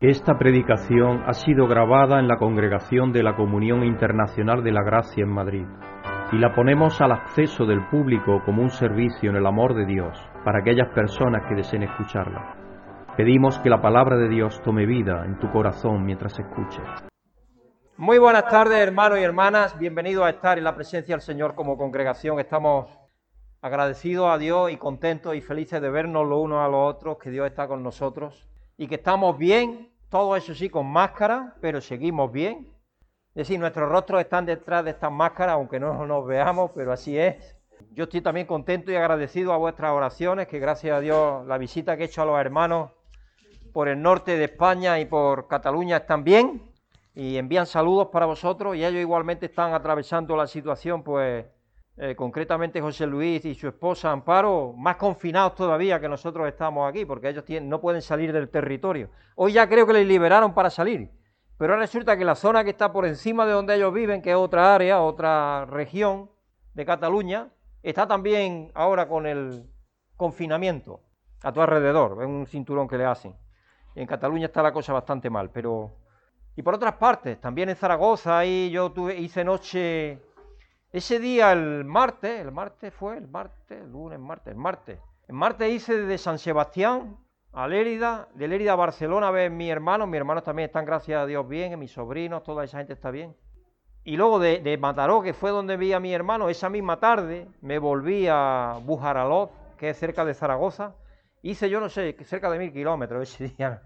Esta 0.00 0.38
predicación 0.38 1.24
ha 1.26 1.32
sido 1.32 1.66
grabada 1.66 2.20
en 2.20 2.28
la 2.28 2.36
congregación 2.36 3.10
de 3.12 3.24
la 3.24 3.34
Comunión 3.34 3.82
Internacional 3.82 4.62
de 4.62 4.70
la 4.70 4.84
Gracia 4.84 5.24
en 5.24 5.28
Madrid 5.28 5.66
y 6.30 6.38
la 6.38 6.54
ponemos 6.54 7.00
al 7.00 7.10
acceso 7.10 7.66
del 7.66 7.84
público 7.88 8.40
como 8.44 8.62
un 8.62 8.70
servicio 8.70 9.28
en 9.28 9.34
el 9.34 9.44
amor 9.44 9.74
de 9.74 9.86
Dios 9.86 10.16
para 10.44 10.60
aquellas 10.60 10.94
personas 10.94 11.48
que 11.48 11.56
deseen 11.56 11.82
escucharla. 11.82 12.54
Pedimos 13.16 13.58
que 13.58 13.70
la 13.70 13.82
palabra 13.82 14.16
de 14.16 14.28
Dios 14.28 14.62
tome 14.62 14.86
vida 14.86 15.24
en 15.24 15.36
tu 15.40 15.50
corazón 15.50 16.04
mientras 16.04 16.38
escuches. 16.38 16.86
Muy 17.96 18.18
buenas 18.18 18.46
tardes, 18.46 18.78
hermanos 18.78 19.18
y 19.18 19.24
hermanas. 19.24 19.76
Bienvenidos 19.80 20.26
a 20.26 20.30
estar 20.30 20.58
en 20.58 20.64
la 20.64 20.76
presencia 20.76 21.16
del 21.16 21.22
Señor 21.22 21.56
como 21.56 21.76
congregación. 21.76 22.38
Estamos 22.38 22.88
agradecidos 23.60 24.32
a 24.32 24.38
Dios 24.38 24.70
y 24.70 24.76
contentos 24.76 25.34
y 25.34 25.40
felices 25.40 25.82
de 25.82 25.90
vernos 25.90 26.24
los 26.24 26.38
unos 26.40 26.64
a 26.64 26.68
los 26.68 26.94
otros, 26.94 27.18
que 27.18 27.30
Dios 27.30 27.48
está 27.48 27.66
con 27.66 27.82
nosotros 27.82 28.47
y 28.78 28.86
que 28.86 28.94
estamos 28.94 29.36
bien, 29.36 29.92
todo 30.08 30.36
eso 30.36 30.54
sí 30.54 30.70
con 30.70 30.86
máscara, 30.86 31.56
pero 31.60 31.80
seguimos 31.80 32.32
bien. 32.32 32.72
Es 33.34 33.46
decir, 33.46 33.58
nuestros 33.60 33.88
rostros 33.88 34.20
están 34.20 34.46
detrás 34.46 34.84
de 34.84 34.92
estas 34.92 35.12
máscaras, 35.12 35.54
aunque 35.54 35.78
no 35.80 36.06
nos 36.06 36.26
veamos, 36.26 36.70
pero 36.74 36.92
así 36.92 37.18
es. 37.18 37.56
Yo 37.90 38.04
estoy 38.04 38.20
también 38.20 38.46
contento 38.46 38.90
y 38.92 38.96
agradecido 38.96 39.52
a 39.52 39.56
vuestras 39.56 39.92
oraciones, 39.92 40.46
que 40.46 40.60
gracias 40.60 40.96
a 40.96 41.00
Dios 41.00 41.44
la 41.46 41.58
visita 41.58 41.96
que 41.96 42.04
he 42.04 42.06
hecho 42.06 42.22
a 42.22 42.24
los 42.24 42.38
hermanos 42.38 42.92
por 43.72 43.88
el 43.88 44.00
norte 44.00 44.36
de 44.36 44.44
España 44.44 44.98
y 45.00 45.04
por 45.04 45.48
Cataluña 45.48 45.98
están 45.98 46.24
bien 46.24 46.72
y 47.14 47.36
envían 47.36 47.66
saludos 47.66 48.08
para 48.12 48.26
vosotros 48.26 48.76
y 48.76 48.84
ellos 48.84 49.00
igualmente 49.00 49.46
están 49.46 49.74
atravesando 49.74 50.36
la 50.36 50.46
situación 50.46 51.02
pues 51.02 51.44
eh, 52.00 52.14
concretamente 52.14 52.80
José 52.80 53.08
Luis 53.08 53.44
y 53.44 53.56
su 53.56 53.66
esposa 53.66 54.12
Amparo, 54.12 54.72
más 54.76 54.94
confinados 54.94 55.56
todavía 55.56 55.98
que 55.98 56.08
nosotros 56.08 56.46
estamos 56.46 56.88
aquí, 56.88 57.04
porque 57.04 57.28
ellos 57.28 57.44
no 57.62 57.80
pueden 57.80 58.02
salir 58.02 58.32
del 58.32 58.48
territorio. 58.50 59.10
Hoy 59.34 59.54
ya 59.54 59.68
creo 59.68 59.84
que 59.84 59.94
les 59.94 60.06
liberaron 60.06 60.54
para 60.54 60.70
salir, 60.70 61.10
pero 61.56 61.76
resulta 61.76 62.16
que 62.16 62.24
la 62.24 62.36
zona 62.36 62.62
que 62.62 62.70
está 62.70 62.92
por 62.92 63.04
encima 63.04 63.46
de 63.46 63.52
donde 63.52 63.74
ellos 63.74 63.92
viven, 63.92 64.22
que 64.22 64.30
es 64.30 64.36
otra 64.36 64.76
área, 64.76 65.00
otra 65.02 65.64
región 65.64 66.30
de 66.74 66.86
Cataluña, 66.86 67.48
está 67.82 68.06
también 68.06 68.70
ahora 68.74 69.08
con 69.08 69.26
el 69.26 69.68
confinamiento 70.16 71.00
a 71.42 71.50
tu 71.50 71.60
alrededor, 71.60 72.22
es 72.22 72.28
un 72.28 72.46
cinturón 72.46 72.86
que 72.86 72.96
le 72.96 73.06
hacen. 73.06 73.34
En 73.96 74.06
Cataluña 74.06 74.46
está 74.46 74.62
la 74.62 74.72
cosa 74.72 74.92
bastante 74.92 75.30
mal, 75.30 75.50
pero... 75.50 75.96
Y 76.54 76.62
por 76.62 76.74
otras 76.74 76.94
partes, 76.94 77.40
también 77.40 77.68
en 77.68 77.76
Zaragoza, 77.76 78.38
ahí 78.38 78.70
yo 78.70 78.92
tuve, 78.92 79.16
hice 79.16 79.44
noche 79.44 80.27
ese 80.90 81.18
día, 81.18 81.52
el 81.52 81.84
martes, 81.84 82.40
el 82.40 82.50
martes 82.50 82.94
fue, 82.94 83.18
el 83.18 83.28
martes, 83.28 83.82
el 83.82 83.92
lunes, 83.92 84.18
martes, 84.18 84.52
el 84.52 84.58
martes. 84.58 84.98
El 85.26 85.34
martes 85.34 85.70
hice 85.70 85.98
de 85.98 86.16
San 86.16 86.38
Sebastián 86.38 87.18
a 87.52 87.68
Lérida, 87.68 88.28
de 88.34 88.48
Lérida 88.48 88.72
a 88.72 88.76
Barcelona 88.76 89.28
a 89.28 89.30
ver 89.30 89.50
mi 89.50 89.70
hermano, 89.70 90.06
mis 90.06 90.16
hermanos 90.16 90.44
también 90.44 90.68
están, 90.68 90.86
gracias 90.86 91.20
a 91.20 91.26
Dios, 91.26 91.46
bien, 91.46 91.78
mis 91.78 91.90
sobrinos, 91.90 92.42
toda 92.42 92.64
esa 92.64 92.78
gente 92.78 92.94
está 92.94 93.10
bien. 93.10 93.36
Y 94.04 94.16
luego 94.16 94.38
de, 94.38 94.78
Mataró, 94.80 95.20
que 95.20 95.34
fue 95.34 95.50
donde 95.50 95.76
vi 95.76 95.92
a 95.92 96.00
mi 96.00 96.14
hermano, 96.14 96.48
esa 96.48 96.70
misma 96.70 96.98
tarde 96.98 97.46
me 97.60 97.78
volví 97.78 98.26
a 98.26 98.78
Bujaralot, 98.82 99.76
que 99.76 99.90
es 99.90 99.98
cerca 99.98 100.24
de 100.24 100.32
Zaragoza. 100.32 100.94
Hice, 101.42 101.68
yo 101.68 101.80
no 101.80 101.90
sé, 101.90 102.16
cerca 102.24 102.50
de 102.50 102.58
mil 102.58 102.72
kilómetros 102.72 103.22
ese 103.34 103.54
día. 103.54 103.82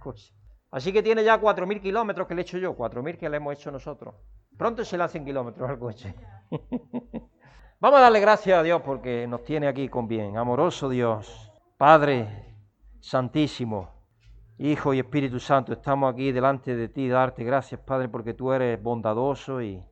Así 0.70 0.92
que 0.92 1.02
tiene 1.02 1.24
ya 1.24 1.38
cuatro 1.38 1.66
mil 1.66 1.80
kilómetros 1.80 2.28
que 2.28 2.36
le 2.36 2.42
he 2.42 2.44
hecho 2.44 2.58
yo, 2.58 2.76
cuatro 2.76 3.02
mil 3.02 3.18
que 3.18 3.28
le 3.28 3.38
hemos 3.38 3.54
hecho 3.54 3.72
nosotros. 3.72 4.14
Pronto 4.56 4.84
se 4.84 4.96
le 4.96 5.04
hacen 5.04 5.24
kilómetros 5.24 5.68
al 5.68 5.78
coche. 5.78 6.14
Vamos 7.80 7.98
a 7.98 8.02
darle 8.02 8.20
gracias 8.20 8.58
a 8.58 8.62
Dios 8.62 8.80
porque 8.82 9.26
nos 9.26 9.42
tiene 9.42 9.66
aquí 9.66 9.88
con 9.88 10.06
bien. 10.06 10.36
Amoroso 10.36 10.88
Dios, 10.88 11.50
Padre 11.76 12.56
Santísimo, 13.00 13.90
Hijo 14.58 14.94
y 14.94 15.00
Espíritu 15.00 15.40
Santo, 15.40 15.72
estamos 15.72 16.12
aquí 16.12 16.30
delante 16.30 16.76
de 16.76 16.88
ti, 16.88 17.08
darte 17.08 17.42
gracias, 17.42 17.80
Padre, 17.80 18.08
porque 18.08 18.34
tú 18.34 18.52
eres 18.52 18.80
bondadoso 18.80 19.60
y 19.60 19.82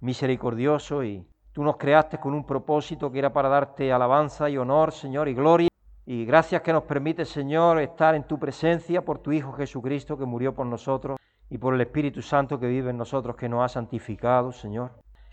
misericordioso 0.00 1.02
y 1.02 1.26
tú 1.52 1.62
nos 1.62 1.78
creaste 1.78 2.18
con 2.18 2.34
un 2.34 2.44
propósito 2.44 3.10
que 3.10 3.20
era 3.20 3.32
para 3.32 3.48
darte 3.48 3.90
alabanza 3.90 4.50
y 4.50 4.58
honor, 4.58 4.92
Señor, 4.92 5.28
y 5.28 5.34
gloria. 5.34 5.68
Y 6.04 6.26
gracias 6.26 6.60
que 6.60 6.72
nos 6.72 6.82
permite, 6.82 7.24
Señor, 7.24 7.80
estar 7.80 8.14
en 8.14 8.24
tu 8.24 8.38
presencia 8.38 9.02
por 9.02 9.20
tu 9.20 9.32
Hijo 9.32 9.52
Jesucristo 9.52 10.18
que 10.18 10.26
murió 10.26 10.54
por 10.54 10.66
nosotros 10.66 11.18
y 11.50 11.58
por 11.58 11.74
el 11.74 11.80
Espíritu 11.80 12.22
Santo 12.22 12.58
que 12.58 12.66
vive 12.66 12.90
en 12.90 12.96
nosotros, 12.96 13.36
que 13.36 13.48
nos 13.48 13.64
ha 13.64 13.68
santificado, 13.68 14.52
Señor 14.52 14.92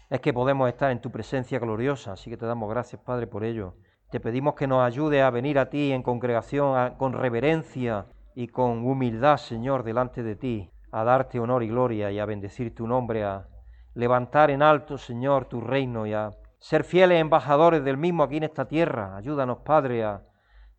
es 0.09 0.21
que 0.21 0.33
podemos 0.33 0.69
estar 0.69 0.91
en 0.91 1.01
tu 1.01 1.11
presencia 1.11 1.59
gloriosa. 1.59 2.13
Así 2.13 2.29
que 2.29 2.37
te 2.37 2.45
damos 2.45 2.69
gracias, 2.69 3.01
Padre, 3.01 3.27
por 3.27 3.43
ello. 3.43 3.73
Te 4.11 4.19
pedimos 4.19 4.53
que 4.55 4.67
nos 4.67 4.81
ayude 4.83 5.21
a 5.21 5.29
venir 5.29 5.57
a 5.57 5.69
ti 5.69 5.91
en 5.91 6.03
congregación 6.03 6.95
con 6.97 7.13
reverencia 7.13 8.05
y 8.35 8.47
con 8.47 8.85
humildad, 8.85 9.37
Señor, 9.37 9.83
delante 9.83 10.21
de 10.21 10.35
ti, 10.35 10.69
a 10.91 11.03
darte 11.03 11.39
honor 11.39 11.63
y 11.63 11.69
gloria 11.69 12.11
y 12.11 12.19
a 12.19 12.25
bendecir 12.25 12.75
tu 12.75 12.87
nombre, 12.87 13.23
a 13.23 13.47
levantar 13.93 14.51
en 14.51 14.61
alto, 14.61 14.97
Señor, 14.97 15.45
tu 15.45 15.59
reino 15.61 16.05
y 16.05 16.13
a 16.13 16.31
ser 16.59 16.83
fieles 16.83 17.19
embajadores 17.19 17.83
del 17.83 17.97
mismo 17.97 18.23
aquí 18.23 18.37
en 18.37 18.43
esta 18.43 18.65
tierra. 18.65 19.17
Ayúdanos, 19.17 19.59
Padre, 19.59 20.03
a 20.03 20.21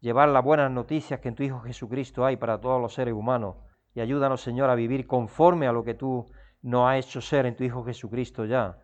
llevar 0.00 0.28
las 0.28 0.44
buenas 0.44 0.70
noticias 0.70 1.20
que 1.20 1.28
en 1.28 1.34
tu 1.34 1.42
Hijo 1.42 1.60
Jesucristo 1.60 2.24
hay 2.24 2.36
para 2.36 2.60
todos 2.60 2.80
los 2.80 2.94
seres 2.94 3.14
humanos. 3.14 3.56
Y 3.96 4.00
ayúdanos, 4.02 4.42
Señor, 4.42 4.68
a 4.68 4.74
vivir 4.74 5.06
conforme 5.06 5.66
a 5.66 5.72
lo 5.72 5.82
que 5.82 5.94
tú 5.94 6.26
nos 6.60 6.86
has 6.86 7.06
hecho 7.06 7.22
ser 7.22 7.46
en 7.46 7.56
tu 7.56 7.64
Hijo 7.64 7.82
Jesucristo 7.82 8.44
ya. 8.44 8.76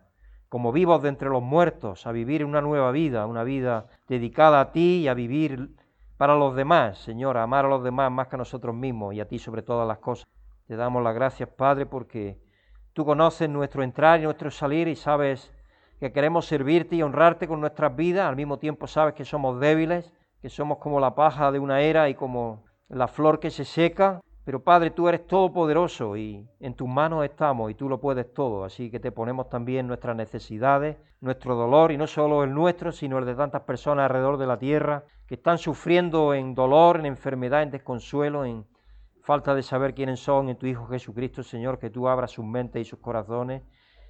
Como 0.49 0.71
vivos 0.71 1.03
de 1.03 1.09
entre 1.09 1.29
los 1.29 1.43
muertos, 1.43 2.07
a 2.07 2.11
vivir 2.11 2.43
una 2.43 2.61
nueva 2.61 2.91
vida, 2.91 3.27
una 3.27 3.43
vida 3.43 3.85
dedicada 4.09 4.59
a 4.59 4.71
ti 4.71 5.01
y 5.01 5.07
a 5.07 5.13
vivir 5.13 5.69
para 6.17 6.33
los 6.33 6.55
demás, 6.55 6.97
Señor, 6.97 7.37
a 7.37 7.43
amar 7.43 7.65
a 7.65 7.67
los 7.67 7.83
demás 7.83 8.11
más 8.11 8.27
que 8.27 8.37
a 8.37 8.39
nosotros 8.39 8.73
mismos 8.73 9.13
y 9.13 9.19
a 9.19 9.27
ti 9.27 9.37
sobre 9.37 9.61
todas 9.61 9.87
las 9.87 9.99
cosas. 9.99 10.25
Te 10.65 10.75
damos 10.75 11.03
las 11.03 11.13
gracias, 11.13 11.47
Padre, 11.47 11.85
porque 11.85 12.41
tú 12.93 13.05
conoces 13.05 13.47
nuestro 13.47 13.83
entrar 13.83 14.19
y 14.19 14.23
nuestro 14.23 14.49
salir 14.49 14.87
y 14.87 14.95
sabes 14.95 15.53
que 15.99 16.11
queremos 16.11 16.47
servirte 16.47 16.95
y 16.95 17.03
honrarte 17.03 17.47
con 17.47 17.61
nuestras 17.61 17.95
vidas, 17.95 18.27
al 18.27 18.35
mismo 18.35 18.57
tiempo 18.57 18.87
sabes 18.87 19.13
que 19.13 19.25
somos 19.25 19.59
débiles, 19.59 20.11
que 20.41 20.49
somos 20.49 20.79
como 20.79 20.99
la 20.99 21.13
paja 21.13 21.51
de 21.51 21.59
una 21.59 21.81
era 21.81 22.09
y 22.09 22.15
como 22.15 22.63
la 22.89 23.07
flor 23.07 23.39
que 23.39 23.51
se 23.51 23.63
seca, 23.63 24.19
pero 24.45 24.61
Padre, 24.61 24.91
tú 24.91 25.07
eres 25.07 25.25
todopoderoso 25.25 26.17
y 26.17 26.45
en 26.59 26.73
tus 26.73 26.87
manos 26.87 27.23
estamos 27.23 27.71
y 27.71 27.75
tú 27.75 27.87
lo 27.87 28.01
puedes 28.01 28.33
todo. 28.33 28.65
Así 28.65 28.91
que 28.91 28.99
te 28.99 29.11
ponemos 29.11 29.49
también 29.49 29.87
nuestras 29.87 30.17
necesidades, 30.17 30.97
nuestro 31.21 31.55
dolor 31.55 31.93
y 31.93 31.97
no 31.97 32.07
solo 32.07 32.43
el 32.43 32.53
nuestro, 32.53 32.91
sino 32.91 33.19
el 33.19 33.25
de 33.25 33.35
tantas 33.35 33.61
personas 33.61 34.03
alrededor 34.03 34.37
de 34.37 34.47
la 34.47 34.59
tierra 34.59 35.05
que 35.27 35.35
están 35.35 35.57
sufriendo 35.57 36.33
en 36.33 36.55
dolor, 36.55 36.99
en 36.99 37.05
enfermedad, 37.05 37.63
en 37.63 37.71
desconsuelo, 37.71 38.43
en 38.43 38.65
falta 39.21 39.55
de 39.55 39.63
saber 39.63 39.93
quiénes 39.93 40.19
son 40.19 40.49
en 40.49 40.57
tu 40.57 40.65
Hijo 40.65 40.87
Jesucristo, 40.87 41.41
Señor, 41.41 41.79
que 41.79 41.89
tú 41.89 42.09
abras 42.09 42.31
sus 42.31 42.43
mentes 42.43 42.81
y 42.81 42.89
sus 42.89 42.99
corazones, 42.99 43.63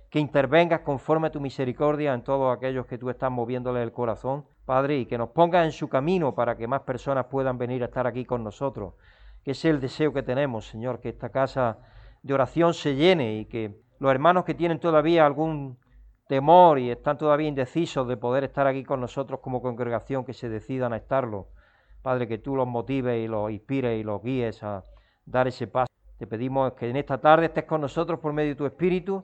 que 0.10 0.20
intervengas 0.20 0.82
conforme 0.82 1.28
a 1.28 1.32
tu 1.32 1.40
misericordia 1.40 2.12
en 2.12 2.24
todos 2.24 2.56
aquellos 2.56 2.88
que 2.88 2.98
tú 2.98 3.12
estás 3.12 3.30
moviéndole 3.30 3.84
el 3.84 3.92
corazón, 3.92 4.46
Padre, 4.66 4.98
y 4.98 5.06
que 5.06 5.20
nos 5.20 5.30
pongas 5.30 5.66
en 5.66 5.72
su 5.72 5.90
camino 5.90 6.34
para 6.34 6.58
que 6.58 6.68
más 6.68 6.82
personas 6.82 7.26
puedan 7.26 7.60
venir 7.60 7.84
a 7.84 7.86
estar 7.86 8.08
aquí 8.08 8.26
con 8.26 8.44
nosotros 8.44 8.94
que 9.44 9.52
es 9.52 9.66
el 9.66 9.80
deseo 9.80 10.14
que 10.14 10.24
tenemos, 10.24 10.68
Señor, 10.68 11.00
que 11.00 11.10
esta 11.10 11.30
casa 11.30 11.80
de 12.22 12.34
oración 12.34 12.74
se 12.74 12.96
llene 12.96 13.38
y 13.38 13.46
que 13.46 13.82
los 14.00 14.12
hermanos 14.12 14.46
que 14.46 14.54
tienen 14.54 14.80
todavía 14.80 15.26
algún 15.26 15.78
temor 16.28 16.80
y 16.80 16.90
están 16.90 17.18
todavía 17.18 17.48
indecisos 17.48 18.08
de 18.08 18.18
poder 18.18 18.46
estar 18.46 18.66
aquí 18.66 18.84
con 18.84 19.02
nosotros 19.02 19.40
como 19.42 19.62
congregación, 19.62 20.26
que 20.26 20.34
se 20.34 20.50
decidan 20.50 20.94
a 20.94 20.98
estarlo. 20.98 21.50
Padre, 22.02 22.28
que 22.28 22.38
tú 22.38 22.56
los 22.56 22.68
motives 22.68 23.24
y 23.24 23.28
los 23.28 23.52
inspires 23.52 24.00
y 24.00 24.04
los 24.04 24.22
guíes 24.22 24.64
a 24.64 24.84
dar 25.26 25.48
ese 25.48 25.68
paso. 25.68 25.88
Te 26.18 26.28
pedimos 26.28 26.74
que 26.74 26.90
en 26.90 26.96
esta 26.96 27.20
tarde 27.20 27.46
estés 27.46 27.66
con 27.66 27.82
nosotros 27.82 28.20
por 28.20 28.34
medio 28.34 28.50
de 28.50 28.56
tu 28.56 28.66
Espíritu 28.66 29.24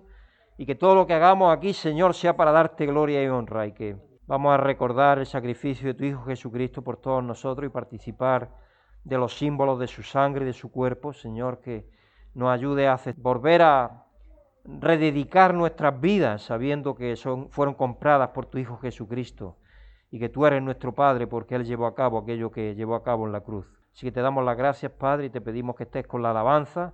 y 0.58 0.66
que 0.66 0.76
todo 0.76 0.96
lo 0.96 1.08
que 1.08 1.14
hagamos 1.14 1.56
aquí, 1.56 1.74
Señor, 1.74 2.14
sea 2.14 2.36
para 2.36 2.52
darte 2.52 2.86
gloria 2.86 3.24
y 3.24 3.28
honra 3.28 3.68
y 3.68 3.74
que 3.74 3.96
vamos 4.28 4.54
a 4.54 4.58
recordar 4.58 5.20
el 5.20 5.26
sacrificio 5.26 5.88
de 5.88 5.94
tu 5.94 6.04
Hijo 6.04 6.24
Jesucristo 6.26 6.82
por 6.82 6.98
todos 6.98 7.24
nosotros 7.24 7.66
y 7.66 7.70
participar 7.70 8.50
de 9.10 9.18
los 9.18 9.38
símbolos 9.38 9.80
de 9.80 9.88
su 9.88 10.04
sangre 10.04 10.44
y 10.44 10.48
de 10.48 10.54
su 10.54 10.72
cuerpo, 10.72 11.12
Señor, 11.14 11.60
que 11.60 11.90
nos 12.36 12.52
ayude 12.52 12.88
a 12.88 13.00
volver 13.18 13.64
a 13.64 14.06
rededicar 14.64 15.54
nuestras 15.54 16.00
vidas 16.00 16.44
sabiendo 16.44 16.96
que 16.96 17.16
son, 17.16 17.50
fueron 17.50 17.74
compradas 17.74 18.30
por 18.30 18.46
tu 18.46 18.60
Hijo 18.60 18.78
Jesucristo 18.78 19.58
y 20.12 20.20
que 20.20 20.30
tú 20.30 20.46
eres 20.46 20.62
nuestro 20.62 20.94
Padre 20.94 21.28
porque 21.28 21.56
Él 21.56 21.66
llevó 21.66 21.88
a 21.88 21.96
cabo 21.96 22.20
aquello 22.20 22.52
que 22.52 22.76
llevó 22.76 22.96
a 22.96 23.04
cabo 23.04 23.26
en 23.26 23.32
la 23.32 23.42
cruz. 23.42 23.66
Así 23.94 24.06
que 24.06 24.12
te 24.12 24.22
damos 24.22 24.46
las 24.46 24.58
gracias, 24.58 24.92
Padre, 24.92 25.26
y 25.26 25.30
te 25.30 25.42
pedimos 25.42 25.76
que 25.76 25.84
estés 25.84 26.06
con 26.06 26.22
la 26.22 26.30
alabanza 26.30 26.94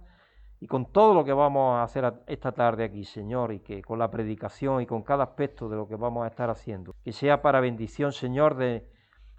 y 0.62 0.68
con 0.68 0.86
todo 0.86 1.13
lo 1.13 1.25
que 1.25 1.34
vamos 1.34 1.75
a 1.75 1.84
hacer 1.84 2.13
esta 2.28 2.54
tarde 2.54 2.86
aquí, 2.86 3.04
Señor, 3.04 3.51
y 3.51 3.60
que 3.60 3.81
con 3.84 4.00
la 4.00 4.10
predicación 4.10 4.81
y 4.81 4.86
con 4.86 5.04
cada 5.04 5.25
aspecto 5.25 5.68
de 5.68 5.75
lo 5.75 5.88
que 5.88 5.95
vamos 5.98 6.24
a 6.24 6.28
estar 6.28 6.50
haciendo, 6.50 6.95
que 7.04 7.12
sea 7.12 7.42
para 7.42 7.60
bendición, 7.60 8.13
Señor, 8.13 8.56
de 8.56 8.94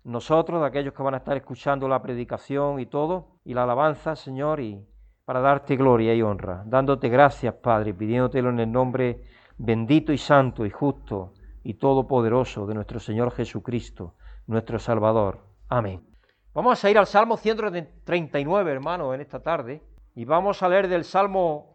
nosotros, 0.06 0.61
de 0.61 0.67
aquellos 0.69 0.94
que 0.94 1.03
van 1.03 1.14
a 1.14 1.19
estar 1.19 1.37
escuchando 1.37 1.88
la 1.88 2.00
predicación 2.00 2.79
y 2.79 2.87
todo, 2.87 3.41
y 3.44 3.55
la 3.55 3.64
alabanza, 3.64 4.14
Señor, 4.14 4.61
y 4.61 4.87
para 5.25 5.41
darte 5.41 5.75
gloria 5.75 6.14
y 6.14 6.23
honra, 6.23 6.62
dándote 6.64 7.08
gracias, 7.08 7.55
Padre, 7.55 7.93
pidiéndotelo 7.93 8.50
en 8.50 8.61
el 8.61 8.70
nombre 8.70 9.25
bendito 9.58 10.12
y 10.12 10.19
santo 10.19 10.64
y 10.64 10.70
justo 10.70 11.32
y 11.64 11.75
todopoderoso 11.75 12.67
de 12.67 12.75
nuestro 12.75 13.00
Señor 13.00 13.32
Jesucristo, 13.32 14.14
nuestro 14.47 14.79
Salvador. 14.79 15.41
Amén. 15.69 16.06
Vamos 16.55 16.85
a 16.85 16.91
ir 16.91 16.99
al 16.99 17.06
Salmo 17.06 17.37
139, 17.37 18.70
hermano, 18.70 19.12
en 19.12 19.20
esta 19.20 19.43
tarde. 19.43 19.82
Y 20.14 20.25
vamos 20.25 20.62
a 20.62 20.69
leer 20.69 20.87
del 20.87 21.02
Salmo 21.02 21.75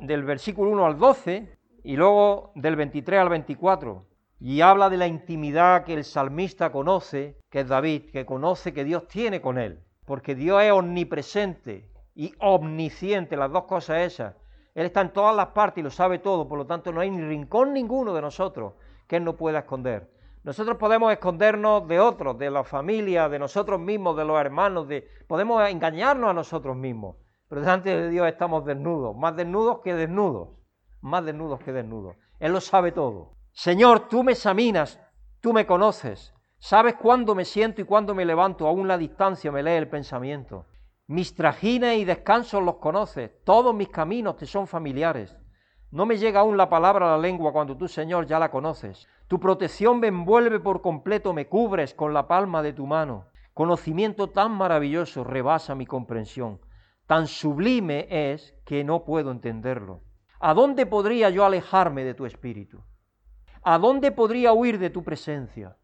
del 0.00 0.24
versículo 0.24 0.72
1 0.72 0.84
al 0.84 0.98
12 0.98 1.56
y 1.84 1.96
luego 1.96 2.50
del 2.56 2.74
23 2.74 3.20
al 3.20 3.28
24. 3.28 4.07
Y 4.40 4.60
habla 4.60 4.88
de 4.88 4.96
la 4.96 5.06
intimidad 5.06 5.84
que 5.84 5.94
el 5.94 6.04
salmista 6.04 6.70
conoce, 6.70 7.38
que 7.50 7.60
es 7.60 7.68
David, 7.68 8.10
que 8.12 8.24
conoce 8.24 8.72
que 8.72 8.84
Dios 8.84 9.08
tiene 9.08 9.40
con 9.40 9.58
él. 9.58 9.82
Porque 10.04 10.34
Dios 10.34 10.62
es 10.62 10.72
omnipresente 10.72 11.90
y 12.14 12.32
omnisciente, 12.38 13.36
las 13.36 13.50
dos 13.50 13.64
cosas 13.64 14.00
esas. 14.00 14.34
Él 14.74 14.86
está 14.86 15.00
en 15.00 15.12
todas 15.12 15.34
las 15.34 15.48
partes 15.48 15.80
y 15.80 15.82
lo 15.82 15.90
sabe 15.90 16.20
todo, 16.20 16.48
por 16.48 16.56
lo 16.56 16.66
tanto 16.66 16.92
no 16.92 17.00
hay 17.00 17.10
ni 17.10 17.20
rincón 17.20 17.72
ninguno 17.72 18.14
de 18.14 18.22
nosotros 18.22 18.74
que 19.08 19.16
Él 19.16 19.24
no 19.24 19.36
pueda 19.36 19.60
esconder. 19.60 20.08
Nosotros 20.44 20.76
podemos 20.76 21.12
escondernos 21.12 21.88
de 21.88 21.98
otros, 21.98 22.38
de 22.38 22.50
la 22.50 22.62
familia, 22.62 23.28
de 23.28 23.38
nosotros 23.38 23.80
mismos, 23.80 24.16
de 24.16 24.24
los 24.24 24.40
hermanos, 24.40 24.86
de... 24.86 25.08
podemos 25.26 25.68
engañarnos 25.68 26.30
a 26.30 26.34
nosotros 26.34 26.76
mismos, 26.76 27.16
pero 27.48 27.60
delante 27.60 27.90
de 27.96 28.08
Dios 28.08 28.28
estamos 28.28 28.64
desnudos, 28.64 29.16
más 29.16 29.34
desnudos 29.34 29.80
que 29.80 29.94
desnudos, 29.94 30.50
más 31.00 31.24
desnudos 31.24 31.58
que 31.60 31.72
desnudos. 31.72 32.16
Él 32.38 32.52
lo 32.52 32.60
sabe 32.60 32.92
todo. 32.92 33.37
Señor, 33.58 34.08
tú 34.08 34.22
me 34.22 34.30
examinas, 34.30 35.00
tú 35.40 35.52
me 35.52 35.66
conoces, 35.66 36.32
sabes 36.60 36.94
cuándo 36.94 37.34
me 37.34 37.44
siento 37.44 37.80
y 37.80 37.84
cuándo 37.84 38.14
me 38.14 38.24
levanto, 38.24 38.68
aún 38.68 38.86
la 38.86 38.96
distancia 38.96 39.50
me 39.50 39.64
lee 39.64 39.72
el 39.72 39.88
pensamiento. 39.88 40.66
Mis 41.08 41.34
trajines 41.34 41.98
y 41.98 42.04
descansos 42.04 42.62
los 42.62 42.76
conoces, 42.76 43.32
todos 43.42 43.74
mis 43.74 43.88
caminos 43.88 44.36
te 44.36 44.46
son 44.46 44.68
familiares. 44.68 45.36
No 45.90 46.06
me 46.06 46.18
llega 46.18 46.38
aún 46.38 46.56
la 46.56 46.68
palabra 46.68 47.08
a 47.08 47.16
la 47.16 47.18
lengua 47.20 47.52
cuando 47.52 47.76
tú, 47.76 47.88
Señor, 47.88 48.26
ya 48.26 48.38
la 48.38 48.52
conoces. 48.52 49.08
Tu 49.26 49.40
protección 49.40 49.98
me 49.98 50.06
envuelve 50.06 50.60
por 50.60 50.80
completo, 50.80 51.32
me 51.32 51.48
cubres 51.48 51.94
con 51.94 52.14
la 52.14 52.28
palma 52.28 52.62
de 52.62 52.74
tu 52.74 52.86
mano. 52.86 53.26
Conocimiento 53.54 54.28
tan 54.28 54.52
maravilloso 54.52 55.24
rebasa 55.24 55.74
mi 55.74 55.84
comprensión. 55.84 56.60
Tan 57.08 57.26
sublime 57.26 58.06
es 58.08 58.54
que 58.64 58.84
no 58.84 59.04
puedo 59.04 59.32
entenderlo. 59.32 60.02
¿A 60.38 60.54
dónde 60.54 60.86
podría 60.86 61.28
yo 61.30 61.44
alejarme 61.44 62.04
de 62.04 62.14
tu 62.14 62.24
espíritu? 62.24 62.84
¿A 63.62 63.78
dónde 63.78 64.12
podría 64.12 64.52
huir 64.52 64.78
de 64.78 64.90
tu 64.90 65.02
presencia? 65.02 65.76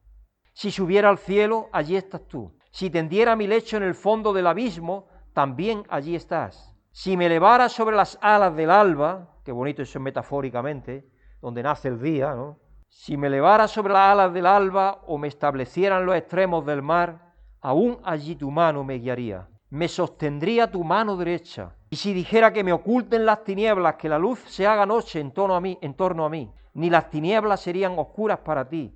Si 0.53 0.71
subiera 0.71 1.09
al 1.09 1.19
cielo, 1.19 1.69
allí 1.73 1.97
estás 1.97 2.27
tú. 2.29 2.57
Si 2.71 2.91
tendiera 2.91 3.37
mi 3.37 3.47
lecho 3.47 3.77
en 3.77 3.83
el 3.83 3.95
fondo 3.95 4.33
del 4.33 4.47
abismo, 4.47 5.09
también 5.33 5.85
allí 5.89 6.15
estás. 6.15 6.75
Si 6.93 7.17
me 7.17 7.27
elevara 7.27 7.69
sobre 7.69 7.97
las 7.97 8.19
alas 8.21 8.55
del 8.55 8.71
alba, 8.71 9.39
qué 9.45 9.51
bonito 9.51 9.83
eso 9.83 9.99
metafóricamente, 9.99 11.09
donde 11.41 11.63
nace 11.63 11.89
el 11.89 12.01
día, 12.01 12.35
¿no? 12.35 12.59
Si 12.89 13.17
me 13.17 13.27
elevara 13.27 13.67
sobre 13.67 13.93
las 13.93 14.13
alas 14.13 14.33
del 14.33 14.47
alba 14.47 15.03
o 15.07 15.19
me 15.19 15.27
establecieran 15.27 16.07
los 16.07 16.15
extremos 16.15 16.65
del 16.65 16.83
mar, 16.83 17.35
aún 17.61 17.99
allí 18.05 18.37
tu 18.37 18.51
mano 18.53 18.85
me 18.85 18.99
guiaría. 18.99 19.49
Me 19.71 19.89
sostendría 19.89 20.71
tu 20.71 20.85
mano 20.85 21.17
derecha. 21.17 21.75
Y 21.91 21.97
si 21.97 22.15
dijera 22.15 22.53
que 22.53 22.63
me 22.63 22.73
oculten 22.73 23.27
las 23.27 23.43
tinieblas, 23.43 23.97
que 23.97 24.09
la 24.09 24.19
luz 24.19 24.39
se 24.47 24.67
haga 24.67 24.87
noche 24.87 25.19
en 25.19 25.33
torno 25.33 25.57
a 25.57 25.61
mí, 25.61 25.77
en 25.81 25.95
torno 25.95 26.25
a 26.25 26.29
mí, 26.29 26.49
ni 26.75 26.91
las 26.91 27.09
tinieblas 27.09 27.61
serían 27.61 27.99
oscuras 27.99 28.41
para 28.41 28.69
ti, 28.69 28.95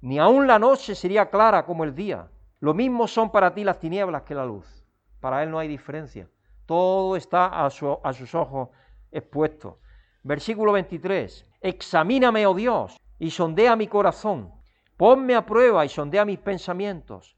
ni 0.00 0.18
aún 0.18 0.46
la 0.46 0.58
noche 0.58 0.94
sería 0.94 1.30
clara 1.30 1.64
como 1.64 1.84
el 1.84 1.94
día. 1.94 2.28
Lo 2.58 2.74
mismo 2.74 3.06
son 3.06 3.30
para 3.30 3.54
ti 3.54 3.64
las 3.64 3.78
tinieblas 3.78 4.22
que 4.22 4.34
la 4.34 4.44
luz. 4.44 4.84
Para 5.20 5.42
Él 5.42 5.50
no 5.50 5.58
hay 5.58 5.68
diferencia. 5.68 6.28
Todo 6.66 7.16
está 7.16 7.64
a, 7.64 7.70
sus 7.70 8.34
ojos 8.34 8.68
expuesto. 9.10 9.80
Versículo 10.22 10.72
23. 10.72 11.46
Examíname, 11.60 12.46
oh 12.46 12.54
Dios, 12.54 12.96
y 13.18 13.30
sondea 13.30 13.76
mi 13.76 13.86
corazón. 13.86 14.52
Ponme 14.96 15.34
a 15.34 15.46
prueba 15.46 15.84
y 15.84 15.88
sondea 15.88 16.24
mis 16.24 16.38
pensamientos. 16.38 17.36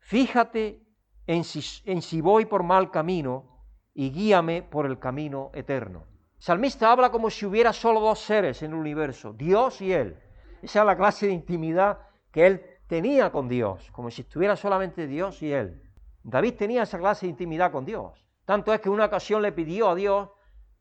Fíjate 0.00 0.82
en 1.26 1.44
si 1.44 2.20
voy 2.20 2.44
por 2.44 2.62
mal 2.62 2.90
camino 2.90 3.54
y 3.94 4.10
guíame 4.10 4.62
por 4.62 4.86
el 4.86 4.98
camino 4.98 5.50
eterno. 5.54 6.13
Salmista 6.44 6.92
habla 6.92 7.10
como 7.10 7.30
si 7.30 7.46
hubiera 7.46 7.72
solo 7.72 8.00
dos 8.00 8.18
seres 8.18 8.62
en 8.62 8.72
el 8.72 8.76
universo, 8.76 9.32
Dios 9.32 9.80
y 9.80 9.94
Él. 9.94 10.18
Esa 10.60 10.80
es 10.80 10.84
la 10.84 10.94
clase 10.94 11.26
de 11.26 11.32
intimidad 11.32 12.00
que 12.30 12.46
Él 12.46 12.62
tenía 12.86 13.32
con 13.32 13.48
Dios, 13.48 13.90
como 13.92 14.10
si 14.10 14.20
estuviera 14.20 14.54
solamente 14.54 15.06
Dios 15.06 15.42
y 15.42 15.50
Él. 15.50 15.80
David 16.22 16.56
tenía 16.58 16.82
esa 16.82 16.98
clase 16.98 17.24
de 17.24 17.30
intimidad 17.30 17.72
con 17.72 17.86
Dios. 17.86 18.28
Tanto 18.44 18.74
es 18.74 18.82
que 18.82 18.90
una 18.90 19.06
ocasión 19.06 19.40
le 19.40 19.52
pidió 19.52 19.88
a 19.88 19.94
Dios, 19.94 20.28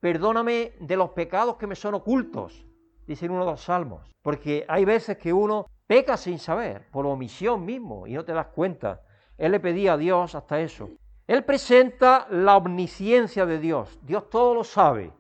perdóname 0.02 0.74
de 0.82 0.98
los 0.98 1.12
pecados 1.12 1.56
que 1.56 1.66
me 1.66 1.76
son 1.76 1.94
ocultos, 1.94 2.66
dice 3.08 3.28
en 3.28 3.32
uno 3.32 3.46
de 3.46 3.52
los 3.52 3.64
salmos. 3.64 4.12
Porque 4.22 4.66
hay 4.68 4.84
veces 4.84 5.18
que 5.18 5.32
uno 5.32 5.68
peca 5.88 6.18
sin 6.18 6.40
saber, 6.40 6.90
por 6.92 7.06
omisión 7.06 7.64
mismo, 7.64 8.06
y 8.06 8.16
no 8.16 8.26
te 8.26 8.34
das 8.34 8.48
cuenta. 8.48 9.00
Él 9.38 9.54
le 9.54 9.62
pedía 9.62 9.94
a 9.94 9.98
Dios 9.98 10.36
hasta 10.36 10.60
eso. 10.60 10.90
Él 11.26 11.46
presenta 11.46 12.28
la 12.30 12.58
omnisciencia 12.58 13.46
de 13.46 13.60
Dios. 13.60 13.98
Dios 14.02 14.30
todo 14.30 14.56
lo 14.56 14.66
sabe. 14.66 15.14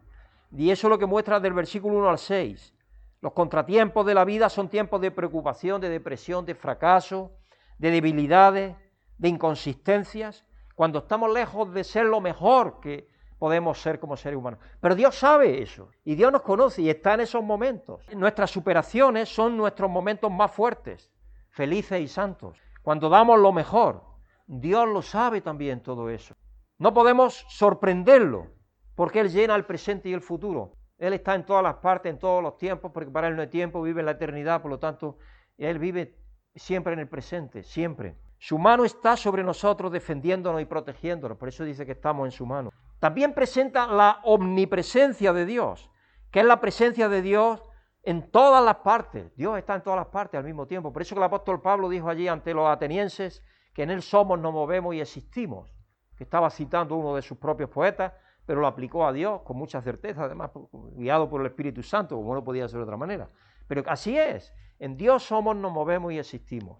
Y 0.55 0.69
eso 0.69 0.87
es 0.87 0.89
lo 0.89 0.99
que 0.99 1.05
muestra 1.05 1.39
del 1.39 1.53
versículo 1.53 1.97
1 1.97 2.09
al 2.09 2.19
6. 2.19 2.73
Los 3.21 3.33
contratiempos 3.33 4.05
de 4.05 4.13
la 4.13 4.25
vida 4.25 4.49
son 4.49 4.69
tiempos 4.69 5.01
de 5.01 5.09
preocupación, 5.09 5.81
de 5.81 5.89
depresión, 5.89 6.45
de 6.45 6.55
fracaso, 6.55 7.31
de 7.79 7.89
debilidades, 7.89 8.75
de 9.17 9.29
inconsistencias, 9.29 10.45
cuando 10.75 10.99
estamos 10.99 11.31
lejos 11.31 11.73
de 11.73 11.83
ser 11.83 12.05
lo 12.05 12.21
mejor 12.21 12.79
que 12.81 13.07
podemos 13.39 13.81
ser 13.81 13.99
como 13.99 14.15
seres 14.15 14.37
humanos. 14.37 14.59
Pero 14.79 14.95
Dios 14.95 15.15
sabe 15.15 15.61
eso 15.61 15.89
y 16.03 16.15
Dios 16.15 16.31
nos 16.31 16.43
conoce 16.43 16.81
y 16.81 16.89
está 16.89 17.15
en 17.15 17.21
esos 17.21 17.43
momentos. 17.43 18.05
Nuestras 18.15 18.51
superaciones 18.51 19.29
son 19.29 19.57
nuestros 19.57 19.89
momentos 19.89 20.31
más 20.31 20.51
fuertes, 20.51 21.11
felices 21.49 21.99
y 21.99 22.07
santos. 22.07 22.57
Cuando 22.81 23.09
damos 23.09 23.39
lo 23.39 23.51
mejor, 23.51 24.03
Dios 24.45 24.87
lo 24.87 25.01
sabe 25.01 25.41
también 25.41 25.81
todo 25.81 26.09
eso. 26.09 26.35
No 26.77 26.93
podemos 26.93 27.45
sorprenderlo 27.49 28.47
porque 28.95 29.19
Él 29.19 29.29
llena 29.29 29.55
el 29.55 29.65
presente 29.65 30.09
y 30.09 30.13
el 30.13 30.21
futuro. 30.21 30.73
Él 30.97 31.13
está 31.13 31.35
en 31.35 31.45
todas 31.45 31.63
las 31.63 31.75
partes, 31.75 32.11
en 32.11 32.19
todos 32.19 32.41
los 32.41 32.57
tiempos, 32.57 32.91
porque 32.93 33.11
para 33.11 33.27
Él 33.27 33.35
no 33.35 33.41
hay 33.41 33.49
tiempo, 33.49 33.81
vive 33.81 34.01
en 34.01 34.05
la 34.05 34.13
eternidad, 34.13 34.61
por 34.61 34.71
lo 34.71 34.79
tanto, 34.79 35.17
Él 35.57 35.79
vive 35.79 36.17
siempre 36.55 36.93
en 36.93 36.99
el 36.99 37.07
presente, 37.07 37.63
siempre. 37.63 38.17
Su 38.37 38.57
mano 38.59 38.85
está 38.85 39.15
sobre 39.15 39.43
nosotros 39.43 39.91
defendiéndonos 39.91 40.61
y 40.61 40.65
protegiéndonos, 40.65 41.37
por 41.37 41.47
eso 41.47 41.63
dice 41.63 41.85
que 41.85 41.93
estamos 41.93 42.25
en 42.25 42.31
su 42.31 42.45
mano. 42.45 42.71
También 42.99 43.33
presenta 43.33 43.87
la 43.87 44.19
omnipresencia 44.23 45.33
de 45.33 45.45
Dios, 45.45 45.89
que 46.31 46.39
es 46.39 46.45
la 46.45 46.61
presencia 46.61 47.09
de 47.09 47.21
Dios 47.21 47.63
en 48.03 48.29
todas 48.31 48.63
las 48.63 48.77
partes. 48.77 49.35
Dios 49.35 49.57
está 49.57 49.75
en 49.75 49.81
todas 49.81 49.97
las 49.97 50.07
partes 50.07 50.37
al 50.37 50.43
mismo 50.45 50.67
tiempo. 50.67 50.91
Por 50.93 51.01
eso 51.01 51.15
que 51.15 51.19
el 51.19 51.25
apóstol 51.25 51.61
Pablo 51.61 51.89
dijo 51.89 52.09
allí 52.09 52.27
ante 52.27 52.53
los 52.53 52.67
atenienses 52.67 53.43
que 53.73 53.83
en 53.83 53.91
Él 53.91 54.01
somos, 54.01 54.39
nos 54.39 54.53
movemos 54.53 54.93
y 54.93 55.01
existimos. 55.01 55.73
Que 56.17 56.23
estaba 56.23 56.49
citando 56.49 56.95
uno 56.95 57.15
de 57.15 57.21
sus 57.21 57.37
propios 57.37 57.69
poetas, 57.69 58.13
pero 58.45 58.61
lo 58.61 58.67
aplicó 58.67 59.05
a 59.05 59.13
Dios 59.13 59.41
con 59.41 59.57
mucha 59.57 59.81
certeza, 59.81 60.23
además 60.23 60.51
guiado 60.95 61.29
por 61.29 61.41
el 61.41 61.47
Espíritu 61.47 61.83
Santo, 61.83 62.15
como 62.15 62.33
no 62.35 62.43
podía 62.43 62.67
ser 62.67 62.77
de 62.79 62.83
otra 62.83 62.97
manera. 62.97 63.29
Pero 63.67 63.83
así 63.87 64.17
es. 64.17 64.53
En 64.79 64.97
Dios 64.97 65.23
somos, 65.23 65.55
nos 65.55 65.71
movemos 65.71 66.11
y 66.11 66.19
existimos. 66.19 66.79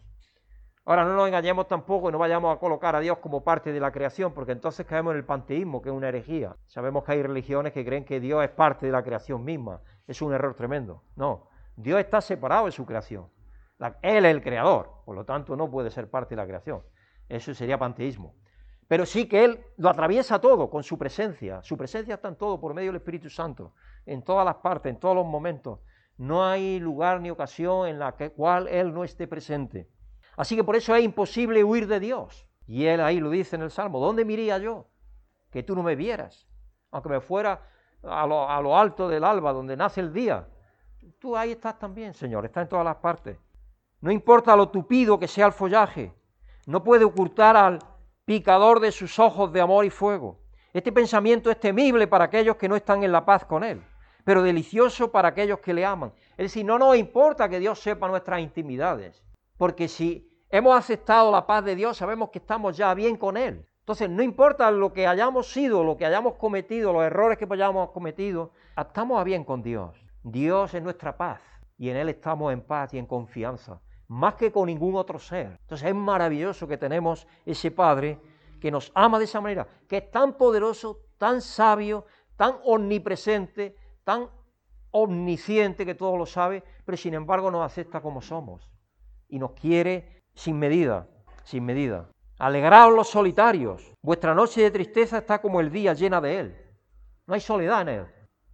Ahora 0.85 1.05
no 1.05 1.15
nos 1.15 1.27
engañemos 1.27 1.67
tampoco 1.67 2.09
y 2.09 2.11
no 2.11 2.17
vayamos 2.17 2.53
a 2.53 2.59
colocar 2.59 2.93
a 2.95 2.99
Dios 2.99 3.19
como 3.19 3.41
parte 3.41 3.71
de 3.71 3.79
la 3.79 3.91
creación, 3.93 4.33
porque 4.33 4.51
entonces 4.51 4.85
caemos 4.85 5.11
en 5.11 5.17
el 5.19 5.25
panteísmo, 5.25 5.81
que 5.81 5.87
es 5.87 5.95
una 5.95 6.09
herejía. 6.09 6.57
Sabemos 6.67 7.05
que 7.05 7.13
hay 7.13 7.23
religiones 7.23 7.71
que 7.71 7.85
creen 7.85 8.03
que 8.03 8.19
Dios 8.19 8.43
es 8.43 8.49
parte 8.49 8.85
de 8.85 8.91
la 8.91 9.01
creación 9.01 9.45
misma. 9.45 9.81
Es 10.07 10.21
un 10.21 10.33
error 10.33 10.55
tremendo. 10.55 11.03
No, 11.15 11.47
Dios 11.77 12.01
está 12.01 12.19
separado 12.19 12.65
de 12.65 12.73
su 12.73 12.85
creación. 12.85 13.29
él 14.01 14.25
es 14.25 14.35
el 14.35 14.43
creador, 14.43 14.91
por 15.05 15.15
lo 15.15 15.23
tanto 15.23 15.55
no 15.55 15.71
puede 15.71 15.89
ser 15.89 16.09
parte 16.09 16.35
de 16.35 16.41
la 16.41 16.47
creación. 16.47 16.83
Eso 17.29 17.53
sería 17.53 17.77
panteísmo. 17.77 18.35
Pero 18.87 19.05
sí 19.05 19.27
que 19.27 19.43
Él 19.43 19.63
lo 19.77 19.89
atraviesa 19.89 20.39
todo 20.39 20.69
con 20.69 20.83
su 20.83 20.97
presencia. 20.97 21.61
Su 21.63 21.77
presencia 21.77 22.15
está 22.15 22.27
en 22.27 22.35
todo 22.35 22.59
por 22.59 22.73
medio 22.73 22.89
del 22.89 22.97
Espíritu 22.97 23.29
Santo, 23.29 23.73
en 24.05 24.23
todas 24.23 24.45
las 24.45 24.55
partes, 24.55 24.91
en 24.91 24.99
todos 24.99 25.15
los 25.15 25.25
momentos. 25.25 25.79
No 26.17 26.45
hay 26.45 26.79
lugar 26.79 27.21
ni 27.21 27.29
ocasión 27.29 27.87
en 27.87 27.99
la 27.99 28.11
cual 28.11 28.67
Él 28.67 28.93
no 28.93 29.03
esté 29.03 29.27
presente. 29.27 29.89
Así 30.35 30.55
que 30.55 30.63
por 30.63 30.75
eso 30.75 30.95
es 30.95 31.03
imposible 31.03 31.63
huir 31.63 31.87
de 31.87 31.99
Dios. 31.99 32.47
Y 32.67 32.85
él 32.85 33.01
ahí 33.01 33.19
lo 33.19 33.29
dice 33.29 33.55
en 33.55 33.61
el 33.61 33.71
Salmo, 33.71 33.99
¿dónde 33.99 34.25
me 34.25 34.33
iría 34.33 34.57
yo? 34.57 34.87
Que 35.51 35.63
tú 35.63 35.75
no 35.75 35.83
me 35.83 35.95
vieras, 35.95 36.47
aunque 36.91 37.09
me 37.09 37.19
fuera 37.19 37.69
a 38.03 38.25
lo, 38.25 38.77
alto 38.77 39.07
del 39.07 39.23
alba, 39.23 39.53
donde 39.53 39.77
nace 39.77 40.01
el 40.01 40.13
día. 40.13 40.47
Tú 41.19 41.35
ahí 41.35 41.51
estás 41.51 41.77
también, 41.77 42.13
Señor, 42.13 42.45
está 42.45 42.61
en 42.61 42.69
todas 42.69 42.85
las 42.85 42.95
partes. 42.97 43.37
No 44.01 44.11
importa 44.11 44.55
lo 44.55 44.69
tupido 44.69 45.19
que 45.19 45.27
sea 45.27 45.45
el 45.45 45.53
follaje, 45.53 46.13
no 46.65 46.83
puede 46.83 47.05
ocultar 47.05 47.55
al 47.55 47.79
picador 48.25 48.79
de 48.79 48.91
sus 48.91 49.19
ojos 49.19 49.51
de 49.51 49.61
amor 49.61 49.85
y 49.85 49.89
fuego. 49.89 50.39
Este 50.73 50.91
pensamiento 50.91 51.51
es 51.51 51.59
temible 51.59 52.07
para 52.07 52.25
aquellos 52.25 52.55
que 52.55 52.69
no 52.69 52.75
están 52.75 53.03
en 53.03 53.11
la 53.11 53.25
paz 53.25 53.45
con 53.45 53.63
Él, 53.63 53.81
pero 54.23 54.41
delicioso 54.41 55.11
para 55.11 55.29
aquellos 55.29 55.59
que 55.59 55.73
le 55.73 55.85
aman. 55.85 56.13
Es 56.31 56.45
decir, 56.45 56.65
no 56.65 56.79
nos 56.79 56.97
importa 56.97 57.49
que 57.49 57.59
Dios 57.59 57.79
sepa 57.79 58.07
nuestras 58.07 58.39
intimidades 58.39 59.23
porque 59.57 59.87
si 59.87 60.29
hemos 60.49 60.77
aceptado 60.77 61.31
la 61.31 61.45
paz 61.45 61.63
de 61.63 61.75
Dios, 61.75 61.97
sabemos 61.97 62.29
que 62.29 62.39
estamos 62.39 62.75
ya 62.75 62.93
bien 62.93 63.15
con 63.17 63.37
Él. 63.37 63.65
Entonces, 63.79 64.09
no 64.09 64.23
importa 64.23 64.71
lo 64.71 64.93
que 64.93 65.07
hayamos 65.07 65.51
sido, 65.51 65.83
lo 65.83 65.97
que 65.97 66.05
hayamos 66.05 66.35
cometido, 66.35 66.93
los 66.93 67.03
errores 67.03 67.37
que 67.37 67.47
hayamos 67.49 67.91
cometido, 67.91 68.51
estamos 68.77 69.19
a 69.19 69.23
bien 69.23 69.43
con 69.43 69.61
Dios. 69.61 69.95
Dios 70.23 70.73
es 70.73 70.81
nuestra 70.81 71.17
paz 71.17 71.41
y 71.77 71.89
en 71.89 71.97
Él 71.97 72.09
estamos 72.09 72.53
en 72.53 72.61
paz 72.61 72.93
y 72.93 72.97
en 72.97 73.05
confianza, 73.05 73.81
más 74.07 74.35
que 74.35 74.51
con 74.51 74.67
ningún 74.67 74.95
otro 74.95 75.19
ser. 75.19 75.57
Entonces, 75.61 75.87
es 75.87 75.95
maravilloso 75.95 76.67
que 76.67 76.77
tenemos 76.77 77.27
ese 77.45 77.71
Padre 77.71 78.19
que 78.59 78.71
nos 78.71 78.91
ama 78.95 79.19
de 79.19 79.25
esa 79.25 79.41
manera, 79.41 79.67
que 79.87 79.97
es 79.97 80.11
tan 80.11 80.37
poderoso, 80.37 81.01
tan 81.17 81.41
sabio, 81.41 82.05
tan 82.37 82.55
omnipresente, 82.63 83.75
tan 84.03 84.29
omnisciente 84.91 85.85
que 85.85 85.95
todo 85.95 86.17
lo 86.17 86.25
sabe, 86.25 86.63
pero 86.85 86.97
sin 86.97 87.13
embargo 87.13 87.51
nos 87.51 87.65
acepta 87.65 87.99
como 88.01 88.21
somos 88.21 88.69
y 89.27 89.39
nos 89.39 89.51
quiere 89.51 90.21
sin 90.33 90.57
medida, 90.59 91.07
sin 91.43 91.65
medida. 91.65 92.09
Alegraos 92.39 92.93
los 92.93 93.09
solitarios, 93.09 93.91
vuestra 94.01 94.33
noche 94.33 94.61
de 94.61 94.71
tristeza 94.71 95.17
está 95.19 95.41
como 95.41 95.59
el 95.59 95.71
día 95.71 95.93
llena 95.93 96.21
de 96.21 96.39
él. 96.39 96.75
No 97.25 97.33
hay 97.33 97.41
soledad 97.41 97.81
en 97.81 97.89
él, 97.89 98.05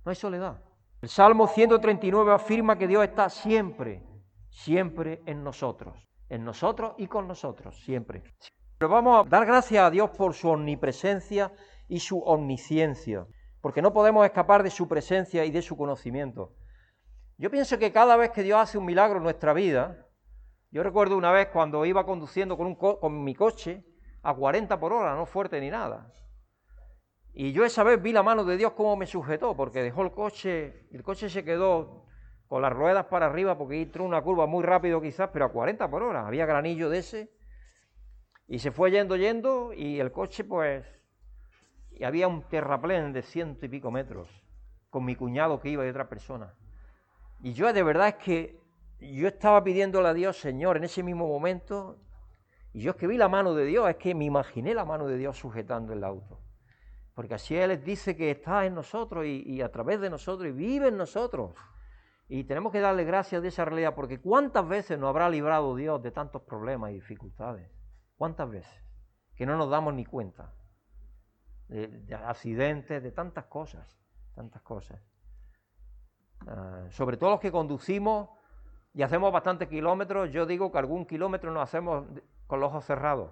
no 0.06 0.10
hay 0.10 0.16
soledad. 0.16 0.62
El 1.02 1.10
Salmo 1.10 1.48
139 1.48 2.34
afirma 2.34 2.78
que 2.78 2.88
Dios 2.88 3.04
está 3.04 3.30
siempre, 3.30 4.04
siempre 4.50 5.22
en 5.26 5.44
nosotros, 5.44 6.10
en 6.30 6.44
nosotros 6.44 6.94
y 6.98 7.08
con 7.08 7.28
nosotros, 7.28 7.80
siempre. 7.84 8.24
Pero 8.78 8.90
vamos 8.90 9.26
a 9.26 9.30
dar 9.30 9.46
gracias 9.46 9.84
a 9.84 9.90
Dios 9.90 10.10
por 10.12 10.34
su 10.34 10.50
omnipresencia 10.50 11.52
y 11.88 12.00
su 12.00 12.20
omnisciencia, 12.20 13.26
porque 13.62 13.82
no 13.82 13.94
podemos 13.94 14.26
escapar 14.26 14.64
de 14.64 14.70
su 14.70 14.88
presencia 14.88 15.46
y 15.46 15.52
de 15.52 15.62
su 15.62 15.76
conocimiento. 15.76 16.54
Yo 17.38 17.50
pienso 17.50 17.78
que 17.78 17.92
cada 17.92 18.16
vez 18.16 18.32
que 18.32 18.44
Dios 18.44 18.60
hace 18.60 18.78
un 18.78 18.86
milagro 18.86 19.18
en 19.18 19.24
nuestra 19.24 19.54
vida, 19.54 20.06
yo 20.72 20.84
recuerdo 20.84 21.18
una 21.18 21.32
vez 21.32 21.48
cuando 21.48 21.86
iba 21.86 22.06
conduciendo 22.06 22.58
con, 22.58 22.68
un 22.68 22.76
con 22.76 23.24
mi 23.24 23.34
coche 23.34 23.84
a 24.22 24.34
40 24.34 24.80
por 24.80 24.94
hora, 24.94 25.16
no 25.16 25.26
fuerte 25.26 25.60
ni 25.60 25.70
nada. 25.70 26.12
Y 27.34 27.52
yo 27.54 27.64
esa 27.64 27.84
vez 27.84 28.02
vi 28.02 28.12
la 28.12 28.24
mano 28.24 28.44
de 28.44 28.58
Dios 28.58 28.74
cómo 28.74 28.96
me 28.96 29.06
sujetó, 29.06 29.56
porque 29.56 29.82
dejó 29.82 30.02
el 30.02 30.12
coche, 30.12 30.88
el 30.92 31.04
coche 31.04 31.30
se 31.30 31.44
quedó 31.44 32.06
con 32.50 32.62
las 32.62 32.74
ruedas 32.74 33.06
para 33.06 33.28
arriba, 33.28 33.58
porque 33.58 33.82
entró 33.82 34.04
una 34.04 34.22
curva 34.22 34.48
muy 34.48 34.64
rápido 34.64 35.00
quizás, 35.00 35.30
pero 35.32 35.46
a 35.46 35.52
40 35.52 35.90
por 35.90 36.04
hora, 36.04 36.28
había 36.28 36.46
granillo 36.46 36.90
de 36.90 36.98
ese, 36.98 37.32
y 38.48 38.60
se 38.60 38.72
fue 38.72 38.92
yendo, 38.92 39.16
yendo, 39.16 39.72
y 39.72 40.00
el 40.00 40.12
coche 40.12 40.44
pues, 40.44 40.86
y 41.92 42.04
había 42.04 42.28
un 42.28 42.42
terraplén 42.50 43.14
de 43.14 43.22
ciento 43.22 43.66
y 43.66 43.70
pico 43.70 43.92
metros, 43.92 44.28
con 44.90 45.06
mi 45.06 45.16
cuñado 45.16 45.62
que 45.62 45.70
iba 45.70 45.86
y 45.86 45.90
otra 45.90 46.10
persona. 46.10 46.56
Y 47.42 47.54
yo 47.54 47.72
de 47.72 47.84
verdad 47.84 48.10
es 48.10 48.16
que 48.16 48.60
yo 49.00 49.28
estaba 49.28 49.64
pidiéndole 49.64 50.10
a 50.10 50.14
Dios, 50.14 50.38
Señor, 50.38 50.76
en 50.76 50.84
ese 50.84 51.04
mismo 51.04 51.28
momento, 51.28 52.00
y 52.74 52.82
yo 52.82 52.92
es 52.92 52.98
que 52.98 53.08
vi 53.08 53.18
la 53.18 53.30
mano 53.30 53.54
de 53.54 53.66
Dios, 53.66 53.88
es 53.90 53.96
que 53.98 54.14
me 54.16 54.26
imaginé 54.26 54.74
la 54.74 54.86
mano 54.86 55.08
de 55.08 55.18
Dios 55.18 55.38
sujetando 55.38 55.94
el 55.94 56.04
auto. 56.04 56.42
Porque 57.14 57.36
así 57.36 57.56
Él 57.56 57.84
dice 57.84 58.16
que 58.16 58.32
está 58.32 58.66
en 58.66 58.74
nosotros 58.74 59.26
y, 59.26 59.62
a 59.62 59.72
través 59.72 60.00
de 60.00 60.10
nosotros 60.10 60.50
y 60.50 60.52
vive 60.52 60.88
en 60.88 60.98
nosotros. 60.98 61.54
Y 62.32 62.44
tenemos 62.44 62.72
que 62.72 62.80
darle 62.80 63.06
gracias 63.06 63.42
de 63.42 63.48
esa 63.48 63.66
realidad, 63.66 63.96
porque 63.96 64.22
¿cuántas 64.22 64.68
veces 64.68 65.00
nos 65.00 65.10
habrá 65.10 65.28
librado 65.30 65.76
Dios 65.76 66.02
de 66.04 66.12
tantos 66.12 66.44
problemas 66.44 66.92
y 66.92 66.94
dificultades? 66.94 67.72
¿Cuántas 68.18 68.48
veces? 68.48 68.84
Que 69.36 69.48
no 69.48 69.58
nos 69.58 69.68
damos 69.68 69.96
ni 69.96 70.06
cuenta. 70.06 70.54
De, 71.70 72.16
accidentes, 72.24 73.02
de 73.02 73.12
tantas 73.12 73.46
cosas, 73.46 74.00
tantas 74.36 74.62
cosas. 74.62 75.02
Ah, 76.48 76.86
sobre 76.92 77.18
todo 77.18 77.32
los 77.32 77.40
que 77.40 77.52
conducimos 77.52 78.30
y 78.94 79.02
hacemos 79.02 79.34
bastantes 79.34 79.68
kilómetros, 79.68 80.32
yo 80.32 80.46
digo 80.46 80.72
que 80.72 80.78
algún 80.78 81.08
kilómetro 81.08 81.52
nos 81.52 81.64
hacemos 81.64 82.06
con 82.46 82.60
los 82.60 82.70
ojos 82.70 82.86
cerrados. 82.86 83.32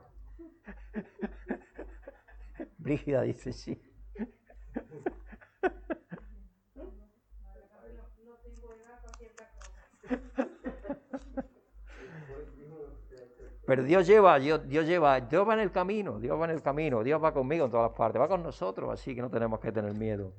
Brígida 2.79 3.21
dice 3.21 3.53
sí. 3.53 3.79
Pero 13.67 13.83
Dios 13.83 14.07
lleva, 14.07 14.39
Dios, 14.39 14.65
lleva, 14.65 15.19
Dios 15.19 15.45
va 15.45 15.53
en 15.53 15.59
el 15.59 15.71
camino, 15.71 16.19
Dios 16.19 16.39
va 16.39 16.45
en 16.45 16.51
el 16.51 16.61
camino, 16.61 17.03
Dios 17.03 17.21
va 17.21 17.33
conmigo 17.33 17.65
en 17.65 17.71
todas 17.71 17.89
las 17.89 17.97
partes, 17.97 18.21
va 18.21 18.29
con 18.29 18.41
nosotros, 18.41 18.89
así 18.89 19.13
que 19.13 19.21
no 19.21 19.29
tenemos 19.29 19.59
que 19.59 19.73
tener 19.73 19.93
miedo. 19.93 20.33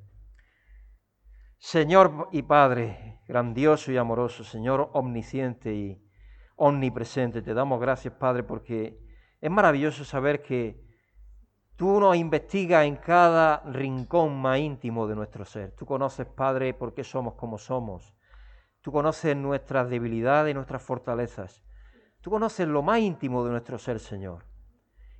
Señor 1.59 2.29
y 2.31 2.41
Padre, 2.41 3.21
grandioso 3.27 3.91
y 3.91 3.97
amoroso, 3.97 4.43
Señor 4.43 4.89
omnisciente 4.93 5.75
y 5.75 6.01
omnipresente, 6.55 7.43
te 7.43 7.53
damos 7.53 7.79
gracias, 7.79 8.15
Padre, 8.15 8.41
porque 8.41 8.97
es 9.39 9.51
maravilloso 9.51 10.03
saber 10.03 10.41
que 10.41 10.83
tú 11.75 11.99
nos 11.99 12.15
investigas 12.15 12.85
en 12.85 12.95
cada 12.95 13.61
rincón 13.71 14.41
más 14.41 14.57
íntimo 14.57 15.05
de 15.05 15.15
nuestro 15.15 15.45
ser. 15.45 15.75
Tú 15.75 15.85
conoces, 15.85 16.25
Padre, 16.25 16.73
por 16.73 16.95
qué 16.95 17.03
somos 17.03 17.35
como 17.35 17.59
somos. 17.59 18.15
Tú 18.81 18.91
conoces 18.91 19.35
nuestras 19.35 19.89
debilidades 19.89 20.51
y 20.51 20.53
nuestras 20.53 20.81
fortalezas. 20.81 21.63
Tú 22.21 22.29
conoces 22.29 22.67
lo 22.67 22.81
más 22.81 22.99
íntimo 22.99 23.43
de 23.43 23.51
nuestro 23.51 23.77
ser, 23.77 23.99
Señor. 23.99 24.45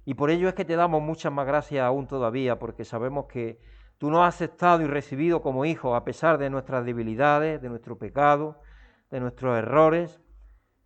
Y 0.06 0.14
por 0.14 0.30
ello 0.30 0.50
es 0.50 0.56
que 0.56 0.66
te 0.66 0.76
damos 0.76 1.02
muchas 1.02 1.32
más 1.32 1.46
gracias 1.46 1.84
aún 1.84 2.08
todavía, 2.08 2.58
porque 2.58 2.86
sabemos 2.86 3.26
que 3.26 3.60
Tú 4.00 4.10
nos 4.10 4.22
has 4.22 4.36
aceptado 4.36 4.82
y 4.82 4.88
recibido 4.88 5.42
como 5.42 5.66
hijos 5.66 5.94
a 5.94 6.06
pesar 6.06 6.38
de 6.38 6.50
nuestras 6.50 6.86
debilidades, 6.86 7.62
de 7.62 7.68
nuestro 7.68 7.98
pecado, 7.98 8.62
de 9.12 9.20
nuestros 9.20 9.58
errores, 9.58 10.22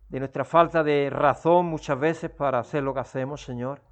de 0.08 0.18
nuestra 0.18 0.44
falta 0.44 0.82
de 0.82 1.10
razón 1.10 1.66
muchas 1.66 1.96
veces 1.96 2.30
para 2.30 2.58
hacer 2.58 2.82
lo 2.82 2.92
que 2.92 2.98
hacemos, 2.98 3.40
Señor. 3.40 3.82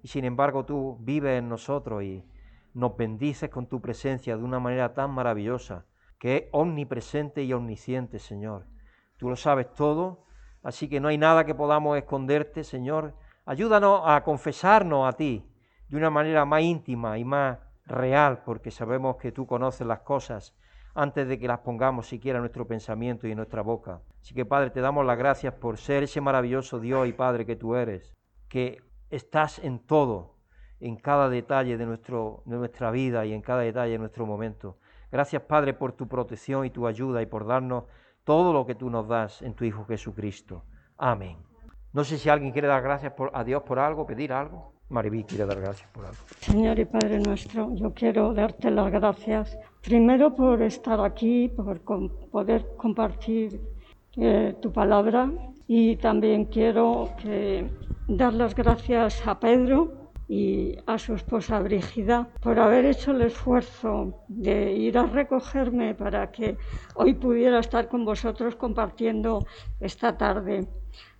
Y 0.00 0.06
sin 0.06 0.24
embargo 0.24 0.64
tú 0.64 0.96
vives 1.00 1.40
en 1.40 1.48
nosotros 1.48 2.04
y 2.04 2.24
nos 2.72 2.96
bendices 2.96 3.50
con 3.50 3.66
tu 3.66 3.80
presencia 3.80 4.36
de 4.36 4.44
una 4.44 4.60
manera 4.60 4.94
tan 4.94 5.10
maravillosa, 5.10 5.84
que 6.18 6.36
es 6.36 6.44
omnipresente 6.52 7.42
y 7.42 7.52
omnisciente, 7.52 8.18
Señor. 8.18 8.66
Tú 9.16 9.28
lo 9.28 9.36
sabes 9.36 9.72
todo, 9.72 10.24
así 10.62 10.88
que 10.88 11.00
no 11.00 11.08
hay 11.08 11.18
nada 11.18 11.44
que 11.44 11.54
podamos 11.54 11.96
esconderte, 11.96 12.64
Señor. 12.64 13.14
Ayúdanos 13.44 14.02
a 14.04 14.22
confesarnos 14.24 15.08
a 15.08 15.16
ti 15.16 15.48
de 15.88 15.96
una 15.96 16.10
manera 16.10 16.44
más 16.44 16.62
íntima 16.62 17.18
y 17.18 17.24
más 17.24 17.58
real, 17.86 18.42
porque 18.44 18.70
sabemos 18.70 19.16
que 19.16 19.32
tú 19.32 19.46
conoces 19.46 19.86
las 19.86 20.00
cosas 20.00 20.54
antes 20.94 21.28
de 21.28 21.38
que 21.38 21.48
las 21.48 21.60
pongamos 21.60 22.08
siquiera 22.08 22.38
en 22.38 22.42
nuestro 22.42 22.66
pensamiento 22.66 23.26
y 23.26 23.30
en 23.30 23.36
nuestra 23.36 23.62
boca. 23.62 24.02
Así 24.20 24.34
que 24.34 24.44
Padre, 24.44 24.70
te 24.70 24.80
damos 24.80 25.06
las 25.06 25.16
gracias 25.16 25.54
por 25.54 25.78
ser 25.78 26.02
ese 26.02 26.20
maravilloso 26.20 26.80
Dios 26.80 27.08
y 27.08 27.12
Padre 27.12 27.46
que 27.46 27.56
tú 27.56 27.76
eres, 27.76 28.12
que 28.48 28.82
estás 29.10 29.58
en 29.60 29.78
todo, 29.78 30.36
en 30.80 30.96
cada 30.96 31.28
detalle 31.28 31.76
de, 31.76 31.86
nuestro, 31.86 32.42
de 32.46 32.56
nuestra 32.56 32.90
vida 32.90 33.24
y 33.26 33.32
en 33.32 33.42
cada 33.42 33.60
detalle 33.62 33.92
de 33.92 33.98
nuestro 33.98 34.26
momento. 34.26 34.78
Gracias 35.10 35.42
Padre 35.42 35.74
por 35.74 35.92
tu 35.92 36.06
protección 36.06 36.66
y 36.66 36.70
tu 36.70 36.86
ayuda 36.86 37.22
y 37.22 37.26
por 37.26 37.46
darnos 37.46 37.84
todo 38.24 38.52
lo 38.52 38.66
que 38.66 38.74
tú 38.74 38.90
nos 38.90 39.08
das 39.08 39.42
en 39.42 39.54
tu 39.54 39.64
Hijo 39.64 39.84
Jesucristo. 39.84 40.64
Amén. 40.96 41.36
No 41.92 42.04
sé 42.04 42.18
si 42.18 42.28
alguien 42.28 42.52
quiere 42.52 42.68
dar 42.68 42.82
gracias 42.82 43.14
a 43.32 43.44
Dios 43.44 43.62
por 43.62 43.78
algo, 43.78 44.06
pedir 44.06 44.32
algo. 44.32 44.72
Mariví 44.90 45.24
quiere 45.24 45.46
dar 45.46 45.60
gracias 45.60 45.88
por 45.90 46.04
algo. 46.04 46.18
Señor 46.40 46.78
y 46.78 46.84
Padre 46.84 47.20
nuestro, 47.20 47.74
yo 47.74 47.92
quiero 47.92 48.32
darte 48.32 48.70
las 48.70 48.90
gracias 48.90 49.58
primero 49.82 50.34
por 50.34 50.62
estar 50.62 51.00
aquí, 51.00 51.48
por 51.48 51.80
poder 51.80 52.66
compartir 52.76 53.60
eh, 54.16 54.56
tu 54.60 54.72
palabra 54.72 55.30
y 55.66 55.96
también 55.96 56.46
quiero 56.46 57.10
dar 58.08 58.32
las 58.32 58.54
gracias 58.54 59.26
a 59.26 59.38
Pedro 59.38 59.97
y 60.28 60.76
a 60.86 60.98
su 60.98 61.14
esposa 61.14 61.58
Brígida 61.60 62.28
por 62.40 62.58
haber 62.58 62.84
hecho 62.84 63.12
el 63.12 63.22
esfuerzo 63.22 64.14
de 64.28 64.72
ir 64.72 64.98
a 64.98 65.06
recogerme 65.06 65.94
para 65.94 66.30
que 66.30 66.56
hoy 66.94 67.14
pudiera 67.14 67.58
estar 67.60 67.88
con 67.88 68.04
vosotros 68.04 68.54
compartiendo 68.54 69.46
esta 69.80 70.16
tarde. 70.16 70.68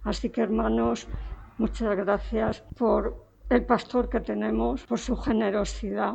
Así 0.04 0.28
que 0.28 0.42
hermanos, 0.42 1.08
muchas 1.56 1.96
gracias 1.96 2.62
por 2.76 3.26
el 3.48 3.64
pastor 3.64 4.10
que 4.10 4.20
tenemos, 4.20 4.84
por 4.84 4.98
su 4.98 5.16
generosidad. 5.16 6.14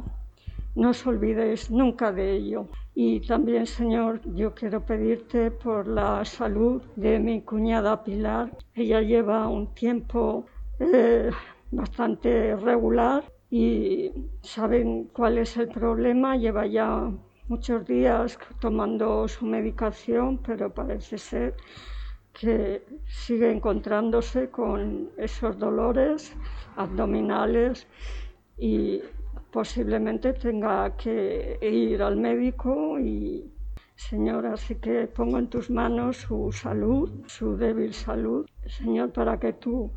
No 0.75 0.89
os 0.89 1.05
olvidéis 1.05 1.69
nunca 1.71 2.11
de 2.11 2.31
ello. 2.31 2.67
Y 2.95 3.21
también, 3.21 3.65
Señor, 3.65 4.21
yo 4.35 4.53
quiero 4.53 4.85
pedirte 4.85 5.49
por 5.49 5.87
la 5.87 6.23
salud 6.25 6.81
de 6.95 7.19
mi 7.19 7.41
cuñada 7.41 8.03
Pilar. 8.03 8.55
Ella 8.75 9.01
lleva 9.01 9.47
un 9.47 9.73
tiempo 9.73 10.45
eh, 10.79 11.29
bastante 11.75 12.55
regular 12.55 13.23
y 13.49 14.11
saben 14.41 15.05
cuál 15.13 15.37
es 15.37 15.57
el 15.57 15.69
problema. 15.69 16.35
Lleva 16.37 16.65
ya 16.65 17.11
muchos 17.47 17.85
días 17.85 18.37
tomando 18.59 19.27
su 19.27 19.45
medicación, 19.45 20.39
pero 20.45 20.73
parece 20.73 21.17
ser 21.17 21.55
que 22.33 22.83
sigue 23.05 23.51
encontrándose 23.51 24.49
con 24.49 25.09
esos 25.17 25.57
dolores 25.59 26.35
abdominales 26.75 27.87
y 28.57 29.01
posiblemente 29.51 30.33
tenga 30.33 30.97
que 30.97 31.59
ir 31.61 32.01
al 32.01 32.17
médico 32.17 32.99
y 32.99 33.53
Señor, 33.95 34.47
así 34.47 34.75
que 34.75 35.07
pongo 35.07 35.37
en 35.37 35.47
tus 35.47 35.69
manos 35.69 36.17
su 36.17 36.51
salud, 36.51 37.09
su 37.27 37.55
débil 37.55 37.93
salud, 37.93 38.45
Señor, 38.65 39.13
para 39.13 39.39
que 39.39 39.53
tú, 39.53 39.91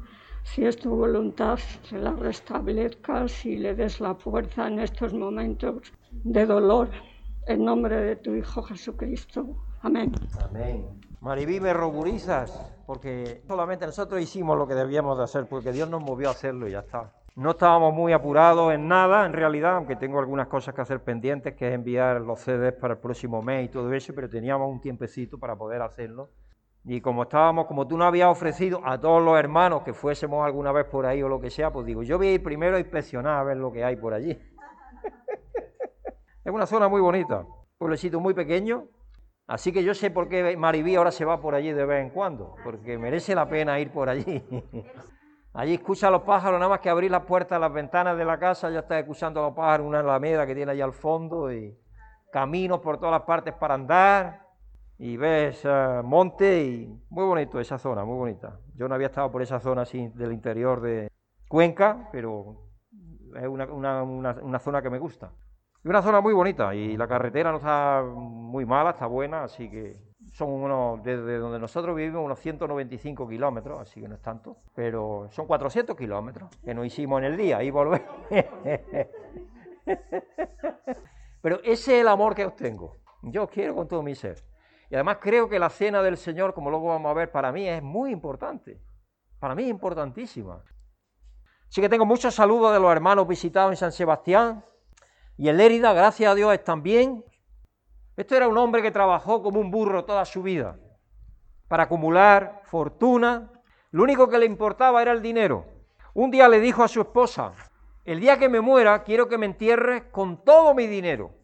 si 0.47 0.65
es 0.65 0.77
tu 0.77 0.95
voluntad, 0.95 1.59
se 1.83 1.99
la 1.99 2.13
restablezcas 2.13 3.45
y 3.45 3.57
le 3.57 3.75
des 3.75 4.01
la 4.01 4.15
fuerza 4.15 4.69
en 4.69 4.79
estos 4.79 5.13
momentos 5.13 5.93
de 6.11 6.47
dolor, 6.47 6.89
en 7.47 7.65
nombre 7.65 7.97
de 7.97 8.17
tu 8.17 8.35
Hijo 8.35 8.63
Jesucristo. 8.63 9.57
Amén. 9.83 10.13
Amén. 10.49 10.87
Maribí, 11.21 11.61
me 11.61 11.73
ruborizas, 11.73 12.73
porque 12.87 13.43
solamente 13.47 13.87
nosotros 13.87 14.21
hicimos 14.21 14.57
lo 14.57 14.67
que 14.67 14.75
debíamos 14.75 15.19
de 15.19 15.25
hacer, 15.25 15.47
porque 15.47 15.73
Dios 15.73 15.91
nos 15.91 16.03
movió 16.03 16.29
a 16.29 16.33
hacerlo 16.33 16.69
y 16.69 16.73
ya 16.73 16.81
está. 16.81 17.13
No 17.35 17.51
estábamos 17.51 17.93
muy 17.93 18.13
apurados 18.13 18.73
en 18.73 18.89
nada, 18.89 19.27
en 19.27 19.33
realidad, 19.33 19.77
aunque 19.77 19.97
tengo 19.97 20.21
algunas 20.21 20.47
cosas 20.47 20.75
que 20.75 20.81
hacer 20.81 21.03
pendientes, 21.03 21.55
que 21.55 21.69
es 21.69 21.75
enviar 21.75 22.21
los 22.21 22.41
CDs 22.41 22.73
para 22.73 22.95
el 22.95 23.01
próximo 23.01 23.43
mes 23.43 23.67
y 23.67 23.69
todo 23.69 23.93
eso, 23.93 24.15
pero 24.15 24.31
teníamos 24.31 24.71
un 24.71 24.81
tiempecito 24.81 25.39
para 25.39 25.57
poder 25.57 25.83
hacerlo. 25.83 26.31
Y 26.89 27.01
como 27.01 27.25
estábamos, 27.25 27.67
como 27.67 27.89
tú 27.89 27.99
no 27.99 28.05
habías 28.05 28.29
ofrecido 28.29 28.81
a 28.85 28.97
todos 29.01 29.21
los 29.21 29.37
hermanos 29.37 29.83
que 29.83 29.93
fuésemos 29.93 30.47
alguna 30.47 30.71
vez 30.71 30.85
por 30.85 31.05
ahí 31.05 31.21
o 31.21 31.29
lo 31.29 31.41
que 31.41 31.51
sea, 31.51 31.73
pues 31.73 31.85
digo, 31.85 32.05
yo 32.05 32.17
voy 32.17 32.29
a 32.29 32.33
ir 32.35 32.43
primero 32.45 32.77
a 32.77 32.79
inspeccionar 32.79 33.39
a 33.39 33.43
ver 33.43 33.57
lo 33.57 33.73
que 33.73 33.83
hay 33.83 33.97
por 33.97 34.15
allí. 34.15 34.31
es 36.45 36.53
una 36.53 36.65
zona 36.65 36.87
muy 36.87 37.01
bonita, 37.01 37.45
pueblecito 37.77 38.21
muy 38.21 38.35
pequeño, 38.35 38.87
así 39.49 39.73
que 39.73 39.83
yo 39.83 39.95
sé 39.95 40.13
por 40.13 40.29
qué 40.29 40.57
Maribí 40.57 40.95
ahora 40.95 41.11
se 41.11 41.25
va 41.25 41.41
por 41.41 41.57
allí 41.57 41.73
de 41.73 41.85
vez 41.85 42.05
en 42.05 42.11
cuando, 42.11 42.55
porque 42.63 42.97
merece 42.99 43.35
la 43.35 43.49
pena 43.49 43.81
ir 43.81 43.91
por 43.91 44.09
allí. 44.09 44.45
Allí 45.59 45.73
escucha 45.73 46.09
a 46.09 46.11
los 46.11 46.21
pájaros, 46.21 46.61
nada 46.61 46.69
más 46.69 46.81
que 46.81 46.91
abrir 46.91 47.11
las 47.11 47.25
puertas, 47.25 47.59
las 47.59 47.73
ventanas 47.73 48.19
de 48.19 48.27
la 48.27 48.39
casa, 48.39 48.69
ya 48.69 48.81
está 48.81 48.99
escuchando 48.99 49.41
a 49.41 49.45
los 49.45 49.57
pájaros, 49.57 49.87
una 49.87 50.01
alameda 50.01 50.47
que 50.47 50.55
tiene 50.55 50.73
allá 50.73 50.85
al 50.85 50.93
fondo 50.93 51.51
y 51.51 51.75
caminos 52.31 52.81
por 52.81 52.99
todas 52.99 53.13
las 53.13 53.23
partes 53.23 53.55
para 53.55 53.73
andar 53.73 54.46
y 54.99 55.17
ves 55.17 55.65
uh, 55.65 56.03
monte 56.03 56.65
y 56.65 57.03
muy 57.11 57.25
bonito 57.25 57.61
esa 57.61 57.79
zona, 57.79 58.05
muy 58.05 58.17
bonita. 58.17 58.59
Yo 58.75 58.89
no 58.89 58.95
había 58.95 59.09
estado 59.09 59.31
por 59.31 59.43
esa 59.43 59.61
zona 59.61 59.83
así 59.83 60.09
del 60.15 60.33
interior 60.33 60.81
de 60.81 61.11
Cuenca, 61.49 62.09
pero 62.13 62.71
es 63.35 63.47
una, 63.47 63.67
una, 63.67 64.03
una 64.03 64.59
zona 64.59 64.83
que 64.83 64.91
me 64.91 64.99
gusta. 64.99 65.33
Es 65.79 65.91
una 65.91 66.03
zona 66.03 66.21
muy 66.21 66.35
bonita 66.35 66.75
y 66.75 66.97
la 66.97 67.07
carretera 67.07 67.51
no 67.51 67.59
está 67.59 68.03
muy 68.03 68.65
mala, 68.65 68.91
está 68.91 69.07
buena, 69.07 69.45
así 69.45 69.71
que 69.71 70.07
son 70.33 70.51
unos, 70.51 71.03
desde 71.03 71.39
donde 71.39 71.59
nosotros 71.59 71.95
vivimos, 71.95 72.25
unos 72.25 72.41
195 72.41 73.29
kilómetros, 73.29 73.81
así 73.81 74.01
que 74.01 74.09
no 74.09 74.17
es 74.17 74.23
tanto, 74.23 74.57
pero 74.75 75.29
son 75.31 75.47
400 75.47 75.97
kilómetros 75.97 76.51
que 76.65 76.75
nos 76.75 76.87
hicimos 76.87 77.21
en 77.21 77.25
el 77.27 77.37
día 77.37 77.63
y 77.63 77.71
volver. 77.71 78.05
pero 81.41 81.61
ese 81.63 81.97
es 81.97 82.01
el 82.01 82.09
amor 82.09 82.35
que 82.35 82.45
os 82.45 82.57
tengo. 82.57 82.97
Yo 83.23 83.47
quiero 83.47 83.75
con 83.75 83.87
todo 83.89 84.03
mi 84.03 84.15
ser. 84.15 84.43
Y 84.91 84.95
además 84.95 85.19
creo 85.21 85.49
que 85.49 85.59
la 85.59 85.71
cena 85.71 86.03
del 86.03 86.17
Señor, 86.17 86.55
como 86.55 86.71
luego 86.71 86.89
vamos 86.89 87.11
a 87.11 87.15
ver, 87.15 87.31
para 87.31 87.53
mí 87.53 87.69
es 87.69 87.83
muy 87.83 88.11
importante. 88.11 88.81
Para 89.39 89.55
mí 89.55 89.65
es 89.65 89.71
importantísima. 89.71 90.63
Así 91.69 91.81
que 91.81 91.89
tengo 91.89 92.07
muchos 92.07 92.35
saludos 92.35 92.73
de 92.73 92.81
los 92.81 92.91
hermanos 92.93 93.27
visitados 93.27 93.73
en 93.73 93.77
San 93.77 93.93
Sebastián. 93.93 94.65
Y 95.37 95.49
en 95.49 95.57
Lérida, 95.57 95.93
gracias 95.93 96.31
a 96.31 96.35
Dios, 96.35 96.53
están 96.55 96.83
bien. 96.83 97.25
Esto 98.17 98.35
era 98.35 98.49
un 98.49 98.57
hombre 98.57 98.81
que 98.81 98.91
trabajó 98.91 99.43
como 99.43 99.61
un 99.61 99.71
burro 99.71 100.05
toda 100.05 100.25
su 100.25 100.43
vida 100.43 100.79
para 101.69 101.85
acumular 101.85 102.63
fortuna. 102.65 103.51
Lo 103.91 104.03
único 104.03 104.29
que 104.29 104.39
le 104.39 104.47
importaba 104.47 105.03
era 105.03 105.13
el 105.13 105.23
dinero. 105.23 105.67
Un 106.15 106.31
día 106.31 106.49
le 106.49 106.61
dijo 106.61 106.83
a 106.83 106.89
su 106.89 107.01
esposa, 107.01 107.53
el 108.05 108.21
día 108.21 108.39
que 108.39 108.49
me 108.49 108.61
muera 108.61 109.03
quiero 109.03 109.29
que 109.29 109.37
me 109.37 109.47
entierres 109.47 110.05
con 110.05 110.43
todo 110.45 110.75
mi 110.75 110.87
dinero. 110.87 111.36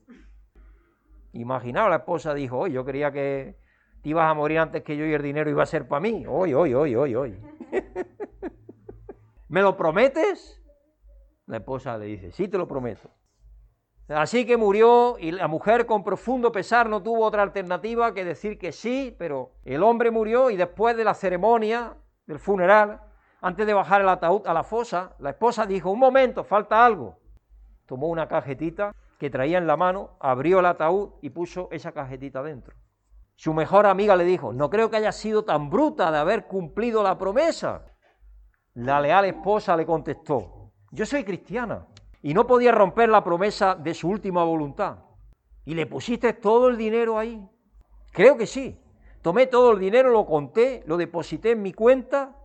Imaginaos, 1.32 1.90
la 1.90 1.96
esposa 1.96 2.34
dijo, 2.34 2.58
hoy 2.58 2.72
yo 2.72 2.84
creía 2.84 3.10
que 3.10 3.56
te 4.02 4.08
ibas 4.10 4.30
a 4.30 4.34
morir 4.34 4.58
antes 4.58 4.82
que 4.82 4.96
yo 4.96 5.06
y 5.06 5.14
el 5.14 5.22
dinero 5.22 5.48
iba 5.48 5.62
a 5.62 5.66
ser 5.66 5.88
para 5.88 6.00
mí. 6.00 6.24
Hoy, 6.28 6.52
hoy, 6.52 6.74
hoy, 6.74 6.94
hoy, 6.94 7.14
hoy. 7.14 7.40
¿Me 9.48 9.62
lo 9.62 9.76
prometes? 9.76 10.60
La 11.46 11.58
esposa 11.58 11.96
le 11.98 12.06
dice, 12.06 12.32
sí 12.32 12.48
te 12.48 12.58
lo 12.58 12.68
prometo. 12.68 13.10
Así 14.08 14.44
que 14.44 14.56
murió 14.56 15.16
y 15.18 15.30
la 15.30 15.48
mujer 15.48 15.86
con 15.86 16.04
profundo 16.04 16.52
pesar 16.52 16.88
no 16.88 17.02
tuvo 17.02 17.24
otra 17.24 17.42
alternativa 17.42 18.12
que 18.12 18.24
decir 18.24 18.58
que 18.58 18.72
sí, 18.72 19.14
pero 19.18 19.52
el 19.64 19.82
hombre 19.82 20.10
murió 20.10 20.50
y 20.50 20.56
después 20.56 20.96
de 20.96 21.04
la 21.04 21.14
ceremonia 21.14 21.96
del 22.26 22.38
funeral, 22.38 23.00
antes 23.40 23.66
de 23.66 23.72
bajar 23.72 24.02
el 24.02 24.08
ataúd 24.08 24.46
a 24.46 24.52
la 24.52 24.64
fosa, 24.64 25.16
la 25.18 25.30
esposa 25.30 25.66
dijo, 25.66 25.90
un 25.90 25.98
momento, 25.98 26.44
falta 26.44 26.84
algo. 26.84 27.18
Tomó 27.86 28.08
una 28.08 28.28
cajetita 28.28 28.94
que 29.22 29.30
traía 29.30 29.58
en 29.58 29.68
la 29.68 29.76
mano, 29.76 30.16
abrió 30.18 30.58
el 30.58 30.66
ataúd 30.66 31.10
y 31.22 31.30
puso 31.30 31.68
esa 31.70 31.92
cajetita 31.92 32.42
dentro. 32.42 32.74
Su 33.36 33.54
mejor 33.54 33.86
amiga 33.86 34.16
le 34.16 34.24
dijo, 34.24 34.52
no 34.52 34.68
creo 34.68 34.90
que 34.90 34.96
haya 34.96 35.12
sido 35.12 35.44
tan 35.44 35.70
bruta 35.70 36.10
de 36.10 36.18
haber 36.18 36.48
cumplido 36.48 37.04
la 37.04 37.16
promesa. 37.16 37.86
La 38.74 39.00
leal 39.00 39.26
esposa 39.26 39.76
le 39.76 39.86
contestó, 39.86 40.72
yo 40.90 41.06
soy 41.06 41.22
cristiana 41.22 41.86
y 42.20 42.34
no 42.34 42.48
podía 42.48 42.72
romper 42.72 43.10
la 43.10 43.22
promesa 43.22 43.76
de 43.76 43.94
su 43.94 44.08
última 44.08 44.42
voluntad. 44.42 44.98
¿Y 45.64 45.76
le 45.76 45.86
pusiste 45.86 46.32
todo 46.32 46.66
el 46.66 46.76
dinero 46.76 47.16
ahí? 47.16 47.48
Creo 48.10 48.36
que 48.36 48.48
sí. 48.48 48.82
Tomé 49.22 49.46
todo 49.46 49.70
el 49.70 49.78
dinero, 49.78 50.10
lo 50.10 50.26
conté, 50.26 50.82
lo 50.86 50.96
deposité 50.96 51.52
en 51.52 51.62
mi 51.62 51.72
cuenta 51.72 52.36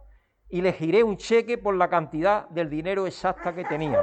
y 0.48 0.62
le 0.62 0.74
giré 0.74 1.04
un 1.04 1.18
cheque 1.18 1.58
por 1.58 1.74
la 1.74 1.90
cantidad 1.90 2.48
del 2.50 2.70
dinero 2.70 3.08
exacta 3.08 3.56
que 3.56 3.66
tenía. 3.66 4.00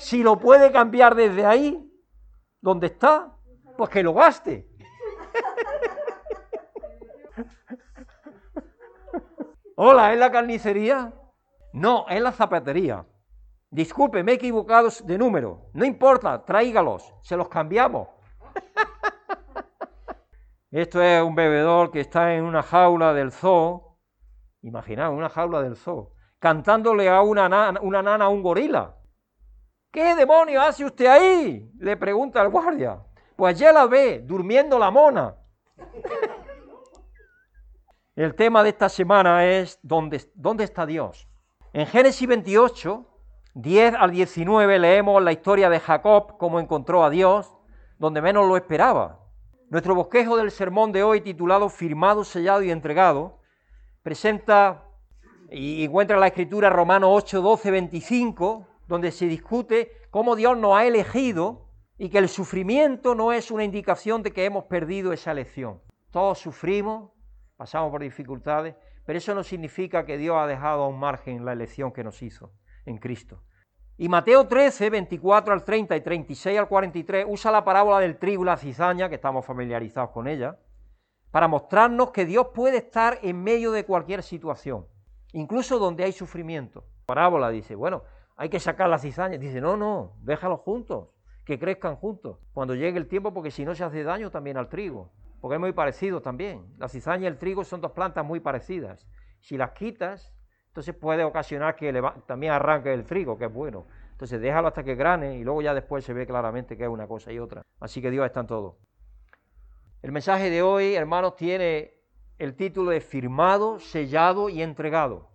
Si 0.00 0.22
lo 0.22 0.38
puede 0.38 0.72
cambiar 0.72 1.14
desde 1.14 1.44
ahí, 1.44 1.86
donde 2.62 2.86
está, 2.86 3.36
pues 3.76 3.90
que 3.90 4.02
lo 4.02 4.14
gaste. 4.14 4.66
Hola, 9.76 10.14
¿es 10.14 10.18
la 10.18 10.32
carnicería? 10.32 11.12
No, 11.74 12.06
es 12.08 12.22
la 12.22 12.32
zapatería. 12.32 13.06
Disculpe, 13.70 14.24
me 14.24 14.32
he 14.32 14.36
equivocado 14.36 14.88
de 15.04 15.18
número. 15.18 15.68
No 15.74 15.84
importa, 15.84 16.46
tráigalos, 16.46 17.14
se 17.20 17.36
los 17.36 17.50
cambiamos. 17.50 18.08
Esto 20.70 21.02
es 21.02 21.22
un 21.22 21.34
bebedor 21.34 21.90
que 21.90 22.00
está 22.00 22.34
en 22.34 22.44
una 22.44 22.62
jaula 22.62 23.12
del 23.12 23.32
zoo. 23.32 23.98
Imaginaos, 24.62 25.14
una 25.14 25.28
jaula 25.28 25.60
del 25.60 25.76
zoo. 25.76 26.14
Cantándole 26.38 27.10
a 27.10 27.20
una 27.20 27.50
nana, 27.50 27.80
una 27.82 28.02
nana 28.02 28.24
a 28.24 28.28
un 28.30 28.42
gorila. 28.42 28.96
¿Qué 29.92 30.14
demonios 30.14 30.64
hace 30.64 30.84
usted 30.84 31.06
ahí? 31.06 31.68
Le 31.78 31.96
pregunta 31.96 32.40
el 32.42 32.48
guardia. 32.48 33.00
Pues 33.34 33.58
ya 33.58 33.72
la 33.72 33.86
ve, 33.86 34.20
durmiendo 34.24 34.78
la 34.78 34.90
mona. 34.90 35.34
El 38.14 38.34
tema 38.34 38.62
de 38.62 38.68
esta 38.68 38.88
semana 38.88 39.46
es 39.46 39.80
¿dónde, 39.82 40.30
dónde 40.34 40.64
está 40.64 40.84
Dios? 40.84 41.26
En 41.72 41.86
Génesis 41.86 42.28
28, 42.28 43.06
10 43.54 43.94
al 43.94 44.10
19 44.10 44.78
leemos 44.78 45.22
la 45.22 45.32
historia 45.32 45.70
de 45.70 45.80
Jacob, 45.80 46.36
cómo 46.38 46.60
encontró 46.60 47.02
a 47.02 47.10
Dios, 47.10 47.52
donde 47.98 48.20
menos 48.20 48.46
lo 48.46 48.56
esperaba. 48.56 49.20
Nuestro 49.70 49.94
bosquejo 49.94 50.36
del 50.36 50.50
sermón 50.50 50.92
de 50.92 51.02
hoy, 51.02 51.20
titulado 51.20 51.68
Firmado, 51.68 52.22
sellado 52.24 52.62
y 52.62 52.70
entregado, 52.70 53.40
presenta 54.02 54.84
y 55.50 55.84
encuentra 55.84 56.18
la 56.18 56.26
escritura 56.28 56.70
Romanos 56.70 57.10
8, 57.12 57.40
12, 57.40 57.70
25, 57.70 58.69
donde 58.90 59.12
se 59.12 59.26
discute 59.26 59.92
cómo 60.10 60.34
Dios 60.34 60.58
nos 60.58 60.74
ha 60.74 60.84
elegido 60.84 61.68
y 61.96 62.08
que 62.08 62.18
el 62.18 62.28
sufrimiento 62.28 63.14
no 63.14 63.32
es 63.32 63.52
una 63.52 63.62
indicación 63.62 64.24
de 64.24 64.32
que 64.32 64.44
hemos 64.44 64.64
perdido 64.64 65.12
esa 65.12 65.30
elección. 65.30 65.80
Todos 66.10 66.40
sufrimos, 66.40 67.12
pasamos 67.56 67.92
por 67.92 68.02
dificultades, 68.02 68.74
pero 69.06 69.16
eso 69.16 69.32
no 69.32 69.44
significa 69.44 70.04
que 70.04 70.18
Dios 70.18 70.36
ha 70.36 70.48
dejado 70.48 70.82
a 70.82 70.88
un 70.88 70.98
margen 70.98 71.44
la 71.44 71.52
elección 71.52 71.92
que 71.92 72.02
nos 72.02 72.20
hizo 72.20 72.52
en 72.84 72.98
Cristo. 72.98 73.44
Y 73.96 74.08
Mateo 74.08 74.48
13, 74.48 74.90
24 74.90 75.54
al 75.54 75.62
30 75.62 75.96
y 75.96 76.00
36 76.00 76.58
al 76.58 76.66
43 76.66 77.26
usa 77.28 77.52
la 77.52 77.64
parábola 77.64 78.00
del 78.00 78.18
trigo 78.18 78.44
la 78.44 78.56
cizaña, 78.56 79.08
que 79.08 79.14
estamos 79.14 79.46
familiarizados 79.46 80.10
con 80.10 80.26
ella, 80.26 80.58
para 81.30 81.46
mostrarnos 81.46 82.10
que 82.10 82.26
Dios 82.26 82.48
puede 82.52 82.78
estar 82.78 83.20
en 83.22 83.40
medio 83.40 83.70
de 83.70 83.84
cualquier 83.84 84.24
situación, 84.24 84.88
incluso 85.32 85.78
donde 85.78 86.02
hay 86.02 86.12
sufrimiento. 86.12 86.80
La 86.80 87.14
parábola 87.14 87.50
dice, 87.50 87.76
bueno, 87.76 88.02
hay 88.40 88.48
que 88.48 88.58
sacar 88.58 88.88
la 88.88 88.98
cizaña. 88.98 89.38
Dice, 89.38 89.60
no, 89.60 89.76
no, 89.76 90.16
déjalos 90.22 90.60
juntos, 90.60 91.08
que 91.44 91.58
crezcan 91.58 91.96
juntos, 91.96 92.38
cuando 92.52 92.74
llegue 92.74 92.98
el 92.98 93.06
tiempo, 93.06 93.32
porque 93.32 93.50
si 93.50 93.64
no 93.64 93.74
se 93.74 93.84
hace 93.84 94.02
daño 94.02 94.30
también 94.30 94.56
al 94.56 94.68
trigo 94.68 95.12
porque 95.40 95.54
es 95.54 95.60
muy 95.60 95.72
parecido 95.72 96.20
también. 96.20 96.66
La 96.78 96.88
cizaña 96.88 97.24
y 97.24 97.26
el 97.26 97.38
trigo 97.38 97.64
son 97.64 97.80
dos 97.80 97.92
plantas 97.92 98.24
muy 98.24 98.40
parecidas. 98.40 99.06
Si 99.40 99.56
las 99.56 99.70
quitas, 99.70 100.32
entonces 100.68 100.94
puede 100.94 101.24
ocasionar 101.24 101.76
que 101.76 101.92
también 102.26 102.52
arranque 102.52 102.92
el 102.92 103.04
trigo, 103.04 103.38
que 103.38 103.46
es 103.46 103.52
bueno. 103.52 103.86
Entonces 104.12 104.40
déjalo 104.40 104.68
hasta 104.68 104.84
que 104.84 104.94
grane 104.94 105.38
y 105.38 105.44
luego 105.44 105.62
ya 105.62 105.72
después 105.72 106.04
se 106.04 106.12
ve 106.12 106.26
claramente 106.26 106.76
que 106.76 106.84
es 106.84 106.90
una 106.90 107.06
cosa 107.06 107.32
y 107.32 107.38
otra. 107.38 107.62
Así 107.80 108.02
que 108.02 108.10
Dios 108.10 108.26
está 108.26 108.40
en 108.40 108.46
todo. 108.46 108.78
El 110.02 110.12
mensaje 110.12 110.50
de 110.50 110.62
hoy, 110.62 110.94
hermanos, 110.94 111.36
tiene 111.36 111.94
el 112.38 112.54
título 112.54 112.90
de 112.90 113.00
firmado, 113.00 113.78
sellado 113.78 114.50
y 114.50 114.62
entregado. 114.62 115.29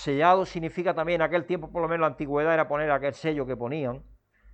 Sellado 0.00 0.46
significa 0.46 0.94
también, 0.94 1.20
en 1.20 1.26
aquel 1.26 1.44
tiempo, 1.44 1.70
por 1.70 1.82
lo 1.82 1.88
menos 1.88 2.00
la 2.00 2.06
antigüedad, 2.06 2.54
era 2.54 2.66
poner 2.66 2.90
aquel 2.90 3.12
sello 3.12 3.44
que 3.44 3.54
ponían. 3.54 4.02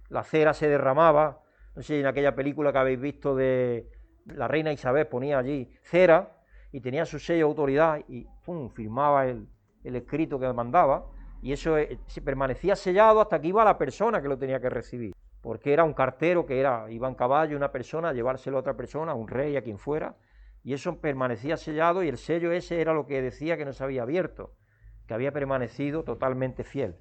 La 0.09 0.25
cera 0.25 0.53
se 0.53 0.69
derramaba. 0.69 1.41
No 1.77 1.83
sé, 1.83 2.01
en 2.01 2.07
aquella 2.07 2.35
película 2.35 2.73
que 2.73 2.79
habéis 2.79 3.01
visto 3.01 3.37
de 3.37 3.89
la 4.25 4.49
reina 4.49 4.73
Isabel 4.73 5.07
ponía 5.07 5.39
allí 5.39 5.71
cera 5.83 6.37
y 6.73 6.81
tenía 6.81 7.07
su 7.07 7.21
sello 7.21 7.47
de 7.47 7.51
autoridad 7.51 8.01
y 8.09 8.27
pum, 8.45 8.71
firmaba 8.71 9.27
el, 9.27 9.47
escrito 9.85 10.41
que 10.41 10.53
mandaba 10.53 11.07
y 11.43 11.53
eso 11.53 11.79
eh, 11.79 11.97
permanecía 12.25 12.75
sellado 12.75 13.21
hasta 13.21 13.41
que 13.41 13.47
iba 13.47 13.65
la 13.65 13.79
persona 13.79 14.21
que 14.21 14.27
lo 14.27 14.37
tenía 14.37 14.59
que 14.59 14.69
recibir, 14.69 15.15
porque 15.43 15.73
era 15.73 15.85
un 15.85 15.95
cartero 15.95 16.45
que 16.45 16.59
era, 16.59 16.91
iba 16.91 17.07
en 17.07 17.15
caballo 17.15 17.57
una 17.57 17.71
persona 17.71 18.09
a 18.09 18.13
llevárselo 18.13 18.57
a 18.57 18.61
otra 18.61 18.77
persona, 18.77 19.13
a 19.13 19.15
un 19.15 19.29
rey, 19.29 19.57
a 19.57 19.63
quien 19.63 19.79
fuera, 19.79 20.17
y 20.65 20.73
eso 20.73 21.01
permanecía 21.01 21.57
sellado 21.57 22.03
y 22.03 22.09
el 22.09 22.19
sello 22.19 22.51
ese 22.51 22.81
era 22.81 22.93
lo 22.93 23.07
que 23.07 23.23
decía 23.23 23.57
que 23.57 23.65
no 23.65 23.73
se 23.73 23.85
había 23.85 24.03
abierto. 24.03 24.57
Que 25.07 25.15
había 25.15 25.33
permanecido 25.33 26.03
totalmente 26.05 26.65
fiel. 26.65 26.97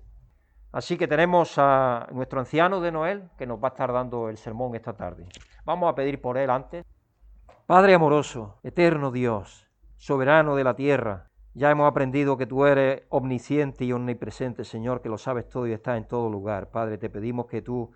Así 0.71 0.97
que 0.97 1.07
tenemos 1.07 1.53
a 1.57 2.07
nuestro 2.11 2.39
anciano 2.39 2.81
de 2.81 2.91
Noel 2.91 3.29
que 3.37 3.47
nos 3.47 3.63
va 3.63 3.69
a 3.69 3.71
estar 3.71 3.93
dando 3.93 4.29
el 4.29 4.37
sermón 4.37 4.75
esta 4.75 4.93
tarde. 4.93 5.25
Vamos 5.63 5.91
a 5.91 5.95
pedir 5.95 6.21
por 6.21 6.37
él 6.37 6.49
antes. 6.49 6.85
Padre 7.65 7.93
amoroso, 7.93 8.59
eterno 8.61 9.11
Dios, 9.11 9.67
soberano 9.97 10.55
de 10.55 10.63
la 10.63 10.75
tierra, 10.75 11.29
ya 11.53 11.71
hemos 11.71 11.89
aprendido 11.89 12.35
que 12.35 12.45
tú 12.45 12.65
eres 12.65 13.03
omnisciente 13.07 13.85
y 13.85 13.93
omnipresente, 13.93 14.65
Señor, 14.65 15.01
que 15.01 15.07
lo 15.07 15.17
sabes 15.17 15.47
todo 15.47 15.65
y 15.65 15.71
estás 15.71 15.97
en 15.97 16.05
todo 16.05 16.29
lugar. 16.29 16.69
Padre, 16.69 16.97
te 16.97 17.09
pedimos 17.09 17.45
que 17.45 17.61
tú 17.61 17.91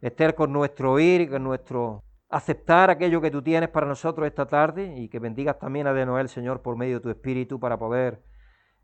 estés 0.00 0.32
con 0.32 0.52
nuestro 0.52 0.92
oír 0.92 1.30
con 1.30 1.44
nuestro 1.44 2.02
aceptar 2.30 2.88
aquello 2.88 3.20
que 3.20 3.30
tú 3.30 3.42
tienes 3.42 3.68
para 3.68 3.86
nosotros 3.86 4.26
esta 4.26 4.46
tarde 4.46 4.94
y 4.96 5.08
que 5.08 5.18
bendigas 5.18 5.58
también 5.58 5.86
a 5.86 5.92
de 5.92 6.06
Noel, 6.06 6.30
Señor, 6.30 6.62
por 6.62 6.76
medio 6.76 6.96
de 6.96 7.00
tu 7.02 7.10
Espíritu 7.10 7.60
para 7.60 7.78
poder 7.78 8.22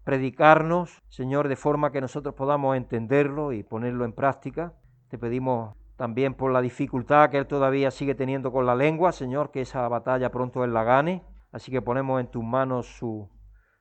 predicarnos, 0.05 1.03
Señor, 1.09 1.49
de 1.49 1.57
forma 1.57 1.93
que 1.93 2.01
nosotros 2.01 2.35
podamos 2.35 2.77
entenderlo 2.77 3.53
y 3.53 3.63
ponerlo 3.63 4.05
en 4.05 4.13
práctica. 4.13 4.75
Te 5.09 5.19
pedimos 5.19 5.77
también 5.97 6.35
por 6.35 6.53
la 6.53 6.63
dificultad 6.63 7.31
que 7.31 7.39
él 7.39 7.47
todavía 7.47 7.91
sigue 7.91 8.15
teniendo 8.15 8.53
con 8.53 8.65
la 8.65 8.75
lengua, 8.75 9.13
Señor, 9.13 9.51
que 9.51 9.61
esa 9.61 9.87
batalla 9.89 10.31
pronto 10.31 10.65
él 10.65 10.73
la 10.73 10.85
gane. 10.85 11.23
Así 11.53 11.71
que 11.71 11.83
ponemos 11.83 12.21
en 12.21 12.29
tus 12.29 12.45
manos 12.45 12.87
su 12.87 13.29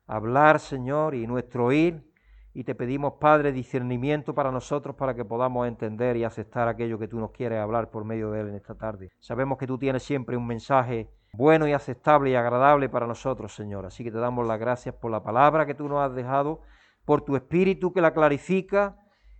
hablar, 0.06 0.58
Señor, 0.58 1.14
y 1.14 1.26
nuestro 1.26 1.66
oír. 1.66 2.04
Y 2.52 2.64
te 2.64 2.74
pedimos, 2.74 3.14
Padre, 3.20 3.52
discernimiento 3.52 4.34
para 4.34 4.50
nosotros 4.50 4.96
para 4.96 5.14
que 5.14 5.24
podamos 5.24 5.68
entender 5.68 6.16
y 6.16 6.24
aceptar 6.24 6.66
aquello 6.68 6.98
que 6.98 7.06
tú 7.06 7.20
nos 7.20 7.30
quieres 7.30 7.60
hablar 7.60 7.90
por 7.90 8.04
medio 8.04 8.32
de 8.32 8.40
él 8.40 8.48
en 8.48 8.56
esta 8.56 8.74
tarde. 8.74 9.08
Sabemos 9.20 9.56
que 9.56 9.68
tú 9.68 9.78
tienes 9.78 10.02
siempre 10.02 10.36
un 10.36 10.46
mensaje 10.46 11.08
bueno 11.32 11.68
y 11.68 11.72
aceptable 11.72 12.30
y 12.30 12.34
agradable 12.34 12.88
para 12.88 13.06
nosotros, 13.06 13.54
Señor. 13.54 13.86
Así 13.86 14.04
que 14.04 14.10
te 14.10 14.18
damos 14.18 14.46
las 14.46 14.58
gracias 14.58 14.94
por 14.94 15.10
la 15.10 15.22
palabra 15.22 15.66
que 15.66 15.74
tú 15.74 15.88
nos 15.88 16.00
has 16.00 16.14
dejado, 16.14 16.60
por 17.04 17.22
tu 17.22 17.36
espíritu 17.36 17.92
que 17.92 18.00
la 18.00 18.12
clarifica 18.12 18.96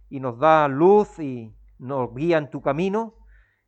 y 0.09 0.21
nos 0.21 0.39
da 0.39 0.69
luz 0.69 1.19
y 1.19 1.55
nos 1.79 2.15
guía 2.15 2.39
en 2.39 2.51
tu 2.51 2.61
camino. 2.61 3.15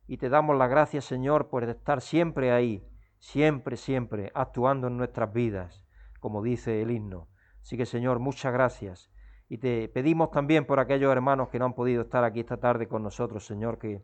Y 0.07 0.17
te 0.17 0.29
damos 0.29 0.57
las 0.57 0.69
gracias, 0.69 1.05
Señor, 1.05 1.49
por 1.49 1.63
estar 1.63 2.01
siempre 2.01 2.51
ahí, 2.51 2.85
siempre, 3.19 3.77
siempre 3.77 4.31
actuando 4.35 4.87
en 4.87 4.97
nuestras 4.97 5.31
vidas, 5.33 5.85
como 6.19 6.41
dice 6.41 6.81
el 6.81 6.91
himno. 6.91 7.29
Así 7.61 7.77
que, 7.77 7.85
Señor, 7.85 8.19
muchas 8.19 8.51
gracias. 8.51 9.09
Y 9.47 9.57
te 9.59 9.87
pedimos 9.87 10.31
también 10.31 10.65
por 10.65 10.79
aquellos 10.79 11.11
hermanos 11.11 11.49
que 11.49 11.59
no 11.59 11.65
han 11.65 11.73
podido 11.73 12.01
estar 12.03 12.23
aquí 12.23 12.41
esta 12.41 12.57
tarde 12.57 12.87
con 12.87 13.03
nosotros, 13.03 13.45
Señor, 13.45 13.77
que 13.77 14.03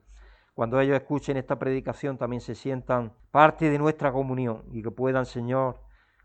cuando 0.53 0.79
ellos 0.79 0.97
escuchen 0.97 1.37
esta 1.37 1.57
predicación 1.57 2.17
también 2.17 2.41
se 2.41 2.55
sientan 2.55 3.13
parte 3.31 3.69
de 3.69 3.77
nuestra 3.77 4.11
comunión 4.11 4.63
y 4.71 4.81
que 4.81 4.91
puedan, 4.91 5.25
Señor, 5.25 5.79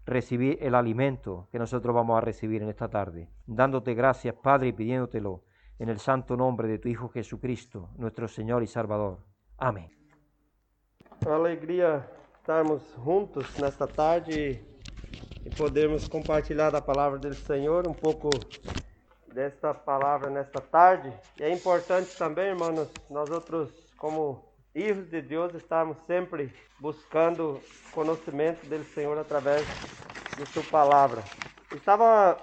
recibir 0.07 0.59
el 0.61 0.75
alimento 0.75 1.49
que 1.51 1.59
nosotros 1.59 1.95
vamos 1.95 2.19
a 2.19 2.21
recibir 2.21 2.63
en 2.63 2.69
esta 2.69 2.89
tarde. 2.89 3.29
Dándote 3.47 3.95
gracias, 3.95 4.35
Padre, 4.35 4.69
y 4.69 4.73
pidiéndotelo 4.73 5.43
en 5.79 5.89
el 5.89 5.99
santo 5.99 6.37
nombre 6.37 6.69
de 6.69 6.79
tu 6.79 6.89
Hijo 6.89 7.09
Jesucristo, 7.09 7.91
nuestro 7.97 8.29
Señor 8.29 8.63
y 8.63 8.67
Salvador. 8.67 9.19
Amén. 9.59 9.91
Alegría 11.27 12.07
estarmos 12.41 12.83
juntos 13.03 13.47
nesta 13.59 13.87
tarde 13.87 14.63
e 15.45 15.51
podermos 15.57 16.09
compartilhar 16.09 16.75
a 16.75 16.81
palavra 16.81 17.19
do 17.19 17.33
Senhor, 17.35 17.89
um 17.89 17.95
pouco 17.95 18.29
desta 19.33 19.73
palavra 19.75 20.31
nesta 20.31 20.61
tarde. 20.61 21.13
E 21.39 21.45
é 21.45 21.53
importante 21.53 22.17
também, 22.17 22.49
irmãos, 22.49 22.91
nós 23.11 23.31
como 23.97 24.45
filhos 24.73 25.09
de 25.09 25.23
Deus, 25.23 25.55
estamos 25.55 25.99
sempre 26.07 26.53
buscando 26.81 27.61
conhecimento 27.93 28.67
do 28.67 28.85
Senhor 28.85 29.17
através 29.19 29.67
de 30.37 30.47
Sua 30.47 30.65
palavra. 30.65 31.23
Estava, 31.73 32.37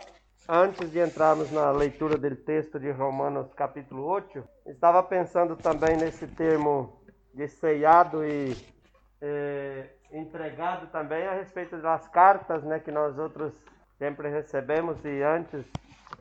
antes 0.48 0.92
de 0.92 1.00
entrarmos 1.00 1.52
na 1.52 1.72
leitura 1.72 2.18
do 2.18 2.36
texto 2.36 2.80
de 2.80 2.92
Romanos 2.92 3.54
capítulo 3.54 4.04
8, 4.06 4.44
estava 4.68 5.04
pensando 5.04 5.56
também 5.56 5.98
nesse 5.98 6.28
termo 6.28 7.02
de 7.34 7.48
ceiado 7.48 8.26
e 8.26 8.56
entregado 10.12 10.88
também 10.88 11.26
a 11.26 11.34
respeito 11.34 11.78
das 11.78 12.08
cartas 12.08 12.64
né, 12.64 12.80
que 12.80 12.92
nós 12.92 13.18
outros 13.18 13.54
sempre 13.98 14.30
recebemos 14.30 14.98
e 15.06 15.22
antes, 15.22 15.64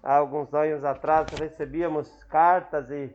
há 0.03 0.17
alguns 0.17 0.53
anos 0.53 0.85
atrás, 0.85 1.27
recebíamos 1.39 2.25
cartas 2.25 2.91
e 2.91 3.11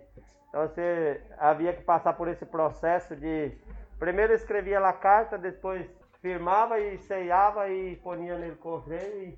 então 0.56 0.70
você 0.70 1.22
havia 1.38 1.74
que 1.74 1.84
passar 1.84 2.14
por 2.14 2.30
esse 2.30 2.46
processo 2.46 3.14
de 3.14 3.52
primeiro 4.00 4.32
escrevia 4.32 4.80
a 4.80 4.94
carta, 4.94 5.38
depois 5.38 5.86
firmava 6.22 6.80
e 6.80 6.98
ceiava 7.00 7.68
e 7.68 7.98
ponia 7.98 8.38
nele 8.38 8.56
correio 8.56 9.22
e, 9.22 9.38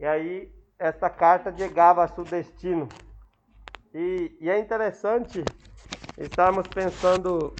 e 0.00 0.04
aí 0.04 0.52
esta 0.76 1.08
carta 1.08 1.56
chegava 1.56 2.02
a 2.02 2.08
seu 2.08 2.24
destino. 2.24 2.88
E, 3.94 4.36
e 4.40 4.50
é 4.50 4.58
interessante 4.58 5.44
estarmos 6.18 6.66
pensando 6.66 7.54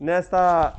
nessa, 0.00 0.74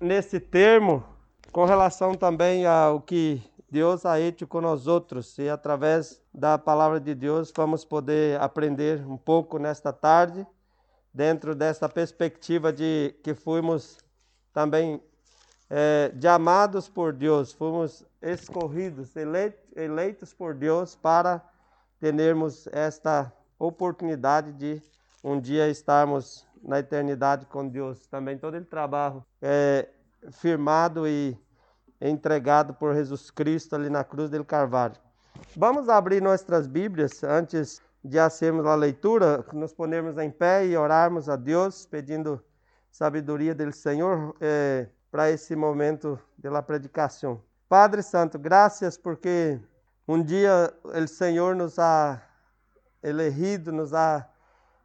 nesse 0.00 0.40
termo 0.40 1.04
com 1.52 1.64
relação 1.66 2.16
também 2.16 2.66
ao 2.66 3.00
que 3.00 3.40
Deus 3.70 4.04
ha 4.04 4.18
hecho 4.18 4.44
com 4.44 4.60
nós 4.60 4.88
outros 4.88 5.38
e 5.38 5.48
através 5.48 6.20
da 6.34 6.58
palavra 6.58 6.98
de 6.98 7.14
Deus 7.14 7.52
vamos 7.56 7.84
poder 7.84 8.40
aprender 8.40 9.06
um 9.06 9.16
pouco 9.16 9.56
nesta 9.56 9.92
tarde 9.92 10.44
dentro 11.14 11.54
dessa 11.54 11.88
perspectiva 11.88 12.72
de 12.72 13.14
que 13.22 13.34
fomos 13.34 13.98
também 14.52 15.00
é, 15.70 16.10
de 16.14 16.26
amados 16.26 16.88
por 16.88 17.12
Deus, 17.12 17.52
fomos 17.52 18.04
escorridos, 18.20 19.14
eleitos, 19.14 19.76
eleitos 19.76 20.34
por 20.34 20.54
Deus 20.54 20.96
para 20.96 21.40
termos 22.00 22.66
esta 22.66 23.32
oportunidade 23.58 24.52
de 24.52 24.82
um 25.22 25.40
dia 25.40 25.68
estarmos 25.68 26.46
na 26.62 26.80
eternidade 26.80 27.46
com 27.46 27.66
Deus. 27.66 28.06
Também 28.08 28.36
todo 28.36 28.56
o 28.56 28.64
trabalho 28.64 29.24
é 29.40 29.88
firmado 30.32 31.06
e 31.06 31.38
entregado 32.00 32.74
por 32.74 32.94
Jesus 32.94 33.30
Cristo 33.30 33.74
ali 33.74 33.88
na 33.88 34.04
cruz 34.04 34.28
do 34.28 34.44
Carvalho. 34.44 34.96
Vamos 35.56 35.88
abrir 35.88 36.20
nossas 36.20 36.66
Bíblias 36.66 37.22
antes 37.24 37.80
de 38.04 38.18
fazermos 38.18 38.66
a 38.66 38.74
leitura, 38.74 39.42
nos 39.54 39.72
ponermos 39.72 40.18
em 40.18 40.30
pé 40.30 40.66
e 40.66 40.76
orarmos 40.76 41.30
a 41.30 41.36
Deus, 41.36 41.86
pedindo 41.86 42.44
sabedoria 42.90 43.54
do 43.54 43.72
Senhor 43.72 44.36
eh, 44.42 44.88
para 45.10 45.30
esse 45.30 45.56
momento 45.56 46.20
da 46.36 46.62
predicação. 46.62 47.40
Padre 47.66 48.02
Santo, 48.02 48.38
graças 48.38 48.98
porque 48.98 49.58
um 50.06 50.22
dia 50.22 50.70
o 50.84 51.08
Senhor 51.08 51.56
nos 51.56 51.78
ha 51.78 52.22
elegido, 53.02 53.72
nos 53.72 53.94
ha 53.94 54.28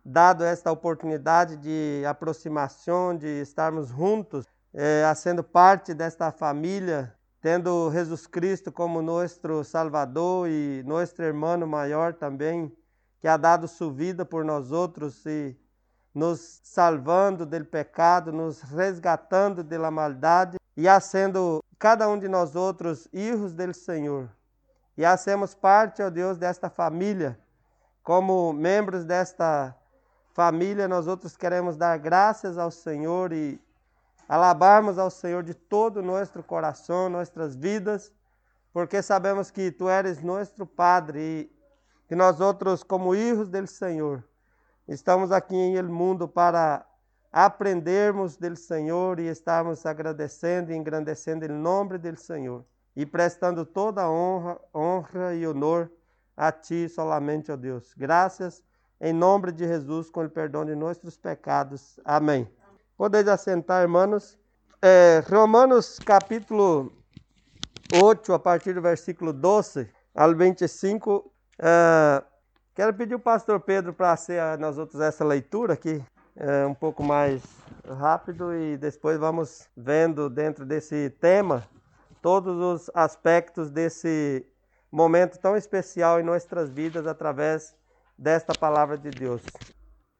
dado 0.04 0.46
esta 0.46 0.72
oportunidade 0.72 1.58
de 1.58 2.06
aproximação, 2.08 3.14
de 3.16 3.42
estarmos 3.42 3.90
juntos, 3.90 4.46
eh, 4.74 5.04
sendo 5.14 5.44
parte 5.44 5.94
desta 5.94 6.32
família, 6.32 7.14
tendo 7.42 7.92
Jesus 7.92 8.26
Cristo 8.26 8.72
como 8.72 9.02
nosso 9.02 9.62
Salvador 9.66 10.48
e 10.48 10.84
nosso 10.86 11.22
irmão 11.22 11.58
maior 11.68 12.14
também 12.14 12.72
que 13.20 13.28
ha 13.28 13.38
dado 13.38 13.68
sua 13.68 13.92
vida 13.92 14.26
por 14.26 14.46
nós 14.46 14.72
outros 14.72 15.26
e 15.26 15.58
nos 16.14 16.60
salvando 16.64 17.46
do 17.46 17.66
pecado, 17.66 18.32
nos 18.32 18.62
resgatando 18.62 19.64
da 19.64 19.92
maldade 19.92 20.58
e 20.76 20.88
sendo 21.00 21.64
cada 21.78 22.10
um 22.10 22.18
de 22.18 22.28
nós 22.28 22.56
outros 22.56 23.08
filhos 23.08 23.54
do 23.54 23.74
Senhor. 23.74 24.30
E 24.98 25.06
hacemos 25.06 25.54
parte, 25.54 26.02
ó 26.02 26.10
Deus, 26.10 26.38
desta 26.38 26.70
família. 26.70 27.40
Como 28.04 28.52
membros 28.52 29.06
desta 29.06 29.76
família, 30.34 30.88
nós 30.88 31.08
outros 31.08 31.38
queremos 31.38 31.78
dar 31.78 31.98
graças 31.98 32.58
ao 32.58 32.72
Senhor 32.72 33.32
e 33.32 33.62
alabarmos 34.28 34.98
ao 34.98 35.10
Senhor 35.10 35.44
de 35.44 35.54
todo 35.54 35.98
o 35.98 36.04
nosso 36.04 36.42
coração, 36.44 37.10
nossas 37.10 37.56
vidas, 37.56 38.12
porque 38.72 39.02
sabemos 39.02 39.50
que 39.50 39.72
Tu 39.72 39.90
eres 39.90 40.22
nosso 40.22 40.66
Padre 40.66 41.20
e 41.20 41.59
que 42.10 42.16
nós 42.16 42.42
outros, 42.42 42.82
como 42.82 43.14
filhos 43.14 43.48
do 43.48 43.68
Senhor, 43.68 44.24
estamos 44.88 45.32
aqui 45.32 45.56
em 45.56 45.76
el 45.76 45.88
mundo 45.88 46.28
para 46.28 46.84
aprendermos 47.32 48.36
do 48.36 48.56
Senhor 48.56 49.20
e 49.20 49.28
estarmos 49.28 49.86
agradecendo 49.86 50.72
e 50.72 50.76
engrandecendo 50.76 51.46
o 51.46 51.50
nome 51.50 52.00
do 52.00 52.18
Senhor 52.18 52.66
e 52.96 53.06
prestando 53.06 53.64
toda 53.64 54.10
honra, 54.10 54.60
honra 54.74 55.36
e 55.36 55.46
honor 55.46 55.92
a 56.36 56.52
Ti 56.52 56.90
solamente, 56.90 57.52
ó 57.52 57.56
Deus. 57.56 57.94
Graças 57.96 58.64
em 59.00 59.14
nome 59.14 59.52
de 59.52 59.68
Jesus, 59.68 60.10
com 60.10 60.26
o 60.26 60.30
perdão 60.32 60.66
de 60.66 60.74
nossos 60.74 61.16
pecados. 61.16 62.00
Amém. 62.04 62.50
Podeis 62.98 63.28
assentar, 63.28 63.84
irmãos. 63.84 64.36
É, 64.82 65.24
Romanos 65.30 66.00
capítulo 66.00 66.92
8, 68.02 68.34
a 68.34 68.40
partir 68.40 68.74
do 68.74 68.82
versículo 68.82 69.32
12 69.32 69.88
ao 70.16 70.36
25, 70.36 71.32
Uh, 71.60 72.24
quero 72.74 72.94
pedir 72.94 73.16
o 73.16 73.20
pastor 73.20 73.60
Pedro 73.60 73.94
para 73.94 74.16
ser 74.16 74.58
nós 74.58 74.78
outros 74.78 75.02
essa 75.02 75.26
leitura 75.26 75.74
aqui 75.74 76.02
uh, 76.38 76.70
um 76.70 76.74
pouco 76.74 77.04
mais 77.04 77.44
rápido 77.86 78.56
e 78.56 78.78
depois 78.78 79.20
vamos 79.20 79.68
vendo 79.76 80.30
dentro 80.30 80.66
desse 80.66 81.10
tema 81.10 81.68
todos 82.22 82.58
os 82.58 82.92
aspectos 82.94 83.70
desse 83.72 84.46
momento 84.90 85.38
tão 85.38 85.58
especial 85.58 86.22
em 86.22 86.24
nossas 86.24 86.70
vidas 86.70 87.06
através 87.06 87.76
desta 88.18 88.54
palavra 88.54 88.98
de 88.98 89.10
Deus. 89.10 89.42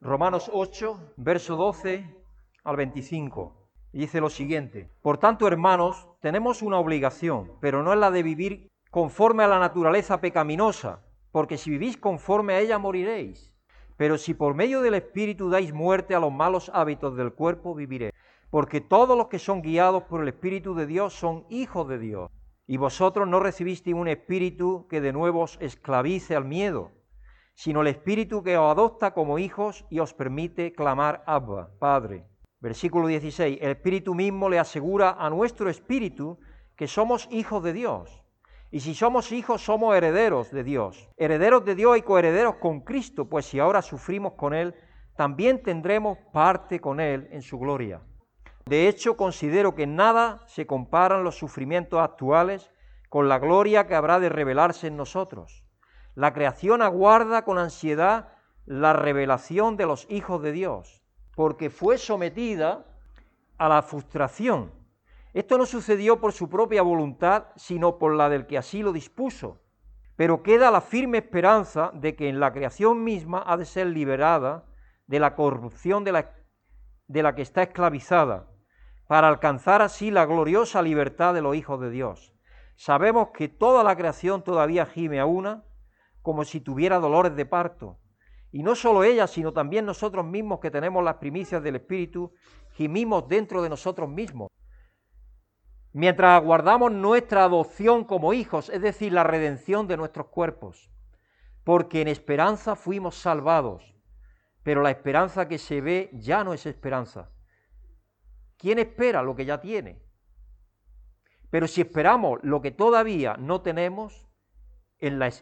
Romanos 0.02 0.50
8, 0.52 1.14
verso 1.16 1.56
12 1.56 2.04
al 2.64 2.76
25. 2.76 3.56
Dice 3.94 4.20
lo 4.20 4.28
siguiente, 4.28 4.90
por 5.00 5.16
tanto, 5.16 5.46
hermanos, 5.46 6.06
tenemos 6.20 6.60
una 6.60 6.78
obligación, 6.78 7.52
pero 7.60 7.82
no 7.82 7.94
es 7.94 7.98
la 7.98 8.10
de 8.10 8.22
vivir 8.22 8.68
conforme 8.90 9.42
a 9.42 9.48
la 9.48 9.58
naturaleza 9.58 10.20
pecaminosa, 10.20 11.00
porque 11.32 11.58
si 11.58 11.70
vivís 11.70 11.96
conforme 11.96 12.54
a 12.54 12.60
ella 12.60 12.78
moriréis. 12.78 13.54
Pero 13.96 14.18
si 14.18 14.34
por 14.34 14.54
medio 14.54 14.80
del 14.80 14.94
Espíritu 14.94 15.50
dais 15.50 15.72
muerte 15.72 16.14
a 16.14 16.20
los 16.20 16.32
malos 16.32 16.70
hábitos 16.74 17.16
del 17.16 17.32
cuerpo, 17.32 17.74
viviréis. 17.74 18.14
Porque 18.50 18.80
todos 18.80 19.16
los 19.16 19.28
que 19.28 19.38
son 19.38 19.62
guiados 19.62 20.04
por 20.04 20.22
el 20.22 20.28
Espíritu 20.28 20.74
de 20.74 20.86
Dios 20.86 21.12
son 21.12 21.44
hijos 21.50 21.86
de 21.88 21.98
Dios. 21.98 22.30
Y 22.66 22.76
vosotros 22.76 23.28
no 23.28 23.40
recibisteis 23.40 23.96
un 23.96 24.08
espíritu 24.08 24.86
que 24.88 25.00
de 25.00 25.12
nuevo 25.12 25.42
os 25.42 25.58
esclavice 25.60 26.36
al 26.36 26.44
miedo, 26.44 26.92
sino 27.54 27.80
el 27.82 27.88
espíritu 27.88 28.42
que 28.42 28.56
os 28.56 28.70
adopta 28.70 29.12
como 29.12 29.38
hijos 29.38 29.84
y 29.90 29.98
os 29.98 30.14
permite 30.14 30.72
clamar 30.72 31.22
Abba, 31.26 31.70
Padre. 31.78 32.26
Versículo 32.60 33.08
16. 33.08 33.58
El 33.60 33.70
espíritu 33.70 34.14
mismo 34.14 34.48
le 34.48 34.58
asegura 34.58 35.16
a 35.18 35.28
nuestro 35.30 35.68
espíritu 35.68 36.38
que 36.76 36.86
somos 36.86 37.28
hijos 37.30 37.62
de 37.62 37.72
Dios. 37.72 38.22
Y 38.70 38.80
si 38.80 38.94
somos 38.94 39.32
hijos, 39.32 39.64
somos 39.64 39.96
herederos 39.96 40.50
de 40.52 40.62
Dios. 40.62 41.08
Herederos 41.16 41.64
de 41.64 41.74
Dios 41.74 41.98
y 41.98 42.02
coherederos 42.02 42.56
con 42.56 42.80
Cristo, 42.80 43.28
pues 43.28 43.46
si 43.46 43.58
ahora 43.58 43.82
sufrimos 43.82 44.34
con 44.34 44.54
Él, 44.54 44.74
también 45.16 45.62
tendremos 45.62 46.18
parte 46.32 46.80
con 46.80 47.00
Él 47.00 47.28
en 47.32 47.42
su 47.42 47.58
gloria. 47.58 48.00
De 48.66 48.86
hecho, 48.86 49.16
considero 49.16 49.74
que 49.74 49.86
nada 49.86 50.44
se 50.46 50.66
comparan 50.66 51.24
los 51.24 51.36
sufrimientos 51.36 52.00
actuales 52.00 52.70
con 53.08 53.28
la 53.28 53.40
gloria 53.40 53.88
que 53.88 53.96
habrá 53.96 54.20
de 54.20 54.28
revelarse 54.28 54.86
en 54.86 54.96
nosotros. 54.96 55.64
La 56.14 56.32
creación 56.32 56.80
aguarda 56.80 57.44
con 57.44 57.58
ansiedad 57.58 58.28
la 58.66 58.92
revelación 58.92 59.76
de 59.76 59.86
los 59.86 60.06
hijos 60.08 60.40
de 60.42 60.52
Dios, 60.52 61.02
porque 61.34 61.70
fue 61.70 61.98
sometida 61.98 62.86
a 63.58 63.68
la 63.68 63.82
frustración. 63.82 64.70
Esto 65.32 65.58
no 65.58 65.66
sucedió 65.66 66.20
por 66.20 66.32
su 66.32 66.48
propia 66.48 66.82
voluntad, 66.82 67.46
sino 67.56 67.98
por 67.98 68.14
la 68.14 68.28
del 68.28 68.46
que 68.46 68.58
así 68.58 68.82
lo 68.82 68.92
dispuso. 68.92 69.60
Pero 70.16 70.42
queda 70.42 70.70
la 70.70 70.80
firme 70.80 71.18
esperanza 71.18 71.92
de 71.94 72.16
que 72.16 72.28
en 72.28 72.40
la 72.40 72.52
creación 72.52 73.04
misma 73.04 73.42
ha 73.46 73.56
de 73.56 73.64
ser 73.64 73.86
liberada 73.86 74.66
de 75.06 75.20
la 75.20 75.34
corrupción 75.36 76.04
de 76.04 76.12
la, 76.12 77.34
que 77.34 77.42
está 77.42 77.62
esclavizada, 77.62 78.48
para 79.06 79.28
alcanzar 79.28 79.82
así 79.82 80.10
la 80.10 80.26
gloriosa 80.26 80.82
libertad 80.82 81.32
de 81.34 81.42
los 81.42 81.56
hijos 81.56 81.80
de 81.80 81.90
Dios. 81.90 82.34
Sabemos 82.76 83.28
que 83.34 83.48
toda 83.48 83.82
la 83.82 83.96
creación 83.96 84.42
todavía 84.42 84.86
gime 84.86 85.20
a 85.20 85.26
una, 85.26 85.64
como 86.22 86.44
si 86.44 86.60
tuviera 86.60 86.98
dolores 86.98 87.34
de 87.34 87.46
parto. 87.46 87.98
Y 88.52 88.62
no 88.62 88.74
solo 88.74 89.04
ella, 89.04 89.26
sino 89.26 89.52
también 89.52 89.86
nosotros 89.86 90.24
mismos 90.26 90.60
que 90.60 90.70
tenemos 90.70 91.04
las 91.04 91.16
primicias 91.16 91.62
del 91.62 91.76
Espíritu, 91.76 92.32
gimimos 92.72 93.28
dentro 93.28 93.62
de 93.62 93.68
nosotros 93.68 94.08
mismos. 94.08 94.48
Mientras 95.92 96.40
aguardamos 96.40 96.92
nuestra 96.92 97.44
adopción 97.44 98.04
como 98.04 98.32
hijos, 98.32 98.68
es 98.68 98.80
decir, 98.80 99.12
la 99.12 99.24
redención 99.24 99.88
de 99.88 99.96
nuestros 99.96 100.28
cuerpos. 100.28 100.90
Porque 101.64 102.00
en 102.00 102.08
esperanza 102.08 102.76
fuimos 102.76 103.16
salvados, 103.16 103.94
pero 104.62 104.82
la 104.82 104.90
esperanza 104.90 105.48
que 105.48 105.58
se 105.58 105.80
ve 105.80 106.10
ya 106.12 106.44
no 106.44 106.54
es 106.54 106.64
esperanza. 106.66 107.30
¿Quién 108.56 108.78
espera 108.78 109.22
lo 109.22 109.34
que 109.34 109.44
ya 109.44 109.60
tiene? 109.60 110.00
Pero 111.50 111.66
si 111.66 111.80
esperamos 111.80 112.38
lo 112.42 112.60
que 112.60 112.70
todavía 112.70 113.36
no 113.36 113.60
tenemos, 113.60 114.28
en 114.98 115.18
la, 115.18 115.32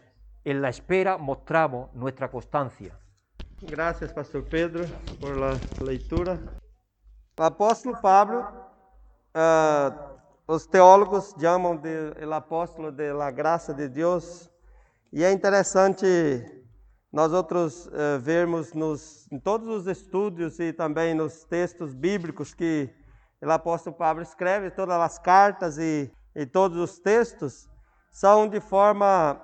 en 0.43 0.61
la 0.61 0.69
espera 0.69 1.17
mostramos 1.17 1.93
nuestra 1.93 2.31
constancia. 2.31 2.97
Gracias, 3.61 4.13
Pastor 4.13 4.45
Pedro, 4.45 4.85
por 5.19 5.37
la 5.37 5.57
leitura. 5.83 6.39
O 7.37 7.43
apóstolo 7.43 7.99
Pablo, 8.01 8.49
uh, 9.35 10.18
os 10.49 10.65
teólogos 10.65 11.35
chamam 11.39 11.77
de 11.77 12.11
el 12.17 12.33
apóstolo 12.33 12.91
de 12.91 13.13
la 13.13 13.29
graça 13.29 13.71
de 13.71 13.87
Deus, 13.87 14.49
e 15.13 15.23
é 15.23 15.31
interessante 15.31 16.07
nós 17.13 17.31
outros 17.31 17.85
uh, 17.85 18.19
vermos 18.19 18.73
nos, 18.73 19.31
em 19.31 19.39
todos 19.39 19.67
os 19.67 19.85
estudos 19.85 20.59
e 20.59 20.73
também 20.73 21.13
nos 21.13 21.43
textos 21.43 21.93
bíblicos 21.93 22.51
que 22.55 22.89
o 23.39 23.51
apóstolo 23.51 23.95
Pablo 23.95 24.23
escreve, 24.23 24.71
todas 24.71 24.99
as 24.99 25.19
cartas 25.19 25.77
e, 25.77 26.11
e 26.35 26.47
todos 26.47 26.79
os 26.79 26.97
textos, 26.97 27.69
são 28.09 28.49
de 28.49 28.59
forma 28.59 29.39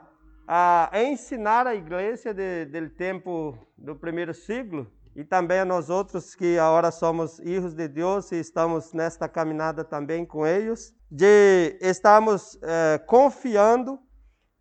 a 0.48 0.90
ensinar 0.96 1.68
a 1.68 1.76
igreja 1.76 2.34
de, 2.34 2.66
do 2.66 2.90
tempo 2.90 3.56
do 3.78 3.96
primeiro 3.96 4.34
siglo 4.34 4.92
e 5.16 5.24
também 5.24 5.60
a 5.60 5.66
nós 5.66 5.90
outros 5.90 6.36
que 6.36 6.60
agora 6.60 6.92
somos 6.92 7.38
filhos 7.38 7.74
de 7.74 7.88
Deus 7.88 8.32
e 8.34 8.36
estamos 8.36 8.92
nesta 8.92 9.30
caminhada 9.30 9.84
também 9.84 10.26
com 10.26 10.46
eles, 10.46 10.94
de 11.10 11.78
estarmos 11.80 12.60
eh, 12.62 13.00
confiando 13.08 13.98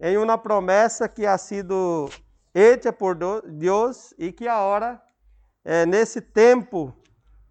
em 0.00 0.16
uma 0.16 0.38
promessa 0.38 1.08
que 1.08 1.26
ha 1.26 1.36
sido 1.36 2.08
hecha 2.54 2.92
por 2.92 3.16
Deus 3.44 4.14
e 4.16 4.30
que 4.30 4.46
agora, 4.46 5.02
eh, 5.64 5.84
nesse 5.86 6.20
tempo, 6.20 6.94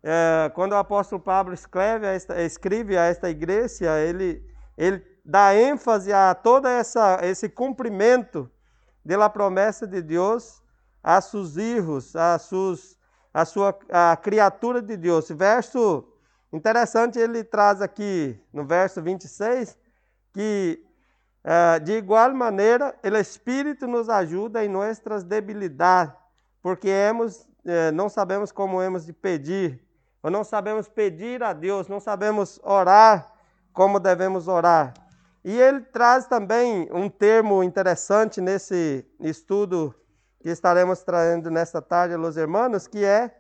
eh, 0.02 0.50
quando 0.56 0.72
o 0.72 0.78
apóstolo 0.78 1.22
Pablo 1.22 1.54
escreve 1.54 2.08
a 2.08 2.12
esta, 2.12 2.42
escreve 2.42 2.98
a 2.98 3.04
esta 3.04 3.30
igreja, 3.30 4.00
ele, 4.00 4.42
ele 4.78 5.06
dá 5.26 5.54
ênfase 5.54 6.14
a 6.14 6.34
todo 6.34 6.70
essa, 6.70 7.20
esse 7.24 7.50
cumprimento 7.50 8.50
da 9.04 9.30
promessa 9.30 9.86
de 9.86 10.02
Deus 10.02 10.63
a 11.04 11.20
seus 11.20 11.56
filhos, 11.56 12.16
a, 12.16 12.40
seus, 12.40 12.98
a 13.34 13.44
sua 13.44 13.78
a 13.90 14.16
criatura 14.16 14.82
de 14.82 14.96
Deus. 14.96 15.30
Verso 15.30 16.08
interessante, 16.52 17.20
ele 17.20 17.44
traz 17.44 17.82
aqui 17.82 18.40
no 18.54 18.66
verso 18.66 19.02
26 19.02 19.78
que 20.32 20.84
uh, 21.44 21.80
de 21.84 21.94
igual 21.94 22.34
maneira, 22.34 22.96
o 23.04 23.18
Espírito 23.18 23.86
nos 23.86 24.10
ajuda 24.10 24.64
em 24.64 24.70
nossas 24.70 25.24
debilidades, 25.24 26.16
porque 26.62 26.88
hemos, 26.88 27.48
eh, 27.66 27.92
não 27.92 28.08
sabemos 28.08 28.52
como 28.52 28.82
hemos 28.82 29.06
de 29.06 29.12
pedir, 29.12 29.86
ou 30.24 30.32
não 30.32 30.44
sabemos 30.44 30.88
pedir 30.88 31.44
a 31.44 31.52
Deus, 31.52 31.90
não 31.90 32.00
sabemos 32.00 32.60
orar 32.64 33.34
como 33.74 34.00
devemos 34.00 34.48
orar. 34.48 34.94
E 35.44 35.60
ele 35.60 35.82
traz 35.82 36.26
também 36.26 36.88
um 36.90 37.10
termo 37.10 37.62
interessante 37.62 38.40
nesse 38.40 39.06
estudo 39.20 39.94
que 40.44 40.50
estaremos 40.50 41.02
trazendo 41.04 41.50
nesta 41.50 41.82
tarde, 41.82 42.18
los 42.18 42.36
hermanos, 42.36 42.86
que 42.86 43.06
é 43.06 43.34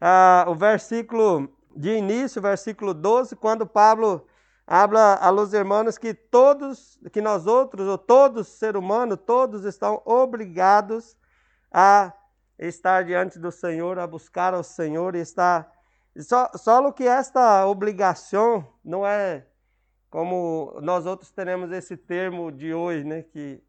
ah, 0.00 0.46
o 0.48 0.54
versículo 0.54 1.54
de 1.76 1.94
início, 1.94 2.40
versículo 2.40 2.94
12, 2.94 3.36
quando 3.36 3.66
Pablo 3.66 4.26
habla 4.66 5.16
a 5.16 5.28
los 5.28 5.50
que 5.98 6.14
todos, 6.14 6.98
que 7.12 7.20
nós 7.20 7.46
outros, 7.46 7.86
ou 7.86 7.98
todos, 7.98 8.48
ser 8.48 8.78
humano, 8.78 9.14
todos 9.14 9.66
estão 9.66 10.00
obrigados 10.06 11.18
a 11.70 12.14
estar 12.58 13.04
diante 13.04 13.38
do 13.38 13.52
Senhor, 13.52 13.98
a 13.98 14.06
buscar 14.06 14.54
ao 14.54 14.64
Senhor 14.64 15.14
e 15.16 15.20
estar. 15.20 15.70
Só, 16.18 16.50
só 16.54 16.90
que 16.92 17.06
esta 17.06 17.66
obrigação 17.66 18.66
não 18.82 19.06
é 19.06 19.46
como 20.08 20.78
nós 20.80 21.04
outros 21.04 21.30
teremos 21.30 21.70
esse 21.72 21.94
termo 21.94 22.50
de 22.50 22.72
hoje, 22.72 23.04
né, 23.04 23.22
que 23.22 23.62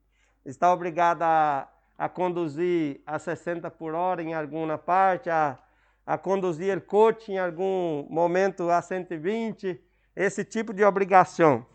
está 0.45 0.73
obrigado 0.73 1.23
a, 1.23 1.67
a 1.99 2.07
conduzir 2.07 3.01
a 3.05 3.19
60 3.19 3.69
por 3.69 3.93
hora 3.93 4.23
em 4.23 4.33
alguma 4.33 4.77
parte, 4.77 5.29
a, 5.29 5.59
a 6.05 6.17
conduzir 6.17 6.77
o 6.77 6.81
coche 6.81 7.33
em 7.33 7.37
algum 7.37 8.07
momento 8.09 8.69
a 8.69 8.81
120, 8.81 9.77
esse 10.15 10.45
tipo 10.45 10.73
de 10.73 10.81
obrigação. 10.81 11.65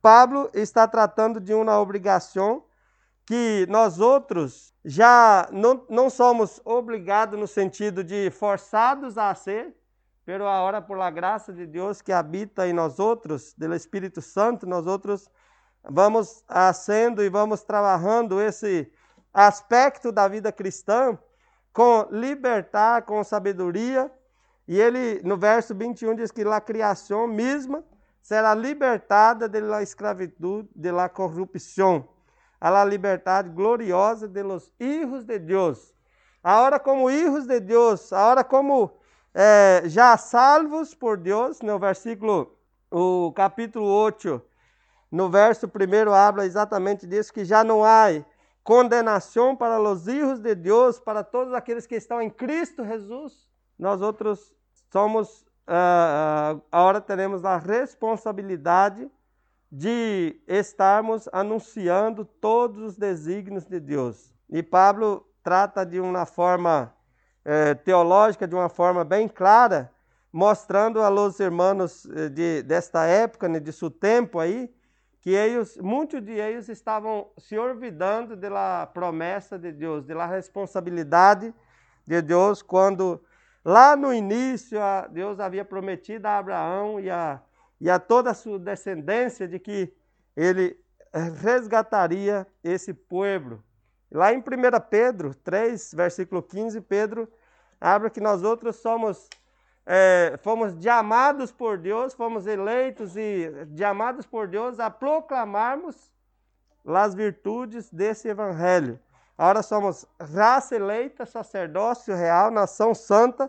Pablo 0.00 0.50
está 0.54 0.88
tratando 0.88 1.38
de 1.38 1.52
uma 1.52 1.78
obrigação 1.78 2.64
que 3.26 3.66
nós 3.68 4.00
outros 4.00 4.72
já 4.82 5.46
não, 5.52 5.84
não 5.90 6.08
somos 6.08 6.58
obrigados 6.64 7.38
no 7.38 7.46
sentido 7.46 8.02
de 8.02 8.30
forçados 8.30 9.18
a 9.18 9.34
ser, 9.34 9.76
pero 10.24 10.48
agora 10.48 10.80
por 10.80 10.96
la 10.96 11.10
graça 11.10 11.52
de 11.52 11.66
Deus 11.66 12.00
que 12.00 12.12
habita 12.12 12.66
em 12.66 12.72
nós 12.72 12.98
outros, 12.98 13.52
do 13.52 13.74
Espírito 13.74 14.22
Santo, 14.22 14.66
nós 14.66 14.86
outros 14.86 15.28
vamos 15.84 16.42
sendo 16.72 17.22
e 17.22 17.28
vamos 17.28 17.62
trabalhando 17.62 18.40
esse 18.40 18.90
aspecto 19.36 20.10
da 20.10 20.26
vida 20.26 20.50
cristã 20.50 21.18
com 21.70 22.08
libertar, 22.10 23.02
com 23.02 23.22
sabedoria. 23.22 24.10
E 24.66 24.80
ele, 24.80 25.20
no 25.22 25.36
verso 25.36 25.74
21, 25.74 26.14
diz 26.14 26.30
que 26.30 26.42
a 26.42 26.58
criação 26.58 27.28
mesma 27.28 27.84
será 28.22 28.54
libertada 28.54 29.46
da 29.46 29.82
escravidão, 29.82 30.66
da 30.74 31.08
corrupção, 31.08 32.08
a 32.58 32.70
la 32.70 32.82
liberdade 32.82 33.50
gloriosa 33.50 34.26
de 34.26 34.42
los 34.42 34.72
de 34.78 35.38
Deus. 35.38 35.92
Agora, 36.42 36.80
como 36.80 37.10
hijos 37.10 37.46
de 37.46 37.60
Deus, 37.60 38.12
agora, 38.12 38.42
como 38.42 38.90
é, 39.34 39.82
já 39.84 40.16
salvos 40.16 40.94
por 40.94 41.18
Deus, 41.18 41.60
no 41.60 41.78
versículo, 41.78 42.56
o 42.90 43.32
capítulo 43.36 43.86
8, 43.86 44.40
no 45.12 45.28
verso 45.28 45.68
primeiro 45.68 46.14
habla 46.14 46.46
exatamente 46.46 47.06
disso, 47.06 47.32
que 47.32 47.44
já 47.44 47.62
não 47.62 47.84
há 47.84 48.06
condenação 48.66 49.54
para 49.54 49.80
os 49.80 50.04
filhos 50.04 50.40
de 50.40 50.52
Deus, 50.52 50.98
para 50.98 51.22
todos 51.22 51.54
aqueles 51.54 51.86
que 51.86 51.94
estão 51.94 52.20
em 52.20 52.28
Cristo 52.28 52.84
Jesus. 52.84 53.48
Nós 53.78 54.02
outros 54.02 54.52
somos, 54.90 55.42
uh, 55.68 56.60
agora 56.72 57.00
teremos 57.00 57.44
a 57.44 57.58
responsabilidade 57.58 59.08
de 59.70 60.42
estarmos 60.48 61.28
anunciando 61.32 62.24
todos 62.24 62.82
os 62.82 62.96
desígnios 62.96 63.64
de 63.66 63.78
Deus. 63.78 64.34
E 64.50 64.64
Pablo 64.64 65.24
trata 65.44 65.86
de 65.86 66.00
uma 66.00 66.26
forma 66.26 66.92
eh, 67.44 67.74
teológica, 67.74 68.48
de 68.48 68.54
uma 68.54 68.68
forma 68.68 69.04
bem 69.04 69.28
clara, 69.28 69.92
mostrando 70.32 71.00
a 71.02 71.08
los 71.08 71.38
irmãos 71.38 72.04
eh, 72.06 72.28
de, 72.28 72.62
desta 72.62 73.04
época, 73.06 73.48
né, 73.48 73.60
de 73.60 73.72
seu 73.72 73.90
tempo 73.90 74.40
aí, 74.40 74.72
que 75.26 75.30
eles, 75.30 75.76
muitos 75.78 76.24
de 76.24 76.34
eles 76.34 76.68
estavam 76.68 77.28
se 77.36 77.58
olvidando 77.58 78.36
da 78.36 78.86
promessa 78.86 79.58
de 79.58 79.72
Deus, 79.72 80.04
da 80.04 80.24
responsabilidade 80.24 81.52
de 82.06 82.22
Deus, 82.22 82.62
quando 82.62 83.20
lá 83.64 83.96
no 83.96 84.14
início 84.14 84.78
Deus 85.10 85.40
havia 85.40 85.64
prometido 85.64 86.26
a 86.28 86.38
Abraão 86.38 87.00
e 87.00 87.10
a, 87.10 87.42
e 87.80 87.90
a 87.90 87.98
toda 87.98 88.30
a 88.30 88.34
sua 88.34 88.56
descendência 88.56 89.48
de 89.48 89.58
que 89.58 89.92
ele 90.36 90.78
resgataria 91.42 92.46
esse 92.62 92.94
povo. 92.94 93.64
Lá 94.08 94.32
em 94.32 94.38
1 94.38 94.42
Pedro 94.88 95.34
3, 95.34 95.92
versículo 95.92 96.40
15, 96.40 96.80
Pedro 96.82 97.28
abre 97.80 98.10
que 98.10 98.20
nós 98.20 98.44
outros 98.44 98.76
somos 98.76 99.28
é, 99.86 100.36
fomos 100.42 100.74
chamados 100.82 101.52
por 101.52 101.78
Deus, 101.78 102.12
fomos 102.12 102.44
eleitos 102.44 103.16
e 103.16 103.52
chamados 103.78 104.26
por 104.26 104.48
Deus 104.48 104.80
a 104.80 104.90
proclamarmos 104.90 106.12
as 106.84 107.14
virtudes 107.14 107.88
desse 107.90 108.26
evangelho. 108.26 108.98
Agora 109.38 109.62
somos 109.62 110.04
raça 110.20 110.74
eleita, 110.74 111.24
sacerdócio 111.24 112.16
real, 112.16 112.50
nação 112.50 112.94
santa, 112.94 113.48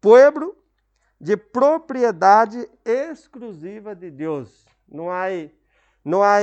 povo 0.00 0.56
de 1.20 1.36
propriedade 1.36 2.68
exclusiva 2.84 3.94
de 3.94 4.10
Deus. 4.10 4.66
Não 4.88 5.10
há, 5.10 5.26
não 6.04 6.22
há 6.22 6.38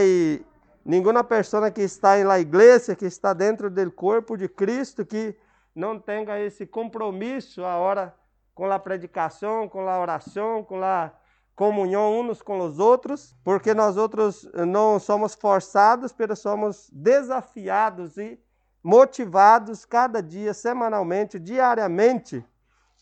nenhuma 0.84 1.24
pessoa 1.24 1.72
que 1.72 1.82
está 1.82 2.18
na 2.24 2.40
igreja, 2.40 2.96
que 2.96 3.06
está 3.06 3.32
dentro 3.32 3.70
do 3.70 3.92
corpo 3.92 4.36
de 4.36 4.50
Cristo, 4.50 5.06
que 5.06 5.34
não 5.74 5.98
tenha 5.98 6.40
esse 6.40 6.66
compromisso 6.66 7.64
a 7.64 7.78
hora 7.78 8.14
com 8.54 8.72
a 8.72 8.80
predicação, 8.80 9.68
com 9.68 9.88
a 9.88 10.00
oração, 10.00 10.64
com 10.64 10.84
a 10.84 11.12
comunhão 11.56 12.20
uns 12.20 12.42
com 12.42 12.60
os 12.60 12.80
outros, 12.80 13.36
porque 13.44 13.74
nós 13.74 13.98
outros 13.98 14.50
não 14.54 15.00
somos 15.00 15.36
forçados, 15.36 16.14
mas 16.18 16.40
somos 16.40 16.90
desafiados 16.92 18.18
e 18.18 18.40
motivados 18.84 19.86
cada 19.86 20.22
dia, 20.22 20.54
semanalmente, 20.54 21.40
diariamente, 21.40 22.46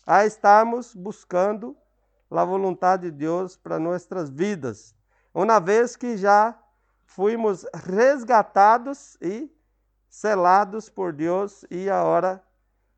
a 0.06 0.24
estarmos 0.24 0.94
buscando 0.94 1.76
a 2.30 2.44
vontade 2.44 3.10
de 3.10 3.16
Deus 3.16 3.56
para 3.56 3.78
nossas 3.78 4.30
vidas. 4.30 4.94
Uma 5.34 5.58
vez 5.58 5.96
que 5.96 6.16
já 6.16 6.58
fomos 7.04 7.66
resgatados 7.74 9.16
e 9.20 9.50
selados 10.08 10.88
por 10.88 11.12
Deus 11.12 11.64
e 11.70 11.88
agora 11.90 12.42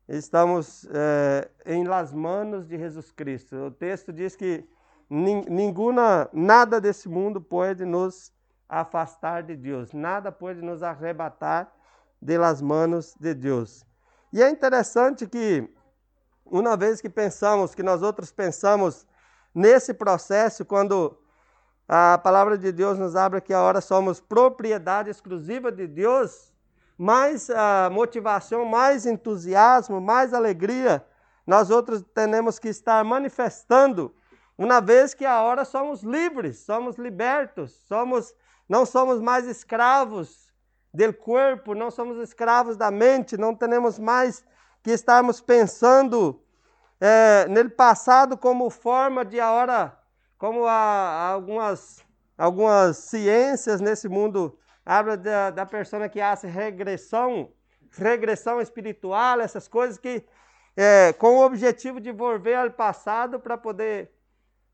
estamos 0.07 0.87
é, 0.91 1.49
em 1.65 1.83
las 1.83 2.13
manos 2.13 2.67
de 2.67 2.77
Jesus 2.77 3.11
Cristo. 3.11 3.55
O 3.55 3.71
texto 3.71 4.13
diz 4.13 4.35
que 4.35 4.67
nenhuma, 5.09 6.29
nada 6.33 6.79
desse 6.79 7.09
mundo 7.09 7.41
pode 7.41 7.85
nos 7.85 8.33
afastar 8.67 9.43
de 9.43 9.55
Deus, 9.55 9.93
nada 9.93 10.31
pode 10.31 10.61
nos 10.61 10.81
arrebatar 10.81 11.71
de 12.21 12.37
las 12.37 12.61
manos 12.61 13.15
de 13.19 13.33
Deus. 13.33 13.85
E 14.33 14.41
é 14.41 14.49
interessante 14.49 15.27
que, 15.27 15.69
uma 16.45 16.75
vez 16.75 16.99
que 16.99 17.09
pensamos, 17.09 17.75
que 17.75 17.83
nós 17.83 18.01
outros 18.01 18.31
pensamos 18.31 19.05
nesse 19.53 19.93
processo, 19.93 20.65
quando 20.65 21.17
a 21.87 22.17
palavra 22.17 22.57
de 22.57 22.71
Deus 22.71 22.97
nos 22.97 23.15
abre 23.15 23.41
que 23.41 23.53
agora 23.53 23.79
somos 23.79 24.19
propriedade 24.19 25.09
exclusiva 25.09 25.71
de 25.71 25.87
Deus, 25.87 26.51
mais 26.97 27.49
uh, 27.49 27.91
motivação, 27.91 28.65
mais 28.65 29.05
entusiasmo, 29.05 29.99
mais 29.99 30.33
alegria, 30.33 31.05
nós 31.45 31.69
outros 31.69 32.03
temos 32.13 32.57
que 32.57 32.69
estar 32.69 33.03
manifestando, 33.03 34.15
uma 34.57 34.79
vez 34.79 35.13
que 35.13 35.25
a 35.25 35.41
hora 35.41 35.65
somos 35.65 36.01
livres, 36.01 36.59
somos 36.59 36.97
libertos, 36.97 37.71
somos, 37.87 38.33
não 38.67 38.85
somos 38.85 39.21
mais 39.21 39.45
escravos 39.45 40.53
do 40.93 41.13
corpo, 41.13 41.75
não 41.75 41.91
somos 41.91 42.17
escravos 42.17 42.77
da 42.77 42.89
mente, 42.89 43.37
não 43.37 43.53
temos 43.53 43.99
mais 43.99 44.43
que 44.81 44.91
estarmos 44.91 45.41
pensando 45.41 46.41
é, 47.01 47.45
no 47.49 47.69
passado 47.69 48.37
como 48.37 48.69
forma 48.69 49.25
de 49.25 49.39
a 49.39 49.51
hora, 49.51 49.99
como 50.37 50.65
há 50.65 51.31
algumas, 51.31 52.01
algumas 52.37 52.97
ciências 52.97 53.81
nesse 53.81 54.07
mundo 54.07 54.57
habla 54.85 55.17
da, 55.17 55.49
da 55.49 55.65
pessoa 55.65 56.07
que 56.07 56.21
hace 56.21 56.45
regressão, 56.45 57.51
regressão 57.91 58.61
espiritual, 58.61 59.41
essas 59.41 59.67
coisas 59.67 59.97
que 59.97 60.23
é, 60.77 61.13
com 61.13 61.37
o 61.37 61.45
objetivo 61.45 61.99
de 61.99 62.11
volver 62.11 62.55
ao 62.55 62.69
passado 62.69 63.39
para 63.39 63.57
poder 63.57 64.11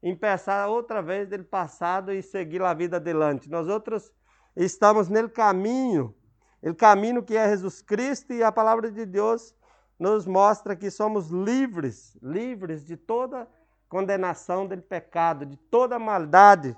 empezar 0.01 0.67
outra 0.67 1.01
vez 1.01 1.29
do 1.29 1.43
passado 1.43 2.11
e 2.11 2.23
seguir 2.23 2.61
a 2.63 2.73
vida 2.73 2.97
adiante. 2.97 3.49
Nós 3.49 3.67
outros 3.67 4.11
estamos 4.55 5.07
no 5.07 5.29
caminho, 5.29 6.15
o 6.61 6.73
caminho 6.73 7.23
que 7.23 7.37
é 7.37 7.47
Jesus 7.47 7.81
Cristo 7.81 8.33
e 8.33 8.43
a 8.43 8.51
palavra 8.51 8.91
de 8.91 9.05
Deus 9.05 9.55
nos 9.99 10.25
mostra 10.25 10.75
que 10.75 10.89
somos 10.89 11.29
livres, 11.29 12.17
livres 12.21 12.83
de 12.83 12.97
toda 12.97 13.47
condenação 13.87 14.65
do 14.65 14.75
pecado, 14.81 15.45
de 15.45 15.57
toda 15.57 15.99
maldade, 15.99 16.75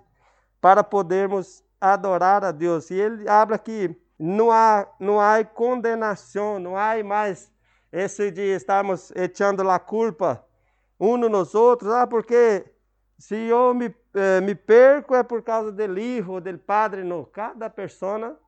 para 0.59 0.83
podermos 0.83 1.63
adorar 1.91 2.43
a 2.43 2.51
Deus. 2.51 2.89
E 2.89 2.95
ele 2.95 3.27
abre 3.27 3.55
aqui, 3.55 3.95
não 4.17 4.51
há, 4.51 4.87
não 4.99 5.19
há 5.19 5.43
condenação, 5.43 6.59
não 6.59 6.77
há 6.77 7.03
mais 7.03 7.51
esse 7.91 8.31
de 8.31 8.41
estarmos 8.55 9.11
echando 9.15 9.69
a 9.69 9.77
culpa 9.77 10.43
uns 10.99 11.29
nos 11.29 11.53
outros, 11.53 11.91
ah, 11.91 12.07
porque 12.07 12.65
se 13.17 13.35
eu 13.35 13.73
me, 13.73 13.93
eh, 14.13 14.41
me 14.41 14.55
perco 14.55 15.13
é 15.13 15.21
por 15.21 15.41
causa 15.41 15.71
do 15.71 15.83
filho, 15.93 16.39
do 16.39 16.59
padre, 16.59 17.03
não. 17.03 17.25
Cada 17.25 17.69
pessoa, 17.69 18.39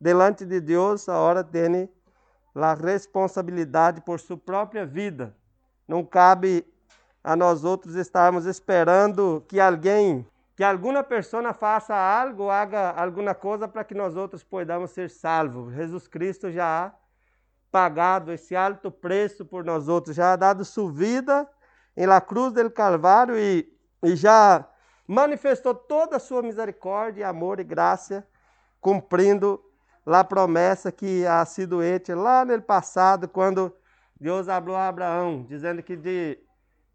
delante 0.00 0.44
de 0.44 0.60
Deus, 0.60 1.08
a 1.08 1.18
hora 1.18 1.42
tem 1.42 1.88
a 2.54 2.74
responsabilidade 2.74 4.02
por 4.02 4.20
sua 4.20 4.36
própria 4.36 4.84
vida. 4.84 5.34
Não 5.88 6.04
cabe 6.04 6.66
a 7.24 7.34
nós 7.34 7.64
outros 7.64 7.94
estarmos 7.94 8.44
esperando 8.44 9.42
que 9.48 9.58
alguém 9.58 10.26
que 10.62 10.66
alguma 10.66 11.02
pessoa 11.02 11.52
faça 11.52 11.92
algo, 11.92 12.48
haga 12.48 12.92
alguma 12.92 13.34
coisa 13.34 13.66
para 13.66 13.82
que 13.82 13.96
nós 13.96 14.14
outros 14.14 14.44
podamos 14.44 14.92
ser 14.92 15.10
salvos. 15.10 15.74
Jesus 15.74 16.06
Cristo 16.06 16.52
já 16.52 16.86
ha 16.86 16.94
pagado 17.68 18.30
esse 18.30 18.54
alto 18.54 18.88
preço 18.88 19.44
por 19.44 19.64
nós 19.64 19.88
outros, 19.88 20.14
já 20.14 20.32
ha 20.32 20.36
dado 20.36 20.64
sua 20.64 20.88
vida 20.92 21.50
em 21.96 22.06
la 22.06 22.20
cruz 22.20 22.52
del 22.52 22.70
Calvário 22.70 23.36
e, 23.36 23.76
e 24.04 24.14
já 24.14 24.64
manifestou 25.04 25.74
toda 25.74 26.14
a 26.14 26.20
sua 26.20 26.42
misericórdia, 26.42 27.26
amor 27.26 27.58
e 27.58 27.64
graça, 27.64 28.24
cumprindo 28.80 29.60
a 30.06 30.22
promessa 30.22 30.92
que 30.92 31.26
ha 31.26 31.44
sido 31.44 31.82
hecha 31.82 32.14
lá 32.14 32.44
no 32.44 32.62
passado, 32.62 33.26
quando 33.26 33.76
Deus 34.14 34.46
falou 34.46 34.76
a 34.76 34.86
Abraão, 34.86 35.42
dizendo 35.42 35.82
que 35.82 35.96
de, 35.96 36.38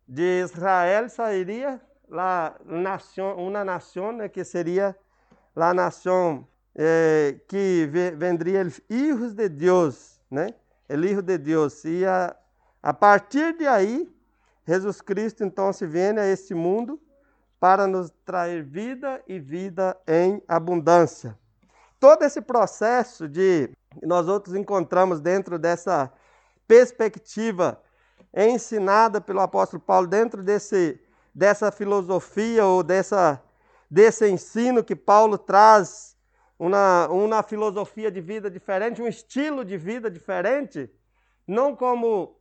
de 0.07 0.39
Israel 0.41 1.09
sairia 1.09 1.81
la 2.07 2.55
nación, 2.65 3.39
una 3.39 3.63
nación 3.63 4.17
né, 4.17 4.29
que 4.29 4.43
seria 4.43 4.97
a 5.55 5.73
nação 5.73 6.47
eh, 6.75 7.39
que 7.47 7.89
vendria 8.15 8.61
os 8.61 8.81
hijos 8.89 9.33
de 9.33 9.49
Deus, 9.49 10.21
né? 10.29 10.53
El 10.87 11.03
hijo 11.05 11.21
de 11.21 11.37
Deus. 11.37 11.83
E 11.83 12.05
a, 12.05 12.35
a 12.81 12.93
partir 12.93 13.57
de 13.57 13.67
aí, 13.67 14.07
Jesus 14.65 15.01
Cristo 15.01 15.43
então 15.43 15.73
se 15.73 15.85
vem 15.87 16.17
a 16.17 16.25
este 16.27 16.53
mundo 16.53 16.99
para 17.59 17.87
nos 17.87 18.11
trazer 18.23 18.63
vida 18.63 19.21
e 19.27 19.39
vida 19.39 19.97
em 20.07 20.41
abundância. 20.47 21.37
Todo 21.99 22.23
esse 22.23 22.41
processo 22.41 23.27
de 23.27 23.71
nós 24.03 24.27
outros 24.27 24.55
encontramos 24.55 25.19
dentro 25.19 25.57
dessa 25.57 26.11
perspectiva 26.67 27.81
ensinada 28.31 29.19
pelo 29.19 29.39
apóstolo 29.39 29.81
Paulo 29.81 30.05
dentro 30.05 30.43
desse 30.43 30.99
dessa 31.37 31.71
filosofia 31.71 32.65
ou 32.65 32.81
dessa, 32.81 33.39
desse 33.87 34.27
ensino 34.27 34.83
que 34.83 34.95
Paulo 34.95 35.37
traz, 35.37 36.17
uma, 36.57 37.07
uma 37.09 37.43
filosofia 37.43 38.09
de 38.09 38.19
vida 38.19 38.49
diferente, 38.49 39.03
um 39.03 39.07
estilo 39.07 39.63
de 39.63 39.77
vida 39.77 40.09
diferente, 40.09 40.89
não 41.47 41.75
como 41.75 42.39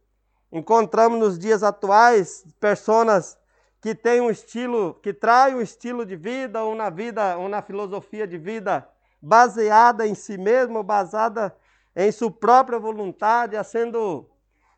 encontramos 0.50 1.20
nos 1.20 1.38
dias 1.38 1.62
atuais 1.62 2.46
pessoas 2.58 3.36
que 3.82 3.94
tem 3.94 4.22
um 4.22 4.30
estilo, 4.30 4.94
que 5.02 5.12
trai 5.12 5.54
um 5.54 5.60
estilo 5.60 6.06
de 6.06 6.16
vida, 6.16 6.64
uma 6.64 6.88
vida, 6.88 7.36
uma 7.36 7.60
filosofia 7.60 8.26
de 8.26 8.38
vida 8.38 8.88
baseada 9.20 10.06
em 10.06 10.14
si 10.14 10.38
mesmo, 10.38 10.82
baseada 10.82 11.54
em 11.94 12.10
sua 12.10 12.30
própria 12.30 12.78
vontade, 12.78 13.62
sendo 13.62 14.26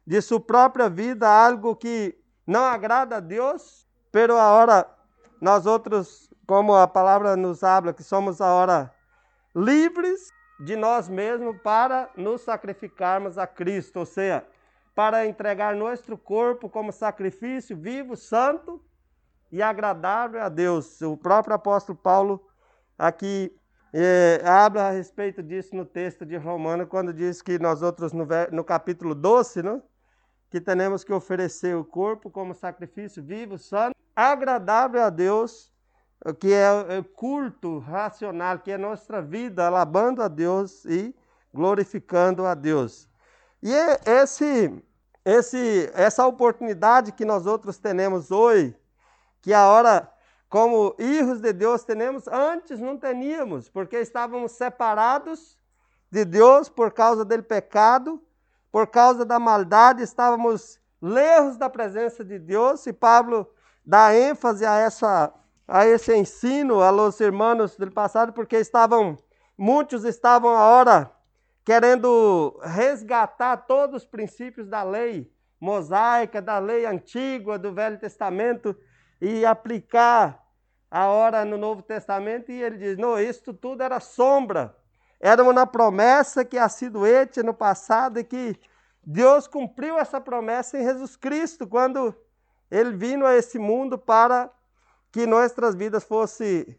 de 0.05 0.21
sua 0.21 0.41
própria 0.41 0.89
vida 0.89 1.29
algo 1.29 1.77
que 1.77 2.19
não 2.45 2.65
agrada 2.65 3.19
a 3.19 3.21
Deus, 3.21 3.88
pero 4.11 4.37
agora 4.37 4.87
nós 5.41 5.67
outros, 5.67 6.31
como 6.47 6.75
a 6.75 6.89
palavra 6.89 7.37
nos 7.37 7.63
habla, 7.63 7.93
que 7.93 8.03
somos 8.03 8.41
agora 8.41 8.93
livres 9.55 10.33
de 10.61 10.75
nós 10.77 11.09
mesmos 11.09 11.61
para 11.63 12.11
nos 12.17 12.43
sacrificarmos 12.43 13.39
a 13.39 13.47
Cristo, 13.47 14.01
ou 14.01 14.07
seja, 14.07 14.45
para 14.95 15.27
entregar 15.27 15.77
nosso 15.77 16.17
corpo 16.19 16.69
como 16.69 16.91
sacrifício 16.91 17.77
vivo, 17.77 18.17
santo 18.17 18.83
e 19.53 19.63
agradável 19.63 20.43
a 20.43 20.49
Deus. 20.49 21.01
O 21.03 21.17
próprio 21.17 21.55
apóstolo 21.55 21.97
Paulo 21.97 22.45
aqui 22.99 23.55
é, 23.93 24.43
habla 24.45 24.89
a 24.89 24.91
respeito 24.91 25.43
disso 25.43 25.75
no 25.75 25.85
texto 25.85 26.27
de 26.27 26.37
Romano, 26.37 26.87
quando 26.87 27.13
diz 27.13 27.41
que 27.41 27.59
nós 27.59 27.81
outros, 27.81 28.13
no, 28.13 28.27
no 28.51 28.65
capítulo 28.65 29.15
12, 29.15 29.63
né, 29.63 29.81
que 30.51 30.61
temos 30.61 31.05
que 31.05 31.13
oferecer 31.13 31.77
o 31.77 31.85
corpo 31.85 32.31
como 32.31 32.55
sacrifício 32.55 33.23
vivo, 33.23 33.57
santo, 33.57 33.95
agradável 34.19 35.01
a 35.01 35.11
Deus, 35.11 35.73
que 36.41 36.53
é 36.53 36.99
o 36.99 37.05
culto 37.05 37.79
racional, 37.79 38.59
que 38.59 38.73
é 38.73 38.77
nossa 38.77 39.23
vida, 39.23 39.65
alabando 39.65 40.21
a 40.21 40.27
Deus 40.27 40.85
e 40.87 41.15
glorificando 41.55 42.45
a 42.45 42.53
Deus. 42.53 43.09
E 43.63 43.73
é 43.73 44.01
esse, 44.05 44.85
esse, 45.25 45.89
essa 45.95 46.27
oportunidade 46.27 47.13
que 47.13 47.25
nós 47.25 47.47
outros 47.47 47.79
temos 47.79 48.33
hoje, 48.33 48.77
que 49.41 49.55
a 49.55 49.69
hora 49.69 50.13
como 50.49 50.97
filhos 50.97 51.41
de 51.41 51.53
Deus 51.53 51.85
temos, 51.85 52.27
antes 52.27 52.81
não 52.81 52.97
teníamos, 52.97 53.69
porque 53.69 53.99
estávamos 53.99 54.51
separados 54.51 55.57
de 56.11 56.25
Deus 56.25 56.69
por 56.69 56.91
causa 56.91 57.25
do 57.25 57.43
pecado, 57.45 58.21
por 58.73 58.89
causa 58.89 59.25
da 59.25 59.39
maldade, 59.39 60.03
estávamos 60.03 60.81
lejos 61.01 61.57
da 61.57 61.71
presença 61.71 62.25
de 62.25 62.37
Deus, 62.37 62.85
e 62.87 62.93
Pablo 62.93 63.49
dá 63.89 64.15
ênfase 64.15 64.67
a, 64.67 64.77
essa, 64.77 65.33
a 65.67 65.87
esse 65.87 66.15
ensino 66.15 66.83
a 66.83 66.91
los 66.91 67.19
irmãos 67.21 67.75
do 67.75 67.91
passado, 67.91 68.35
porque 68.35 68.57
estavam, 68.57 69.17
muitos 69.57 70.05
estavam 70.05 70.55
agora 70.55 71.11
querendo 71.65 72.61
resgatar 72.63 73.57
todos 73.57 74.03
os 74.03 74.07
princípios 74.07 74.69
da 74.69 74.83
lei 74.83 75.33
mosaica, 75.59 76.43
da 76.43 76.59
lei 76.59 76.85
antiga, 76.85 77.59
do 77.59 77.73
Velho 77.73 77.99
Testamento, 77.99 78.77
e 79.23 79.47
aplicar 79.47 80.39
a 80.91 81.07
hora 81.07 81.43
no 81.47 81.57
Novo 81.57 81.81
Testamento, 81.81 82.53
e 82.53 82.63
ele 82.63 82.77
diz: 82.77 82.99
não, 82.99 83.19
isso 83.19 83.55
tudo 83.55 83.83
era 83.83 84.01
sombra. 84.01 84.77
Era 85.19 85.43
uma 85.43 85.67
promessa 85.67 86.45
que 86.45 86.59
ha 86.59 86.69
sido 86.69 87.01
no 87.43 87.55
passado 87.55 88.21
e 88.21 88.25
que 88.25 88.55
Deus 89.03 89.49
cumpriu 89.49 89.99
essa 89.99 90.21
promessa 90.21 90.79
em 90.79 90.85
Jesus 90.85 91.17
Cristo, 91.17 91.67
quando 91.67 92.15
ele 92.71 92.97
vindo 92.97 93.25
a 93.25 93.35
esse 93.35 93.59
mundo 93.59 93.99
para 93.99 94.51
que 95.11 95.27
nossas 95.27 95.75
vidas 95.75 96.05
fosse 96.05 96.79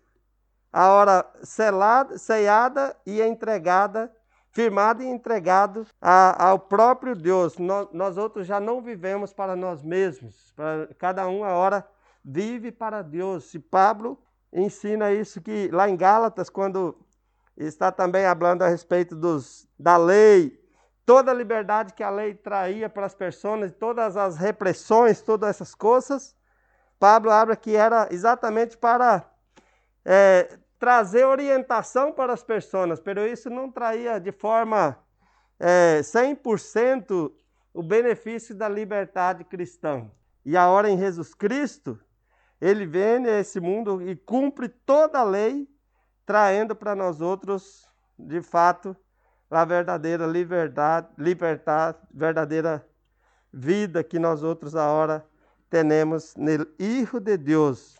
a 0.71 0.91
hora 0.91 1.25
selada, 1.43 2.17
ceiada 2.17 2.95
e 3.05 3.21
entregada, 3.21 4.11
firmada 4.51 5.03
e 5.03 5.07
entregado 5.07 5.85
a, 5.99 6.49
ao 6.49 6.59
próprio 6.59 7.15
Deus. 7.15 7.57
Nós, 7.57 7.87
nós 7.91 8.17
outros 8.17 8.45
já 8.45 8.59
não 8.59 8.81
vivemos 8.81 9.33
para 9.33 9.55
nós 9.55 9.83
mesmos, 9.83 10.51
para 10.55 10.87
cada 10.97 11.27
um 11.27 11.43
a 11.43 11.53
hora 11.53 11.85
vive 12.23 12.71
para 12.71 13.01
Deus. 13.01 13.53
E 13.53 13.59
Pablo 13.59 14.21
ensina 14.53 15.11
isso 15.11 15.41
que 15.41 15.69
lá 15.69 15.89
em 15.89 15.97
Gálatas, 15.97 16.49
quando 16.49 16.95
está 17.57 17.91
também 17.91 18.23
falando 18.23 18.61
a 18.61 18.67
respeito 18.67 19.15
dos, 19.15 19.67
da 19.77 19.97
lei, 19.97 20.58
toda 21.09 21.31
a 21.31 21.33
liberdade 21.33 21.93
que 21.93 22.03
a 22.03 22.09
lei 22.11 22.35
traía 22.35 22.87
para 22.87 23.07
as 23.07 23.15
pessoas, 23.15 23.71
todas 23.71 24.15
as 24.15 24.37
repressões, 24.37 25.23
todas 25.23 25.49
essas 25.49 25.73
coisas, 25.73 26.35
Pablo 26.99 27.31
abre 27.31 27.55
que 27.55 27.75
era 27.75 28.07
exatamente 28.11 28.77
para 28.77 29.27
é, 30.05 30.59
trazer 30.77 31.25
orientação 31.25 32.11
para 32.11 32.31
as 32.31 32.43
pessoas, 32.43 33.01
mas 33.03 33.31
isso 33.31 33.49
não 33.49 33.71
traía 33.71 34.19
de 34.19 34.31
forma 34.31 34.99
é, 35.59 36.01
100% 36.01 37.33
o 37.73 37.81
benefício 37.81 38.53
da 38.53 38.69
liberdade 38.69 39.43
cristã. 39.43 40.11
E 40.45 40.55
a 40.55 40.69
hora 40.69 40.91
em 40.91 40.99
Jesus 40.99 41.33
Cristo, 41.33 41.99
ele 42.61 42.85
vem 42.85 43.17
nesse 43.17 43.59
mundo 43.59 43.99
e 43.99 44.15
cumpre 44.15 44.69
toda 44.69 45.17
a 45.17 45.23
lei, 45.23 45.67
traindo 46.23 46.75
para 46.75 46.93
nós 46.93 47.19
outros, 47.19 47.83
de 48.15 48.43
fato, 48.43 48.95
a 49.49 49.65
verdadeira 49.65 50.25
liberdade, 50.25 51.07
liberdade, 51.17 51.97
verdadeira 52.13 52.85
vida 53.51 54.03
que 54.03 54.19
nós 54.19 54.43
outros 54.43 54.75
agora 54.75 55.25
temos 55.69 56.35
no 56.35 56.67
Hijo 56.77 57.19
de 57.19 57.37
Deus. 57.37 57.97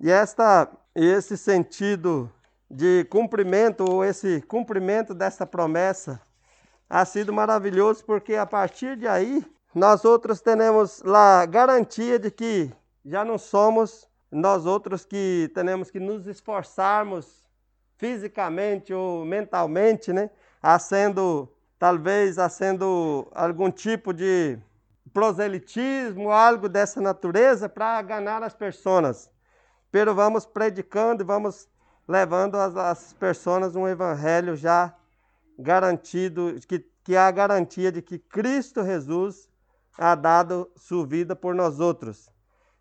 E 0.00 0.10
esta, 0.10 0.70
esse 0.94 1.36
sentido 1.36 2.30
de 2.70 3.04
cumprimento, 3.04 3.84
ou 3.88 4.04
esse 4.04 4.40
cumprimento 4.42 5.14
dessa 5.14 5.46
promessa, 5.46 6.20
ha 6.88 7.04
sido 7.04 7.32
maravilhoso, 7.32 8.04
porque 8.04 8.34
a 8.36 8.46
partir 8.46 8.96
de 8.96 9.08
aí, 9.08 9.44
nós 9.74 10.04
outros 10.04 10.40
temos 10.40 11.02
a 11.04 11.46
garantia 11.46 12.18
de 12.18 12.30
que 12.30 12.70
já 13.04 13.24
não 13.24 13.38
somos 13.38 14.08
nós 14.30 14.66
outros 14.66 15.04
que 15.04 15.50
temos 15.54 15.90
que 15.90 16.00
nos 16.00 16.26
esforçarmos 16.26 17.44
fisicamente 17.96 18.92
ou 18.92 19.24
mentalmente, 19.24 20.12
né? 20.12 20.28
Sendo, 20.80 21.48
talvez, 21.78 22.36
sendo 22.50 23.28
algum 23.34 23.70
tipo 23.70 24.12
de 24.12 24.58
proselitismo, 25.12 26.30
algo 26.30 26.68
dessa 26.68 27.00
natureza 27.00 27.68
para 27.68 28.00
ganhar 28.02 28.42
as 28.42 28.54
pessoas. 28.54 29.30
Pero 29.90 30.14
vamos 30.14 30.46
predicando 30.46 31.22
e 31.22 31.26
vamos 31.26 31.68
levando 32.08 32.56
as, 32.56 32.76
as 32.76 33.12
pessoas 33.12 33.76
um 33.76 33.86
evangelho 33.86 34.56
já 34.56 34.94
garantido, 35.58 36.56
que, 36.66 36.80
que 37.04 37.16
há 37.16 37.28
a 37.28 37.30
garantia 37.30 37.92
de 37.92 38.02
que 38.02 38.18
Cristo 38.18 38.84
Jesus 38.84 39.48
ha 39.96 40.14
dado 40.14 40.70
sua 40.76 41.06
vida 41.06 41.36
por 41.36 41.54
nós 41.54 41.78
outros. 41.78 42.28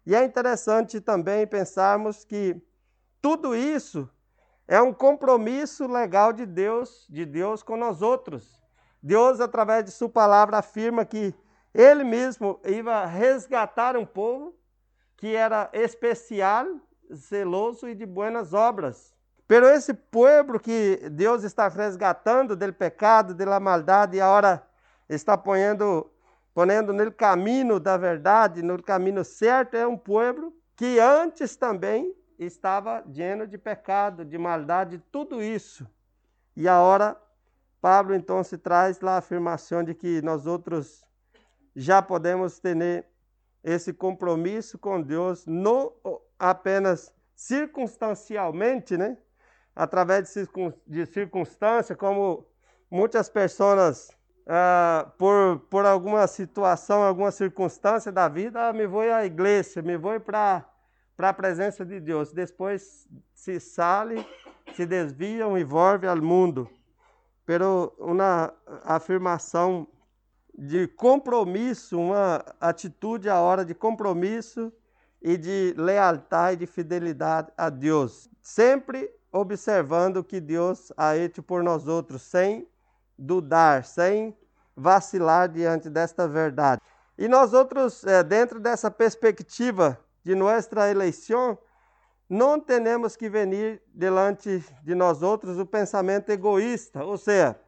E 0.05 0.15
é 0.15 0.23
interessante 0.23 0.99
também 0.99 1.45
pensarmos 1.45 2.25
que 2.25 2.61
tudo 3.21 3.55
isso 3.55 4.09
é 4.73 4.81
um 4.81 4.91
compromisso 4.91 5.85
legal 5.85 6.33
de 6.33 6.47
Deus, 6.47 7.05
de 7.07 7.27
Deus 7.27 7.61
com 7.61 7.77
nós 7.77 8.01
outros. 8.01 8.59
Deus, 9.03 9.39
através 9.39 9.85
de 9.85 9.91
sua 9.91 10.09
palavra, 10.09 10.57
afirma 10.57 11.05
que 11.05 11.31
ele 11.71 12.03
mesmo 12.03 12.59
ia 12.65 13.05
resgatar 13.05 13.95
um 13.95 14.03
povo 14.03 14.55
que 15.15 15.35
era 15.35 15.69
especial, 15.73 16.65
zeloso 17.13 17.87
e 17.87 17.93
de 17.93 18.03
buenas 18.03 18.51
obras. 18.51 19.13
Pero 19.47 19.67
esse 19.67 19.93
povo 19.93 20.59
que 20.59 21.07
Deus 21.11 21.43
está 21.43 21.67
resgatando 21.67 22.55
do 22.55 22.73
pecado, 22.73 23.35
da 23.35 23.59
maldade, 23.59 24.17
e 24.17 24.21
agora 24.21 24.65
está 25.07 25.37
ponendo 25.37 26.09
ponendo 26.51 26.91
no 26.91 27.11
caminho 27.11 27.79
da 27.79 27.95
verdade, 27.95 28.63
no 28.63 28.81
caminho 28.81 29.23
certo, 29.23 29.75
é 29.75 29.85
um 29.85 29.97
povo 29.97 30.51
que 30.75 30.97
antes 30.99 31.55
também 31.55 32.11
estava 32.45 33.03
lleno 33.07 33.47
de 33.47 33.57
pecado, 33.57 34.23
de 34.23 34.37
maldade, 34.37 35.01
tudo 35.11 35.41
isso. 35.41 35.87
E 36.55 36.67
agora, 36.67 37.17
Pablo 37.81 38.15
então 38.15 38.43
se 38.43 38.57
traz 38.57 39.01
lá 39.01 39.15
a 39.15 39.17
afirmação 39.17 39.83
de 39.83 39.93
que 39.93 40.21
nós 40.21 40.45
outros 40.45 41.03
já 41.75 42.01
podemos 42.01 42.59
ter 42.59 43.05
esse 43.63 43.93
compromisso 43.93 44.77
com 44.77 45.01
Deus, 45.01 45.45
não 45.45 45.93
apenas 46.37 47.13
circunstancialmente, 47.35 48.97
né? 48.97 49.17
através 49.75 50.33
de 50.85 51.05
circunstâncias, 51.05 51.97
como 51.97 52.45
muitas 52.89 53.29
pessoas 53.29 54.15
ah, 54.45 55.11
por, 55.17 55.59
por 55.69 55.85
alguma 55.85 56.27
situação, 56.27 57.01
alguma 57.01 57.31
circunstância 57.31 58.11
da 58.11 58.27
vida, 58.27 58.69
ah, 58.69 58.73
me 58.73 58.85
vou 58.85 59.01
à 59.01 59.25
igreja, 59.25 59.81
me 59.81 59.97
vou 59.97 60.19
para 60.19 60.65
a 61.17 61.33
presença 61.33 61.85
de 61.85 61.99
Deus. 61.99 62.31
Depois 62.31 63.07
se 63.33 63.59
sale, 63.59 64.25
se 64.75 64.85
desviam 64.85 65.57
e 65.57 65.63
volvem 65.63 66.09
ao 66.09 66.17
mundo. 66.17 66.69
Pero 67.45 67.93
uma 67.99 68.53
afirmação 68.83 69.87
de 70.57 70.87
compromisso, 70.87 71.99
uma 71.99 72.43
atitude 72.59 73.29
à 73.29 73.39
hora 73.39 73.65
de 73.65 73.73
compromisso 73.73 74.71
e 75.21 75.37
de 75.37 75.73
lealdade 75.77 76.53
e 76.53 76.65
de 76.65 76.67
fidelidade 76.67 77.51
a 77.57 77.69
Deus. 77.69 78.29
Sempre 78.41 79.09
observando 79.31 80.17
o 80.17 80.23
que 80.23 80.39
Deus 80.39 80.91
hecho 81.17 81.41
por 81.41 81.63
nós 81.63 81.87
outros, 81.87 82.21
sem 82.21 82.67
dudar, 83.17 83.83
sem 83.83 84.37
vacilar 84.75 85.49
diante 85.49 85.89
desta 85.89 86.27
verdade. 86.27 86.81
E 87.17 87.27
nós 87.27 87.53
outros, 87.53 88.03
é, 88.03 88.23
dentro 88.23 88.59
dessa 88.59 88.91
perspectiva 88.91 89.99
de 90.23 90.35
nossa 90.35 90.89
eleição, 90.89 91.57
não 92.29 92.59
temos 92.59 93.15
que 93.15 93.29
venir 93.29 93.81
delante 93.93 94.63
de 94.83 94.95
nós 94.95 95.21
outros 95.21 95.59
o 95.59 95.65
pensamento 95.65 96.29
egoísta, 96.29 97.03
ou 97.03 97.17
seja, 97.17 97.59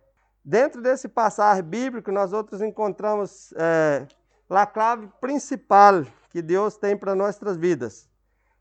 dentro 0.43 0.81
desse 0.81 1.07
passagem 1.07 1.63
bíblico 1.63 2.11
nós 2.11 2.33
outros 2.33 2.61
encontramos 2.61 3.53
é, 3.57 4.07
a 4.49 4.65
clave 4.65 5.09
principal 5.19 6.05
que 6.29 6.41
Deus 6.41 6.77
tem 6.77 6.97
para 6.97 7.13
nossas 7.13 7.57
vidas. 7.57 8.09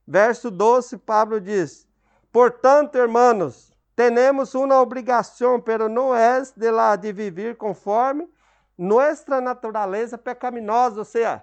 Verso 0.06 0.50
12, 0.50 0.98
Pablo 0.98 1.40
diz: 1.40 1.88
Portanto, 2.30 2.96
hermanos, 2.96 3.72
temos 3.96 4.54
uma 4.54 4.80
obrigação, 4.80 5.60
pero 5.60 5.88
não 5.88 6.14
é 6.14 6.42
de 6.56 6.70
lá 6.70 6.96
de 6.96 7.12
viver 7.12 7.56
conforme 7.56 8.28
nossa 8.76 9.40
natureza 9.40 10.18
pecaminosa, 10.18 10.98
ou 10.98 11.04
seja, 11.04 11.42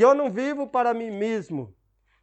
eu 0.00 0.14
não 0.14 0.30
vivo 0.30 0.66
para 0.66 0.92
mim 0.92 1.10
mesmo, 1.10 1.74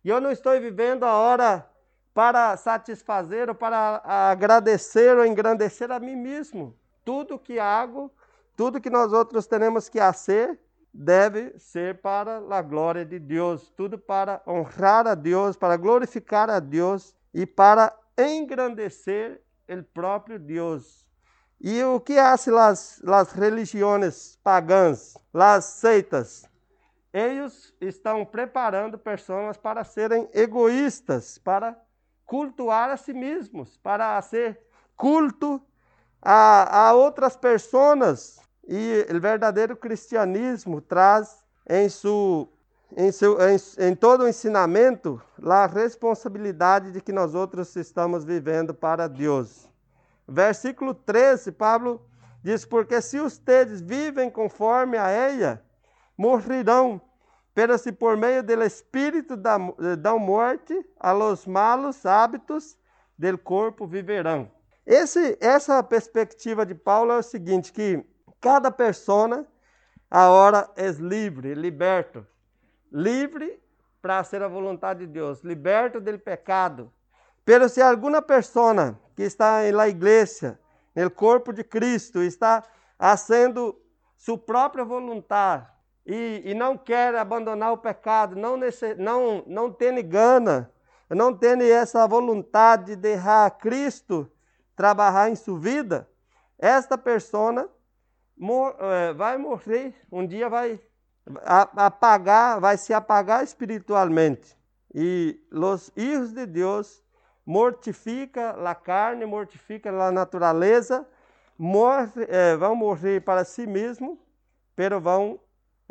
e 0.04 0.10
eu 0.10 0.20
não 0.20 0.32
estou 0.32 0.60
vivendo 0.60 1.04
a 1.04 1.14
hora 1.14 1.70
para 2.14 2.58
satisfazer 2.58 3.50
ou 3.50 3.56
para 3.56 4.02
agradecer 4.04 5.18
ou 5.18 5.26
engrandecer 5.26 5.92
a 5.92 6.00
mim 6.00 6.16
mesmo. 6.16 6.76
Tudo 7.06 7.40
que 7.40 7.60
hago, 7.60 8.12
tudo 8.56 8.82
que 8.82 8.90
nós 8.90 9.14
outros 9.14 9.48
temos 9.48 9.88
que 9.88 10.00
fazer, 10.00 10.60
deve 10.94 11.58
ser 11.58 12.02
para 12.02 12.42
a 12.50 12.62
glória 12.62 13.06
de 13.06 13.18
Deus, 13.18 13.72
tudo 13.78 13.98
para 13.98 14.42
honrar 14.46 15.08
a 15.08 15.16
Deus, 15.16 15.56
para 15.56 15.78
glorificar 15.78 16.50
a 16.50 16.60
Deus 16.60 17.16
e 17.34 17.46
para 17.46 17.94
engrandecer 18.18 19.42
o 19.70 19.84
próprio 19.94 20.38
Deus. 20.38 21.06
E 21.62 21.82
o 21.84 22.00
que 22.00 22.18
as, 22.18 22.48
as 22.48 23.32
religiões 23.32 24.38
pagãs, 24.44 25.14
as 25.34 25.66
seitas? 25.66 26.51
Eles 27.14 27.74
estão 27.82 28.26
preparando 28.26 28.98
pessoas 28.98 29.58
para 29.58 29.84
serem 29.84 30.30
egoístas, 30.34 31.38
para 31.38 31.78
cultuar 32.26 32.90
a 32.90 32.96
si 32.96 33.14
mesmos, 33.14 33.78
para 33.78 34.22
ser 34.22 34.60
culto 34.96 35.62
a, 36.22 36.88
a 36.88 36.94
outras 36.94 37.36
pessoas. 37.36 38.40
E 38.66 39.06
o 39.14 39.20
verdadeiro 39.20 39.76
cristianismo 39.76 40.80
traz 40.80 41.44
em, 41.68 41.90
su, 41.90 42.48
em, 42.96 43.12
seu, 43.12 43.38
em, 43.42 43.58
em 43.80 43.96
todo 43.96 44.24
o 44.24 44.28
ensinamento 44.28 45.22
a 45.44 45.66
responsabilidade 45.66 46.92
de 46.92 47.02
que 47.02 47.12
nós 47.12 47.36
outros 47.36 47.76
estamos 47.76 48.24
vivendo 48.24 48.74
para 48.74 49.10
Deus. 49.10 49.68
Versículo 50.26 50.94
13, 50.94 51.52
Pablo 51.52 52.02
diz: 52.42 52.64
Porque 52.64 53.02
se 53.02 53.20
ustedes 53.20 53.82
vivem 53.82 54.30
conforme 54.30 54.98
a 54.98 55.10
ella, 55.10 55.62
morrerão, 56.18 57.02
pero 57.54 57.78
se 57.78 57.92
por 57.92 58.16
meio 58.16 58.42
do 58.42 58.64
espírito 58.64 59.36
da, 59.36 59.58
da 60.00 60.16
morte, 60.16 60.86
a 61.00 61.12
los 61.12 61.46
malos 61.46 62.06
hábitos 62.06 62.78
del 63.18 63.38
corpo 63.38 63.86
viverão. 63.86 64.50
Esse, 64.86 65.38
essa 65.40 65.82
perspectiva 65.84 66.66
de 66.66 66.74
Paulo 66.74 67.12
é 67.12 67.18
o 67.18 67.24
seguinte, 67.24 67.72
que 67.72 68.04
cada 68.40 68.72
persona 68.72 69.46
agora 70.10 70.70
é 70.76 70.90
livre, 70.92 71.54
liberto. 71.54 72.26
Livre 72.92 73.62
para 74.02 74.24
ser 74.24 74.42
a 74.42 74.48
vontade 74.48 75.06
de 75.06 75.14
Deus, 75.14 75.44
liberto 75.44 76.02
do 76.02 76.20
pecado. 76.20 76.92
Pero 77.46 77.70
se 77.70 77.82
alguma 77.82 78.22
persona 78.22 79.00
que 79.16 79.24
está 79.24 79.62
na 79.72 79.88
igreja, 79.88 80.60
no 80.96 81.10
corpo 81.12 81.54
de 81.54 81.64
Cristo, 81.64 82.22
está 82.22 82.64
fazendo 82.98 83.80
sua 84.18 84.38
própria 84.38 84.84
vontade 84.84 85.71
e, 86.06 86.42
e, 86.46 86.54
não 86.54 86.78
quer 86.78 87.16
abandonar 87.16 87.74
o 87.74 87.78
pecado, 87.78 88.36
não, 88.36 88.58
nesse, 88.58 88.96
não, 88.96 89.44
não 89.46 89.72
tem 89.72 90.04
gana, 90.08 90.72
não 91.10 91.36
tem 91.36 91.62
essa 91.72 92.08
vontade 92.08 92.88
de 92.88 92.96
deixar 92.96 93.50
Cristo 93.58 94.32
trabalhar 94.76 95.30
em 95.30 95.36
sua 95.36 95.60
vida, 95.60 96.10
esta 96.58 96.98
pessoa 96.98 97.70
mor, 98.36 98.76
é, 98.80 99.14
vai 99.14 99.38
morrer, 99.38 99.94
um 100.12 100.26
dia 100.26 100.50
vai 100.50 100.80
apagar, 101.76 102.60
vai 102.60 102.78
se 102.78 102.94
apagar 102.94 103.44
espiritualmente. 103.44 104.58
E 104.94 105.40
os 105.52 105.90
filhos 105.90 106.34
de 106.34 106.46
Deus 106.46 107.04
mortifica 107.46 108.52
a 108.52 108.76
carne, 108.76 109.26
mortifica 109.26 109.90
a 109.90 110.12
natureza, 110.12 111.08
morre, 111.58 112.26
é, 112.28 112.56
vão 112.58 112.76
morrer 112.76 113.22
para 113.22 113.46
si 113.46 113.68
mesmo, 113.68 114.20
pero 114.76 115.00
vão 115.00 115.40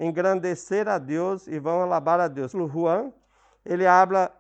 engrandecer 0.01 0.89
a 0.89 0.99
Deus 0.99 1.47
e 1.47 1.59
vão 1.59 1.83
alabar 1.83 2.19
a 2.19 2.27
Deus. 2.27 2.55
O 2.55 2.67
Juan, 2.67 3.13
ele 3.65 3.87
habla 3.87 4.35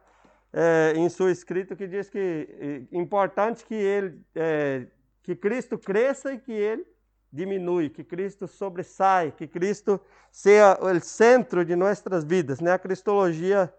é, 0.53 0.95
em 0.97 1.09
seu 1.09 1.31
escrito 1.31 1.77
que 1.77 1.87
diz 1.87 2.09
que 2.09 2.89
é 2.93 2.97
importante 2.97 3.65
que 3.65 3.75
ele, 3.75 4.21
é, 4.35 4.87
que 5.23 5.37
Cristo 5.37 5.79
cresça 5.79 6.33
e 6.33 6.39
que 6.39 6.53
ele 6.53 6.85
diminui, 7.33 7.91
que 7.91 8.03
Cristo 8.03 8.49
sobressai, 8.49 9.31
que 9.31 9.47
Cristo 9.47 10.01
seja 10.33 10.79
o 10.81 11.01
centro 11.01 11.65
de 11.65 11.77
nossas 11.77 12.25
vidas. 12.25 12.59
Né? 12.59 12.73
A 12.73 12.79
cristologia 12.79 13.73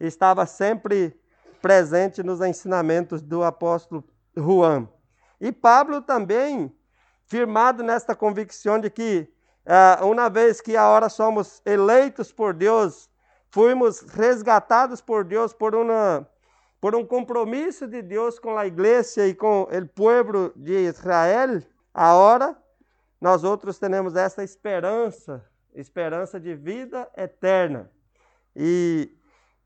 estava 0.00 0.46
sempre 0.46 1.14
presente 1.60 2.22
nos 2.22 2.40
ensinamentos 2.40 3.20
do 3.20 3.42
apóstolo 3.42 4.04
Juan. 4.36 4.88
E 5.40 5.52
Pablo 5.52 6.00
também, 6.00 6.74
firmado 7.26 7.82
nesta 7.82 8.14
convicção 8.14 8.78
de 8.78 8.88
que, 8.88 9.28
uma 10.02 10.28
vez 10.28 10.60
que 10.60 10.76
agora 10.76 11.08
somos 11.08 11.62
eleitos 11.64 12.30
por 12.32 12.52
Deus, 12.52 13.08
fomos 13.50 14.00
resgatados 14.00 15.00
por 15.00 15.24
Deus 15.24 15.52
por 15.52 15.74
uma 15.74 16.28
por 16.80 16.94
um 16.94 17.06
compromisso 17.06 17.86
de 17.86 18.02
Deus 18.02 18.38
com 18.38 18.58
a 18.58 18.66
igreja 18.66 19.26
e 19.26 19.34
com 19.34 19.62
o 19.62 19.88
povo 19.88 20.52
de 20.54 20.86
Israel, 20.86 21.62
agora 21.94 22.54
nós 23.18 23.42
outros 23.42 23.78
temos 23.78 24.16
essa 24.16 24.44
esperança, 24.44 25.42
esperança 25.74 26.38
de 26.38 26.54
vida 26.54 27.08
eterna. 27.16 27.90
E 28.54 29.16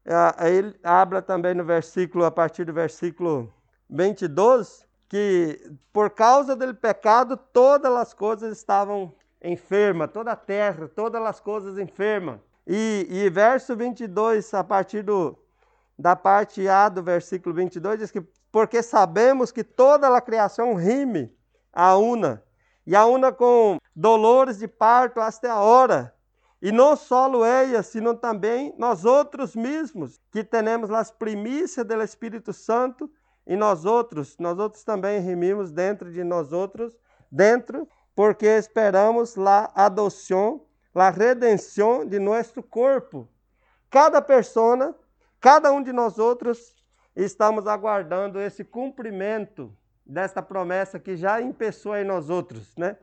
uh, 0.06 0.46
ele 0.46 0.78
habla 0.80 1.20
também 1.20 1.54
no 1.54 1.64
versículo, 1.64 2.24
a 2.24 2.30
partir 2.30 2.64
do 2.64 2.72
versículo 2.72 3.52
22, 3.90 4.86
que 5.08 5.60
por 5.92 6.10
causa 6.10 6.54
do 6.54 6.72
pecado 6.72 7.36
todas 7.36 7.92
as 7.96 8.14
coisas 8.14 8.56
estavam 8.56 9.12
enfermas, 9.42 10.10
toda 10.12 10.32
a 10.32 10.36
terra, 10.36 10.88
todas 10.88 11.22
as 11.22 11.40
coisas 11.40 11.78
enfermas. 11.78 12.40
E, 12.66 13.06
e 13.08 13.30
verso 13.30 13.74
22, 13.74 14.52
a 14.54 14.62
partir 14.62 15.02
do, 15.02 15.38
da 15.98 16.14
parte 16.14 16.68
A 16.68 16.88
do 16.88 17.02
versículo 17.02 17.54
22, 17.54 17.98
diz 17.98 18.10
que 18.10 18.22
porque 18.50 18.82
sabemos 18.82 19.52
que 19.52 19.62
toda 19.62 20.14
a 20.14 20.20
criação 20.20 20.74
rime 20.74 21.32
a 21.72 21.96
una, 21.96 22.42
e 22.86 22.96
a 22.96 23.04
una 23.06 23.30
com 23.30 23.78
dolores 23.94 24.58
de 24.58 24.66
parto 24.66 25.20
até 25.20 25.48
a 25.48 25.60
hora. 25.60 26.14
E 26.60 26.72
não 26.72 26.96
só 26.96 27.30
ela, 27.44 27.82
sino 27.82 28.14
também 28.14 28.74
nós 28.76 29.04
outros 29.04 29.54
mesmos, 29.54 30.18
que 30.32 30.42
temos 30.42 30.90
as 30.90 31.10
primícias 31.10 31.86
do 31.86 32.02
Espírito 32.02 32.52
Santo, 32.52 33.10
e 33.46 33.56
nós 33.56 33.84
outros, 33.84 34.36
nós 34.38 34.58
outros 34.58 34.84
também 34.84 35.20
remimos 35.20 35.70
dentro 35.70 36.12
de 36.12 36.22
nós 36.24 36.52
outros, 36.52 36.98
dentro, 37.30 37.88
porque 38.18 38.48
esperamos 38.48 39.38
a 39.38 39.70
adoção, 39.76 40.66
a 40.92 41.08
redenção 41.08 42.04
de 42.04 42.18
nosso 42.18 42.60
corpo. 42.64 43.28
Cada 43.88 44.20
pessoa, 44.20 44.92
cada 45.40 45.70
um 45.70 45.80
de 45.80 45.92
nós 45.92 46.18
outros, 46.18 46.74
estamos 47.14 47.68
aguardando 47.68 48.40
esse 48.40 48.64
cumprimento 48.64 49.72
desta 50.04 50.42
promessa 50.42 50.98
que 50.98 51.16
já 51.16 51.40
empeçou 51.40 51.94
em 51.96 52.02
nós 52.02 52.28
outros, 52.28 52.76
né? 52.76 52.96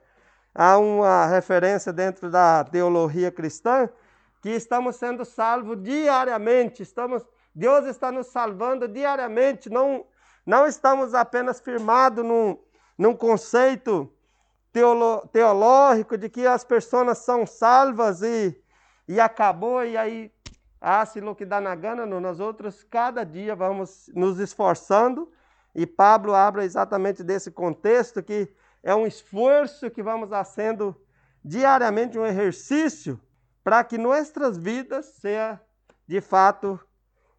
Há 0.53 0.78
uma 0.78 1.28
referência 1.28 1.93
dentro 1.93 2.30
da 2.30 2.66
teologia 2.66 3.32
cristã 3.32 3.88
que 4.41 4.49
estamos 4.49 4.97
sendo 4.97 5.24
salvos 5.24 5.82
diariamente, 5.82 6.84
estamos 6.84 7.26
Deus 7.55 7.86
está 7.86 8.11
nos 8.11 8.28
salvando 8.28 8.86
diariamente, 8.86 9.70
não 9.70 10.05
não 10.45 10.68
estamos 10.68 11.13
apenas 11.13 11.61
firmados 11.61 12.22
num, 12.22 12.59
num 12.97 13.16
conceito 13.16 14.11
teolo, 14.76 15.26
teológico 15.32 16.17
de 16.17 16.28
que 16.28 16.45
as 16.45 16.65
pessoas 16.65 17.19
são 17.19 17.47
salvas 17.47 18.21
e, 18.21 18.61
e 19.07 19.21
acabou, 19.21 19.86
e 19.86 19.95
aí, 19.95 20.30
ah, 20.82 21.05
se 21.05 21.21
lo 21.21 21.34
que 21.34 21.45
dá 21.45 21.61
na 21.61 21.73
gana, 21.76 22.05
nós 22.05 22.41
outros, 22.41 22.84
cada 22.84 23.23
dia 23.23 23.55
vamos 23.55 24.11
nos 24.13 24.38
esforçando 24.38 25.32
e 25.73 25.88
Pablo 25.88 26.36
abre 26.36 26.65
exatamente 26.65 27.23
desse 27.23 27.51
contexto 27.51 28.21
que 28.21 28.53
é 28.84 28.93
um 28.93 29.07
esforço 29.07 29.89
que 29.89 30.03
vamos 30.03 30.30
fazendo 30.30 30.93
diariamente, 31.41 32.19
um 32.19 32.26
exercício 32.26 33.17
para 33.63 33.82
que 33.82 33.97
nossas 33.97 34.57
vidas 34.57 35.05
seja 35.21 35.57
de 36.05 36.19
fato 36.19 36.78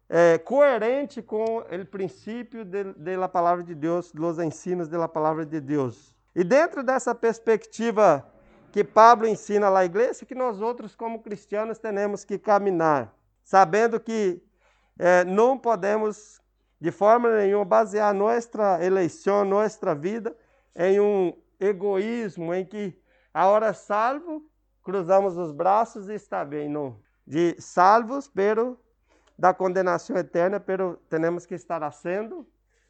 é, 0.09 0.39
coerente 0.39 1.21
com 1.21 1.59
o 1.59 1.85
princípio 1.85 2.65
da 2.65 3.29
palavra 3.29 3.63
de 3.63 3.75
Deus, 3.75 4.11
dos 4.11 4.39
ensinos 4.39 4.87
da 4.87 5.07
palavra 5.07 5.45
de 5.45 5.61
Deus. 5.61 6.16
E 6.37 6.43
dentro 6.43 6.83
dessa 6.83 7.15
perspectiva 7.15 8.23
que 8.71 8.83
Pablo 8.83 9.25
ensina 9.27 9.69
lá 9.69 9.79
à 9.79 9.85
igreja, 9.85 10.23
que 10.23 10.35
nós 10.35 10.61
outros 10.61 10.93
como 10.93 11.23
cristianos 11.23 11.79
temos 11.79 12.23
que 12.23 12.37
caminhar, 12.37 13.11
sabendo 13.43 13.99
que 13.99 14.39
é, 14.99 15.23
não 15.23 15.57
podemos 15.57 16.39
de 16.79 16.91
forma 16.91 17.35
nenhuma 17.37 17.65
basear 17.65 18.13
nossa 18.13 18.85
eleição, 18.85 19.43
nossa 19.43 19.95
vida 19.95 20.37
em 20.75 20.99
um 20.99 21.33
egoísmo 21.59 22.53
em 22.53 22.63
que 22.63 22.95
a 23.33 23.47
hora 23.47 23.73
salvo 23.73 24.47
cruzamos 24.83 25.35
os 25.37 25.51
braços 25.51 26.07
e 26.07 26.13
está 26.13 26.45
bem, 26.45 26.69
não. 26.69 26.99
De 27.25 27.59
salvos, 27.59 28.27
pero 28.27 28.79
da 29.35 29.55
condenação 29.55 30.15
eterna, 30.15 30.59
pero 30.59 31.01
temos 31.09 31.47
que 31.47 31.55
estar 31.55 31.91
sendo 31.91 32.47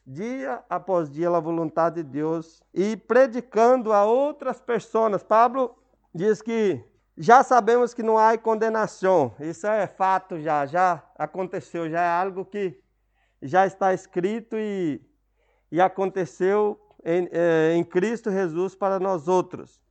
dia 0.08 0.64
após 0.70 1.12
dia 1.12 1.28
a 1.28 1.39
vontade 1.39 2.01
de 2.01 2.10
Deus 2.10 2.64
e 2.74 2.95
predicando 2.95 3.91
a 3.91 4.05
outras 4.05 4.62
pessoas. 4.62 5.22
Pablo 5.22 5.76
diz 6.16 6.41
que 6.41 6.82
já 7.18 7.43
sabemos 7.43 7.93
que 7.93 8.01
não 8.01 8.18
há 8.18 8.38
condenação. 8.38 9.36
Isso 9.38 9.68
é 9.68 9.86
fato 9.86 10.39
já, 10.39 10.66
já 10.66 11.03
aconteceu, 11.18 11.89
já 11.89 12.01
é 12.01 12.22
algo 12.22 12.45
que 12.45 12.80
já 13.41 13.68
está 13.68 13.93
escrito 13.93 14.55
e, 14.58 15.01
e 15.70 15.82
aconteceu 15.82 16.80
em, 17.03 17.28
eh, 17.30 17.74
em 17.76 17.84
Cristo 17.84 18.32
Jesus 18.32 18.76
para 18.76 18.99
nós 18.99 19.28
outros. 19.28 19.82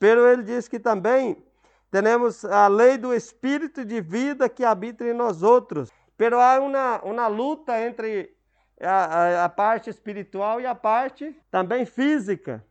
Pero 0.00 0.26
ele 0.26 0.42
diz 0.42 0.66
que 0.66 0.80
também 0.80 1.44
temos 1.92 2.44
a 2.44 2.66
lei 2.66 2.98
do 2.98 3.14
Espírito 3.14 3.84
de 3.84 4.00
vida 4.00 4.48
que 4.48 4.64
habita 4.64 5.04
em 5.04 5.12
nós 5.12 5.44
outros. 5.44 5.92
Pero 6.16 6.40
há 6.40 6.58
uma, 6.58 7.00
uma 7.02 7.28
luta 7.28 7.80
entre 7.80 8.34
a, 8.80 9.44
a, 9.44 9.48
parte 9.48 9.90
espiritual 9.90 10.60
e 10.60 10.66
a 10.66 10.74
parte 10.74 11.36
também 11.50 11.84
física, 11.84 12.64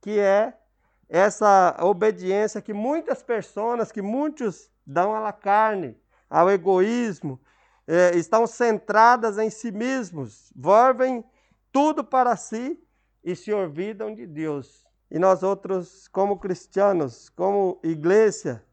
que 0.00 0.18
é 0.18 0.54
essa 1.08 1.76
obediência 1.80 2.60
que 2.60 2.72
muitas 2.72 3.22
pessoas, 3.22 3.90
que 3.90 4.02
muitos 4.02 4.70
dão 4.86 5.14
à 5.14 5.32
carne, 5.32 5.96
ao 6.28 6.50
egoísmo, 6.50 7.40
é, 7.86 8.16
estão 8.16 8.46
centradas 8.46 9.38
em 9.38 9.50
si 9.50 9.70
mesmos, 9.70 10.52
volvem 10.54 11.24
tudo 11.70 12.04
para 12.04 12.36
si 12.36 12.82
e 13.22 13.34
se 13.34 13.52
olvidam 13.52 14.14
de 14.14 14.26
Deus. 14.26 14.84
E 15.10 15.18
nós 15.18 15.42
outros, 15.42 16.08
como 16.08 16.38
cristianos, 16.38 17.28
como 17.30 17.78
igreja, 17.82 18.64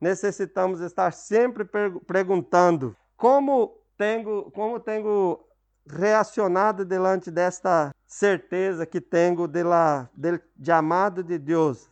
necessitamos 0.00 0.80
estar 0.80 1.12
sempre 1.12 1.64
perguntando 2.06 2.96
como 3.16 3.78
tenho, 3.96 4.50
como 4.50 4.80
tenho 4.80 5.40
reacionado 5.86 6.84
diante 6.84 7.30
desta 7.30 7.94
certeza 8.06 8.86
que 8.86 9.00
tenho 9.00 9.46
de, 9.48 9.62
la, 9.62 10.08
de, 10.14 11.38
Deus, 11.38 11.90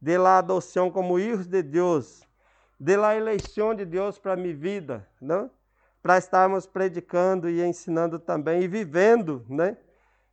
de 0.00 0.18
la 0.18 0.38
adoção 0.38 0.90
como 0.90 1.16
filhos 1.16 1.46
de 1.46 1.62
Deus, 1.62 2.22
de 2.78 2.96
la 2.96 3.16
eleição 3.16 3.74
de 3.74 3.84
Deus 3.84 4.18
para 4.18 4.36
minha 4.36 4.54
vida, 4.54 5.08
não? 5.20 5.50
para 6.04 6.18
estarmos 6.18 6.66
predicando 6.66 7.48
e 7.48 7.64
ensinando 7.64 8.18
também 8.18 8.62
e 8.62 8.68
vivendo, 8.68 9.42
né? 9.48 9.78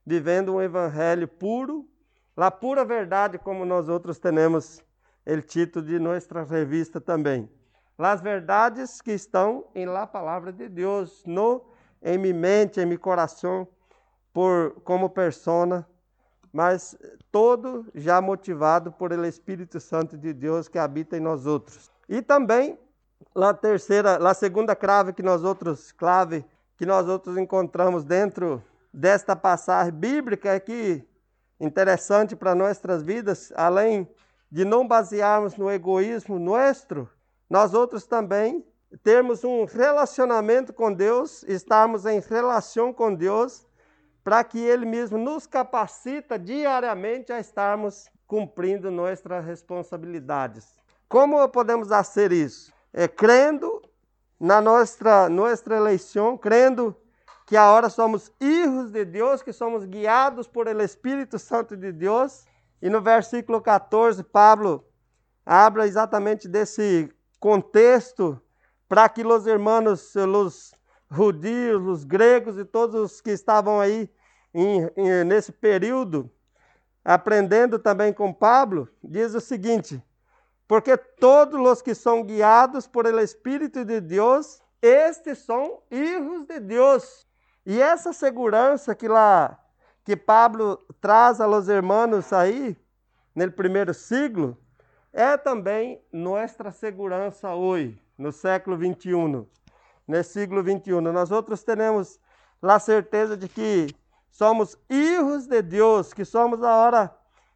Vivendo 0.06 0.54
um 0.54 0.62
evangelho 0.62 1.30
puro, 1.30 1.88
a 2.36 2.52
pura 2.52 2.84
verdade, 2.84 3.38
como 3.38 3.64
nós 3.64 3.88
outros 3.88 4.20
temos 4.20 4.84
o 5.26 5.42
título 5.42 5.86
de 5.86 5.98
nossa 5.98 6.44
revista 6.44 7.00
também. 7.00 7.50
As 7.98 8.20
verdades 8.20 9.00
que 9.00 9.14
estão 9.14 9.66
em 9.74 9.86
la 9.86 10.06
palavra 10.06 10.52
de 10.52 10.68
Deus, 10.68 11.24
no 11.26 11.64
em 12.02 12.18
minha 12.18 12.34
mente, 12.34 12.80
em 12.80 12.86
meu 12.86 13.00
coração, 13.00 13.68
por 14.34 14.82
como 14.84 15.10
persona, 15.10 15.88
mas 16.52 16.98
todo 17.32 17.86
já 17.94 18.22
motivado 18.22 18.92
por 18.92 19.12
ele 19.12 19.28
Espírito 19.28 19.80
Santo 19.80 20.18
de 20.18 20.34
Deus 20.34 20.68
que 20.68 20.78
habita 20.78 21.16
em 21.16 21.20
nós 21.20 21.46
outros. 21.46 21.90
E 22.10 22.22
também 22.22 22.78
a 23.36 23.54
terceira, 23.54 24.18
a 24.18 24.34
segunda 24.34 24.76
clave 24.76 25.14
que 25.14 25.24
nós 25.24 25.44
outros 25.44 25.92
clave 25.92 26.44
que 26.78 26.86
nós 26.86 27.08
outros 27.08 27.38
encontramos 27.38 28.04
dentro 28.04 28.62
desta 28.94 29.36
passagem 29.36 29.94
bíblica 29.94 30.50
é 30.50 30.60
que 30.60 31.04
interessante 31.60 32.36
para 32.36 32.56
nossas 32.56 33.04
vidas, 33.04 33.54
além 33.56 34.10
de 34.52 34.66
não 34.66 34.88
basearmos 34.88 35.56
no 35.56 35.72
egoísmo 35.72 36.40
nosso, 36.40 37.08
nós 37.50 37.74
outros 37.74 38.06
também 38.06 38.66
termos 39.04 39.44
um 39.44 39.66
relacionamento 39.66 40.74
com 40.74 40.92
Deus, 40.94 41.44
estarmos 41.44 42.06
em 42.06 42.20
relação 42.20 42.94
com 42.94 43.14
Deus, 43.14 43.66
para 44.24 44.44
que 44.44 44.60
Ele 44.60 44.86
mesmo 44.86 45.18
nos 45.18 45.48
capacita 45.48 46.38
diariamente 46.38 47.32
a 47.32 47.40
estarmos 47.40 48.10
cumprindo 48.28 48.92
nossas 48.92 49.46
responsabilidades. 49.46 50.80
Como 51.08 51.48
podemos 51.50 51.90
fazer 51.90 52.32
isso? 52.32 52.72
é, 52.94 53.08
crendo 53.08 53.82
na 54.40 54.60
nossa, 54.60 55.30
nossa 55.30 55.74
eleição, 55.74 56.38
crendo 56.38 56.96
que 57.46 57.56
agora 57.56 57.90
somos 57.90 58.32
filhos 58.40 58.92
de 58.92 59.06
Deus, 59.06 59.42
que 59.42 59.54
somos 59.54 59.86
guiados 59.86 60.48
por 60.48 60.68
el 60.68 60.82
Espírito 60.82 61.38
Santo 61.38 61.76
de 61.76 61.92
Deus. 61.92 62.46
E 62.82 62.90
no 62.90 63.02
versículo 63.02 63.62
14, 63.62 64.24
Pablo 64.24 64.86
habla 65.46 65.86
exatamente 65.86 66.48
desse 66.48 67.12
contexto 67.40 68.42
para 68.92 69.08
que 69.08 69.26
os 69.26 69.48
irmãos, 69.48 70.14
os 70.18 70.74
judios, 71.10 71.82
os 71.88 72.04
gregos 72.04 72.58
e 72.58 72.66
todos 72.66 73.00
os 73.00 73.22
que 73.22 73.32
estavam 73.32 73.80
aí 73.80 74.10
em, 74.54 74.82
em, 74.98 75.24
nesse 75.24 75.54
período, 75.54 76.30
aprendendo 77.02 77.80
também 77.80 78.12
com 78.12 78.34
Pablo, 78.34 78.90
diz 79.02 79.34
o 79.34 79.40
seguinte: 79.40 80.04
porque 80.68 80.98
todos 80.98 81.58
os 81.58 81.82
que 81.82 81.96
são 81.96 82.22
guiados 82.22 82.86
por 82.86 83.06
el 83.06 83.20
Espírito 83.20 83.86
de 83.86 84.02
Deus, 84.02 84.62
estes 84.82 85.38
são 85.38 85.80
filhos 85.88 86.46
de 86.46 86.60
Deus. 86.60 87.26
E 87.66 87.82
essa 87.82 88.12
segurança 88.12 88.94
que 88.94 89.08
lá 89.08 89.58
que 90.04 90.18
Pablo 90.18 90.86
traz 91.00 91.40
a 91.40 91.46
los 91.46 91.70
hermanos 91.70 92.34
aí, 92.34 92.76
no 93.34 93.50
primeiro 93.54 93.94
siglo, 93.94 94.58
é 95.14 95.38
também 95.38 96.04
nossa 96.12 96.72
segurança 96.72 97.54
hoje, 97.54 97.98
no 98.22 98.32
século 98.32 98.78
21, 98.78 99.48
no 100.08 100.24
século 100.24 100.64
21. 100.64 101.02
Nós 101.02 101.32
outros 101.32 101.64
temos 101.64 102.20
a 102.62 102.80
certeza 102.80 103.36
de 103.36 103.50
que 103.50 103.88
somos 104.30 104.78
filhos 104.88 105.48
de 105.48 105.62
Deus, 105.62 106.14
que 106.14 106.24
somos 106.24 106.60
agora 106.60 107.16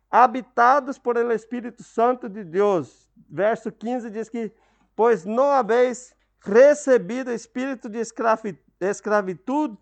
habitados 0.10 0.98
por 0.98 1.18
el 1.18 1.32
Espírito 1.32 1.84
Santo 1.84 2.28
de 2.28 2.44
Deus 2.44 3.06
verso 3.30 3.72
15 3.72 4.10
diz 4.10 4.30
que: 4.30 4.52
Pois 4.96 5.26
não 5.26 5.52
habéis 5.52 6.16
recebido 6.40 7.32
espírito 7.32 7.90
de 7.90 8.00
escravitude 8.80 9.78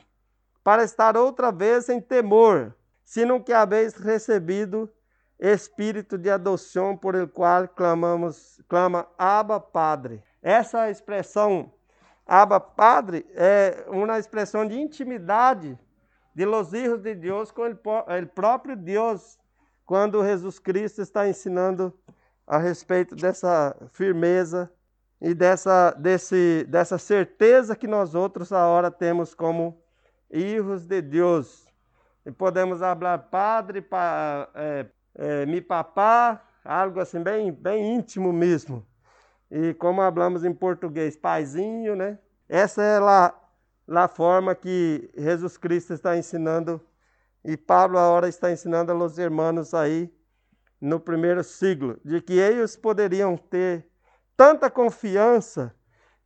para 0.63 0.83
estar 0.83 1.17
outra 1.17 1.51
vez 1.51 1.89
em 1.89 1.99
temor, 1.99 2.75
sino 3.03 3.43
que 3.43 3.51
habéis 3.51 3.95
recebido 3.95 4.89
espírito 5.39 6.17
de 6.17 6.29
adoção 6.29 6.95
por 6.95 7.15
el 7.15 7.27
qual 7.27 7.67
clamamos, 7.67 8.61
clama 8.69 9.07
Abba 9.17 9.59
Padre. 9.59 10.23
Essa 10.43 10.91
expressão 10.91 11.71
Abba 12.27 12.59
Padre 12.59 13.25
é 13.33 13.85
uma 13.87 14.19
expressão 14.19 14.67
de 14.67 14.77
intimidade 14.77 15.79
de 16.35 16.43
los 16.45 16.73
hijos 16.73 17.01
de 17.01 17.15
Deus 17.15 17.49
com 17.49 17.63
o 17.69 18.27
próprio 18.35 18.75
Deus, 18.75 19.39
quando 19.85 20.23
Jesus 20.23 20.59
Cristo 20.59 21.01
está 21.01 21.27
ensinando 21.27 21.93
a 22.45 22.57
respeito 22.57 23.15
dessa 23.15 23.73
firmeza 23.93 24.69
e 25.21 25.33
dessa, 25.33 25.91
desse, 25.91 26.65
dessa 26.67 26.97
certeza 26.97 27.73
que 27.73 27.87
nós 27.87 28.13
outros 28.13 28.51
a 28.51 28.67
hora 28.67 28.91
temos 28.91 29.33
como 29.33 29.81
filhos 30.29 30.85
de 30.85 31.01
Deus. 31.01 31.65
E 32.25 32.31
podemos 32.31 32.79
falar 32.79 33.17
padre, 33.17 33.81
pa, 33.81 34.49
é, 34.55 34.85
é, 35.15 35.45
mi 35.45 35.61
papá, 35.61 36.41
algo 36.65 36.99
assim 36.99 37.21
bem, 37.21 37.51
bem 37.51 37.95
íntimo 37.95 38.33
mesmo. 38.33 38.85
E 39.55 39.71
como 39.75 40.01
falamos 40.01 40.43
em 40.43 40.51
português, 40.51 41.15
paizinho, 41.15 41.95
né? 41.95 42.17
Essa 42.49 42.81
é 42.81 42.97
a, 42.97 43.31
a 43.87 44.07
forma 44.07 44.55
que 44.55 45.11
Jesus 45.15 45.57
Cristo 45.57 45.93
está 45.93 46.17
ensinando 46.17 46.81
e 47.45 47.55
Pablo 47.55 47.99
agora 47.99 48.27
está 48.27 48.51
ensinando 48.51 48.91
aos 48.91 49.19
irmãos 49.19 49.75
aí 49.75 50.11
no 50.81 50.99
primeiro 50.99 51.43
siglo, 51.43 51.99
de 52.03 52.19
que 52.19 52.33
eles 52.33 52.75
poderiam 52.75 53.37
ter 53.37 53.87
tanta 54.35 54.71
confiança, 54.71 55.71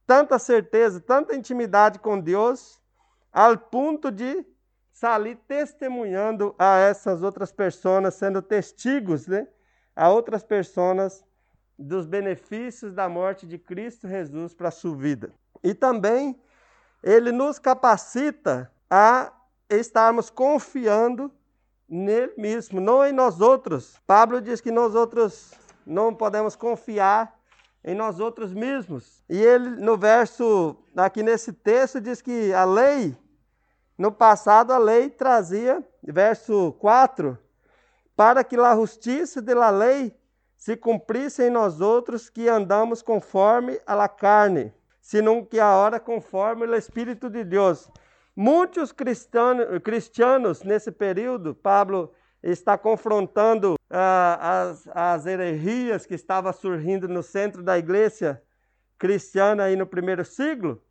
tanta 0.05 0.39
certeza, 0.39 1.01
tanta 1.01 1.35
intimidade 1.35 1.99
com 1.99 2.17
Deus, 2.17 2.81
ao 3.29 3.57
ponto 3.57 4.09
de 4.09 4.45
sair 4.93 5.35
testemunhando 5.45 6.55
a 6.57 6.77
essas 6.77 7.21
outras 7.21 7.51
pessoas, 7.51 8.13
sendo 8.13 8.41
testigos, 8.41 9.27
né, 9.27 9.45
a 9.93 10.09
outras 10.09 10.43
pessoas 10.43 11.26
dos 11.77 12.05
benefícios 12.05 12.93
da 12.93 13.07
morte 13.07 13.45
de 13.45 13.57
Cristo 13.57 14.07
Jesus 14.07 14.53
para 14.53 14.69
a 14.69 14.71
sua 14.71 14.95
vida. 14.95 15.31
E 15.63 15.73
também 15.73 16.39
ele 17.03 17.31
nos 17.31 17.59
capacita 17.59 18.71
a 18.89 19.31
estarmos 19.69 20.29
confiando 20.29 21.31
nele 21.87 22.33
mesmo, 22.37 22.81
não 22.81 23.05
em 23.05 23.13
nós 23.13 23.39
outros. 23.39 24.01
Pablo 24.05 24.41
diz 24.41 24.59
que 24.59 24.71
nós 24.71 24.95
outros 24.95 25.53
não 25.85 26.13
podemos 26.13 26.55
confiar 26.55 27.37
em 27.83 27.95
nós 27.95 28.19
outros 28.19 28.53
mesmos. 28.53 29.23
E 29.29 29.37
ele, 29.37 29.69
no 29.69 29.97
verso, 29.97 30.75
aqui 30.95 31.23
nesse 31.23 31.53
texto, 31.53 32.01
diz 32.01 32.21
que 32.21 32.51
a 32.53 32.65
lei, 32.65 33.15
no 33.97 34.11
passado, 34.11 34.73
a 34.73 34.77
lei 34.77 35.09
trazia, 35.09 35.81
verso 36.03 36.73
4, 36.79 37.37
para 38.15 38.43
que 38.43 38.57
a 38.57 38.75
justiça 38.75 39.41
da 39.41 39.69
lei 39.69 40.13
se 40.57 40.75
cumprisse 40.75 41.43
em 41.43 41.49
nós 41.49 41.79
outros 41.79 42.29
que 42.29 42.49
andamos 42.49 43.01
conforme 43.01 43.79
a 43.85 43.93
la 43.93 44.09
carne, 44.09 44.73
senão 44.99 45.45
que 45.45 45.59
a 45.59 45.77
hora 45.77 45.99
conforme 45.99 46.65
o 46.65 46.75
Espírito 46.75 47.29
de 47.29 47.43
Deus. 47.43 47.89
Muitos 48.35 48.91
cristianos 48.91 50.63
nesse 50.63 50.91
período, 50.91 51.55
Pablo 51.55 52.11
está 52.41 52.77
confrontando 52.77 53.75
ah, 53.89 54.61
as, 54.61 54.87
as 54.93 55.25
heresias 55.25 56.05
que 56.05 56.15
estavam 56.15 56.51
surgindo 56.51 57.07
no 57.07 57.23
centro 57.23 57.63
da 57.63 57.77
igreja 57.77 58.41
cristiana 58.97 59.65
aí 59.65 59.75
no 59.75 59.85
primeiro 59.85 60.25
siglo, 60.25 60.81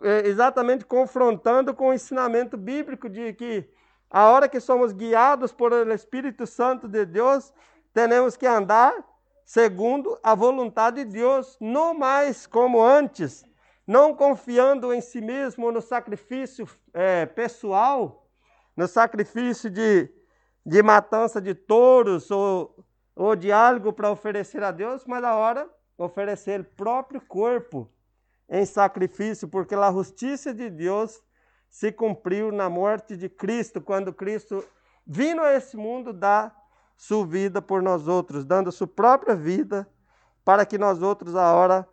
é, 0.00 0.26
exatamente 0.26 0.84
confrontando 0.84 1.74
com 1.74 1.88
o 1.88 1.92
ensinamento 1.92 2.56
bíblico 2.56 3.08
de 3.08 3.32
que 3.32 3.68
a 4.10 4.30
hora 4.30 4.48
que 4.48 4.60
somos 4.60 4.92
guiados 4.92 5.52
por 5.52 5.72
o 5.72 5.92
Espírito 5.92 6.46
Santo 6.46 6.86
de 6.86 7.04
Deus, 7.04 7.52
temos 7.92 8.36
que 8.36 8.46
andar 8.46 8.94
segundo 9.44 10.18
a 10.22 10.34
vontade 10.34 11.04
de 11.04 11.12
Deus, 11.12 11.56
não 11.60 11.92
mais 11.92 12.46
como 12.46 12.82
antes, 12.82 13.44
não 13.86 14.14
confiando 14.14 14.92
em 14.94 15.00
si 15.00 15.20
mesmo 15.20 15.70
no 15.70 15.82
sacrifício 15.82 16.68
é, 16.94 17.26
pessoal, 17.26 18.26
no 18.76 18.86
sacrifício 18.88 19.68
de, 19.68 20.08
de 20.64 20.82
matança 20.82 21.40
de 21.40 21.54
touros 21.54 22.30
ou, 22.30 22.84
ou 23.14 23.36
de 23.36 23.52
algo 23.52 23.92
para 23.92 24.10
oferecer 24.10 24.62
a 24.62 24.70
Deus, 24.70 25.04
mas 25.06 25.22
a 25.22 25.34
hora 25.34 25.68
oferecer 25.98 26.60
o 26.60 26.64
próprio 26.64 27.20
corpo 27.20 27.90
em 28.48 28.64
sacrifício, 28.64 29.48
porque 29.48 29.74
a 29.74 29.92
justiça 29.92 30.54
de 30.54 30.70
Deus 30.70 31.22
se 31.68 31.90
cumpriu 31.90 32.52
na 32.52 32.68
morte 32.68 33.16
de 33.16 33.28
Cristo, 33.28 33.80
quando 33.80 34.12
Cristo, 34.12 34.64
vindo 35.06 35.40
a 35.40 35.54
esse 35.54 35.76
mundo, 35.76 36.12
dá 36.12 36.54
sua 36.96 37.26
vida 37.26 37.60
por 37.60 37.82
nós 37.82 38.06
outros, 38.06 38.44
dando 38.44 38.70
sua 38.70 38.86
própria 38.86 39.34
vida, 39.34 39.88
para 40.44 40.64
que 40.66 40.78
nós 40.78 41.02
outros, 41.02 41.34
a 41.36 41.52
hora 41.52 41.88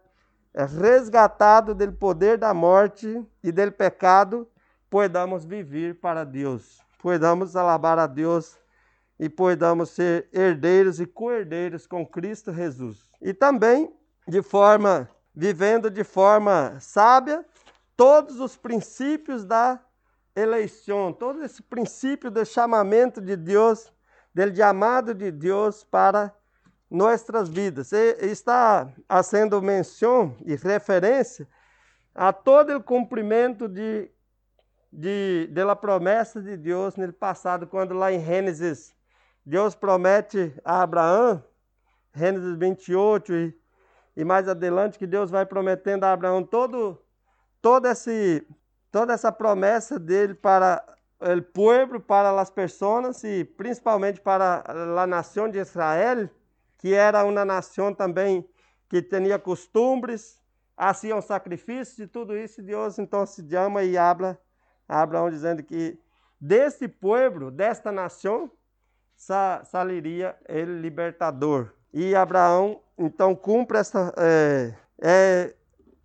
é 0.53 0.65
resgatado 0.65 1.75
do 1.75 1.91
poder 1.93 2.37
da 2.37 2.53
morte 2.53 3.25
e 3.43 3.51
do 3.51 3.71
pecado, 3.71 4.47
podamos 4.89 5.45
viver 5.45 5.99
para 5.99 6.23
Deus, 6.23 6.81
podamos 7.01 7.55
alabar 7.55 7.99
a 7.99 8.07
Deus 8.07 8.57
e 9.19 9.29
podamos 9.29 9.89
ser 9.91 10.27
herdeiros 10.31 10.99
e 10.99 11.05
co-herdeiros 11.05 11.85
com 11.85 12.05
Cristo 12.05 12.53
Jesus. 12.53 13.09
E 13.21 13.33
também, 13.33 13.93
de 14.27 14.41
forma, 14.41 15.09
vivendo 15.35 15.91
de 15.91 16.03
forma 16.03 16.77
sábia, 16.79 17.45
todos 17.95 18.39
os 18.39 18.55
princípios 18.55 19.43
da 19.43 19.79
eleição, 20.35 21.11
todo 21.11 21.43
esse 21.43 21.61
princípio 21.61 22.31
do 22.31 22.45
chamamento 22.45 23.21
de 23.21 23.35
Deus, 23.35 23.91
del 24.39 24.55
chamado 24.55 25.13
de 25.13 25.31
Deus 25.31 25.83
para 25.83 26.33
nossas 26.89 27.49
vidas. 27.49 27.91
E 27.91 28.15
está 28.21 28.87
fazendo 29.05 29.61
menção 29.61 30.33
e 30.45 30.55
referência 30.55 31.45
a 32.15 32.31
todo 32.31 32.77
o 32.77 32.81
cumprimento 32.81 33.67
de, 33.67 34.09
de, 34.89 35.47
de 35.47 35.75
promessa 35.75 36.41
de 36.41 36.55
Deus 36.55 36.95
no 36.95 37.11
passado, 37.11 37.67
quando 37.67 37.93
lá 37.93 38.13
em 38.13 38.23
Gênesis, 38.23 38.95
Deus 39.45 39.75
promete 39.75 40.53
a 40.63 40.83
Abraão, 40.83 41.43
Gênesis 42.15 42.57
28 42.57 43.33
e, 43.33 43.59
e 44.15 44.23
mais 44.23 44.47
adelante, 44.47 44.97
que 44.97 45.05
Deus 45.05 45.29
vai 45.29 45.45
prometendo 45.45 46.05
a 46.05 46.13
Abraão 46.13 46.45
todo, 46.45 46.97
todo 47.61 47.89
esse, 47.89 48.47
toda 48.89 49.11
essa 49.11 49.33
promessa 49.33 49.99
dele 49.99 50.33
para 50.33 50.81
o 51.19 51.41
povo, 51.41 51.99
para 51.99 52.39
as 52.39 52.49
pessoas 52.49 53.23
e 53.23 53.43
principalmente 53.43 54.21
para 54.21 54.63
a 54.67 55.07
nação 55.07 55.49
de 55.49 55.59
Israel 55.59 56.29
que 56.79 56.93
era 56.93 57.23
uma 57.25 57.45
nação 57.45 57.93
também 57.93 58.47
que 58.87 59.01
tinha 59.01 59.37
costumes, 59.37 60.39
faziam 60.75 61.21
sacrifícios 61.21 61.99
e 61.99 62.07
tudo 62.07 62.35
isso, 62.35 62.63
Deus 62.63 62.97
então 62.97 63.25
se 63.25 63.47
chama 63.47 63.83
e 63.83 63.97
habla 63.97 64.39
a 64.87 65.01
Abraão 65.01 65.29
dizendo 65.29 65.61
que 65.61 65.99
deste 66.39 66.87
povo, 66.87 67.51
desta 67.51 67.91
nação, 67.91 68.49
sa 69.15 69.61
sairia 69.65 70.35
ele 70.47 70.79
libertador. 70.79 71.73
E 71.93 72.15
Abraão 72.15 72.81
então 72.97 73.35
cumpre 73.35 73.77
essa 73.77 74.13
é, 74.17 74.73
é, 75.01 75.55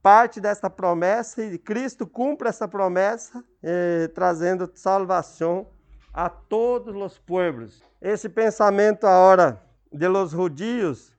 parte 0.05 0.39
dessa 0.39 0.69
promessa 0.69 1.43
e 1.43 1.57
Cristo 1.57 2.07
cumpre 2.07 2.47
essa 2.47 2.69
promessa, 2.69 3.43
é, 3.63 4.07
trazendo 4.09 4.71
salvação 4.75 5.67
a 6.13 6.29
todos 6.29 6.95
os 6.95 7.19
povos. 7.19 7.83
Esse 8.03 8.29
pensamento 8.29 9.07
agora 9.07 9.63
de 9.91 10.07
los 10.07 10.33
judíos 10.33 11.11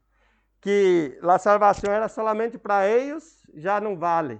que 0.62 1.18
a 1.24 1.40
salvação 1.40 1.92
era 1.92 2.08
somente 2.08 2.60
para 2.60 2.88
eles, 2.88 3.42
já 3.56 3.82
não 3.82 3.98
vale, 3.98 4.40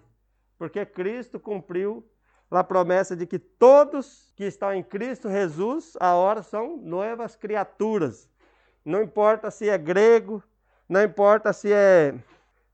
porque 0.60 0.86
Cristo 0.86 1.39
cumpriu 1.39 2.08
a 2.52 2.64
promessa 2.64 3.16
de 3.16 3.26
que 3.26 3.39
todos 3.39 4.32
que 4.36 4.43
estão 4.43 4.72
em 4.72 4.84
Cristo 4.84 5.28
Jesus 5.28 5.98
agora 6.00 6.43
são 6.43 6.78
novas 6.78 7.36
criaturas. 7.36 8.30
Não 8.86 9.02
importa 9.02 9.50
se 9.50 9.68
é 9.68 9.78
grego, 9.78 10.43
não 10.88 11.02
importa 11.02 11.52
se 11.52 11.74
é 11.74 12.14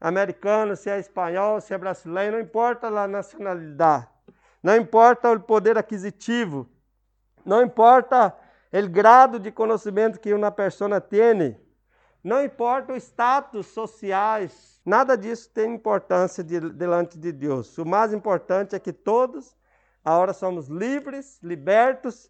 americano, 0.01 0.75
se 0.75 0.89
é 0.89 0.99
espanhol, 0.99 1.61
se 1.61 1.73
é 1.73 1.77
brasileiro, 1.77 2.37
não 2.37 2.43
importa 2.43 2.87
a 2.87 3.07
nacionalidade, 3.07 4.07
não 4.63 4.75
importa 4.75 5.31
o 5.31 5.39
poder 5.39 5.77
aquisitivo, 5.77 6.67
não 7.45 7.61
importa 7.61 8.35
o 8.73 8.89
grado 8.89 9.39
de 9.39 9.51
conhecimento 9.51 10.19
que 10.19 10.33
uma 10.33 10.51
pessoa 10.51 10.99
tem, 10.99 11.55
não 12.23 12.43
importa 12.43 12.93
os 12.93 13.03
status 13.03 13.67
sociais, 13.67 14.81
nada 14.83 15.15
disso 15.15 15.49
tem 15.53 15.75
importância 15.75 16.43
de, 16.43 16.59
delante 16.59 17.17
de 17.17 17.31
Deus. 17.31 17.77
O 17.77 17.85
mais 17.85 18.11
importante 18.11 18.75
é 18.75 18.79
que 18.79 18.93
todos 18.93 19.55
agora 20.03 20.33
somos 20.33 20.67
livres, 20.67 21.39
libertos 21.43 22.29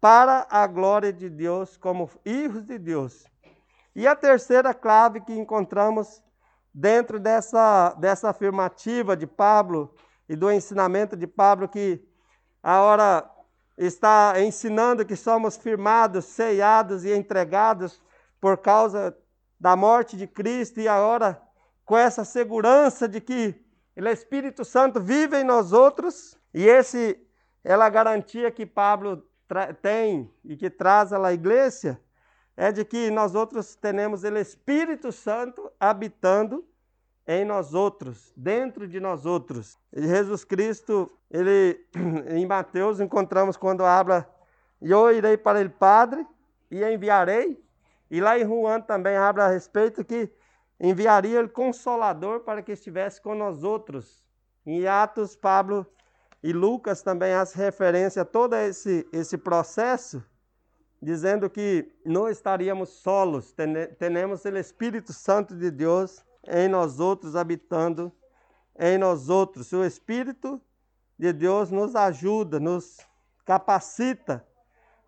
para 0.00 0.46
a 0.50 0.66
glória 0.66 1.12
de 1.12 1.28
Deus 1.28 1.76
como 1.76 2.06
filhos 2.06 2.64
de 2.64 2.78
Deus. 2.78 3.26
E 3.94 4.06
a 4.06 4.14
terceira 4.14 4.72
clave 4.72 5.20
que 5.20 5.32
encontramos 5.32 6.22
dentro 6.72 7.18
dessa, 7.18 7.94
dessa 7.94 8.30
afirmativa 8.30 9.16
de 9.16 9.26
Pablo 9.26 9.94
e 10.28 10.36
do 10.36 10.50
ensinamento 10.50 11.16
de 11.16 11.26
Pablo 11.26 11.68
que 11.68 12.00
a 12.62 12.80
hora 12.80 13.30
está 13.76 14.34
ensinando 14.40 15.04
que 15.04 15.16
somos 15.16 15.56
firmados, 15.56 16.26
ceiados 16.26 17.04
e 17.04 17.12
entregados 17.12 18.00
por 18.40 18.58
causa 18.58 19.16
da 19.58 19.74
morte 19.74 20.16
de 20.16 20.26
Cristo 20.26 20.80
e 20.80 20.86
agora 20.86 21.40
com 21.84 21.96
essa 21.96 22.24
segurança 22.24 23.08
de 23.08 23.20
que 23.20 23.54
o 23.96 24.08
Espírito 24.08 24.64
Santo 24.64 25.00
vive 25.00 25.40
em 25.40 25.44
nós 25.44 25.72
outros 25.72 26.38
e 26.54 26.66
esse 26.66 27.18
é 27.64 27.74
a 27.74 27.88
garantia 27.88 28.50
que 28.50 28.64
Pablo 28.64 29.22
tem 29.82 30.32
e 30.44 30.56
que 30.56 30.70
traz 30.70 31.12
à 31.12 31.32
igreja 31.32 32.00
é 32.60 32.70
de 32.70 32.84
que 32.84 33.10
nós 33.10 33.34
outros 33.34 33.74
temos 33.74 34.22
o 34.22 34.36
Espírito 34.36 35.10
Santo 35.10 35.72
habitando 35.80 36.62
em 37.26 37.42
nós 37.42 37.72
outros, 37.72 38.34
dentro 38.36 38.86
de 38.86 39.00
nós 39.00 39.24
outros. 39.24 39.78
E 39.90 40.02
Jesus 40.02 40.44
Cristo, 40.44 41.10
ele 41.30 41.82
em 42.28 42.44
Mateus 42.44 43.00
encontramos 43.00 43.56
quando 43.56 43.82
habla: 43.82 44.28
"Eu 44.78 45.10
irei 45.10 45.38
para 45.38 45.58
o 45.64 45.70
Padre 45.70 46.26
e 46.70 46.84
enviarei". 46.84 47.58
E 48.10 48.20
lá 48.20 48.38
em 48.38 48.44
Juan 48.44 48.82
também 48.82 49.16
habla 49.16 49.44
a 49.44 49.48
respeito 49.48 50.04
que 50.04 50.30
enviaria 50.78 51.42
o 51.42 51.48
consolador 51.48 52.40
para 52.40 52.60
que 52.60 52.72
estivesse 52.72 53.22
com 53.22 53.34
nós 53.34 53.64
outros. 53.64 54.22
Em 54.66 54.86
Atos, 54.86 55.34
Pablo 55.34 55.86
e 56.42 56.52
Lucas 56.52 57.00
também 57.00 57.32
as 57.32 57.54
referência 57.54 58.20
a 58.20 58.26
todo 58.26 58.54
esse 58.54 59.08
esse 59.10 59.38
processo 59.38 60.22
dizendo 61.00 61.48
que 61.48 61.90
não 62.04 62.28
estaríamos 62.28 62.90
solos, 62.90 63.54
temos 63.98 64.44
o 64.44 64.56
Espírito 64.56 65.12
Santo 65.12 65.56
de 65.56 65.70
Deus 65.70 66.24
em 66.46 66.68
nós 66.68 67.00
outros, 67.00 67.36
habitando 67.36 68.12
em 68.78 68.98
nós 68.98 69.28
outros. 69.28 69.72
O 69.72 69.84
Espírito 69.84 70.60
de 71.18 71.32
Deus 71.32 71.70
nos 71.70 71.96
ajuda, 71.96 72.60
nos 72.60 72.98
capacita 73.44 74.46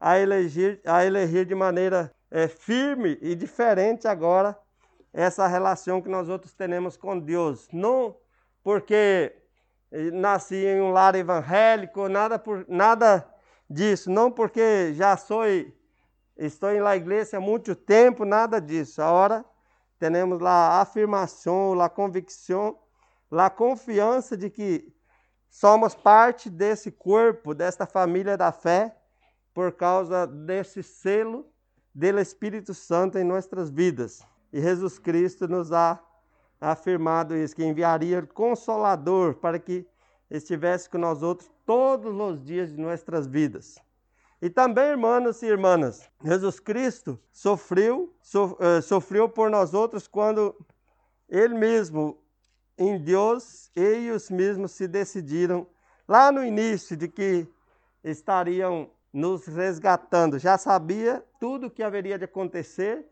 a 0.00 0.18
elegir, 0.18 0.80
a 0.84 1.04
elegir 1.04 1.46
de 1.46 1.54
maneira 1.54 2.10
é, 2.30 2.48
firme 2.48 3.18
e 3.20 3.34
diferente 3.34 4.08
agora 4.08 4.58
essa 5.12 5.46
relação 5.46 6.00
que 6.00 6.08
nós 6.08 6.28
outros 6.28 6.54
temos 6.54 6.96
com 6.96 7.18
Deus. 7.18 7.68
Não 7.72 8.16
porque 8.62 9.36
nasci 10.12 10.66
em 10.66 10.80
um 10.80 10.90
lar 10.90 11.14
evangélico, 11.14 12.08
nada, 12.08 12.38
por, 12.38 12.64
nada 12.68 13.28
disso. 13.68 14.10
Não 14.10 14.30
porque 14.30 14.94
já 14.94 15.16
sou, 15.16 15.42
estou 16.46 16.70
em 16.70 16.80
igreja 16.96 17.36
há 17.36 17.40
muito 17.40 17.74
tempo, 17.74 18.24
nada 18.24 18.60
disso. 18.60 19.00
Agora 19.00 19.44
temos 19.98 20.40
lá 20.40 20.78
a 20.78 20.80
afirmação, 20.80 21.80
a 21.80 21.88
convicção, 21.88 22.78
a 23.30 23.48
confiança 23.48 24.36
de 24.36 24.50
que 24.50 24.92
somos 25.48 25.94
parte 25.94 26.50
desse 26.50 26.90
corpo, 26.90 27.54
desta 27.54 27.86
família 27.86 28.36
da 28.36 28.50
fé, 28.50 28.96
por 29.54 29.72
causa 29.72 30.26
desse 30.26 30.82
selo 30.82 31.46
do 31.94 32.18
Espírito 32.18 32.74
Santo 32.74 33.18
em 33.18 33.24
nossas 33.24 33.70
vidas. 33.70 34.22
E 34.52 34.60
Jesus 34.60 34.98
Cristo 34.98 35.46
nos 35.46 35.72
ha 35.72 36.02
afirmado 36.60 37.36
isso, 37.36 37.54
que 37.54 37.64
enviaria 37.64 38.20
o 38.20 38.26
Consolador 38.26 39.34
para 39.34 39.58
que 39.58 39.86
estivesse 40.30 40.88
com 40.88 40.98
nós 40.98 41.22
outros 41.22 41.50
todos 41.66 42.18
os 42.18 42.42
dias 42.42 42.70
de 42.70 42.80
nossas 42.80 43.26
vidas. 43.26 43.78
E 44.42 44.50
também, 44.50 44.86
irmãos 44.86 45.40
e 45.40 45.46
irmãs, 45.46 46.10
Jesus 46.20 46.58
Cristo 46.58 47.16
sofreu, 47.30 48.12
so, 48.20 48.58
uh, 48.58 48.82
sofreu 48.82 49.28
por 49.28 49.48
nós 49.48 49.72
outros 49.72 50.08
quando 50.08 50.52
Ele 51.28 51.54
mesmo, 51.54 52.18
em 52.76 52.98
Deus, 52.98 53.70
eles 53.76 54.30
mesmos 54.30 54.72
se 54.72 54.88
decidiram, 54.88 55.64
lá 56.08 56.32
no 56.32 56.44
início, 56.44 56.96
de 56.96 57.06
que 57.06 57.46
estariam 58.02 58.90
nos 59.12 59.46
resgatando. 59.46 60.40
Já 60.40 60.58
sabia 60.58 61.24
tudo 61.38 61.68
o 61.68 61.70
que 61.70 61.80
haveria 61.80 62.18
de 62.18 62.24
acontecer, 62.24 63.06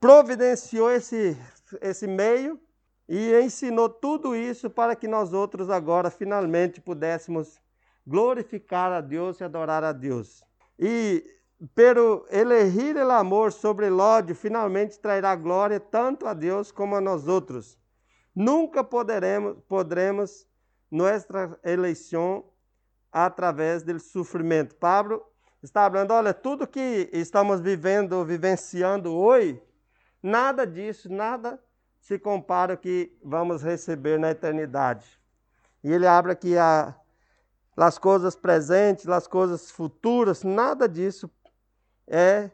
providenciou 0.00 0.90
esse, 0.90 1.36
esse 1.82 2.06
meio 2.06 2.58
e 3.06 3.38
ensinou 3.38 3.90
tudo 3.90 4.34
isso 4.34 4.70
para 4.70 4.96
que 4.96 5.06
nós 5.06 5.34
outros 5.34 5.68
agora 5.68 6.10
finalmente 6.10 6.80
pudéssemos 6.80 7.60
glorificar 8.06 8.90
a 8.92 9.02
Deus 9.02 9.40
e 9.40 9.44
adorar 9.44 9.84
a 9.84 9.92
Deus. 9.92 10.48
E 10.82 11.22
pero 11.74 12.24
elegir 12.30 12.96
el 12.96 13.10
amor 13.10 13.52
sobre 13.52 13.88
el 13.88 14.00
ódio 14.00 14.34
finalmente 14.34 14.98
trairá 14.98 15.36
glória 15.36 15.78
tanto 15.78 16.26
a 16.26 16.32
Deus 16.32 16.72
como 16.72 16.96
a 16.96 17.02
nós 17.02 17.28
outros. 17.28 17.78
Nunca 18.34 18.82
poderemos 18.82 19.58
podremos 19.68 20.46
nossa 20.90 21.58
eleição 21.62 22.44
através 23.12 23.82
do 23.82 24.00
sofrimento. 24.00 24.74
Pablo 24.74 25.22
está 25.62 25.90
falando, 25.90 26.12
olha, 26.12 26.32
tudo 26.32 26.66
que 26.66 27.10
estamos 27.12 27.60
vivendo, 27.60 28.24
vivenciando 28.24 29.14
hoje, 29.14 29.62
nada 30.22 30.66
disso, 30.66 31.12
nada 31.12 31.62
se 32.00 32.18
compara 32.18 32.72
ao 32.72 32.78
que 32.78 33.14
vamos 33.22 33.62
receber 33.62 34.18
na 34.18 34.30
eternidade. 34.30 35.20
E 35.84 35.92
ele 35.92 36.06
abre 36.06 36.32
aqui 36.32 36.56
a 36.56 36.94
as 37.82 37.98
coisas 37.98 38.36
presentes, 38.36 39.08
as 39.08 39.26
coisas 39.26 39.70
futuras, 39.70 40.42
nada 40.42 40.88
disso 40.88 41.30
é 42.06 42.50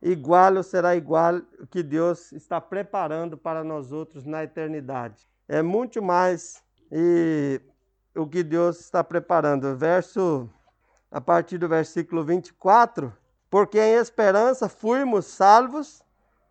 igual 0.00 0.56
ou 0.56 0.62
será 0.62 0.94
igual 0.94 1.40
o 1.60 1.66
que 1.66 1.82
Deus 1.82 2.30
está 2.32 2.60
preparando 2.60 3.36
para 3.36 3.64
nós 3.64 3.90
outros 3.90 4.24
na 4.24 4.44
eternidade. 4.44 5.28
É 5.48 5.62
muito 5.62 6.00
mais 6.00 6.62
e 6.92 7.60
o 8.14 8.26
que 8.26 8.42
Deus 8.42 8.78
está 8.80 9.02
preparando. 9.02 9.76
Verso 9.76 10.48
a 11.10 11.20
partir 11.20 11.58
do 11.58 11.68
versículo 11.68 12.22
24, 12.22 13.12
porque 13.50 13.80
em 13.80 13.94
esperança 13.94 14.68
fuimos 14.68 15.24
salvos, 15.24 16.02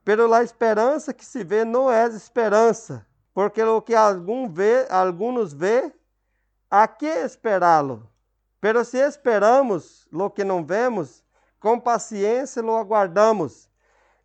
pela 0.03 0.43
esperança 0.43 1.13
que 1.13 1.25
se 1.25 1.43
vê 1.43 1.63
não 1.63 1.91
é 1.91 2.07
esperança, 2.07 3.05
porque 3.34 3.61
o 3.61 3.82
que 3.82 3.93
algum 3.93 4.49
vê, 4.49 4.88
alguns 4.89 5.53
vê, 5.53 5.93
a 6.69 6.88
que 6.88 7.05
esperá-lo? 7.05 8.09
Pero 8.68 8.84
se 8.84 8.99
esperamos 8.99 10.05
lo 10.11 10.30
que 10.30 10.43
não 10.43 10.61
vemos, 10.61 11.24
com 11.57 11.80
paciência 11.80 12.61
lo 12.61 12.76
aguardamos. 12.76 13.70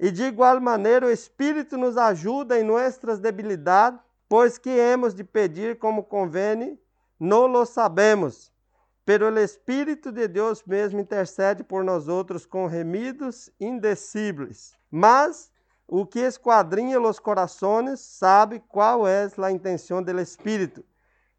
E 0.00 0.10
de 0.10 0.24
igual 0.24 0.60
maneira 0.60 1.06
o 1.06 1.12
Espírito 1.12 1.78
nos 1.78 1.96
ajuda 1.96 2.58
em 2.58 2.64
nossas 2.64 3.20
debilidades, 3.20 4.00
pois 4.28 4.58
que 4.58 4.68
hemos 4.68 5.14
de 5.14 5.22
pedir 5.22 5.78
como 5.78 6.02
convém, 6.02 6.76
não 7.20 7.46
lo 7.46 7.64
sabemos. 7.64 8.52
Pero 9.04 9.30
o 9.30 9.38
Espírito 9.38 10.10
de 10.10 10.26
Deus 10.26 10.64
mesmo 10.64 10.98
intercede 10.98 11.62
por 11.62 11.84
nós 11.84 12.08
outros 12.08 12.44
com 12.44 12.66
remidos 12.66 13.48
indecíveis. 13.60 14.76
Mas 14.90 15.52
o 15.86 16.04
que 16.04 16.18
esquadrinha 16.18 17.00
os 17.00 17.20
corações 17.20 18.00
sabe 18.00 18.60
qual 18.66 19.06
é 19.06 19.30
a 19.38 19.52
intenção 19.52 20.02
do 20.02 20.20
Espírito, 20.20 20.84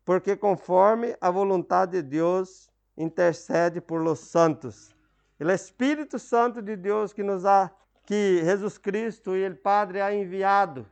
porque 0.05 0.37
conforme 0.37 1.17
a 1.19 1.29
vontade 1.29 2.01
de 2.01 2.01
Deus 2.01 2.71
intercede 2.97 3.81
por 3.81 4.01
los 4.01 4.19
santos. 4.19 4.93
O 5.39 5.49
Espírito 5.51 6.17
Santo 6.19 6.61
de 6.61 6.75
Deus 6.75 7.11
que 7.11 7.23
nos 7.23 7.45
há, 7.45 7.71
que 8.05 8.41
Jesus 8.43 8.77
Cristo 8.77 9.35
e 9.35 9.47
o 9.47 9.55
Padre 9.55 10.01
ha 10.01 10.13
enviado 10.13 10.85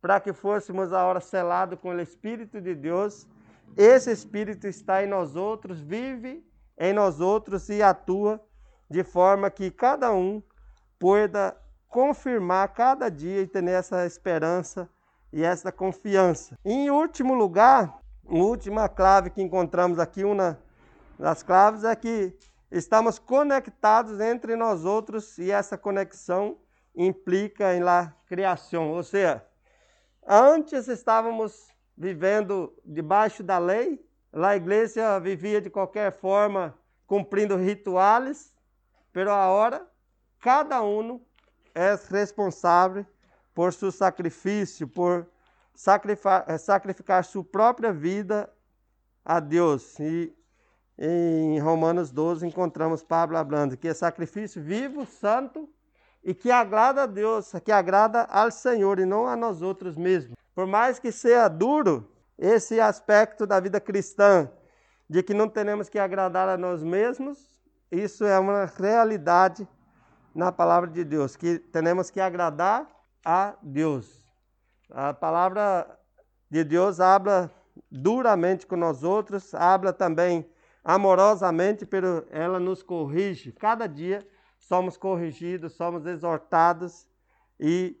para 0.00 0.20
que 0.20 0.32
fôssemos 0.32 0.92
a 0.92 1.04
hora 1.04 1.20
selado 1.20 1.76
com 1.76 1.90
o 1.90 2.00
Espírito 2.00 2.60
de 2.60 2.74
Deus. 2.74 3.26
Esse 3.76 4.10
Espírito 4.10 4.66
está 4.66 5.02
em 5.02 5.06
nós 5.06 5.36
outros, 5.36 5.80
vive 5.80 6.44
em 6.78 6.92
nós 6.92 7.20
outros 7.20 7.68
e 7.68 7.82
atua 7.82 8.40
de 8.88 9.04
forma 9.04 9.50
que 9.50 9.70
cada 9.70 10.12
um 10.12 10.42
pueda 10.98 11.56
confirmar 11.88 12.68
cada 12.72 13.10
dia 13.10 13.42
e 13.42 13.46
ter 13.46 13.64
essa 13.64 14.06
esperança 14.06 14.88
e 15.32 15.42
essa 15.42 15.70
confiança. 15.70 16.58
Em 16.64 16.90
último 16.90 17.34
lugar, 17.34 18.00
última 18.24 18.88
clave 18.88 19.30
que 19.30 19.42
encontramos 19.42 19.98
aqui, 19.98 20.24
uma 20.24 20.58
das 21.20 21.42
claves 21.42 21.84
é 21.84 21.94
que 21.94 22.34
estamos 22.72 23.18
conectados 23.18 24.18
entre 24.20 24.56
nós 24.56 24.86
outros 24.86 25.36
e 25.36 25.50
essa 25.50 25.76
conexão 25.76 26.58
implica 26.96 27.74
em 27.74 27.80
la 27.80 28.14
criação, 28.26 28.90
ou 28.90 29.02
seja, 29.02 29.44
antes 30.26 30.88
estávamos 30.88 31.68
vivendo 31.96 32.74
debaixo 32.84 33.42
da 33.42 33.58
lei, 33.58 34.02
a 34.32 34.56
igreja 34.56 35.18
vivia 35.20 35.60
de 35.60 35.68
qualquer 35.68 36.10
forma 36.18 36.74
cumprindo 37.06 37.56
rituais, 37.56 38.54
pero 39.12 39.30
agora 39.30 39.86
cada 40.40 40.82
um 40.82 41.20
é 41.74 41.98
responsável 42.08 43.04
por 43.54 43.74
seu 43.74 43.92
sacrifício, 43.92 44.88
por 44.88 45.26
sacrificar, 45.74 46.58
sacrificar 46.58 47.24
sua 47.24 47.44
própria 47.44 47.92
vida 47.92 48.50
a 49.24 49.38
Deus. 49.38 49.98
E 49.98 50.32
em 51.02 51.58
Romanos 51.58 52.12
12 52.12 52.46
encontramos 52.46 53.02
Pablo 53.02 53.38
falando 53.38 53.74
que 53.74 53.88
é 53.88 53.94
sacrifício 53.94 54.62
vivo, 54.62 55.06
santo 55.06 55.66
e 56.22 56.34
que 56.34 56.50
agrada 56.50 57.04
a 57.04 57.06
Deus, 57.06 57.50
que 57.64 57.72
agrada 57.72 58.24
ao 58.24 58.50
Senhor 58.50 58.98
e 58.98 59.06
não 59.06 59.26
a 59.26 59.34
nós 59.34 59.62
outros 59.62 59.96
mesmos. 59.96 60.36
Por 60.54 60.66
mais 60.66 60.98
que 60.98 61.10
seja 61.10 61.48
duro 61.48 62.06
esse 62.36 62.78
aspecto 62.78 63.46
da 63.46 63.58
vida 63.58 63.80
cristã, 63.80 64.50
de 65.08 65.22
que 65.22 65.32
não 65.32 65.48
temos 65.48 65.88
que 65.88 65.98
agradar 65.98 66.48
a 66.50 66.58
nós 66.58 66.82
mesmos, 66.82 67.48
isso 67.90 68.24
é 68.26 68.38
uma 68.38 68.66
realidade 68.66 69.66
na 70.34 70.52
palavra 70.52 70.90
de 70.90 71.02
Deus, 71.02 71.34
que 71.34 71.58
temos 71.58 72.10
que 72.10 72.20
agradar 72.20 72.86
a 73.24 73.54
Deus. 73.62 74.22
A 74.90 75.14
palavra 75.14 75.98
de 76.50 76.62
Deus 76.62 77.00
habla 77.00 77.50
duramente 77.90 78.66
com 78.66 78.76
nós 78.76 79.02
outros, 79.02 79.54
habla 79.54 79.92
também 79.92 80.46
amorosamente, 80.84 81.84
pero 81.84 82.26
ela 82.30 82.58
nos 82.58 82.82
corrige. 82.82 83.52
Cada 83.52 83.86
dia 83.86 84.26
somos 84.58 84.96
corrigidos, 84.96 85.72
somos 85.72 86.06
exortados 86.06 87.06
e 87.58 87.96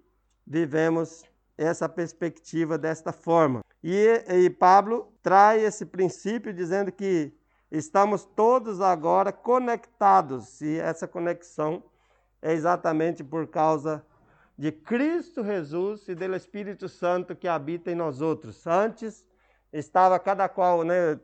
vivemos 0.46 1.24
essa 1.56 1.88
perspectiva 1.88 2.78
desta 2.78 3.12
forma. 3.12 3.60
E, 3.82 4.24
e 4.28 4.50
Pablo 4.50 5.12
traz 5.22 5.62
esse 5.62 5.86
princípio 5.86 6.52
dizendo 6.52 6.90
que 6.90 7.32
estamos 7.70 8.24
todos 8.24 8.80
agora 8.80 9.32
conectados 9.32 10.60
e 10.60 10.78
essa 10.78 11.06
conexão 11.06 11.82
é 12.42 12.52
exatamente 12.52 13.22
por 13.22 13.46
causa 13.46 14.04
de 14.56 14.72
Cristo 14.72 15.44
Jesus 15.44 16.08
e 16.08 16.14
do 16.14 16.34
Espírito 16.34 16.88
Santo 16.88 17.36
que 17.36 17.48
habita 17.48 17.90
em 17.90 17.94
nós 17.94 18.20
outros. 18.20 18.66
Antes 18.66 19.26
estava 19.72 20.18
cada 20.18 20.48
qual, 20.48 20.82
né, 20.82 21.18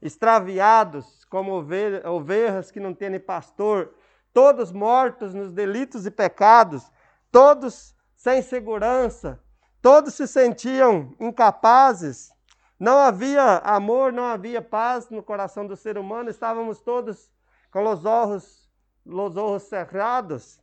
extraviados 0.00 1.24
como 1.26 1.52
ovelhas 1.54 2.70
que 2.70 2.80
não 2.80 2.94
têm 2.94 3.18
pastor, 3.20 3.94
todos 4.32 4.72
mortos 4.72 5.34
nos 5.34 5.52
delitos 5.52 6.06
e 6.06 6.10
pecados, 6.10 6.90
todos 7.30 7.94
sem 8.16 8.42
segurança, 8.42 9.42
todos 9.82 10.14
se 10.14 10.26
sentiam 10.26 11.14
incapazes, 11.20 12.30
não 12.78 12.98
havia 12.98 13.58
amor, 13.58 14.12
não 14.12 14.24
havia 14.24 14.62
paz 14.62 15.10
no 15.10 15.22
coração 15.22 15.66
do 15.66 15.76
ser 15.76 15.98
humano, 15.98 16.30
estávamos 16.30 16.80
todos 16.80 17.30
com 17.70 17.86
os 17.86 18.04
olhos, 18.04 18.70
os 19.04 19.36
olhos 19.36 19.64
cerrados. 19.64 20.60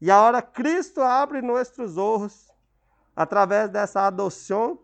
E 0.00 0.10
agora 0.10 0.40
Cristo 0.40 1.00
abre 1.00 1.42
nossos 1.42 1.96
olhos 1.96 2.52
através 3.16 3.68
dessa 3.70 4.02
adoção, 4.02 4.78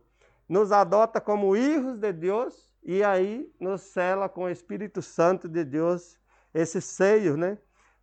nos 0.49 0.73
adota 0.73 1.21
como 1.21 1.55
filhos 1.55 1.99
de 1.99 2.13
Deus 2.13 2.72
e 2.83 3.03
aí 3.03 3.51
nos 3.61 3.83
cela 3.83 4.29
com 4.29 4.45
o 4.45 4.51
Espírito 4.51 5.01
Santo 5.01 5.49
de 5.49 5.65
Deus, 5.65 6.19
esse 6.53 6.81
seio, 6.81 7.37
né? 7.37 7.59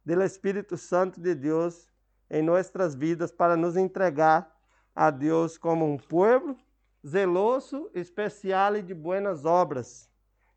Do 0.05 0.23
Espírito 0.23 0.77
Santo 0.77 1.19
de 1.19 1.36
Deus 1.36 1.88
em 2.30 2.41
nossas 2.41 2.95
vidas 2.95 3.32
para 3.32 3.57
nos 3.57 3.75
entregar 3.75 4.55
a 4.95 5.09
Deus 5.09 5.57
como 5.57 5.86
um 5.86 5.97
povo 5.97 6.55
zeloso, 7.05 7.89
especial 7.93 8.75
e 8.75 8.82
de 8.82 8.93
buenas 8.93 9.45
obras. 9.45 10.09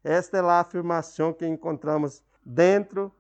Esta 0.03 0.39
é 0.39 0.41
a 0.41 0.61
afirmação 0.61 1.33
que 1.33 1.47
encontramos 1.47 2.23
dentro 2.45 3.13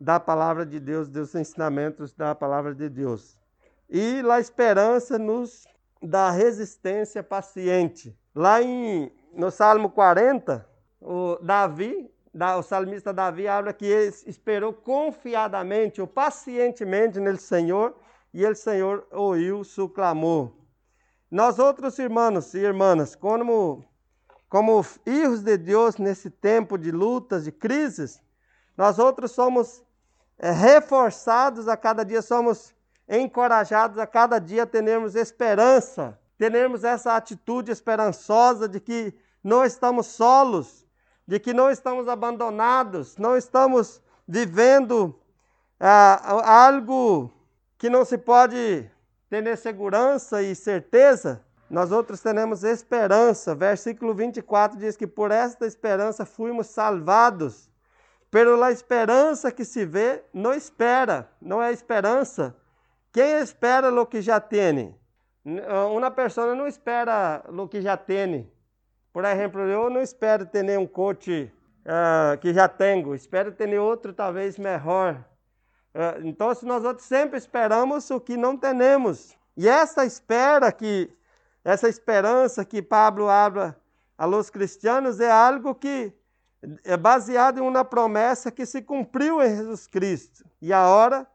da 0.00 0.18
palavra 0.18 0.66
de 0.66 0.80
Deus, 0.80 1.08
dos 1.08 1.34
ensinamentos 1.34 2.12
da 2.12 2.34
palavra 2.34 2.74
de 2.74 2.88
Deus. 2.88 3.38
E 3.88 4.20
a 4.28 4.40
esperança 4.40 5.18
nos 5.18 5.66
dá 6.02 6.30
resistência 6.30 7.22
paciente. 7.22 8.16
Lá 8.34 8.60
em, 8.60 9.12
no 9.36 9.50
Salmo 9.50 9.90
40, 9.90 10.66
o 11.00 11.36
Davi, 11.42 12.10
o 12.58 12.62
salmista 12.62 13.12
Davi 13.12 13.46
habla 13.46 13.72
que 13.72 13.86
ele 13.86 14.14
esperou 14.26 14.72
confiadamente 14.72 16.00
ou 16.00 16.06
pacientemente 16.06 17.20
no 17.20 17.36
Senhor 17.36 17.94
e 18.32 18.44
o 18.44 18.54
Senhor 18.54 19.06
ouviu 19.12 19.62
seu 19.62 19.88
clamor. 19.88 20.52
Nós 21.30 21.58
outros 21.58 21.98
irmãos 21.98 22.54
e 22.54 22.58
irmãs, 22.58 23.14
como, 23.14 23.84
como 24.48 24.82
filhos 24.82 25.42
de 25.42 25.56
Deus 25.56 25.96
nesse 25.96 26.30
tempo 26.30 26.76
de 26.76 26.90
lutas, 26.90 27.44
de 27.44 27.52
crises, 27.52 28.20
nós 28.76 28.98
outros 28.98 29.32
somos 29.32 29.84
é, 30.38 30.50
reforçados 30.50 31.68
a 31.68 31.76
cada 31.76 32.04
dia, 32.04 32.22
somos 32.22 32.74
encorajados 33.08 33.98
a 33.98 34.06
cada 34.06 34.38
dia 34.38 34.64
a 34.64 34.66
termos 34.66 35.14
esperança, 35.14 36.18
termos 36.38 36.84
essa 36.84 37.16
atitude 37.16 37.70
esperançosa 37.70 38.68
de 38.68 38.80
que 38.80 39.14
não 39.42 39.64
estamos 39.64 40.06
solos, 40.06 40.86
de 41.26 41.38
que 41.38 41.52
não 41.52 41.70
estamos 41.70 42.08
abandonados, 42.08 43.16
não 43.16 43.36
estamos 43.36 44.00
vivendo 44.26 45.18
ah, 45.78 46.64
algo 46.66 47.30
que 47.78 47.90
não 47.90 48.04
se 48.04 48.16
pode 48.16 48.90
ter 49.28 49.56
segurança 49.56 50.42
e 50.42 50.54
certeza. 50.54 51.44
Nós 51.68 51.90
outros 51.90 52.20
temos 52.20 52.62
esperança. 52.62 53.54
Versículo 53.54 54.14
24 54.14 54.78
diz 54.78 54.96
que 54.96 55.06
por 55.06 55.30
esta 55.30 55.66
esperança 55.66 56.24
fomos 56.24 56.68
salvados. 56.68 57.68
Pela 58.30 58.72
esperança 58.72 59.52
que 59.52 59.64
se 59.64 59.84
vê, 59.84 60.24
não 60.32 60.52
espera, 60.52 61.30
não 61.40 61.62
é 61.62 61.72
esperança. 61.72 62.56
Quem 63.12 63.38
espera 63.38 63.92
o 63.92 64.06
que 64.06 64.20
já 64.20 64.40
tem? 64.40 64.96
Uma 65.44 66.10
pessoa 66.10 66.54
não 66.54 66.66
espera 66.66 67.44
o 67.48 67.68
que 67.68 67.82
já 67.82 67.96
tem. 67.96 68.50
Por 69.12 69.24
exemplo, 69.24 69.60
eu 69.60 69.90
não 69.90 70.00
espero 70.00 70.46
ter 70.46 70.62
nenhum 70.62 70.86
coach 70.86 71.52
uh, 71.84 72.38
que 72.38 72.52
já 72.54 72.66
tenho, 72.66 73.14
espero 73.14 73.52
ter 73.52 73.78
outro 73.78 74.12
talvez 74.12 74.58
melhor. 74.58 75.22
Uh, 75.94 76.26
então, 76.26 76.50
nós 76.62 76.82
outros 76.82 77.06
sempre 77.06 77.38
esperamos 77.38 78.10
o 78.10 78.18
que 78.18 78.36
não 78.36 78.56
temos. 78.56 79.36
E 79.56 79.68
essa 79.68 80.04
espera 80.04 80.72
que, 80.72 81.10
essa 81.62 81.88
esperança 81.88 82.64
que 82.64 82.82
Pablo 82.82 83.28
habla 83.28 83.76
a 84.16 84.24
los 84.24 84.50
cristianos 84.50 85.20
é 85.20 85.30
algo 85.30 85.74
que 85.74 86.12
é 86.82 86.96
baseado 86.96 87.58
em 87.58 87.60
uma 87.60 87.84
promessa 87.84 88.50
que 88.50 88.64
se 88.64 88.80
cumpriu 88.80 89.42
em 89.42 89.54
Jesus 89.54 89.86
Cristo. 89.86 90.44
E 90.60 90.72
agora 90.72 91.26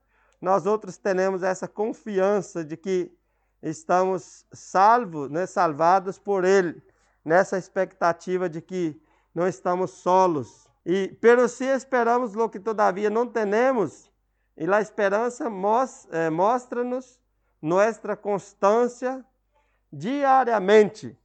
nós 0.42 0.66
outros 0.66 0.98
temos 0.98 1.44
essa 1.44 1.68
confiança 1.68 2.64
de 2.64 2.76
que 2.76 3.12
estamos 3.62 4.46
salvos, 4.52 5.30
né, 5.30 5.46
salvados 5.46 6.18
por 6.18 6.46
Ele 6.46 6.82
nessa 7.24 7.58
expectativa 7.58 8.50
de 8.50 8.62
que 8.62 9.02
não 9.34 9.48
estamos 9.48 9.92
solos. 9.92 10.68
E, 10.86 11.16
pero 11.22 11.48
se 11.48 11.66
esperamos 11.66 12.34
lo 12.34 12.50
que 12.50 12.60
todavia 12.60 13.10
não 13.10 13.28
temos, 13.28 14.10
e 14.58 14.70
a 14.72 14.82
esperança 14.82 15.46
eh, 16.12 16.30
mostra-nos 16.30 17.20
nossa 17.62 18.16
constância 18.16 19.24
diariamente. 19.92 21.18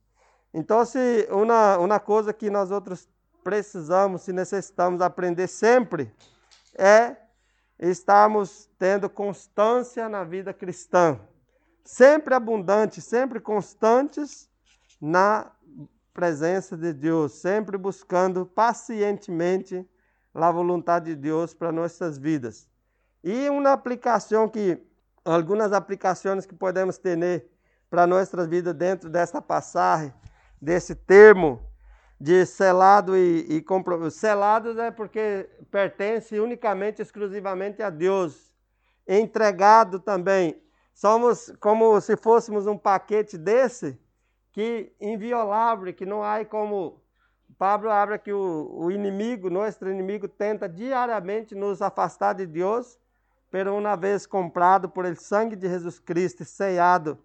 Então, 0.52 0.84
se 0.84 1.26
uma, 1.30 1.78
uma 1.78 1.98
coisa 1.98 2.32
que 2.32 2.48
nós 2.48 2.70
outros 2.70 3.08
precisamos 3.42 4.28
e 4.28 4.32
necessitamos 4.32 5.00
aprender 5.00 5.48
sempre 5.48 6.12
é 6.76 7.16
estarmos 7.78 8.70
tendo 8.78 9.10
constância 9.10 10.08
na 10.08 10.24
vida 10.24 10.52
cristã. 10.52 11.18
Sempre 11.84 12.34
abundantes, 12.34 13.04
sempre 13.04 13.38
constantes 13.38 14.48
na 15.00 15.52
presença 16.14 16.76
de 16.76 16.92
Deus, 16.92 17.32
sempre 17.32 17.76
buscando 17.76 18.46
pacientemente 18.46 19.86
a 20.32 20.50
vontade 20.50 21.06
de 21.06 21.16
Deus 21.16 21.52
para 21.52 21.70
nossas 21.70 22.16
vidas. 22.16 22.68
E 23.22 23.48
uma 23.50 23.72
aplicação 23.72 24.48
que, 24.48 24.78
algumas 25.24 25.72
aplicações 25.72 26.46
que 26.46 26.54
podemos 26.54 26.98
ter 26.98 27.50
para 27.90 28.06
nossas 28.06 28.46
vidas 28.48 28.74
dentro 28.74 29.10
desta 29.10 29.42
passagem, 29.42 30.12
desse 30.60 30.94
termo 30.94 31.62
de 32.20 32.46
selado 32.46 33.16
e, 33.16 33.56
e 33.56 33.62
compromisso. 33.62 34.18
Selados 34.18 34.78
é 34.78 34.90
porque 34.90 35.48
pertence 35.70 36.40
unicamente, 36.40 37.02
exclusivamente 37.02 37.82
a 37.82 37.90
Deus. 37.90 38.52
Entregado 39.06 40.00
também. 40.00 40.63
Somos 40.94 41.52
como 41.58 42.00
se 42.00 42.16
fôssemos 42.16 42.66
um 42.68 42.78
paquete 42.78 43.36
desse 43.36 43.98
que 44.52 44.92
inviolável, 45.00 45.92
que 45.92 46.06
não 46.06 46.22
há 46.22 46.44
como. 46.44 47.02
Pablo 47.58 47.90
abre 47.90 48.18
que 48.18 48.32
o, 48.32 48.70
o 48.72 48.90
inimigo, 48.90 49.50
nosso 49.50 49.86
inimigo, 49.88 50.26
tenta 50.26 50.68
diariamente 50.68 51.54
nos 51.54 51.80
afastar 51.80 52.34
de 52.34 52.46
Deus, 52.46 52.98
pero 53.50 53.76
uma 53.76 53.96
vez 53.96 54.26
comprado 54.26 54.88
por 54.88 55.04
el 55.04 55.16
sangue 55.16 55.54
de 55.54 55.68
Jesus 55.68 56.00
Cristo 56.00 56.44
ceado 56.44 57.18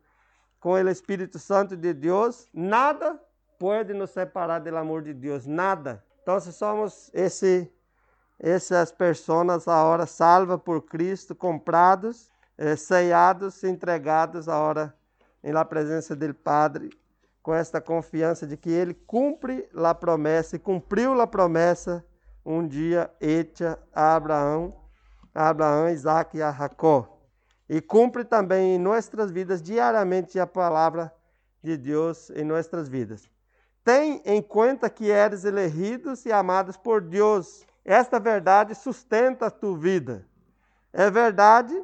com 0.59 0.73
o 0.73 0.89
Espírito 0.89 1.39
Santo 1.39 1.75
de 1.75 1.93
Deus, 1.93 2.47
nada 2.53 3.19
pode 3.57 3.93
nos 3.93 4.11
separar 4.11 4.59
do 4.59 4.75
amor 4.77 5.01
de 5.01 5.13
Deus, 5.13 5.47
nada. 5.47 6.03
Então, 6.21 6.39
se 6.39 6.53
somos 6.53 7.09
esse, 7.13 7.71
essas 8.37 8.91
pessoas 8.91 9.67
agora 9.67 10.05
salvas 10.05 10.61
por 10.61 10.83
Cristo, 10.83 11.33
comprados, 11.33 12.29
eh, 12.59 12.75
ceados, 12.75 13.63
entregados 13.63 14.49
agora 14.49 14.93
em 15.41 15.53
la 15.53 15.63
presença 15.63 16.13
do 16.13 16.33
Padre 16.33 16.89
com 17.41 17.55
esta 17.55 17.79
confiança 17.79 18.45
de 18.45 18.57
que 18.57 18.69
ele 18.69 18.93
cumpre 18.93 19.67
a 19.73 19.95
promessa 19.95 20.57
e 20.57 20.59
cumpriu 20.59 21.19
a 21.21 21.25
promessa 21.25 22.05
um 22.45 22.67
dia 22.67 23.09
etia 23.21 23.79
a 23.93 24.15
Abraão, 24.15 24.75
a 25.33 25.47
Abraão, 25.47 25.87
Isaac 25.89 26.37
e 26.37 26.41
a 26.41 26.51
Jacó. 26.51 27.17
E 27.69 27.79
cumpre 27.79 28.25
também 28.25 28.75
em 28.75 28.77
nossas 28.77 29.31
vidas 29.31 29.61
diariamente 29.61 30.37
a 30.37 30.45
palavra 30.45 31.13
de 31.63 31.77
Deus 31.77 32.29
em 32.31 32.43
nossas 32.43 32.89
vidas. 32.89 33.29
Tem 33.85 34.21
em 34.25 34.41
conta 34.41 34.89
que 34.89 35.09
eres 35.09 35.45
elegidos 35.45 36.25
e 36.25 36.31
amados 36.31 36.75
por 36.75 36.99
Deus. 36.99 37.65
Esta 37.85 38.19
verdade 38.19 38.75
sustenta 38.75 39.45
a 39.45 39.51
tua 39.51 39.77
vida. 39.77 40.27
É 40.91 41.09
verdade 41.09 41.81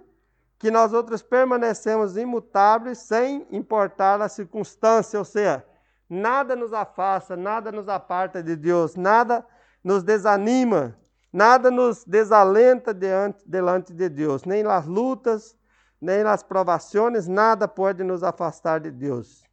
que 0.58 0.72
nós 0.72 0.94
outros 0.94 1.22
permanecemos 1.22 2.18
imutáveis 2.18 3.00
sem 3.00 3.46
importar 3.52 4.22
a 4.22 4.30
circunstância, 4.30 5.20
ou 5.20 5.26
seja, 5.26 5.66
nada 6.10 6.56
nos 6.56 6.74
afasta, 6.74 7.36
nada 7.36 7.72
nos 7.72 7.90
aparta 7.90 8.42
de 8.42 8.56
Deus, 8.56 8.96
nada 8.96 9.46
nos 9.84 10.04
desanima, 10.04 10.98
nada 11.32 11.70
nos 11.70 12.06
desalenta 12.06 12.94
diante, 12.94 13.48
delante 13.48 13.94
de 13.94 14.08
Deus, 14.08 14.46
nem 14.46 14.64
nas 14.64 14.86
lutas, 14.86 15.58
nem 16.00 16.24
nas 16.24 16.42
provações, 16.42 17.28
nada 17.28 17.68
pode 17.68 18.04
nos 18.04 18.24
afastar 18.24 18.80
de 18.80 18.92
Deus. 18.92 19.44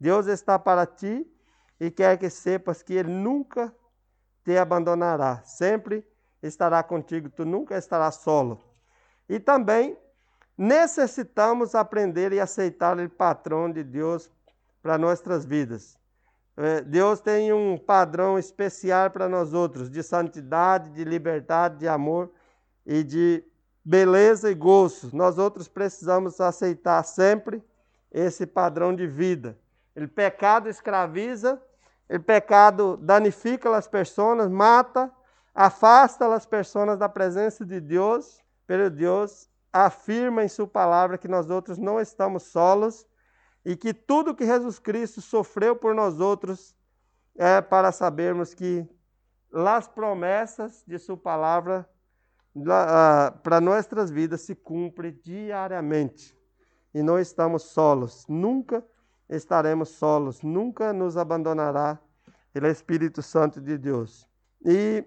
Deus 0.00 0.26
está 0.26 0.58
para 0.58 0.86
ti 0.86 1.26
e 1.78 1.90
quer 1.90 2.16
que 2.16 2.30
sepas 2.30 2.82
que 2.82 2.94
Ele 2.94 3.10
nunca 3.12 3.74
te 4.44 4.56
abandonará, 4.56 5.42
sempre 5.44 6.06
estará 6.42 6.82
contigo, 6.82 7.28
tu 7.28 7.44
nunca 7.44 7.76
estarás 7.76 8.16
solo. 8.16 8.60
E 9.28 9.38
também 9.38 9.96
necessitamos 10.58 11.76
aprender 11.76 12.32
e 12.32 12.40
aceitar 12.40 12.98
o 12.98 13.08
patrão 13.08 13.70
de 13.70 13.84
Deus 13.84 14.28
para 14.82 14.98
nossas 14.98 15.44
vidas. 15.44 15.96
É, 16.56 16.80
Deus 16.80 17.20
tem 17.20 17.52
um 17.52 17.78
padrão 17.78 18.36
especial 18.36 19.08
para 19.10 19.28
nós 19.28 19.54
outros, 19.54 19.88
de 19.88 20.02
santidade, 20.02 20.90
de 20.90 21.04
liberdade, 21.04 21.78
de 21.78 21.86
amor 21.86 22.32
e 22.84 23.04
de 23.04 23.44
beleza 23.84 24.50
e 24.50 24.54
gosto. 24.54 25.14
Nós 25.16 25.38
outros 25.38 25.68
precisamos 25.68 26.40
aceitar 26.40 27.04
sempre 27.04 27.62
esse 28.10 28.44
padrão 28.44 28.92
de 28.92 29.06
vida. 29.06 29.56
O 29.96 30.08
pecado 30.08 30.68
escraviza, 30.68 31.62
o 32.10 32.18
pecado 32.18 32.96
danifica 32.96 33.74
as 33.76 33.86
pessoas, 33.86 34.50
mata, 34.50 35.12
afasta 35.54 36.26
as 36.34 36.44
pessoas 36.44 36.98
da 36.98 37.08
presença 37.08 37.64
de 37.64 37.80
Deus, 37.80 38.42
pero 38.66 38.90
Deus 38.90 39.48
afirma 39.72 40.44
em 40.44 40.48
Sua 40.48 40.66
palavra 40.66 41.18
que 41.18 41.28
nós 41.28 41.50
outros 41.50 41.78
não 41.78 42.00
estamos 42.00 42.44
solos 42.44 43.06
e 43.64 43.76
que 43.76 43.92
tudo 43.92 44.34
que 44.34 44.46
Jesus 44.46 44.78
Cristo 44.78 45.20
sofreu 45.20 45.76
por 45.76 45.94
nós 45.94 46.20
outros 46.20 46.74
é 47.36 47.60
para 47.60 47.92
sabermos 47.92 48.54
que 48.54 48.86
as 49.52 49.86
promessas 49.88 50.82
de 50.86 50.98
Sua 50.98 51.16
palavra 51.16 51.88
para 53.42 53.60
nossas 53.60 54.10
vidas 54.10 54.42
se 54.42 54.54
cumprem 54.54 55.18
diariamente. 55.22 56.36
e 56.94 57.02
não 57.02 57.18
estamos 57.18 57.64
solos. 57.64 58.24
Nunca 58.26 58.82
estaremos 59.28 59.90
solos, 59.90 60.42
nunca 60.42 60.92
nos 60.92 61.16
abandonará 61.16 62.00
o 62.54 62.66
Espírito 62.66 63.22
Santo 63.22 63.60
de 63.60 63.76
Deus. 63.76 64.26
E, 64.64 65.04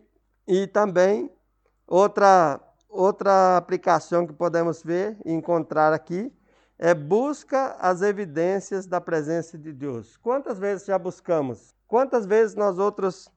e 0.48 0.68
também 0.68 1.30
outra, 1.88 2.62
outra 2.92 3.56
aplicação 3.56 4.28
que 4.28 4.34
podemos 4.34 4.84
ver 4.84 5.18
e 5.26 5.32
encontrar 5.32 5.94
aqui 5.94 6.32
é 6.78 6.94
busca 6.94 7.76
as 7.80 8.02
evidências 8.02 8.86
da 8.86 9.00
presença 9.00 9.58
de 9.58 9.72
Deus. 9.72 10.18
Quantas 10.18 10.60
vezes 10.60 10.86
já 10.86 11.00
buscamos? 11.00 11.74
Quantas 11.88 12.26
vezes 12.26 12.56
nós 12.56 12.78
outros 12.78 13.32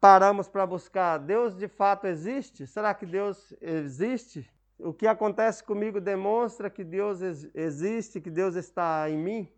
paramos 0.00 0.48
para 0.48 0.66
buscar? 0.66 1.18
Deus 1.18 1.56
de 1.56 1.68
fato 1.68 2.06
existe? 2.06 2.66
Será 2.66 2.94
que 2.94 3.06
Deus 3.06 3.52
existe? 3.60 4.48
O 4.78 4.92
que 4.92 5.06
acontece 5.06 5.64
comigo 5.64 6.00
demonstra 6.00 6.68
que 6.68 6.84
Deus 6.84 7.20
existe, 7.54 8.20
que 8.20 8.30
Deus 8.30 8.56
está 8.56 9.08
em 9.08 9.16
mim? 9.16 9.48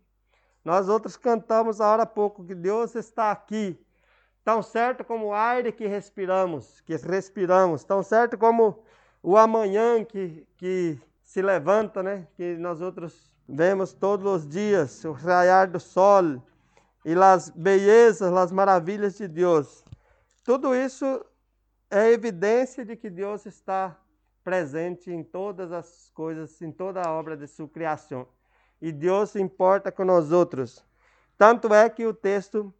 Nós 0.63 0.87
outros 0.87 1.17
cantamos 1.17 1.81
a 1.81 1.87
hora 1.87 2.03
há 2.03 2.07
pouco 2.07 2.43
que 2.43 2.55
Deus 2.55 2.95
está 2.95 3.31
aqui, 3.31 3.79
tão 4.43 4.63
certo 4.63 5.03
como 5.03 5.27
o 5.27 5.33
ar 5.33 5.63
que 5.71 5.85
respiramos, 5.87 6.81
que 6.81 6.95
respiramos, 6.95 7.83
tão 7.83 8.01
certo 8.01 8.37
como 8.37 8.84
o 9.25 9.37
amanhã 9.37 10.05
que, 10.05 10.45
que 10.55 10.99
se 11.23 11.41
levanta, 11.41 12.03
né? 12.03 12.27
Que 12.35 12.55
nós 12.57 12.79
outros 12.79 13.33
vemos 13.47 13.91
todos 13.91 14.25
os 14.25 14.47
dias 14.47 15.03
o 15.03 15.11
raiar 15.11 15.69
do 15.69 15.79
sol 15.79 16.43
e 17.03 17.13
as 17.15 17.49
belezas, 17.49 18.31
as 18.33 18.51
maravilhas 18.51 19.17
de 19.17 19.27
Deus. 19.27 19.83
Tudo 20.43 20.75
isso 20.75 21.25
é 21.89 22.11
evidência 22.11 22.85
de 22.85 22.95
que 22.95 23.09
Deus 23.09 23.47
está 23.47 23.97
presente 24.43 25.11
em 25.11 25.23
todas 25.23 25.71
as 25.71 26.11
coisas, 26.13 26.61
em 26.61 26.71
toda 26.71 27.01
a 27.01 27.11
obra 27.11 27.35
de 27.35 27.47
sua 27.47 27.67
criação 27.67 28.27
e 28.79 28.91
Deus 28.91 29.31
se 29.31 29.41
importa 29.41 29.91
com 29.91 30.05
nós 30.05 30.31
outros. 30.31 30.85
Tanto 31.35 31.73
é 31.73 31.89
que 31.89 32.05
o 32.05 32.13
texto, 32.13 32.71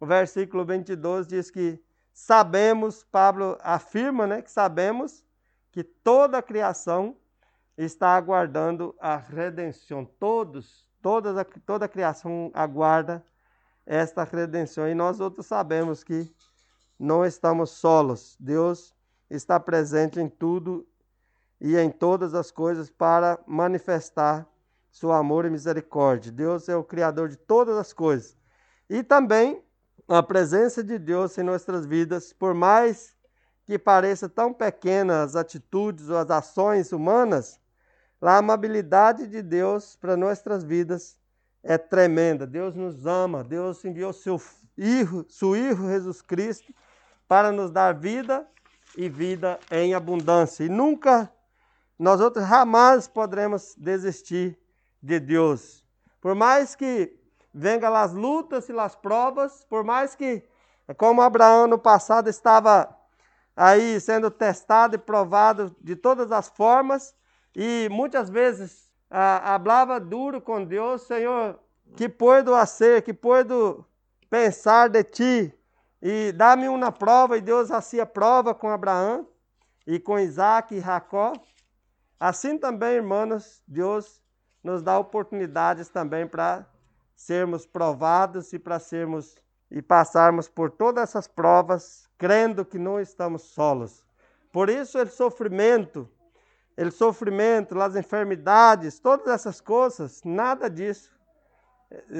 o 0.00 0.06
versículo 0.06 0.64
22 0.64 1.26
diz 1.26 1.50
que 1.50 1.78
sabemos, 2.10 3.04
Pablo 3.04 3.58
afirma, 3.60 4.26
né, 4.26 4.40
que 4.40 4.50
sabemos 4.50 5.22
que 5.72 5.84
toda 5.84 6.38
a 6.38 6.42
criação 6.42 7.16
está 7.76 8.14
aguardando 8.14 8.94
a 9.00 9.16
redenção. 9.16 10.04
Todos, 10.04 10.86
toda 11.00 11.40
a, 11.40 11.44
toda 11.44 11.84
a 11.84 11.88
criação 11.88 12.50
aguarda 12.54 13.24
esta 13.86 14.24
redenção. 14.24 14.88
E 14.88 14.94
nós 14.94 15.20
outros 15.20 15.46
sabemos 15.46 16.04
que 16.04 16.32
não 16.98 17.24
estamos 17.24 17.70
solos. 17.70 18.36
Deus 18.38 18.94
está 19.30 19.58
presente 19.58 20.20
em 20.20 20.28
tudo 20.28 20.86
e 21.60 21.76
em 21.76 21.90
todas 21.90 22.34
as 22.34 22.50
coisas 22.50 22.90
para 22.90 23.38
manifestar 23.46 24.46
seu 24.90 25.12
amor 25.12 25.44
e 25.44 25.50
misericórdia. 25.50 26.32
Deus 26.32 26.68
é 26.68 26.76
o 26.76 26.84
Criador 26.84 27.28
de 27.28 27.36
todas 27.36 27.76
as 27.76 27.92
coisas. 27.92 28.36
E 28.88 29.02
também 29.02 29.62
a 30.08 30.22
presença 30.22 30.82
de 30.82 30.98
Deus 30.98 31.38
em 31.38 31.42
nossas 31.42 31.86
vidas, 31.86 32.32
por 32.32 32.54
mais 32.54 33.16
que 33.70 33.78
pareça 33.78 34.28
tão 34.28 34.52
pequenas 34.52 35.16
as 35.16 35.36
atitudes 35.36 36.08
ou 36.08 36.16
as 36.16 36.28
ações 36.28 36.90
humanas, 36.90 37.60
a 38.20 38.38
amabilidade 38.38 39.28
de 39.28 39.40
Deus 39.40 39.94
para 39.94 40.16
nossas 40.16 40.64
vidas 40.64 41.16
é 41.62 41.78
tremenda. 41.78 42.48
Deus 42.48 42.74
nos 42.74 43.06
ama, 43.06 43.44
Deus 43.44 43.84
enviou 43.84 44.12
seu 44.12 44.38
Filho, 44.38 45.24
seu 45.28 45.52
Filho 45.52 45.88
Jesus 45.88 46.20
Cristo, 46.20 46.74
para 47.28 47.52
nos 47.52 47.70
dar 47.70 47.94
vida 47.94 48.44
e 48.96 49.08
vida 49.08 49.56
em 49.70 49.94
abundância. 49.94 50.64
E 50.64 50.68
nunca, 50.68 51.32
nós 51.96 52.20
outros 52.20 52.48
jamais 52.48 53.06
poderemos 53.06 53.76
desistir 53.78 54.58
de 55.00 55.20
Deus. 55.20 55.86
Por 56.20 56.34
mais 56.34 56.74
que 56.74 57.16
venham 57.54 57.94
as 57.94 58.12
lutas 58.12 58.68
e 58.68 58.72
as 58.72 58.96
provas, 58.96 59.64
por 59.70 59.84
mais 59.84 60.16
que, 60.16 60.42
como 60.96 61.22
Abraão 61.22 61.68
no 61.68 61.78
passado 61.78 62.28
estava 62.28 62.98
aí 63.62 64.00
sendo 64.00 64.30
testado 64.30 64.94
e 64.94 64.98
provado 64.98 65.76
de 65.82 65.94
todas 65.94 66.32
as 66.32 66.48
formas, 66.48 67.14
e 67.54 67.90
muitas 67.90 68.30
vezes 68.30 68.90
ah, 69.10 69.54
hablava 69.54 70.00
duro 70.00 70.40
com 70.40 70.64
Deus, 70.64 71.02
Senhor, 71.02 71.60
que 71.94 72.08
puedo 72.08 72.52
ser, 72.64 73.02
que 73.02 73.12
puedo 73.12 73.84
pensar 74.30 74.88
de 74.88 75.04
ti, 75.04 75.54
e 76.00 76.32
dá-me 76.32 76.68
uma 76.68 76.90
prova, 76.90 77.36
e 77.36 77.42
Deus 77.42 77.70
hacía 77.70 78.06
prova 78.06 78.54
com 78.54 78.70
Abraão, 78.70 79.28
e 79.86 80.00
com 80.00 80.18
Isaac 80.18 80.74
e 80.74 80.80
Jacó. 80.80 81.34
Assim 82.18 82.56
também, 82.56 82.94
irmãos, 82.94 83.62
Deus 83.68 84.22
nos 84.64 84.82
dá 84.82 84.98
oportunidades 84.98 85.90
também 85.90 86.26
para 86.26 86.64
sermos 87.14 87.66
provados 87.66 88.54
e 88.54 88.58
para 88.58 88.78
sermos 88.78 89.36
e 89.70 89.80
passarmos 89.80 90.48
por 90.48 90.70
todas 90.70 91.10
essas 91.10 91.28
provas, 91.28 92.08
crendo 92.18 92.64
que 92.64 92.78
não 92.78 93.00
estamos 93.00 93.42
solos. 93.42 94.04
Por 94.52 94.68
isso, 94.68 94.98
o 94.98 95.06
sofrimento, 95.06 96.08
o 96.76 96.90
sofrimento, 96.90 97.80
as 97.80 97.94
enfermidades, 97.94 98.98
todas 98.98 99.28
essas 99.28 99.60
coisas, 99.60 100.22
nada 100.24 100.68
disso 100.68 101.10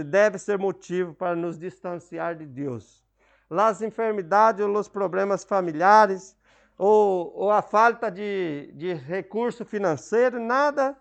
deve 0.05 0.39
ser 0.39 0.59
motivo 0.59 1.15
para 1.15 1.37
nos 1.37 1.59
distanciar 1.59 2.35
de 2.37 2.47
Deus. 2.47 3.05
As 3.49 3.83
enfermidades 3.83 4.65
ou 4.65 4.73
os 4.77 4.89
problemas 4.89 5.45
familiares, 5.45 6.37
ou, 6.79 7.33
ou 7.35 7.51
a 7.51 7.63
falta 7.63 8.11
de, 8.11 8.73
de 8.75 8.95
recurso 8.95 9.65
financeiro, 9.65 10.41
nada 10.41 10.97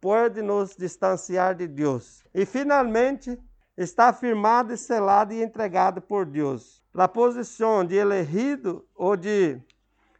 pode 0.00 0.42
nos 0.42 0.76
distanciar 0.76 1.54
de 1.54 1.66
Deus. 1.66 2.22
E 2.34 2.44
finalmente, 2.44 3.38
está 3.76 4.12
firmado 4.12 4.72
e 4.72 4.76
selado 4.76 5.32
e 5.32 5.42
entregado 5.42 6.00
por 6.00 6.24
Deus. 6.24 6.82
A 6.94 7.06
posição 7.06 7.84
de 7.84 7.94
elegido 7.94 8.86
ou 8.94 9.16
de, 9.16 9.60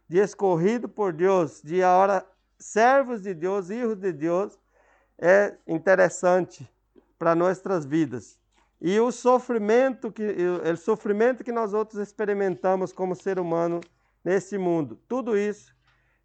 de 0.07 0.19
escorrido 0.19 0.87
por 0.87 1.11
Deus, 1.11 1.61
de 1.63 1.81
agora 1.81 2.25
servos 2.59 3.21
de 3.21 3.33
Deus, 3.33 3.67
filhos 3.67 3.97
de 3.97 4.11
Deus, 4.11 4.59
é 5.17 5.55
interessante 5.67 6.69
para 7.17 7.33
nossas 7.33 7.85
vidas. 7.85 8.39
E 8.79 8.99
o 8.99 9.11
sofrimento 9.11 10.11
que 10.11 10.23
o 10.23 10.77
sofrimento 10.77 11.43
que 11.43 11.51
nós 11.51 11.73
outros 11.73 11.99
experimentamos 11.99 12.93
como 12.93 13.15
ser 13.15 13.39
humano 13.39 13.81
nesse 14.23 14.55
mundo, 14.57 14.99
tudo 15.07 15.35
isso 15.35 15.75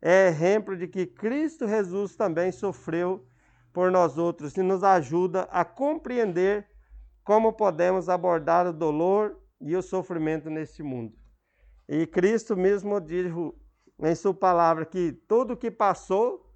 é 0.02 0.28
exemplo 0.28 0.76
de 0.76 0.86
que 0.86 1.06
Cristo 1.06 1.66
Jesus 1.66 2.14
também 2.14 2.52
sofreu 2.52 3.24
por 3.72 3.90
nós 3.90 4.18
outros 4.18 4.54
e 4.56 4.62
nos 4.62 4.84
ajuda 4.84 5.48
a 5.50 5.64
compreender 5.64 6.66
como 7.24 7.52
podemos 7.52 8.08
abordar 8.08 8.66
o 8.66 8.72
dolor 8.72 9.38
e 9.60 9.76
o 9.76 9.82
sofrimento 9.82 10.50
neste 10.50 10.82
mundo. 10.82 11.16
E 11.88 12.06
Cristo 12.06 12.56
mesmo 12.56 13.00
diz 13.00 13.32
em 14.00 14.14
sua 14.14 14.34
palavra 14.34 14.84
que 14.84 15.12
tudo 15.12 15.56
que 15.56 15.70
passou, 15.70 16.50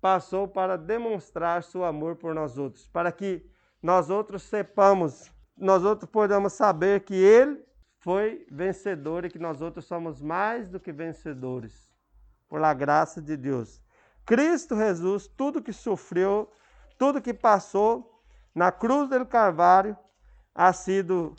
passou 0.00 0.48
para 0.48 0.76
demonstrar 0.76 1.62
seu 1.62 1.84
amor 1.84 2.16
por 2.16 2.34
nós 2.34 2.58
outros, 2.58 2.88
para 2.88 3.12
que 3.12 3.48
nós 3.82 4.10
outros 4.10 4.42
sepamos, 4.42 5.30
nós 5.56 5.84
outros 5.84 6.10
podemos 6.10 6.52
saber 6.52 7.04
que 7.04 7.14
ele 7.14 7.62
foi 7.98 8.46
vencedor 8.50 9.24
e 9.24 9.30
que 9.30 9.38
nós 9.38 9.60
outros 9.60 9.84
somos 9.84 10.20
mais 10.20 10.68
do 10.68 10.80
que 10.80 10.90
vencedores, 10.90 11.90
por 12.48 12.62
a 12.62 12.72
graça 12.72 13.20
de 13.20 13.36
Deus. 13.36 13.80
Cristo 14.24 14.76
Jesus, 14.76 15.26
tudo 15.28 15.62
que 15.62 15.72
sofreu, 15.72 16.50
tudo 16.98 17.20
que 17.20 17.34
passou 17.34 18.22
na 18.54 18.72
cruz 18.72 19.08
do 19.08 19.26
Calvário, 19.26 19.96
ha 20.60 20.74
sido 20.74 21.34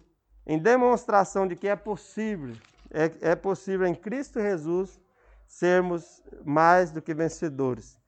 em 0.48 0.58
demonstração 0.58 1.48
de 1.48 1.56
que 1.56 1.68
é 1.68 1.76
possível, 1.76 2.56
é, 2.90 3.32
é 3.32 3.36
possível 3.36 3.86
em 3.86 3.94
Cristo 3.94 4.40
Jesus 4.40 5.00
sermos 5.48 6.24
mais 6.44 6.92
do 6.92 7.04
que 7.04 7.14
vencedores. 7.14 8.00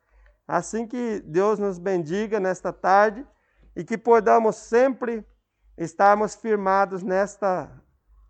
Assim 0.47 0.87
que 0.87 1.19
Deus 1.19 1.59
nos 1.59 1.77
bendiga 1.77 2.39
nesta 2.39 2.73
tarde 2.73 3.23
e 3.75 3.83
que 3.83 3.95
podamos 3.95 4.55
sempre 4.55 5.23
estarmos 5.77 6.33
firmados 6.33 7.03
nesta 7.03 7.69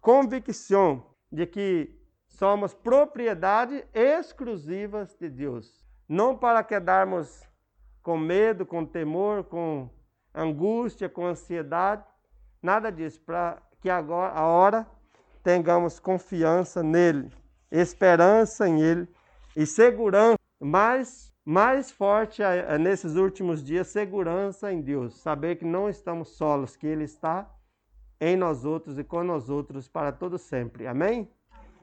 convicção 0.02 1.16
de 1.32 1.46
que 1.46 1.98
somos 2.28 2.74
propriedade 2.74 3.86
exclusiva 3.94 5.08
de 5.18 5.30
Deus 5.30 5.82
não 6.08 6.38
para 6.38 6.62
quedarmos 6.64 7.48
com 8.02 8.18
medo, 8.18 8.66
com 8.66 8.86
temor, 8.86 9.46
com 9.46 9.90
angústia, 10.36 11.08
com 11.08 11.26
ansiedade, 11.26 12.04
nada 12.64 12.92
disso, 12.92 13.22
para 13.26 13.62
que 13.82 13.90
agora 13.90 14.34
a 14.34 14.46
hora 14.46 14.88
tenhamos 15.44 16.00
confiança 16.00 16.82
nele, 16.82 17.30
esperança 17.70 18.68
em 18.68 18.82
ele 18.82 19.08
e 19.56 19.66
segurança 19.66 20.40
mais 20.60 21.34
mais 21.46 21.92
forte 21.92 22.42
nesses 22.80 23.16
últimos 23.16 23.62
dias, 23.62 23.88
segurança 23.88 24.72
em 24.72 24.82
Deus, 24.82 25.20
saber 25.20 25.58
que 25.58 25.66
não 25.66 25.90
estamos 25.90 26.30
solos, 26.38 26.78
que 26.78 26.88
ele 26.88 27.04
está 27.04 27.54
em 28.20 28.38
nós 28.38 28.64
outros 28.64 28.98
e 28.98 29.04
com 29.04 29.26
nós 29.26 29.50
outros 29.50 29.90
para 29.90 30.14
todo 30.14 30.38
sempre. 30.38 30.88
Amém? 30.88 31.30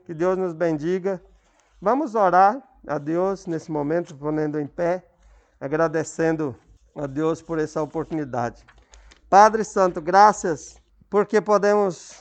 Que 0.06 0.14
Deus 0.14 0.38
nos 0.38 0.54
bendiga. 0.54 1.22
Vamos 1.78 2.14
orar 2.14 2.66
a 2.86 2.96
Deus 2.96 3.46
nesse 3.46 3.70
momento, 3.70 4.16
ponendo 4.16 4.58
em 4.58 4.66
pé, 4.66 5.04
agradecendo 5.60 6.56
a 6.96 7.06
Deus 7.06 7.42
por 7.42 7.58
essa 7.58 7.82
oportunidade. 7.82 8.64
Padre 9.30 9.62
Santo, 9.62 10.00
graças 10.02 10.76
porque 11.08 11.40
podemos 11.40 12.16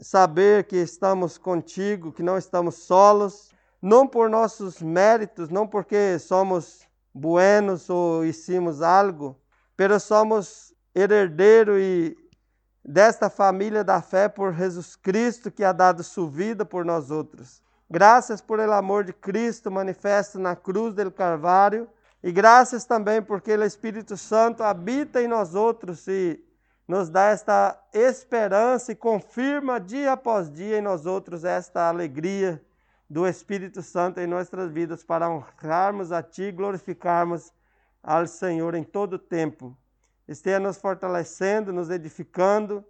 saber 0.00 0.64
que 0.64 0.74
estamos 0.78 1.38
contigo, 1.38 2.10
que 2.10 2.20
não 2.20 2.36
estamos 2.36 2.74
solos, 2.74 3.52
não 3.80 4.08
por 4.08 4.28
nossos 4.28 4.82
méritos, 4.82 5.50
não 5.50 5.68
porque 5.68 6.18
somos 6.18 6.80
buenos 7.14 7.88
ou 7.88 8.24
hicimos 8.24 8.82
algo, 8.82 9.40
pero 9.76 10.00
somos 10.00 10.74
herdeiro 10.92 11.78
e 11.78 12.16
desta 12.84 13.30
família 13.30 13.84
da 13.84 14.02
fé 14.02 14.28
por 14.28 14.52
Jesus 14.52 14.96
Cristo 14.96 15.52
que 15.52 15.62
ha 15.62 15.70
dado 15.70 16.02
sua 16.02 16.28
vida 16.28 16.64
por 16.64 16.84
nós 16.84 17.12
outros. 17.12 17.62
Graças 17.88 18.40
por 18.40 18.58
el 18.58 18.72
amor 18.72 19.04
de 19.04 19.12
Cristo 19.12 19.70
manifesto 19.70 20.40
na 20.40 20.56
cruz 20.56 20.92
del 20.92 21.12
Calvário 21.12 21.88
e 22.20 22.32
graças 22.32 22.84
também 22.84 23.22
porque 23.22 23.54
o 23.54 23.62
Espírito 23.62 24.16
Santo 24.16 24.64
habita 24.64 25.22
em 25.22 25.28
nós 25.28 25.54
outros 25.54 26.08
e 26.08 26.44
nos 26.88 27.10
dá 27.10 27.26
esta 27.26 27.78
esperança 27.92 28.92
e 28.92 28.96
confirma 28.96 29.78
dia 29.78 30.12
após 30.12 30.50
dia 30.50 30.78
em 30.78 30.82
nós 30.82 31.04
outros 31.04 31.44
esta 31.44 31.86
alegria 31.86 32.64
do 33.08 33.26
Espírito 33.26 33.82
Santo 33.82 34.20
em 34.20 34.26
nossas 34.26 34.72
vidas 34.72 35.04
para 35.04 35.28
honrarmos 35.28 36.10
a 36.10 36.22
Ti, 36.22 36.50
glorificarmos 36.50 37.52
ao 38.02 38.26
Senhor 38.26 38.74
em 38.74 38.82
todo 38.82 39.14
o 39.14 39.18
tempo. 39.18 39.76
Esteja 40.26 40.58
nos 40.58 40.78
fortalecendo, 40.78 41.72
nos 41.72 41.90
edificando 41.90 42.82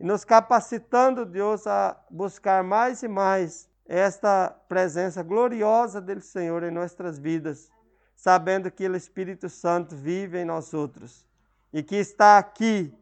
e 0.00 0.04
nos 0.04 0.24
capacitando, 0.24 1.26
Deus, 1.26 1.66
a 1.66 2.02
buscar 2.10 2.64
mais 2.64 3.02
e 3.02 3.08
mais 3.08 3.68
esta 3.86 4.48
presença 4.68 5.22
gloriosa 5.22 6.00
do 6.00 6.18
Senhor 6.20 6.62
em 6.62 6.70
nossas 6.70 7.18
vidas, 7.18 7.70
sabendo 8.16 8.70
que 8.70 8.88
o 8.88 8.96
Espírito 8.96 9.50
Santo 9.50 9.94
vive 9.94 10.38
em 10.38 10.44
nós 10.46 10.72
outros 10.72 11.26
e 11.72 11.82
que 11.82 11.96
está 11.96 12.38
aqui, 12.38 12.94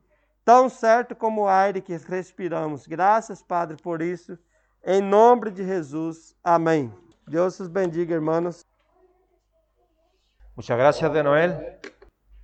tão 0.44 0.68
certo 0.68 1.14
como 1.14 1.42
o 1.42 1.48
ar 1.48 1.72
que 1.80 1.96
respiramos. 1.96 2.86
Graças, 2.86 3.42
Padre, 3.42 3.76
por 3.76 4.02
isso. 4.02 4.38
Em 4.84 5.00
nome 5.00 5.50
de 5.50 5.64
Jesus. 5.64 6.36
Amém. 6.42 6.92
Deus 7.26 7.60
os 7.60 7.68
bendiga, 7.68 8.14
hermanos. 8.14 8.66
Muchas 10.56 10.76
gracias 10.76 11.12
de 11.12 11.22
Noel 11.22 11.78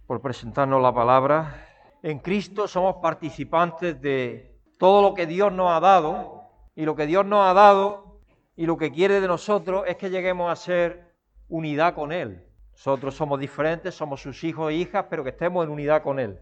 por 0.06 0.20
presentarnos 0.20 0.80
la 0.80 0.94
palabra. 0.94 1.66
En 2.02 2.20
Cristo 2.20 2.68
somos 2.68 2.96
participantes 3.02 4.00
de 4.00 4.58
todo 4.78 5.02
lo 5.02 5.14
que 5.14 5.26
Dios 5.26 5.52
nos 5.52 5.70
ha 5.72 5.80
dado 5.80 6.42
y 6.74 6.84
lo 6.84 6.94
que 6.94 7.06
Dios 7.06 7.26
nos 7.26 7.44
ha 7.44 7.52
dado 7.52 8.20
y 8.56 8.66
lo 8.66 8.76
que 8.76 8.92
quiere 8.92 9.20
de 9.20 9.28
nosotros 9.28 9.84
es 9.86 9.96
que 9.96 10.10
lleguemos 10.10 10.50
a 10.50 10.56
ser 10.56 11.12
unidad 11.48 11.94
con 11.94 12.12
Él. 12.12 12.44
Nosotros 12.72 13.14
somos 13.14 13.40
diferentes, 13.40 13.94
somos 13.94 14.22
sus 14.22 14.44
hijos 14.44 14.70
e 14.70 14.74
hijas, 14.74 15.06
pero 15.10 15.24
que 15.24 15.30
estemos 15.30 15.64
en 15.64 15.70
unidad 15.70 16.02
con 16.02 16.20
Él. 16.20 16.38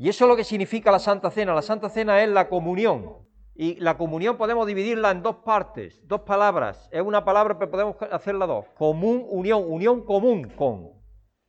Y 0.00 0.08
eso 0.08 0.24
es 0.24 0.28
lo 0.30 0.36
que 0.36 0.44
significa 0.44 0.90
la 0.90 0.98
Santa 0.98 1.30
Cena. 1.30 1.52
La 1.52 1.60
Santa 1.60 1.90
Cena 1.90 2.22
es 2.22 2.28
la 2.30 2.48
comunión. 2.48 3.18
Y 3.54 3.78
la 3.80 3.98
comunión 3.98 4.38
podemos 4.38 4.66
dividirla 4.66 5.10
en 5.10 5.22
dos 5.22 5.36
partes, 5.44 6.00
dos 6.08 6.22
palabras. 6.22 6.88
Es 6.90 7.02
una 7.02 7.22
palabra, 7.22 7.58
pero 7.58 7.70
podemos 7.70 7.96
hacerla 8.10 8.46
dos. 8.46 8.64
Común, 8.78 9.26
unión, 9.28 9.62
unión 9.68 10.02
común 10.06 10.48
con. 10.56 10.88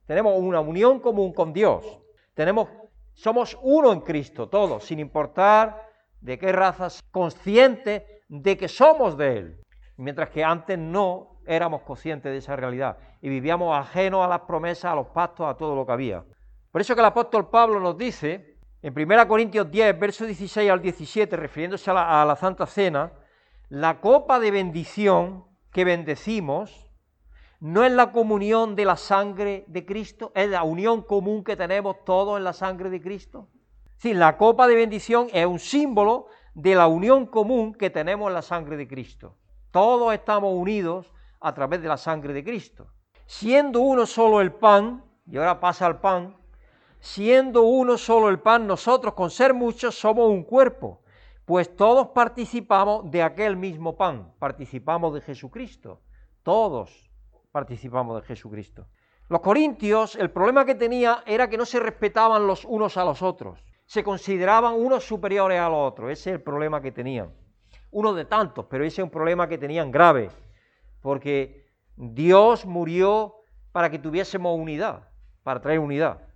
Tenemos 0.05 0.37
una 0.37 0.59
unión 0.59 0.99
común 0.99 1.31
con 1.31 1.53
Dios. 1.53 2.01
Tenemos, 2.33 2.67
somos 3.13 3.57
uno 3.61 3.93
en 3.93 4.01
Cristo, 4.01 4.49
todos, 4.49 4.83
sin 4.83 4.99
importar 4.99 5.87
de 6.19 6.37
qué 6.37 6.51
razas, 6.51 7.01
conscientes 7.09 8.03
de 8.27 8.57
que 8.57 8.67
somos 8.67 9.15
de 9.15 9.37
Él. 9.37 9.61
Mientras 9.95 10.29
que 10.29 10.43
antes 10.43 10.77
no 10.77 11.39
éramos 11.47 11.83
conscientes 11.83 12.29
de 12.33 12.39
esa 12.39 12.57
realidad 12.57 12.97
y 13.21 13.29
vivíamos 13.29 13.73
ajenos 13.73 14.25
a 14.25 14.27
las 14.27 14.41
promesas, 14.41 14.91
a 14.91 14.95
los 14.95 15.07
pactos, 15.07 15.47
a 15.47 15.55
todo 15.55 15.73
lo 15.73 15.85
que 15.85 15.93
había. 15.93 16.25
Por 16.71 16.81
eso 16.81 16.95
que 16.95 17.01
el 17.01 17.05
apóstol 17.05 17.49
Pablo 17.49 17.79
nos 17.79 17.97
dice 17.97 18.57
en 18.81 18.97
1 18.97 19.27
Corintios 19.27 19.69
10, 19.69 19.99
versos 19.99 20.27
16 20.27 20.71
al 20.71 20.81
17, 20.81 21.35
refiriéndose 21.35 21.91
a 21.91 21.93
la, 21.93 22.21
a 22.21 22.25
la 22.25 22.35
Santa 22.35 22.65
Cena, 22.65 23.11
la 23.69 23.99
copa 23.99 24.39
de 24.39 24.51
bendición 24.51 25.45
que 25.71 25.85
bendecimos 25.85 26.87
no 27.59 27.83
es 27.83 27.91
la 27.91 28.11
comunión 28.11 28.75
de 28.75 28.85
la 28.85 28.95
sangre 28.95 29.65
de 29.67 29.85
Cristo, 29.85 30.31
es 30.33 30.49
la 30.49 30.63
unión 30.63 31.03
común 31.03 31.43
que 31.43 31.55
tenemos 31.55 32.03
todos 32.05 32.37
en 32.37 32.43
la 32.43 32.53
sangre 32.53 32.89
de 32.89 33.01
Cristo. 33.01 33.49
Sí, 33.97 34.15
la 34.15 34.35
copa 34.35 34.67
de 34.67 34.75
bendición 34.75 35.27
es 35.31 35.45
un 35.45 35.59
símbolo 35.59 36.25
de 36.55 36.73
la 36.73 36.87
unión 36.87 37.27
común 37.27 37.73
que 37.73 37.91
tenemos 37.91 38.29
en 38.29 38.33
la 38.33 38.41
sangre 38.41 38.77
de 38.77 38.87
Cristo. 38.87 39.37
Todos 39.69 40.11
estamos 40.13 40.53
unidos 40.55 41.13
a 41.39 41.53
través 41.53 41.81
de 41.83 41.87
la 41.87 41.97
sangre 41.97 42.33
de 42.33 42.43
Cristo. 42.43 42.87
Siendo 43.27 43.81
uno 43.81 44.07
solo 44.07 44.41
el 44.41 44.53
pan, 44.53 45.05
y 45.27 45.37
ahora 45.37 45.59
pasa 45.59 45.85
al 45.85 46.01
pan, 46.01 46.35
siendo 47.01 47.63
uno 47.63 47.97
solo 47.97 48.29
el 48.29 48.39
pan, 48.39 48.67
nosotros 48.67 49.15
con 49.15 49.29
ser 49.31 49.53
muchos 49.53 49.95
somos 49.95 50.29
un 50.29 50.43
cuerpo, 50.43 51.01
pues 51.45 51.75
todos 51.75 52.09
participamos 52.09 53.09
de 53.09 53.23
aquel 53.23 53.57
mismo 53.57 53.97
pan, 53.97 54.33
participamos 54.39 55.13
de 55.15 55.21
Jesucristo, 55.21 55.99
todos 56.43 57.11
participamos 57.51 58.21
de 58.21 58.27
Jesucristo. 58.27 58.87
Los 59.27 59.41
corintios, 59.41 60.15
el 60.15 60.29
problema 60.29 60.63
que 60.63 60.75
tenía 60.75 61.23
era 61.25 61.49
que 61.49 61.57
no 61.57 61.65
se 61.65 61.79
respetaban 61.79 62.45
los 62.45 62.65
unos 62.65 62.95
a 62.97 63.03
los 63.03 63.21
otros, 63.21 63.63
se 63.85 64.03
consideraban 64.03 64.75
unos 64.75 65.03
superiores 65.03 65.59
a 65.59 65.69
los 65.69 65.91
otros, 65.91 66.11
ese 66.11 66.29
es 66.29 66.35
el 66.35 66.41
problema 66.41 66.81
que 66.81 66.91
tenían. 66.91 67.33
Uno 67.89 68.13
de 68.13 68.25
tantos, 68.25 68.67
pero 68.69 68.85
ese 68.85 69.01
es 69.01 69.05
un 69.05 69.09
problema 69.09 69.49
que 69.49 69.57
tenían 69.57 69.91
grave, 69.91 70.29
porque 71.01 71.65
Dios 71.95 72.65
murió 72.65 73.37
para 73.71 73.89
que 73.89 73.99
tuviésemos 73.99 74.57
unidad, 74.57 75.09
para 75.43 75.61
traer 75.61 75.79
unidad. 75.79 76.30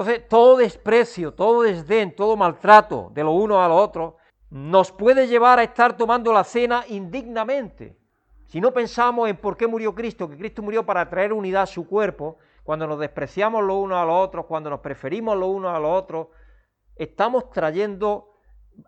Entonces, 0.00 0.28
todo 0.28 0.56
desprecio, 0.56 1.34
todo 1.34 1.60
desdén, 1.60 2.16
todo 2.16 2.34
maltrato 2.34 3.10
de 3.12 3.22
lo 3.22 3.32
uno 3.32 3.60
a 3.60 3.68
otro 3.68 4.16
nos 4.48 4.90
puede 4.90 5.26
llevar 5.26 5.58
a 5.58 5.62
estar 5.62 5.94
tomando 5.94 6.32
la 6.32 6.42
cena 6.42 6.84
indignamente. 6.88 7.98
Si 8.46 8.62
no 8.62 8.72
pensamos 8.72 9.28
en 9.28 9.36
por 9.36 9.58
qué 9.58 9.66
murió 9.66 9.94
Cristo, 9.94 10.26
que 10.26 10.38
Cristo 10.38 10.62
murió 10.62 10.86
para 10.86 11.06
traer 11.10 11.34
unidad 11.34 11.64
a 11.64 11.66
su 11.66 11.86
cuerpo, 11.86 12.38
cuando 12.64 12.86
nos 12.86 12.98
despreciamos 12.98 13.62
lo 13.62 13.76
uno 13.76 14.00
a 14.00 14.06
los 14.06 14.14
otros, 14.26 14.46
cuando 14.46 14.70
nos 14.70 14.80
preferimos 14.80 15.36
lo 15.36 15.48
uno 15.48 15.68
a 15.68 15.78
los 15.78 15.90
otros, 15.90 16.28
estamos 16.96 17.50
trayendo, 17.50 18.32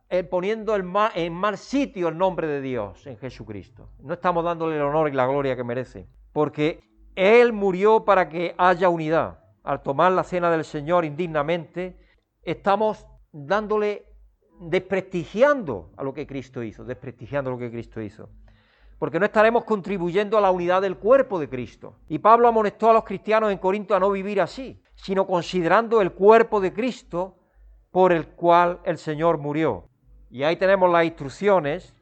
eh, 0.09 0.25
poniendo 0.25 0.75
en 0.75 0.87
mal, 0.87 1.13
en 1.15 1.35
mal 1.35 1.59
sitio 1.59 2.09
el 2.09 2.17
nombre 2.17 2.47
de 2.47 2.63
Dios 2.63 3.07
en 3.07 3.19
Jesucristo. 3.19 3.91
No 3.99 4.15
estamos 4.15 4.43
dándole 4.45 4.77
el 4.77 4.83
honor 4.83 5.11
y 5.11 5.13
la 5.13 5.27
gloria 5.27 5.57
que 5.57 5.63
merece, 5.63 6.09
porque 6.33 6.81
Él 7.15 7.53
murió 7.53 8.03
para 8.07 8.31
que 8.31 8.55
haya 8.57 8.89
unidad 8.89 9.42
al 9.63 9.83
tomar 9.83 10.13
la 10.13 10.25
cena 10.25 10.51
del 10.51 10.65
Señor 10.65 11.05
indignamente, 11.05 11.97
estamos 12.43 13.07
dándole, 13.33 14.07
desprestigiando 14.61 15.91
a 15.97 16.03
lo 16.03 16.13
que 16.13 16.27
Cristo 16.27 16.63
hizo, 16.63 16.85
desprestigiando 16.85 17.51
lo 17.51 17.59
que 17.59 17.71
Cristo 17.71 18.01
hizo. 18.01 18.29
Porque 18.99 19.19
no 19.19 19.27
estaremos 19.27 19.65
contribuyendo 19.65 20.39
a 20.39 20.41
la 20.41 20.51
unidad 20.51 20.83
del 20.83 20.97
cuerpo 20.97 21.41
de 21.41 21.49
Cristo. 21.49 21.97
Y 22.09 22.19
Pablo 22.19 22.47
amonestó 22.47 22.91
a 22.91 22.93
los 22.93 23.05
cristianos 23.05 23.51
en 23.51 23.59
Corinto 23.59 23.95
a 23.97 24.01
no 24.01 24.11
vivir 24.11 24.41
así, 24.41 24.81
sino 24.95 25.27
considerando 25.27 26.01
el 26.01 26.13
cuerpo 26.13 26.61
de 26.61 26.73
Cristo 26.73 27.37
por 27.91 28.13
el 28.13 28.29
cual 28.29 28.81
el 28.85 28.99
Señor 28.99 29.39
murió. 29.39 29.89
Y 30.31 30.45
ahí 30.45 30.57
tenemos 30.57 30.91
las 30.91 31.05
instrucciones 31.05 31.95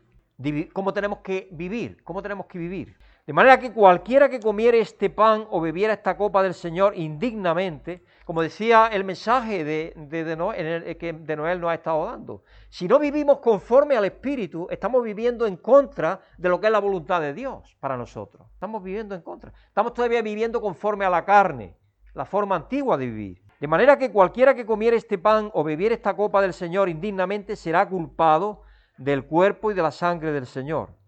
cómo 0.72 0.92
tenemos 0.92 1.18
que 1.18 1.48
vivir, 1.52 2.02
cómo 2.02 2.22
tenemos 2.22 2.46
que 2.46 2.58
vivir. 2.58 2.96
De 3.30 3.34
manera 3.34 3.60
que 3.60 3.72
cualquiera 3.72 4.28
que 4.28 4.40
comiere 4.40 4.80
este 4.80 5.08
pan 5.08 5.46
o 5.50 5.60
bebiera 5.60 5.92
esta 5.92 6.16
copa 6.16 6.42
del 6.42 6.52
Señor 6.52 6.94
indignamente, 6.96 8.02
como 8.24 8.42
decía 8.42 8.88
el 8.88 9.04
mensaje 9.04 9.62
de, 9.62 10.96
que 10.98 11.12
de 11.12 11.36
Noel 11.36 11.60
nos 11.60 11.70
ha 11.70 11.74
estado 11.74 12.06
dando, 12.06 12.42
si 12.70 12.88
no 12.88 12.98
vivimos 12.98 13.38
conforme 13.38 13.96
al 13.96 14.04
Espíritu, 14.04 14.66
estamos 14.68 15.04
viviendo 15.04 15.46
en 15.46 15.58
contra 15.58 16.20
de 16.38 16.48
lo 16.48 16.58
que 16.58 16.66
es 16.66 16.72
la 16.72 16.80
voluntad 16.80 17.20
de 17.20 17.32
Dios 17.32 17.76
para 17.78 17.96
nosotros. 17.96 18.48
Estamos 18.52 18.82
viviendo 18.82 19.14
en 19.14 19.22
contra. 19.22 19.52
Estamos 19.68 19.94
todavía 19.94 20.22
viviendo 20.22 20.60
conforme 20.60 21.04
a 21.04 21.10
la 21.10 21.24
carne, 21.24 21.76
la 22.14 22.24
forma 22.24 22.56
antigua 22.56 22.96
de 22.96 23.06
vivir. 23.06 23.42
De 23.60 23.68
manera 23.68 23.96
que 23.96 24.10
cualquiera 24.10 24.56
que 24.56 24.66
comiere 24.66 24.96
este 24.96 25.18
pan 25.18 25.50
o 25.52 25.62
bebiera 25.62 25.94
esta 25.94 26.16
copa 26.16 26.42
del 26.42 26.52
Señor 26.52 26.88
indignamente 26.88 27.54
será 27.54 27.88
culpado 27.88 28.62
del 28.98 29.24
cuerpo 29.24 29.70
y 29.70 29.74
de 29.74 29.82
la 29.82 29.92
sangre 29.92 30.32
del 30.32 30.46
Señor. 30.46 30.98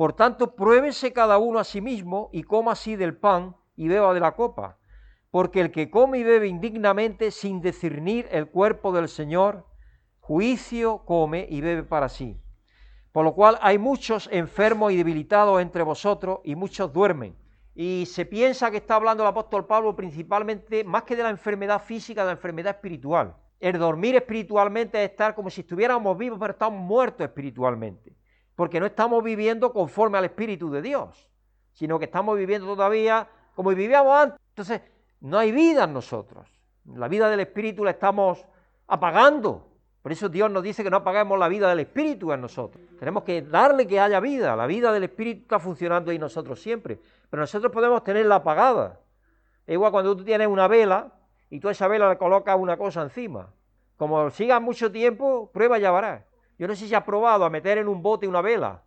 Por 0.00 0.14
tanto, 0.14 0.56
pruébese 0.56 1.12
cada 1.12 1.36
uno 1.36 1.58
a 1.58 1.64
sí 1.64 1.82
mismo 1.82 2.30
y 2.32 2.44
coma 2.44 2.72
así 2.72 2.96
del 2.96 3.18
pan 3.18 3.54
y 3.76 3.88
beba 3.88 4.14
de 4.14 4.20
la 4.20 4.34
copa. 4.34 4.78
Porque 5.30 5.60
el 5.60 5.70
que 5.70 5.90
come 5.90 6.20
y 6.20 6.24
bebe 6.24 6.46
indignamente 6.48 7.30
sin 7.30 7.60
discernir 7.60 8.26
el 8.30 8.48
cuerpo 8.48 8.92
del 8.92 9.10
Señor, 9.10 9.66
juicio 10.18 11.04
come 11.04 11.46
y 11.50 11.60
bebe 11.60 11.82
para 11.82 12.08
sí. 12.08 12.40
Por 13.12 13.26
lo 13.26 13.34
cual 13.34 13.58
hay 13.60 13.76
muchos 13.76 14.26
enfermos 14.32 14.90
y 14.92 14.96
debilitados 14.96 15.60
entre 15.60 15.82
vosotros 15.82 16.38
y 16.44 16.54
muchos 16.56 16.90
duermen. 16.94 17.36
Y 17.74 18.06
se 18.06 18.24
piensa 18.24 18.70
que 18.70 18.78
está 18.78 18.94
hablando 18.94 19.22
el 19.22 19.28
apóstol 19.28 19.66
Pablo 19.66 19.94
principalmente, 19.94 20.82
más 20.82 21.02
que 21.02 21.14
de 21.14 21.24
la 21.24 21.28
enfermedad 21.28 21.82
física, 21.82 22.22
de 22.22 22.28
la 22.28 22.32
enfermedad 22.36 22.76
espiritual. 22.76 23.36
El 23.58 23.78
dormir 23.78 24.16
espiritualmente 24.16 25.04
es 25.04 25.10
estar 25.10 25.34
como 25.34 25.50
si 25.50 25.60
estuviéramos 25.60 26.16
vivos, 26.16 26.38
pero 26.40 26.52
estamos 26.52 26.80
muertos 26.80 27.26
espiritualmente 27.26 28.16
porque 28.60 28.78
no 28.78 28.84
estamos 28.84 29.24
viviendo 29.24 29.72
conforme 29.72 30.18
al 30.18 30.26
Espíritu 30.26 30.70
de 30.70 30.82
Dios, 30.82 31.30
sino 31.72 31.98
que 31.98 32.04
estamos 32.04 32.36
viviendo 32.36 32.66
todavía 32.66 33.26
como 33.54 33.70
vivíamos 33.70 34.12
antes. 34.14 34.38
Entonces, 34.50 34.82
no 35.20 35.38
hay 35.38 35.50
vida 35.50 35.84
en 35.84 35.94
nosotros. 35.94 36.46
La 36.84 37.08
vida 37.08 37.30
del 37.30 37.40
Espíritu 37.40 37.84
la 37.84 37.92
estamos 37.92 38.44
apagando. 38.86 39.66
Por 40.02 40.12
eso 40.12 40.28
Dios 40.28 40.50
nos 40.50 40.62
dice 40.62 40.84
que 40.84 40.90
no 40.90 40.98
apaguemos 40.98 41.38
la 41.38 41.48
vida 41.48 41.70
del 41.70 41.80
Espíritu 41.80 42.34
en 42.34 42.42
nosotros. 42.42 42.84
Tenemos 42.98 43.22
que 43.22 43.40
darle 43.40 43.86
que 43.86 43.98
haya 43.98 44.20
vida. 44.20 44.54
La 44.54 44.66
vida 44.66 44.92
del 44.92 45.04
Espíritu 45.04 45.40
está 45.44 45.58
funcionando 45.58 46.10
en 46.10 46.20
nosotros 46.20 46.60
siempre. 46.60 46.98
Pero 47.30 47.40
nosotros 47.40 47.72
podemos 47.72 48.04
tenerla 48.04 48.34
apagada. 48.34 49.00
Es 49.66 49.72
igual 49.72 49.90
cuando 49.90 50.14
tú 50.14 50.22
tienes 50.22 50.48
una 50.48 50.68
vela 50.68 51.14
y 51.48 51.60
tú 51.60 51.68
a 51.68 51.72
esa 51.72 51.88
vela 51.88 52.10
le 52.10 52.18
colocas 52.18 52.58
una 52.58 52.76
cosa 52.76 53.00
encima. 53.00 53.54
Como 53.96 54.28
sigas 54.28 54.60
mucho 54.60 54.92
tiempo, 54.92 55.50
prueba 55.50 55.78
y 55.78 55.80
ya 55.80 55.92
verás. 55.92 56.29
Yo 56.60 56.68
no 56.68 56.76
sé 56.76 56.86
si 56.86 56.94
has 56.94 57.04
probado 57.04 57.46
a 57.46 57.48
meter 57.48 57.78
en 57.78 57.88
un 57.88 58.02
bote 58.02 58.28
una 58.28 58.42
vela. 58.42 58.82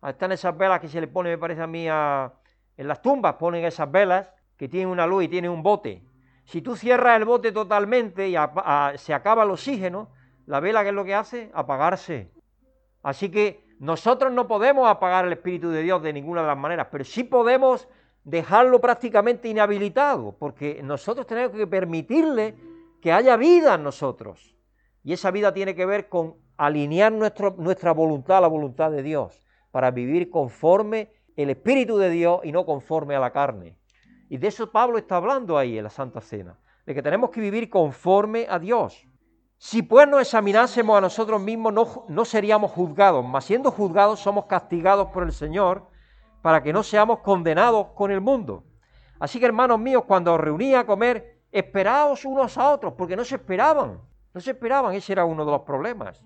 Están 0.00 0.30
esas 0.30 0.56
velas 0.56 0.78
que 0.78 0.86
se 0.86 1.00
le 1.00 1.08
pone, 1.08 1.30
me 1.30 1.38
parece 1.38 1.60
a 1.60 1.66
mí, 1.66 1.88
en 1.88 2.86
las 2.86 3.02
tumbas 3.02 3.34
ponen 3.34 3.64
esas 3.64 3.90
velas 3.90 4.28
que 4.56 4.68
tienen 4.68 4.88
una 4.88 5.08
luz 5.08 5.24
y 5.24 5.28
tienen 5.28 5.50
un 5.50 5.60
bote. 5.60 6.04
Si 6.44 6.62
tú 6.62 6.76
cierras 6.76 7.16
el 7.16 7.24
bote 7.24 7.50
totalmente 7.50 8.28
y 8.28 8.36
se 8.94 9.12
acaba 9.12 9.42
el 9.42 9.50
oxígeno, 9.50 10.08
la 10.46 10.60
vela, 10.60 10.84
¿qué 10.84 10.90
es 10.90 10.94
lo 10.94 11.04
que 11.04 11.16
hace? 11.16 11.50
Apagarse. 11.52 12.30
Así 13.02 13.28
que 13.28 13.74
nosotros 13.80 14.32
no 14.32 14.46
podemos 14.46 14.88
apagar 14.88 15.24
el 15.24 15.32
Espíritu 15.32 15.70
de 15.70 15.82
Dios 15.82 16.00
de 16.04 16.12
ninguna 16.12 16.42
de 16.42 16.46
las 16.46 16.56
maneras, 16.56 16.86
pero 16.92 17.02
sí 17.02 17.24
podemos 17.24 17.88
dejarlo 18.22 18.80
prácticamente 18.80 19.48
inhabilitado, 19.48 20.36
porque 20.38 20.80
nosotros 20.80 21.26
tenemos 21.26 21.56
que 21.56 21.66
permitirle 21.66 22.54
que 23.02 23.12
haya 23.12 23.36
vida 23.36 23.74
en 23.74 23.82
nosotros. 23.82 24.54
Y 25.02 25.12
esa 25.12 25.32
vida 25.32 25.52
tiene 25.52 25.74
que 25.74 25.86
ver 25.86 26.08
con 26.08 26.45
alinear 26.56 27.12
nuestra 27.12 27.92
voluntad 27.92 28.38
a 28.38 28.42
la 28.42 28.48
voluntad 28.48 28.90
de 28.90 29.02
Dios, 29.02 29.42
para 29.70 29.90
vivir 29.90 30.30
conforme 30.30 31.10
el 31.36 31.50
Espíritu 31.50 31.98
de 31.98 32.10
Dios 32.10 32.40
y 32.44 32.52
no 32.52 32.64
conforme 32.64 33.14
a 33.14 33.20
la 33.20 33.32
carne. 33.32 33.76
Y 34.28 34.38
de 34.38 34.48
eso 34.48 34.70
Pablo 34.72 34.98
está 34.98 35.16
hablando 35.16 35.58
ahí 35.58 35.76
en 35.78 35.84
la 35.84 35.90
Santa 35.90 36.20
Cena, 36.20 36.58
de 36.86 36.94
que 36.94 37.02
tenemos 37.02 37.30
que 37.30 37.40
vivir 37.40 37.68
conforme 37.68 38.46
a 38.48 38.58
Dios. 38.58 39.06
Si 39.58 39.82
pues 39.82 40.08
nos 40.08 40.20
examinásemos 40.20 40.96
a 40.96 41.00
nosotros 41.00 41.40
mismos, 41.40 41.72
no, 41.72 42.04
no 42.08 42.24
seríamos 42.24 42.72
juzgados, 42.72 43.24
mas 43.24 43.44
siendo 43.44 43.70
juzgados 43.70 44.20
somos 44.20 44.46
castigados 44.46 45.08
por 45.08 45.22
el 45.22 45.32
Señor 45.32 45.86
para 46.42 46.62
que 46.62 46.72
no 46.72 46.82
seamos 46.82 47.20
condenados 47.20 47.88
con 47.94 48.10
el 48.10 48.20
mundo. 48.20 48.64
Así 49.18 49.40
que 49.40 49.46
hermanos 49.46 49.78
míos, 49.78 50.04
cuando 50.06 50.34
os 50.34 50.40
reunía 50.40 50.80
a 50.80 50.86
comer, 50.86 51.40
esperaos 51.50 52.24
unos 52.24 52.58
a 52.58 52.70
otros, 52.70 52.92
porque 52.94 53.16
no 53.16 53.24
se 53.24 53.36
esperaban, 53.36 54.00
no 54.34 54.40
se 54.40 54.50
esperaban, 54.50 54.94
ese 54.94 55.12
era 55.12 55.24
uno 55.24 55.44
de 55.44 55.50
los 55.50 55.62
problemas. 55.62 56.22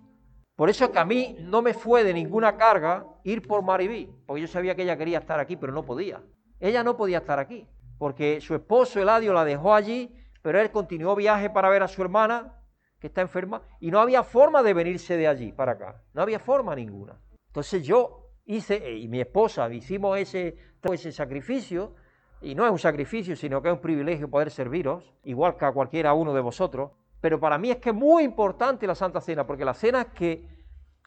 Por 0.61 0.69
eso 0.69 0.93
que 0.93 0.99
a 0.99 1.07
mí 1.07 1.39
no 1.41 1.63
me 1.63 1.73
fue 1.73 2.05
de 2.05 2.13
ninguna 2.13 2.59
carga 2.59 3.07
ir 3.25 3.41
por 3.49 3.63
Maribí, 3.63 4.11
porque 4.27 4.43
yo 4.43 4.47
sabía 4.47 4.75
que 4.75 4.83
ella 4.83 4.99
quería 4.99 5.21
estar 5.21 5.41
aquí, 5.41 5.57
pero 5.57 5.73
no 5.73 5.87
podía. 5.87 6.23
Ella 6.59 6.85
no 6.85 6.99
podía 6.99 7.17
estar 7.17 7.39
aquí, 7.39 7.67
porque 7.97 8.43
su 8.43 8.55
esposo 8.55 9.01
Eladio 9.01 9.33
la 9.33 9.47
dejó 9.47 9.73
allí, 9.73 10.15
pero 10.43 10.61
él 10.61 10.71
continuó 10.71 11.17
viaje 11.17 11.49
para 11.49 11.71
ver 11.71 11.83
a 11.83 11.89
su 11.89 12.03
hermana, 12.03 12.61
que 12.99 13.07
está 13.07 13.23
enferma, 13.23 13.63
y 13.81 13.91
no 13.91 14.01
había 14.01 14.23
forma 14.23 14.63
de 14.63 14.75
venirse 14.75 15.17
de 15.17 15.29
allí 15.29 15.51
para 15.51 15.73
acá, 15.73 16.03
no 16.13 16.21
había 16.21 16.39
forma 16.39 16.75
ninguna. 16.75 17.19
Entonces 17.47 17.83
yo 17.83 18.29
hice, 18.45 18.99
y 18.99 19.09
mi 19.09 19.23
esposa, 19.23 19.73
hicimos 19.73 20.19
ese, 20.19 20.59
ese 20.93 21.11
sacrificio, 21.11 21.95
y 22.43 22.55
no 22.55 22.67
es 22.67 22.71
un 22.71 22.79
sacrificio, 22.79 23.35
sino 23.35 23.63
que 23.63 23.71
es 23.71 23.75
un 23.75 23.81
privilegio 23.81 24.29
poder 24.29 24.51
serviros, 24.51 25.15
igual 25.25 25.57
que 25.57 25.65
a 25.65 25.73
cualquiera 25.73 26.13
uno 26.13 26.35
de 26.35 26.43
vosotros, 26.43 26.91
pero 27.21 27.39
para 27.39 27.59
mí 27.59 27.71
es 27.71 27.79
que 27.79 27.91
es 27.91 27.95
muy 27.95 28.25
importante 28.25 28.87
la 28.87 28.95
Santa 28.95 29.21
Cena, 29.21 29.47
porque 29.47 29.65
la 29.65 29.75
cena 29.75 30.03
es 30.03 30.09
que 30.09 30.49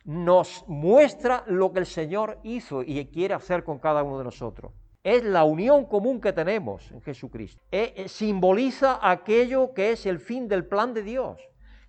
nos 0.06 0.64
muestra 0.68 1.44
lo 1.48 1.72
que 1.72 1.80
el 1.80 1.86
Señor 1.86 2.40
hizo 2.44 2.84
y 2.84 3.06
quiere 3.06 3.34
hacer 3.34 3.64
con 3.64 3.80
cada 3.80 4.04
uno 4.04 4.18
de 4.18 4.26
nosotros. 4.26 4.74
Es 5.04 5.24
la 5.24 5.44
unión 5.44 5.86
común 5.86 6.22
que 6.22 6.34
tenemos 6.34 6.92
en 6.92 7.02
Jesucristo. 7.02 7.62
simboliza 8.06 9.00
aquello 9.02 9.74
que 9.74 9.92
es 9.92 10.06
el 10.06 10.20
fin 10.20 10.48
del 10.48 10.66
plan 10.66 10.94
de 10.94 11.04
Dios 11.04 11.40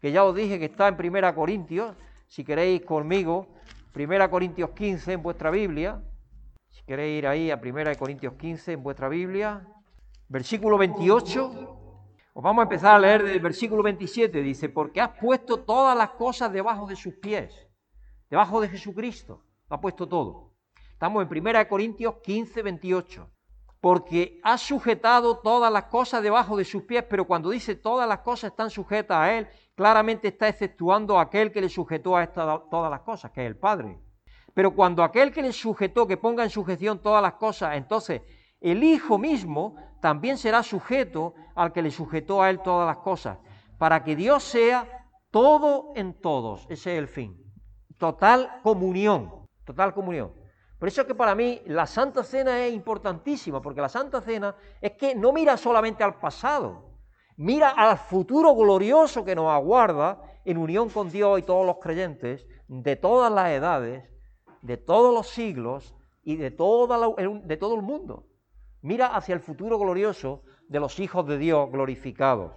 que 0.04 0.12
ya 0.12 0.22
os 0.22 0.36
dije 0.36 0.58
que 0.58 0.66
está 0.66 0.86
en 0.88 0.98
Primera 0.98 1.34
Corintios, 1.34 1.96
si 2.26 2.44
queréis 2.44 2.82
conmigo, 2.82 3.46
Primera 3.90 4.28
Corintios 4.28 4.68
15 4.72 5.14
en 5.14 5.22
vuestra 5.22 5.50
Biblia, 5.50 6.02
si 6.70 6.84
queréis 6.84 7.20
ir 7.20 7.26
ahí 7.26 7.50
a 7.50 7.58
Primera 7.58 7.94
Corintios 7.94 8.34
15 8.34 8.72
en 8.72 8.82
vuestra 8.82 9.08
Biblia, 9.08 9.66
versículo 10.28 10.76
28, 10.76 11.83
os 12.34 12.42
vamos 12.42 12.60
a 12.60 12.64
empezar 12.64 12.94
a 12.94 12.98
leer 12.98 13.22
del 13.22 13.40
versículo 13.40 13.82
27, 13.82 14.42
dice, 14.42 14.68
porque 14.68 15.00
has 15.00 15.18
puesto 15.18 15.60
todas 15.60 15.96
las 15.96 16.10
cosas 16.10 16.52
debajo 16.52 16.86
de 16.86 16.96
sus 16.96 17.14
pies, 17.14 17.54
debajo 18.28 18.60
de 18.60 18.68
Jesucristo, 18.68 19.44
ha 19.70 19.80
puesto 19.80 20.06
todo. 20.06 20.52
Estamos 20.92 21.22
en 21.22 21.28
Primera 21.28 21.66
Corintios 21.66 22.16
15, 22.22 22.62
28 22.62 23.30
porque 23.84 24.40
ha 24.42 24.56
sujetado 24.56 25.40
todas 25.40 25.70
las 25.70 25.84
cosas 25.84 26.22
debajo 26.22 26.56
de 26.56 26.64
sus 26.64 26.84
pies, 26.84 27.04
pero 27.06 27.26
cuando 27.26 27.50
dice 27.50 27.74
todas 27.74 28.08
las 28.08 28.20
cosas 28.20 28.52
están 28.52 28.70
sujetas 28.70 29.18
a 29.18 29.36
Él, 29.36 29.46
claramente 29.74 30.28
está 30.28 30.48
exceptuando 30.48 31.18
a 31.18 31.22
aquel 31.24 31.52
que 31.52 31.60
le 31.60 31.68
sujetó 31.68 32.16
a 32.16 32.26
todas 32.32 32.90
las 32.90 33.00
cosas, 33.02 33.30
que 33.30 33.42
es 33.42 33.46
el 33.46 33.58
Padre. 33.58 34.00
Pero 34.54 34.74
cuando 34.74 35.02
aquel 35.02 35.32
que 35.32 35.42
le 35.42 35.52
sujetó, 35.52 36.06
que 36.06 36.16
ponga 36.16 36.44
en 36.44 36.48
sujeción 36.48 37.02
todas 37.02 37.20
las 37.20 37.34
cosas, 37.34 37.76
entonces 37.76 38.22
el 38.58 38.82
Hijo 38.82 39.18
mismo 39.18 39.76
también 40.04 40.36
será 40.36 40.62
sujeto 40.62 41.32
al 41.54 41.72
que 41.72 41.80
le 41.80 41.90
sujetó 41.90 42.42
a 42.42 42.50
Él 42.50 42.60
todas 42.60 42.86
las 42.86 42.98
cosas, 42.98 43.38
para 43.78 44.04
que 44.04 44.14
Dios 44.14 44.42
sea 44.44 45.08
todo 45.30 45.92
en 45.96 46.20
todos. 46.20 46.66
Ese 46.68 46.92
es 46.92 46.98
el 46.98 47.08
fin. 47.08 47.42
Total 47.96 48.60
comunión, 48.62 49.48
total 49.64 49.94
comunión. 49.94 50.30
Por 50.78 50.88
eso 50.88 51.00
es 51.00 51.06
que 51.06 51.14
para 51.14 51.34
mí 51.34 51.62
la 51.64 51.86
Santa 51.86 52.22
Cena 52.22 52.66
es 52.66 52.74
importantísima, 52.74 53.62
porque 53.62 53.80
la 53.80 53.88
Santa 53.88 54.20
Cena 54.20 54.54
es 54.78 54.92
que 54.92 55.14
no 55.14 55.32
mira 55.32 55.56
solamente 55.56 56.04
al 56.04 56.18
pasado, 56.18 56.98
mira 57.38 57.70
al 57.70 57.96
futuro 57.96 58.54
glorioso 58.54 59.24
que 59.24 59.34
nos 59.34 59.50
aguarda 59.50 60.20
en 60.44 60.58
unión 60.58 60.90
con 60.90 61.08
Dios 61.08 61.38
y 61.38 61.44
todos 61.44 61.64
los 61.64 61.78
creyentes 61.78 62.46
de 62.68 62.96
todas 62.96 63.32
las 63.32 63.48
edades, 63.52 64.04
de 64.60 64.76
todos 64.76 65.14
los 65.14 65.28
siglos 65.28 65.94
y 66.22 66.36
de, 66.36 66.50
de 66.50 67.56
todo 67.56 67.74
el 67.74 67.82
mundo. 67.82 68.26
Mira 68.84 69.16
hacia 69.16 69.34
el 69.34 69.40
futuro 69.40 69.78
glorioso 69.78 70.42
de 70.68 70.78
los 70.78 71.00
hijos 71.00 71.26
de 71.26 71.38
Dios 71.38 71.70
glorificados, 71.72 72.52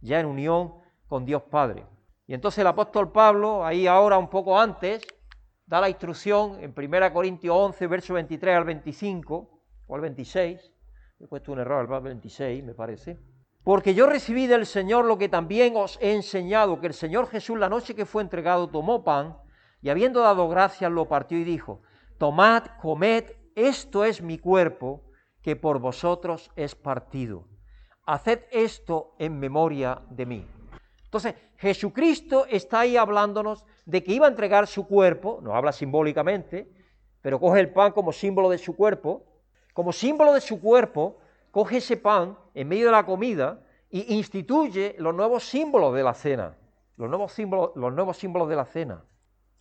ya 0.00 0.20
en 0.20 0.26
unión 0.26 0.74
con 1.08 1.24
Dios 1.24 1.42
Padre. 1.50 1.84
Y 2.24 2.34
entonces 2.34 2.60
el 2.60 2.68
apóstol 2.68 3.10
Pablo, 3.10 3.66
ahí 3.66 3.88
ahora 3.88 4.16
un 4.16 4.30
poco 4.30 4.60
antes, 4.60 5.02
da 5.66 5.80
la 5.80 5.88
instrucción 5.88 6.62
en 6.62 6.72
1 6.76 7.12
Corintios 7.12 7.56
11, 7.56 7.86
verso 7.88 8.14
23 8.14 8.58
al 8.58 8.64
25, 8.64 9.60
o 9.88 9.94
al 9.96 10.00
26, 10.02 10.72
he 11.18 11.26
puesto 11.26 11.50
un 11.50 11.58
error 11.58 11.92
al 11.92 12.00
26, 12.00 12.62
me 12.62 12.74
parece. 12.74 13.18
Porque 13.64 13.92
yo 13.92 14.06
recibí 14.06 14.46
del 14.46 14.66
Señor 14.66 15.04
lo 15.04 15.18
que 15.18 15.28
también 15.28 15.74
os 15.74 15.98
he 16.00 16.14
enseñado, 16.14 16.78
que 16.78 16.86
el 16.86 16.94
Señor 16.94 17.26
Jesús 17.26 17.58
la 17.58 17.68
noche 17.68 17.96
que 17.96 18.06
fue 18.06 18.22
entregado 18.22 18.68
tomó 18.68 19.02
pan 19.02 19.36
y 19.80 19.88
habiendo 19.88 20.20
dado 20.20 20.48
gracias 20.48 20.92
lo 20.92 21.08
partió 21.08 21.38
y 21.38 21.42
dijo, 21.42 21.82
tomad, 22.18 22.66
comed, 22.80 23.24
esto 23.56 24.04
es 24.04 24.22
mi 24.22 24.38
cuerpo 24.38 25.08
que 25.42 25.56
por 25.56 25.78
vosotros 25.78 26.50
es 26.56 26.74
partido. 26.74 27.44
Haced 28.06 28.44
esto 28.50 29.14
en 29.18 29.38
memoria 29.38 30.00
de 30.10 30.26
mí. 30.26 30.46
Entonces, 31.04 31.34
Jesucristo 31.58 32.46
está 32.48 32.80
ahí 32.80 32.96
hablándonos 32.96 33.64
de 33.84 34.02
que 34.02 34.12
iba 34.12 34.26
a 34.26 34.30
entregar 34.30 34.66
su 34.66 34.86
cuerpo, 34.86 35.40
nos 35.42 35.54
habla 35.54 35.72
simbólicamente, 35.72 36.72
pero 37.20 37.38
coge 37.38 37.60
el 37.60 37.72
pan 37.72 37.92
como 37.92 38.12
símbolo 38.12 38.48
de 38.48 38.58
su 38.58 38.74
cuerpo, 38.74 39.24
como 39.74 39.92
símbolo 39.92 40.32
de 40.32 40.40
su 40.40 40.60
cuerpo, 40.60 41.18
coge 41.50 41.78
ese 41.78 41.96
pan 41.96 42.36
en 42.54 42.68
medio 42.68 42.86
de 42.86 42.92
la 42.92 43.04
comida 43.04 43.60
y 43.90 44.14
instituye 44.14 44.96
los 44.98 45.14
nuevos 45.14 45.44
símbolos 45.44 45.94
de 45.94 46.02
la 46.02 46.14
cena, 46.14 46.56
los 46.96 47.08
nuevos 47.08 47.32
símbolos, 47.32 47.72
los 47.76 47.92
nuevos 47.92 48.16
símbolos 48.16 48.48
de 48.48 48.56
la 48.56 48.64
cena. 48.64 49.04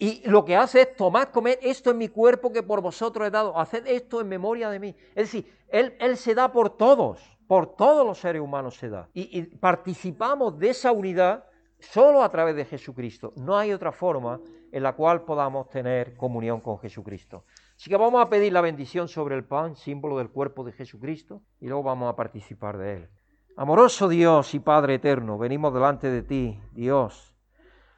Y 0.02 0.28
lo 0.28 0.44
que 0.44 0.56
hace 0.56 0.82
es 0.82 0.95
tomad, 0.95 1.28
comer 1.28 1.60
esto 1.61 1.91
en 1.91 1.99
mi 1.99 2.07
cuerpo 2.07 2.52
que 2.52 2.64
por 2.64 2.82
vosotros 2.82 3.28
he 3.28 3.30
dado, 3.30 3.56
haced 3.56 3.86
esto 3.86 4.19
en 4.19 4.30
memoria 4.30 4.72
de 4.72 4.80
mí. 4.80 4.95
Es 5.10 5.32
decir, 5.32 5.56
Él, 5.68 5.95
él 5.99 6.18
se 6.18 6.34
da 6.34 6.52
por 6.52 6.76
todos, 6.76 7.22
por 7.45 7.76
todos 7.76 8.03
los 8.03 8.18
seres 8.18 8.41
humanos 8.41 8.78
se 8.78 8.90
da. 8.90 9.10
y 9.14 9.44
participamos 9.57 10.57
de 10.57 10.72
esa 10.72 10.91
unidad 10.91 11.45
solo 11.78 12.23
a 12.23 12.32
través 12.32 12.56
de 12.56 12.65
Jesucristo. 12.65 13.32
No 13.36 13.56
hay 13.56 13.73
otra 13.73 13.91
forma 13.91 14.41
en 14.72 14.82
la 14.82 14.94
cual 14.94 15.22
podamos 15.22 15.69
tener 15.69 16.18
comunión 16.18 16.61
con 16.61 16.80
Jesucristo. 16.80 17.45
Así 17.76 17.88
que 17.88 17.95
vamos 17.95 18.26
a 18.26 18.30
pedir 18.30 18.53
la 18.53 18.61
bendición 18.61 19.07
sobre 19.07 19.36
el 19.36 19.44
pan, 19.44 19.76
símbolo 19.76 20.18
del 20.18 20.32
cuerpo 20.32 20.64
de 20.64 20.72
Jesucristo, 20.72 21.44
y 21.60 21.68
luego 21.68 21.84
vamos 21.84 22.10
a 22.11 22.15
participar 22.15 22.80
de 22.80 22.94
él. 22.94 23.10
Amoroso 23.56 24.10
Dios 24.10 24.56
y 24.56 24.60
Padre 24.60 24.95
eterno, 24.95 25.38
venimos 25.38 25.72
delante 25.72 26.10
de 26.10 26.23
ti, 26.23 26.60
Dios, 26.72 27.30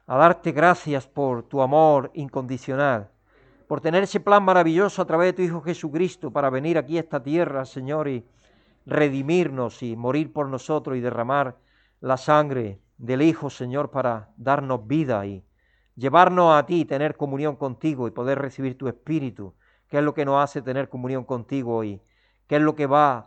a 0.06 0.16
darte 0.16 0.52
gracias 0.52 1.06
por 1.06 1.44
tu 1.44 1.62
amor 1.62 2.10
incondicional, 2.14 3.10
por 3.66 3.80
tener 3.80 4.02
ese 4.02 4.20
plan 4.20 4.42
maravilloso 4.42 5.00
a 5.00 5.06
través 5.06 5.28
de 5.28 5.32
tu 5.32 5.42
Hijo 5.42 5.62
Jesucristo 5.62 6.30
para 6.30 6.50
venir 6.50 6.76
aquí 6.76 6.98
a 6.98 7.00
esta 7.00 7.22
tierra, 7.22 7.64
Señor, 7.64 8.08
y 8.08 8.26
redimirnos 8.84 9.82
y 9.82 9.96
morir 9.96 10.32
por 10.32 10.48
nosotros 10.48 10.96
y 10.96 11.00
derramar 11.00 11.56
la 12.00 12.18
sangre 12.18 12.80
del 12.98 13.22
Hijo, 13.22 13.48
Señor, 13.48 13.90
para 13.90 14.28
darnos 14.36 14.86
vida 14.86 15.24
y 15.24 15.42
llevarnos 15.96 16.54
a 16.54 16.66
ti, 16.66 16.84
tener 16.84 17.16
comunión 17.16 17.56
contigo 17.56 18.06
y 18.06 18.10
poder 18.10 18.38
recibir 18.38 18.76
tu 18.76 18.88
Espíritu, 18.88 19.54
que 19.88 19.98
es 19.98 20.04
lo 20.04 20.12
que 20.12 20.26
nos 20.26 20.42
hace 20.42 20.60
tener 20.60 20.90
comunión 20.90 21.24
contigo 21.24 21.82
y 21.82 22.02
que 22.46 22.56
es 22.56 22.62
lo 22.62 22.74
que 22.74 22.86
va 22.86 23.26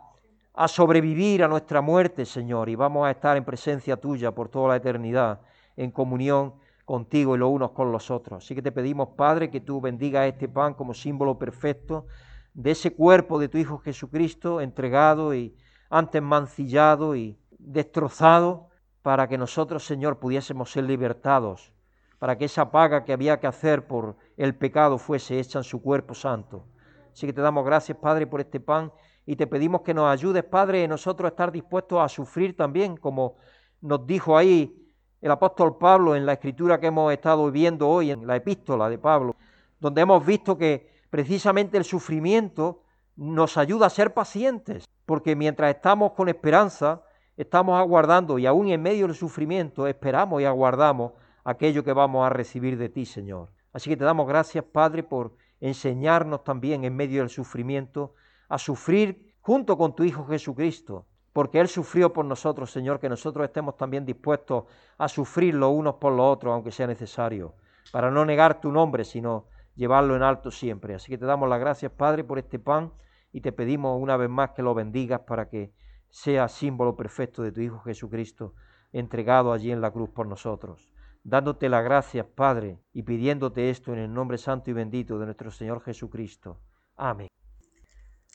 a 0.54 0.68
sobrevivir 0.68 1.42
a 1.42 1.48
nuestra 1.48 1.80
muerte, 1.80 2.24
Señor, 2.24 2.68
y 2.68 2.76
vamos 2.76 3.06
a 3.06 3.10
estar 3.10 3.36
en 3.36 3.44
presencia 3.44 3.96
tuya 3.96 4.32
por 4.32 4.48
toda 4.48 4.68
la 4.68 4.76
eternidad, 4.76 5.40
en 5.76 5.90
comunión 5.90 6.54
contigo 6.88 7.36
y 7.36 7.38
los 7.38 7.50
unos 7.50 7.72
con 7.72 7.92
los 7.92 8.10
otros. 8.10 8.42
Así 8.42 8.54
que 8.54 8.62
te 8.62 8.72
pedimos, 8.72 9.10
Padre, 9.10 9.50
que 9.50 9.60
tú 9.60 9.78
bendigas 9.78 10.26
este 10.26 10.48
pan 10.48 10.72
como 10.72 10.94
símbolo 10.94 11.38
perfecto 11.38 12.06
de 12.54 12.70
ese 12.70 12.94
cuerpo 12.94 13.38
de 13.38 13.50
tu 13.50 13.58
Hijo 13.58 13.76
Jesucristo 13.76 14.62
entregado 14.62 15.34
y 15.34 15.54
antes 15.90 16.22
mancillado 16.22 17.14
y 17.14 17.38
destrozado 17.58 18.70
para 19.02 19.28
que 19.28 19.36
nosotros, 19.36 19.84
Señor, 19.84 20.18
pudiésemos 20.18 20.72
ser 20.72 20.84
libertados, 20.84 21.74
para 22.18 22.38
que 22.38 22.46
esa 22.46 22.70
paga 22.70 23.04
que 23.04 23.12
había 23.12 23.38
que 23.38 23.46
hacer 23.46 23.86
por 23.86 24.16
el 24.38 24.54
pecado 24.54 24.96
fuese 24.96 25.38
hecha 25.38 25.58
en 25.58 25.64
su 25.64 25.82
cuerpo 25.82 26.14
santo. 26.14 26.64
Así 27.12 27.26
que 27.26 27.34
te 27.34 27.42
damos 27.42 27.66
gracias, 27.66 27.98
Padre, 27.98 28.26
por 28.26 28.40
este 28.40 28.60
pan 28.60 28.90
y 29.26 29.36
te 29.36 29.46
pedimos 29.46 29.82
que 29.82 29.92
nos 29.92 30.10
ayudes, 30.10 30.42
Padre, 30.42 30.88
nosotros 30.88 31.30
estar 31.30 31.52
dispuestos 31.52 32.00
a 32.00 32.08
sufrir 32.08 32.56
también, 32.56 32.96
como 32.96 33.36
nos 33.82 34.06
dijo 34.06 34.38
ahí 34.38 34.87
el 35.20 35.30
apóstol 35.30 35.76
Pablo 35.78 36.14
en 36.14 36.26
la 36.26 36.34
escritura 36.34 36.78
que 36.78 36.86
hemos 36.86 37.12
estado 37.12 37.50
viendo 37.50 37.88
hoy, 37.88 38.10
en 38.10 38.26
la 38.26 38.36
epístola 38.36 38.88
de 38.88 38.98
Pablo, 38.98 39.36
donde 39.80 40.02
hemos 40.02 40.24
visto 40.24 40.56
que 40.56 40.90
precisamente 41.10 41.76
el 41.76 41.84
sufrimiento 41.84 42.82
nos 43.16 43.56
ayuda 43.56 43.86
a 43.86 43.90
ser 43.90 44.14
pacientes, 44.14 44.84
porque 45.06 45.34
mientras 45.34 45.74
estamos 45.74 46.12
con 46.12 46.28
esperanza, 46.28 47.02
estamos 47.36 47.78
aguardando 47.78 48.38
y 48.38 48.46
aún 48.46 48.68
en 48.68 48.82
medio 48.82 49.06
del 49.06 49.16
sufrimiento 49.16 49.86
esperamos 49.86 50.40
y 50.40 50.44
aguardamos 50.44 51.12
aquello 51.44 51.82
que 51.82 51.92
vamos 51.92 52.24
a 52.24 52.30
recibir 52.30 52.78
de 52.78 52.88
ti, 52.88 53.06
Señor. 53.06 53.50
Así 53.72 53.90
que 53.90 53.96
te 53.96 54.04
damos 54.04 54.28
gracias, 54.28 54.64
Padre, 54.64 55.02
por 55.02 55.36
enseñarnos 55.60 56.44
también 56.44 56.84
en 56.84 56.94
medio 56.94 57.22
del 57.22 57.30
sufrimiento 57.30 58.14
a 58.48 58.58
sufrir 58.58 59.34
junto 59.40 59.76
con 59.76 59.94
tu 59.96 60.04
Hijo 60.04 60.26
Jesucristo, 60.26 61.06
porque 61.38 61.60
Él 61.60 61.68
sufrió 61.68 62.12
por 62.12 62.24
nosotros, 62.24 62.72
Señor, 62.72 62.98
que 62.98 63.08
nosotros 63.08 63.44
estemos 63.44 63.76
también 63.76 64.04
dispuestos 64.04 64.64
a 64.96 65.06
sufrir 65.06 65.54
los 65.54 65.70
unos 65.70 65.94
por 65.94 66.12
los 66.12 66.26
otros, 66.26 66.52
aunque 66.52 66.72
sea 66.72 66.88
necesario, 66.88 67.54
para 67.92 68.10
no 68.10 68.24
negar 68.24 68.60
tu 68.60 68.72
nombre, 68.72 69.04
sino 69.04 69.46
llevarlo 69.76 70.16
en 70.16 70.24
alto 70.24 70.50
siempre. 70.50 70.96
Así 70.96 71.12
que 71.12 71.16
te 71.16 71.26
damos 71.26 71.48
las 71.48 71.60
gracias, 71.60 71.92
Padre, 71.92 72.24
por 72.24 72.40
este 72.40 72.58
pan 72.58 72.92
y 73.30 73.40
te 73.40 73.52
pedimos 73.52 74.02
una 74.02 74.16
vez 74.16 74.28
más 74.28 74.50
que 74.50 74.64
lo 74.64 74.74
bendigas 74.74 75.20
para 75.28 75.48
que 75.48 75.72
sea 76.08 76.48
símbolo 76.48 76.96
perfecto 76.96 77.44
de 77.44 77.52
tu 77.52 77.60
Hijo 77.60 77.78
Jesucristo, 77.84 78.54
entregado 78.90 79.52
allí 79.52 79.70
en 79.70 79.80
la 79.80 79.92
cruz 79.92 80.10
por 80.10 80.26
nosotros. 80.26 80.92
Dándote 81.22 81.68
las 81.68 81.84
gracias, 81.84 82.26
Padre, 82.26 82.80
y 82.92 83.04
pidiéndote 83.04 83.70
esto 83.70 83.92
en 83.92 84.00
el 84.00 84.12
nombre 84.12 84.38
santo 84.38 84.70
y 84.70 84.72
bendito 84.72 85.20
de 85.20 85.26
nuestro 85.26 85.52
Señor 85.52 85.82
Jesucristo. 85.82 86.58
Amén. 86.96 87.28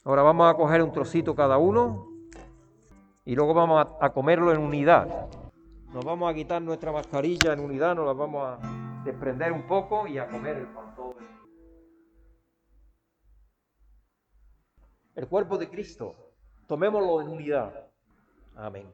Ahora 0.06 0.22
vamos 0.22 0.50
a 0.50 0.56
coger 0.56 0.82
un 0.82 0.94
trocito 0.94 1.36
cada 1.36 1.58
uno 1.58 2.13
y 3.26 3.36
luego 3.36 3.54
vamos 3.54 3.88
a, 4.00 4.10
comerlo 4.12 4.52
en 4.52 4.60
unidad. 4.60 5.30
Nos 5.94 6.04
vamos 6.04 6.30
a 6.30 6.34
quitar 6.34 6.62
nuestra 6.62 6.92
mascarilla 6.92 7.54
en 7.54 7.60
unidad, 7.60 7.96
nos 7.96 8.06
la 8.06 8.14
vamos 8.14 8.48
a 8.48 9.04
desprender 9.04 9.52
un 9.52 9.64
poco 9.64 10.08
y 10.08 10.18
a 10.18 10.28
comer 10.28 10.58
el 10.58 10.68
pan 10.68 10.96
todo. 10.96 11.16
El 15.16 15.28
cuerpo 15.28 15.58
de 15.58 15.70
Cristo, 15.70 16.16
tomémoslo 16.68 17.22
en 17.22 17.28
unidad. 17.30 17.88
Amén. 18.56 18.92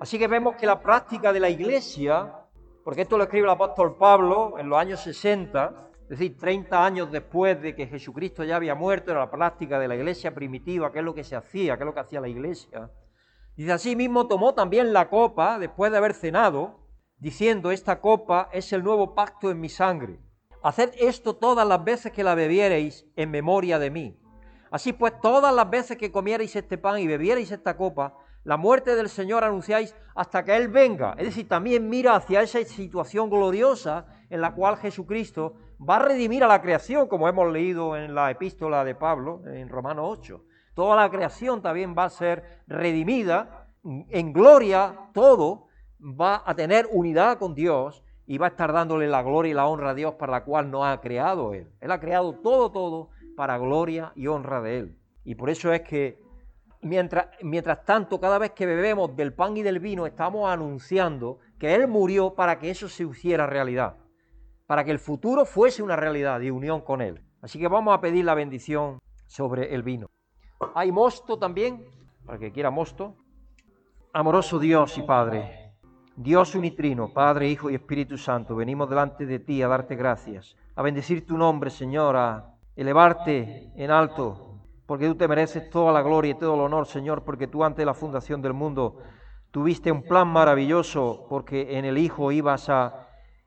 Así 0.00 0.18
que 0.18 0.26
vemos 0.26 0.56
que 0.56 0.66
la 0.66 0.80
práctica 0.80 1.32
de 1.32 1.40
la 1.40 1.48
iglesia, 1.48 2.34
porque 2.84 3.02
esto 3.02 3.16
lo 3.16 3.24
escribe 3.24 3.44
el 3.44 3.52
apóstol 3.52 3.96
Pablo 3.96 4.58
en 4.58 4.68
los 4.68 4.78
años 4.78 5.00
60, 5.00 5.90
es 6.08 6.18
decir, 6.20 6.36
30 6.38 6.84
años 6.84 7.10
después 7.10 7.60
de 7.60 7.74
que 7.74 7.88
Jesucristo 7.88 8.44
ya 8.44 8.54
había 8.56 8.76
muerto, 8.76 9.10
era 9.10 9.20
la 9.20 9.30
práctica 9.30 9.80
de 9.80 9.88
la 9.88 9.96
iglesia 9.96 10.32
primitiva, 10.32 10.92
que 10.92 11.00
es 11.00 11.04
lo 11.04 11.14
que 11.14 11.24
se 11.24 11.34
hacía, 11.34 11.76
que 11.76 11.82
es 11.82 11.86
lo 11.86 11.94
que 11.94 12.00
hacía 12.00 12.20
la 12.20 12.28
iglesia. 12.28 12.92
Dice, 13.56 13.72
así 13.72 13.96
mismo 13.96 14.28
tomó 14.28 14.54
también 14.54 14.92
la 14.92 15.08
copa 15.08 15.58
después 15.58 15.90
de 15.90 15.98
haber 15.98 16.14
cenado, 16.14 16.78
diciendo, 17.18 17.72
esta 17.72 18.00
copa 18.00 18.48
es 18.52 18.72
el 18.72 18.84
nuevo 18.84 19.16
pacto 19.16 19.50
en 19.50 19.60
mi 19.60 19.68
sangre. 19.68 20.20
Haced 20.62 20.92
esto 20.98 21.34
todas 21.34 21.66
las 21.66 21.82
veces 21.82 22.12
que 22.12 22.22
la 22.22 22.36
bebiereis 22.36 23.04
en 23.16 23.32
memoria 23.32 23.80
de 23.80 23.90
mí. 23.90 24.20
Así 24.70 24.92
pues, 24.92 25.20
todas 25.20 25.52
las 25.52 25.68
veces 25.68 25.96
que 25.96 26.12
comierais 26.12 26.54
este 26.54 26.78
pan 26.78 27.00
y 27.00 27.08
bebierais 27.08 27.50
esta 27.50 27.76
copa, 27.76 28.14
la 28.44 28.56
muerte 28.56 28.94
del 28.94 29.08
Señor 29.08 29.42
anunciáis 29.42 29.92
hasta 30.14 30.44
que 30.44 30.54
Él 30.54 30.68
venga. 30.68 31.14
Es 31.18 31.26
decir, 31.26 31.48
también 31.48 31.88
mira 31.88 32.14
hacia 32.14 32.42
esa 32.42 32.62
situación 32.64 33.28
gloriosa 33.28 34.06
en 34.30 34.40
la 34.40 34.54
cual 34.54 34.76
Jesucristo 34.76 35.54
va 35.80 35.96
a 35.96 36.00
redimir 36.00 36.44
a 36.44 36.48
la 36.48 36.62
creación, 36.62 37.08
como 37.08 37.28
hemos 37.28 37.52
leído 37.52 37.96
en 37.96 38.14
la 38.14 38.30
epístola 38.30 38.84
de 38.84 38.94
Pablo, 38.94 39.42
en 39.46 39.68
Romanos 39.68 40.06
8. 40.08 40.44
Toda 40.74 40.96
la 40.96 41.10
creación 41.10 41.62
también 41.62 41.94
va 41.96 42.04
a 42.04 42.10
ser 42.10 42.62
redimida 42.66 43.68
en 43.82 44.32
gloria, 44.32 45.10
todo 45.12 45.68
va 46.00 46.42
a 46.44 46.54
tener 46.54 46.88
unidad 46.90 47.38
con 47.38 47.54
Dios 47.54 48.02
y 48.26 48.38
va 48.38 48.46
a 48.46 48.50
estar 48.50 48.72
dándole 48.72 49.06
la 49.06 49.22
gloria 49.22 49.50
y 49.50 49.54
la 49.54 49.66
honra 49.66 49.90
a 49.90 49.94
Dios 49.94 50.14
para 50.14 50.32
la 50.32 50.44
cual 50.44 50.70
no 50.70 50.84
ha 50.84 51.00
creado 51.00 51.54
Él. 51.54 51.70
Él 51.80 51.90
ha 51.90 52.00
creado 52.00 52.34
todo, 52.34 52.70
todo 52.72 53.10
para 53.36 53.58
gloria 53.58 54.12
y 54.16 54.26
honra 54.26 54.60
de 54.60 54.78
Él. 54.78 54.98
Y 55.24 55.34
por 55.34 55.50
eso 55.50 55.72
es 55.72 55.82
que 55.82 56.26
Mientras, 56.82 57.28
mientras 57.42 57.84
tanto, 57.84 58.20
cada 58.20 58.38
vez 58.38 58.52
que 58.52 58.64
bebemos 58.64 59.16
del 59.16 59.32
pan 59.32 59.56
y 59.56 59.62
del 59.62 59.80
vino, 59.80 60.06
estamos 60.06 60.48
anunciando 60.48 61.38
que 61.58 61.74
Él 61.74 61.88
murió 61.88 62.34
para 62.34 62.58
que 62.58 62.70
eso 62.70 62.88
se 62.88 63.02
hiciera 63.02 63.46
realidad, 63.46 63.96
para 64.66 64.84
que 64.84 64.90
el 64.90 64.98
futuro 64.98 65.44
fuese 65.44 65.82
una 65.82 65.96
realidad 65.96 66.40
de 66.40 66.50
unión 66.50 66.80
con 66.80 67.00
Él. 67.00 67.22
Así 67.40 67.58
que 67.58 67.68
vamos 67.68 67.94
a 67.94 68.00
pedir 68.00 68.24
la 68.24 68.34
bendición 68.34 68.98
sobre 69.26 69.74
el 69.74 69.82
vino. 69.82 70.08
Hay 70.74 70.90
mosto 70.92 71.38
también, 71.38 71.84
para 72.24 72.38
que 72.38 72.52
quiera 72.52 72.70
mosto. 72.70 73.16
Amoroso 74.12 74.58
Dios 74.58 74.96
y 74.98 75.02
Padre, 75.02 75.72
Dios 76.16 76.54
unitrino, 76.54 77.12
Padre, 77.12 77.48
Hijo 77.48 77.70
y 77.70 77.74
Espíritu 77.74 78.16
Santo, 78.16 78.56
venimos 78.56 78.88
delante 78.88 79.26
de 79.26 79.38
ti 79.38 79.62
a 79.62 79.68
darte 79.68 79.94
gracias, 79.94 80.56
a 80.74 80.82
bendecir 80.82 81.26
tu 81.26 81.36
nombre, 81.36 81.68
Señor, 81.68 82.16
a 82.16 82.54
elevarte 82.74 83.70
en 83.76 83.90
alto 83.90 84.46
porque 84.86 85.08
tú 85.08 85.16
te 85.16 85.28
mereces 85.28 85.68
toda 85.68 85.92
la 85.92 86.00
gloria 86.00 86.30
y 86.30 86.38
todo 86.38 86.54
el 86.54 86.60
honor, 86.60 86.86
Señor, 86.86 87.24
porque 87.24 87.48
tú 87.48 87.64
antes 87.64 87.78
de 87.78 87.86
la 87.86 87.94
fundación 87.94 88.40
del 88.40 88.52
mundo 88.52 88.98
tuviste 89.50 89.90
un 89.90 90.02
plan 90.02 90.28
maravilloso, 90.28 91.26
porque 91.28 91.76
en 91.76 91.84
el 91.84 91.98
Hijo 91.98 92.30
ibas 92.30 92.68
a 92.68 93.05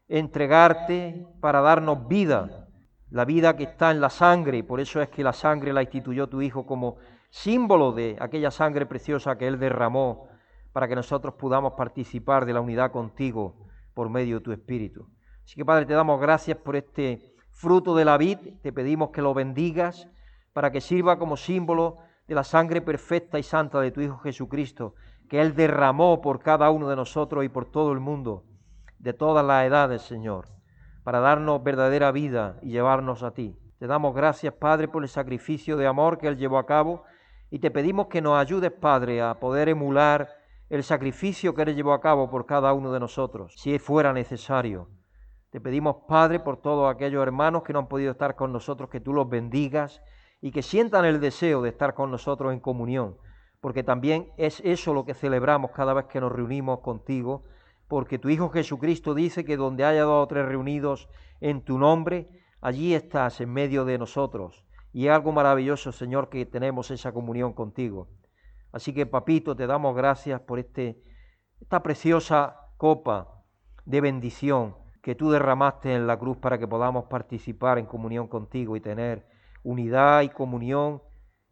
entregarte 0.09 1.25
para 1.39 1.61
darnos 1.61 2.07
vida, 2.07 2.67
la 3.11 3.25
vida 3.25 3.55
que 3.55 3.63
está 3.63 3.91
en 3.91 4.01
la 4.01 4.09
sangre, 4.09 4.63
por 4.63 4.79
eso 4.79 5.01
es 5.01 5.09
que 5.09 5.23
la 5.23 5.33
sangre 5.33 5.71
la 5.71 5.83
instituyó 5.83 6.27
tu 6.27 6.41
Hijo 6.41 6.65
como 6.65 6.97
símbolo 7.29 7.91
de 7.91 8.17
aquella 8.19 8.51
sangre 8.51 8.87
preciosa 8.87 9.37
que 9.37 9.47
Él 9.47 9.59
derramó 9.59 10.27
para 10.73 10.87
que 10.87 10.95
nosotros 10.95 11.35
podamos 11.35 11.73
participar 11.73 12.45
de 12.45 12.53
la 12.53 12.61
unidad 12.61 12.91
contigo 12.91 13.67
por 13.93 14.09
medio 14.09 14.37
de 14.37 14.43
tu 14.43 14.51
Espíritu. 14.51 15.07
Así 15.43 15.55
que 15.55 15.65
Padre, 15.65 15.85
te 15.85 15.93
damos 15.93 16.19
gracias 16.19 16.57
por 16.57 16.75
este 16.75 17.35
fruto 17.51 17.95
de 17.95 18.05
la 18.05 18.17
vid, 18.17 18.37
te 18.61 18.73
pedimos 18.73 19.09
que 19.09 19.21
lo 19.21 19.33
bendigas, 19.33 20.07
para 20.53 20.71
que 20.71 20.81
sirva 20.81 21.19
como 21.19 21.37
símbolo 21.37 21.97
de 22.27 22.35
la 22.35 22.43
sangre 22.43 22.81
perfecta 22.81 23.37
y 23.37 23.43
santa 23.43 23.79
de 23.79 23.91
tu 23.91 24.01
Hijo 24.01 24.17
Jesucristo, 24.19 24.95
que 25.29 25.41
Él 25.41 25.55
derramó 25.55 26.21
por 26.21 26.39
cada 26.41 26.69
uno 26.71 26.89
de 26.89 26.95
nosotros 26.95 27.45
y 27.45 27.49
por 27.49 27.69
todo 27.69 27.91
el 27.91 27.99
mundo, 27.99 28.45
de 28.99 29.13
todas 29.13 29.45
las 29.45 29.65
edades, 29.65 30.01
Señor, 30.03 30.47
para 31.03 31.19
darnos 31.19 31.63
verdadera 31.63 32.11
vida 32.11 32.59
y 32.61 32.69
llevarnos 32.69 33.23
a 33.23 33.31
ti. 33.31 33.57
Te 33.79 33.87
damos 33.87 34.13
gracias, 34.13 34.53
Padre, 34.53 34.89
por 34.89 35.03
el 35.03 35.09
sacrificio 35.09 35.77
de 35.77 35.87
amor 35.87 36.17
que 36.17 36.27
Él 36.27 36.37
llevó 36.37 36.57
a 36.57 36.65
cabo 36.65 37.03
y 37.49 37.59
te 37.59 37.71
pedimos 37.71 38.07
que 38.07 38.21
nos 38.21 38.37
ayudes, 38.37 38.71
Padre, 38.71 39.21
a 39.21 39.39
poder 39.39 39.69
emular 39.69 40.29
el 40.69 40.83
sacrificio 40.83 41.55
que 41.55 41.63
Él 41.63 41.75
llevó 41.75 41.93
a 41.93 42.01
cabo 42.01 42.29
por 42.29 42.45
cada 42.45 42.73
uno 42.73 42.91
de 42.91 42.99
nosotros, 42.99 43.53
si 43.57 43.79
fuera 43.79 44.13
necesario. 44.13 44.89
Te 45.49 45.59
pedimos, 45.59 46.03
Padre, 46.07 46.39
por 46.39 46.57
todos 46.57 46.93
aquellos 46.93 47.23
hermanos 47.23 47.63
que 47.63 47.73
no 47.73 47.79
han 47.79 47.87
podido 47.87 48.11
estar 48.11 48.35
con 48.35 48.51
nosotros, 48.51 48.89
que 48.89 48.99
tú 48.99 49.13
los 49.13 49.27
bendigas 49.29 50.01
y 50.41 50.51
que 50.51 50.61
sientan 50.61 51.05
el 51.05 51.19
deseo 51.19 51.61
de 51.61 51.69
estar 51.69 51.95
con 51.95 52.11
nosotros 52.11 52.53
en 52.53 52.59
comunión, 52.59 53.17
porque 53.61 53.83
también 53.83 54.31
es 54.37 54.61
eso 54.63 54.93
lo 54.93 55.05
que 55.05 55.15
celebramos 55.15 55.71
cada 55.71 55.93
vez 55.93 56.05
que 56.05 56.21
nos 56.21 56.31
reunimos 56.31 56.81
contigo, 56.81 57.45
porque 57.89 58.19
tu 58.19 58.29
Hijo 58.29 58.49
Jesucristo 58.49 59.15
dice 59.15 59.43
que 59.43 59.57
donde 59.57 59.83
haya 59.83 60.03
dos 60.03 60.23
o 60.23 60.27
tres 60.27 60.45
reunidos 60.45 61.09
en 61.41 61.65
tu 61.65 61.79
nombre, 61.79 62.29
allí 62.61 62.93
estás 62.93 63.41
en 63.41 63.51
medio 63.51 63.83
de 63.83 63.97
nosotros. 63.97 64.63
Y 64.93 65.07
es 65.07 65.11
algo 65.11 65.31
maravilloso, 65.31 65.91
Señor, 65.91 66.29
que 66.29 66.45
tenemos 66.45 66.91
esa 66.91 67.11
comunión 67.11 67.51
contigo. 67.53 68.07
Así 68.71 68.93
que, 68.93 69.07
papito, 69.07 69.55
te 69.55 69.65
damos 69.65 69.95
gracias 69.95 70.39
por 70.41 70.59
este, 70.59 71.01
esta 71.59 71.81
preciosa 71.81 72.57
copa 72.77 73.43
de 73.85 74.01
bendición 74.01 74.75
que 75.01 75.15
tú 75.15 75.31
derramaste 75.31 75.95
en 75.95 76.05
la 76.05 76.19
cruz 76.19 76.37
para 76.37 76.59
que 76.59 76.67
podamos 76.67 77.05
participar 77.05 77.79
en 77.79 77.87
comunión 77.87 78.27
contigo 78.27 78.75
y 78.75 78.81
tener 78.81 79.25
unidad 79.63 80.21
y 80.21 80.29
comunión 80.29 81.01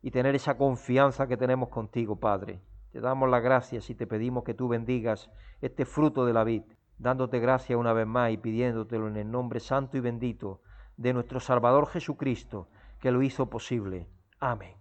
y 0.04 0.12
tener 0.12 0.36
esa 0.36 0.56
confianza 0.56 1.28
que 1.28 1.36
tenemos 1.36 1.70
contigo, 1.70 2.20
Padre. 2.20 2.62
Te 2.98 3.02
damos 3.02 3.30
las 3.30 3.44
gracias 3.44 3.92
y 3.92 3.94
te 3.94 4.08
pedimos 4.08 4.44
que 4.44 4.56
tú 4.56 4.68
bendigas 4.68 5.30
este 5.62 5.86
fruto 5.86 6.26
de 6.26 6.34
la 6.34 6.44
vid, 6.44 6.64
dándote 6.98 7.38
gracias 7.38 7.78
una 7.78 7.94
vez 7.94 8.08
más 8.08 8.32
y 8.32 8.38
pidiéndotelo 8.38 9.08
en 9.08 9.18
el 9.18 9.30
nombre 9.30 9.60
santo 9.60 9.98
y 9.98 10.00
bendito 10.00 10.62
de 10.96 11.14
nuestro 11.14 11.40
Salvador 11.40 11.86
Jesucristo, 11.90 12.70
que 13.00 13.12
lo 13.12 13.22
hizo 13.22 13.52
posible. 13.52 14.08
Amén. 14.40 14.74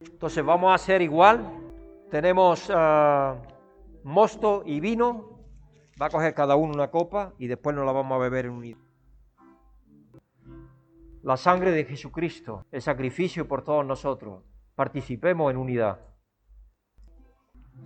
Entonces 0.00 0.42
vamos 0.42 0.70
a 0.70 0.76
hacer 0.76 1.02
igual. 1.02 1.46
Tenemos 2.10 2.72
ah, 2.74 3.36
mosto 4.02 4.62
y 4.64 4.80
vino. 4.80 5.40
Va 6.00 6.06
a 6.06 6.08
coger 6.08 6.32
cada 6.32 6.56
uno 6.56 6.72
una 6.72 6.90
copa 6.90 7.34
y 7.36 7.48
después 7.48 7.76
nos 7.76 7.84
la 7.84 7.92
vamos 7.92 8.16
a 8.16 8.18
beber 8.18 8.46
en 8.46 8.52
unidad. 8.52 8.78
La 11.22 11.36
sangre 11.36 11.70
de 11.70 11.84
Jesucristo, 11.84 12.64
el 12.72 12.80
sacrificio 12.80 13.46
por 13.46 13.62
todos 13.62 13.84
nosotros. 13.84 14.42
Participemos 14.74 15.50
en 15.50 15.58
unidad. 15.58 16.13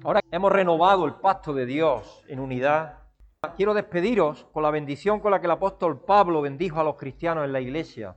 Ahora 0.05 0.21
hemos 0.31 0.53
renovado 0.53 1.05
el 1.05 1.15
pacto 1.15 1.53
de 1.53 1.67
Dios 1.67 2.25
en 2.29 2.41
unidad, 2.41 3.03
quiero 3.57 3.75
despediros 3.75 4.45
con 4.53 4.63
la 4.63 4.71
bendición 4.71 5.21
con 5.21 5.31
la 5.31 5.41
que 5.41 5.47
el 5.47 5.53
apóstol 5.53 6.05
Pablo 6.05 6.41
bendijo 6.41 6.81
a 6.81 6.85
los 6.85 6.97
cristianos 6.97 7.45
en 7.45 7.53
la 7.53 7.61
iglesia. 7.61 8.17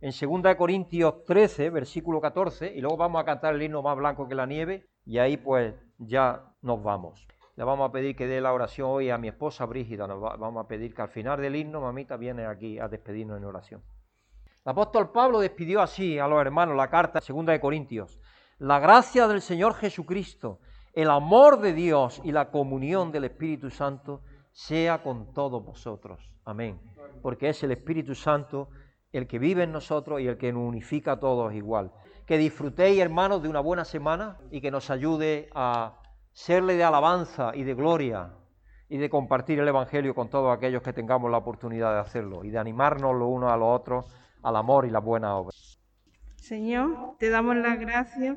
En 0.00 0.12
2 0.12 0.54
Corintios 0.56 1.24
13, 1.24 1.70
versículo 1.70 2.20
14, 2.20 2.72
y 2.74 2.80
luego 2.80 2.96
vamos 2.96 3.20
a 3.20 3.24
cantar 3.24 3.54
el 3.54 3.62
himno 3.62 3.82
más 3.82 3.96
blanco 3.96 4.28
que 4.28 4.34
la 4.36 4.46
nieve, 4.46 4.86
y 5.04 5.18
ahí 5.18 5.36
pues 5.36 5.74
ya 5.98 6.54
nos 6.62 6.82
vamos. 6.82 7.26
Le 7.56 7.64
vamos 7.64 7.88
a 7.88 7.92
pedir 7.92 8.14
que 8.14 8.28
dé 8.28 8.40
la 8.40 8.52
oración 8.52 8.88
hoy 8.88 9.10
a 9.10 9.18
mi 9.18 9.26
esposa 9.26 9.66
Brígida, 9.66 10.06
nos 10.06 10.20
vamos 10.20 10.64
a 10.64 10.68
pedir 10.68 10.94
que 10.94 11.02
al 11.02 11.08
final 11.08 11.40
del 11.40 11.56
himno, 11.56 11.80
mamita, 11.80 12.16
viene 12.16 12.46
aquí 12.46 12.78
a 12.78 12.86
despedirnos 12.86 13.38
en 13.38 13.44
oración. 13.44 13.82
El 14.64 14.70
apóstol 14.70 15.10
Pablo 15.10 15.40
despidió 15.40 15.82
así 15.82 16.18
a 16.18 16.28
los 16.28 16.40
hermanos 16.40 16.76
la 16.76 16.88
carta 16.88 17.20
2 17.26 17.46
de 17.46 17.60
Corintios. 17.60 18.20
La 18.58 18.78
gracia 18.78 19.26
del 19.26 19.40
Señor 19.40 19.74
Jesucristo 19.74 20.60
el 20.98 21.10
amor 21.10 21.60
de 21.60 21.74
Dios 21.74 22.20
y 22.24 22.32
la 22.32 22.50
comunión 22.50 23.12
del 23.12 23.22
Espíritu 23.22 23.70
Santo 23.70 24.20
sea 24.50 25.00
con 25.00 25.32
todos 25.32 25.64
vosotros. 25.64 26.28
Amén. 26.44 26.80
Porque 27.22 27.50
es 27.50 27.62
el 27.62 27.70
Espíritu 27.70 28.16
Santo 28.16 28.68
el 29.12 29.28
que 29.28 29.38
vive 29.38 29.62
en 29.62 29.70
nosotros 29.70 30.20
y 30.20 30.26
el 30.26 30.36
que 30.36 30.52
nos 30.52 30.64
unifica 30.64 31.12
a 31.12 31.20
todos 31.20 31.54
igual. 31.54 31.92
Que 32.26 32.36
disfrutéis, 32.36 32.98
hermanos, 32.98 33.40
de 33.44 33.48
una 33.48 33.60
buena 33.60 33.84
semana 33.84 34.38
y 34.50 34.60
que 34.60 34.72
nos 34.72 34.90
ayude 34.90 35.48
a 35.54 36.02
serle 36.32 36.74
de 36.74 36.82
alabanza 36.82 37.52
y 37.54 37.62
de 37.62 37.74
gloria 37.74 38.32
y 38.88 38.98
de 38.98 39.08
compartir 39.08 39.60
el 39.60 39.68
Evangelio 39.68 40.16
con 40.16 40.28
todos 40.28 40.52
aquellos 40.52 40.82
que 40.82 40.92
tengamos 40.92 41.30
la 41.30 41.38
oportunidad 41.38 41.92
de 41.92 42.00
hacerlo 42.00 42.42
y 42.42 42.50
de 42.50 42.58
animarnos 42.58 43.14
los 43.14 43.28
unos 43.28 43.52
a 43.52 43.56
los 43.56 43.68
otros 43.68 44.04
al 44.42 44.56
amor 44.56 44.84
y 44.84 44.90
la 44.90 44.98
buena 44.98 45.36
obra. 45.36 45.54
Señor, 46.34 47.14
te 47.20 47.30
damos 47.30 47.54
las 47.54 47.78
gracias 47.78 48.36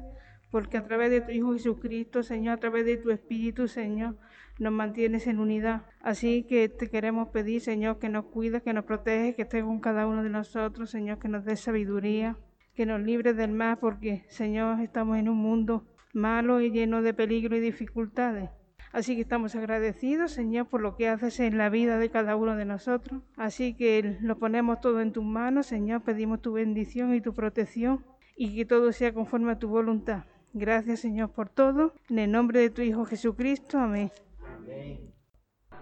porque 0.52 0.78
a 0.78 0.84
través 0.84 1.10
de 1.10 1.22
tu 1.22 1.32
Hijo 1.32 1.54
Jesucristo, 1.54 2.24
Señor, 2.24 2.56
a 2.56 2.60
través 2.60 2.86
de 2.86 2.98
tu 2.98 3.10
Espíritu, 3.10 3.68
Señor, 3.68 4.18
nos 4.60 4.74
mantienes 4.74 5.26
en 5.28 5.40
unidad. 5.40 5.86
Así 6.02 6.44
que 6.44 6.70
te 6.70 6.90
queremos 6.90 7.30
pedir, 7.30 7.62
Señor, 7.62 8.00
que 8.00 8.10
nos 8.10 8.26
cuides, 8.26 8.62
que 8.62 8.74
nos 8.74 8.86
proteges, 8.86 9.36
que 9.36 9.44
estés 9.44 9.64
con 9.64 9.80
cada 9.80 10.06
uno 10.06 10.24
de 10.24 10.30
nosotros, 10.30 10.92
Señor, 10.92 11.20
que 11.20 11.30
nos 11.30 11.46
dé 11.46 11.56
sabiduría, 11.56 12.38
que 12.76 12.86
nos 12.86 13.02
libres 13.02 13.38
del 13.38 13.52
mal, 13.52 13.80
porque, 13.80 14.26
Señor, 14.28 14.82
estamos 14.82 15.18
en 15.18 15.30
un 15.30 15.38
mundo 15.38 15.88
malo 16.14 16.62
y 16.62 16.70
lleno 16.70 17.02
de 17.02 17.14
peligro 17.14 17.56
y 17.56 17.62
dificultades. 17.62 18.50
Así 18.92 19.16
que 19.16 19.22
estamos 19.22 19.56
agradecidos, 19.56 20.34
Señor, 20.34 20.68
por 20.68 20.82
lo 20.82 20.98
que 20.98 21.08
haces 21.08 21.40
en 21.40 21.58
la 21.58 21.70
vida 21.70 21.98
de 21.98 22.10
cada 22.10 22.36
uno 22.36 22.58
de 22.58 22.66
nosotros. 22.66 23.22
Así 23.38 23.74
que 23.74 24.18
lo 24.22 24.38
ponemos 24.38 24.82
todo 24.82 25.00
en 25.00 25.14
tus 25.14 25.24
manos, 25.24 25.68
Señor, 25.68 26.02
pedimos 26.02 26.42
tu 26.42 26.52
bendición 26.52 27.16
y 27.16 27.22
tu 27.22 27.34
protección 27.34 28.04
y 28.36 28.56
que 28.56 28.66
todo 28.66 28.92
sea 28.92 29.14
conforme 29.14 29.54
a 29.54 29.60
tu 29.60 29.70
voluntad. 29.70 30.26
Gracias 30.54 31.00
Señor 31.00 31.32
por 31.32 31.50
todo. 31.50 31.94
En 32.10 32.20
el 32.20 32.32
nombre 32.32 32.60
de 32.60 32.70
tu 32.70 32.82
Hijo 32.82 33.06
Jesucristo. 33.06 33.80
Amén. 33.80 34.12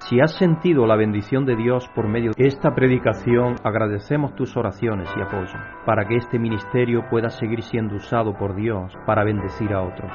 Si 0.07 0.21
has 0.21 0.37
sentido 0.37 0.85
la 0.85 0.95
bendición 0.95 1.45
de 1.45 1.55
Dios 1.55 1.87
por 1.93 2.07
medio 2.07 2.31
de 2.31 2.47
esta 2.47 2.73
predicación, 2.73 3.55
agradecemos 3.63 4.33
tus 4.35 4.55
oraciones 4.55 5.09
y 5.15 5.21
apoyo 5.21 5.59
para 5.85 6.07
que 6.07 6.15
este 6.15 6.39
ministerio 6.39 7.03
pueda 7.09 7.29
seguir 7.29 7.61
siendo 7.63 7.95
usado 7.95 8.33
por 8.37 8.55
Dios 8.55 8.93
para 9.05 9.25
bendecir 9.25 9.73
a 9.73 9.81
otros. 9.81 10.11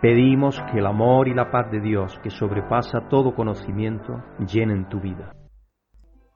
Pedimos 0.00 0.62
que 0.70 0.78
el 0.78 0.86
amor 0.86 1.26
y 1.26 1.34
la 1.34 1.50
paz 1.50 1.70
de 1.70 1.80
Dios, 1.80 2.18
que 2.22 2.30
sobrepasa 2.30 3.08
todo 3.08 3.34
conocimiento, 3.34 4.22
llenen 4.46 4.88
tu 4.88 5.00
vida. 5.00 5.35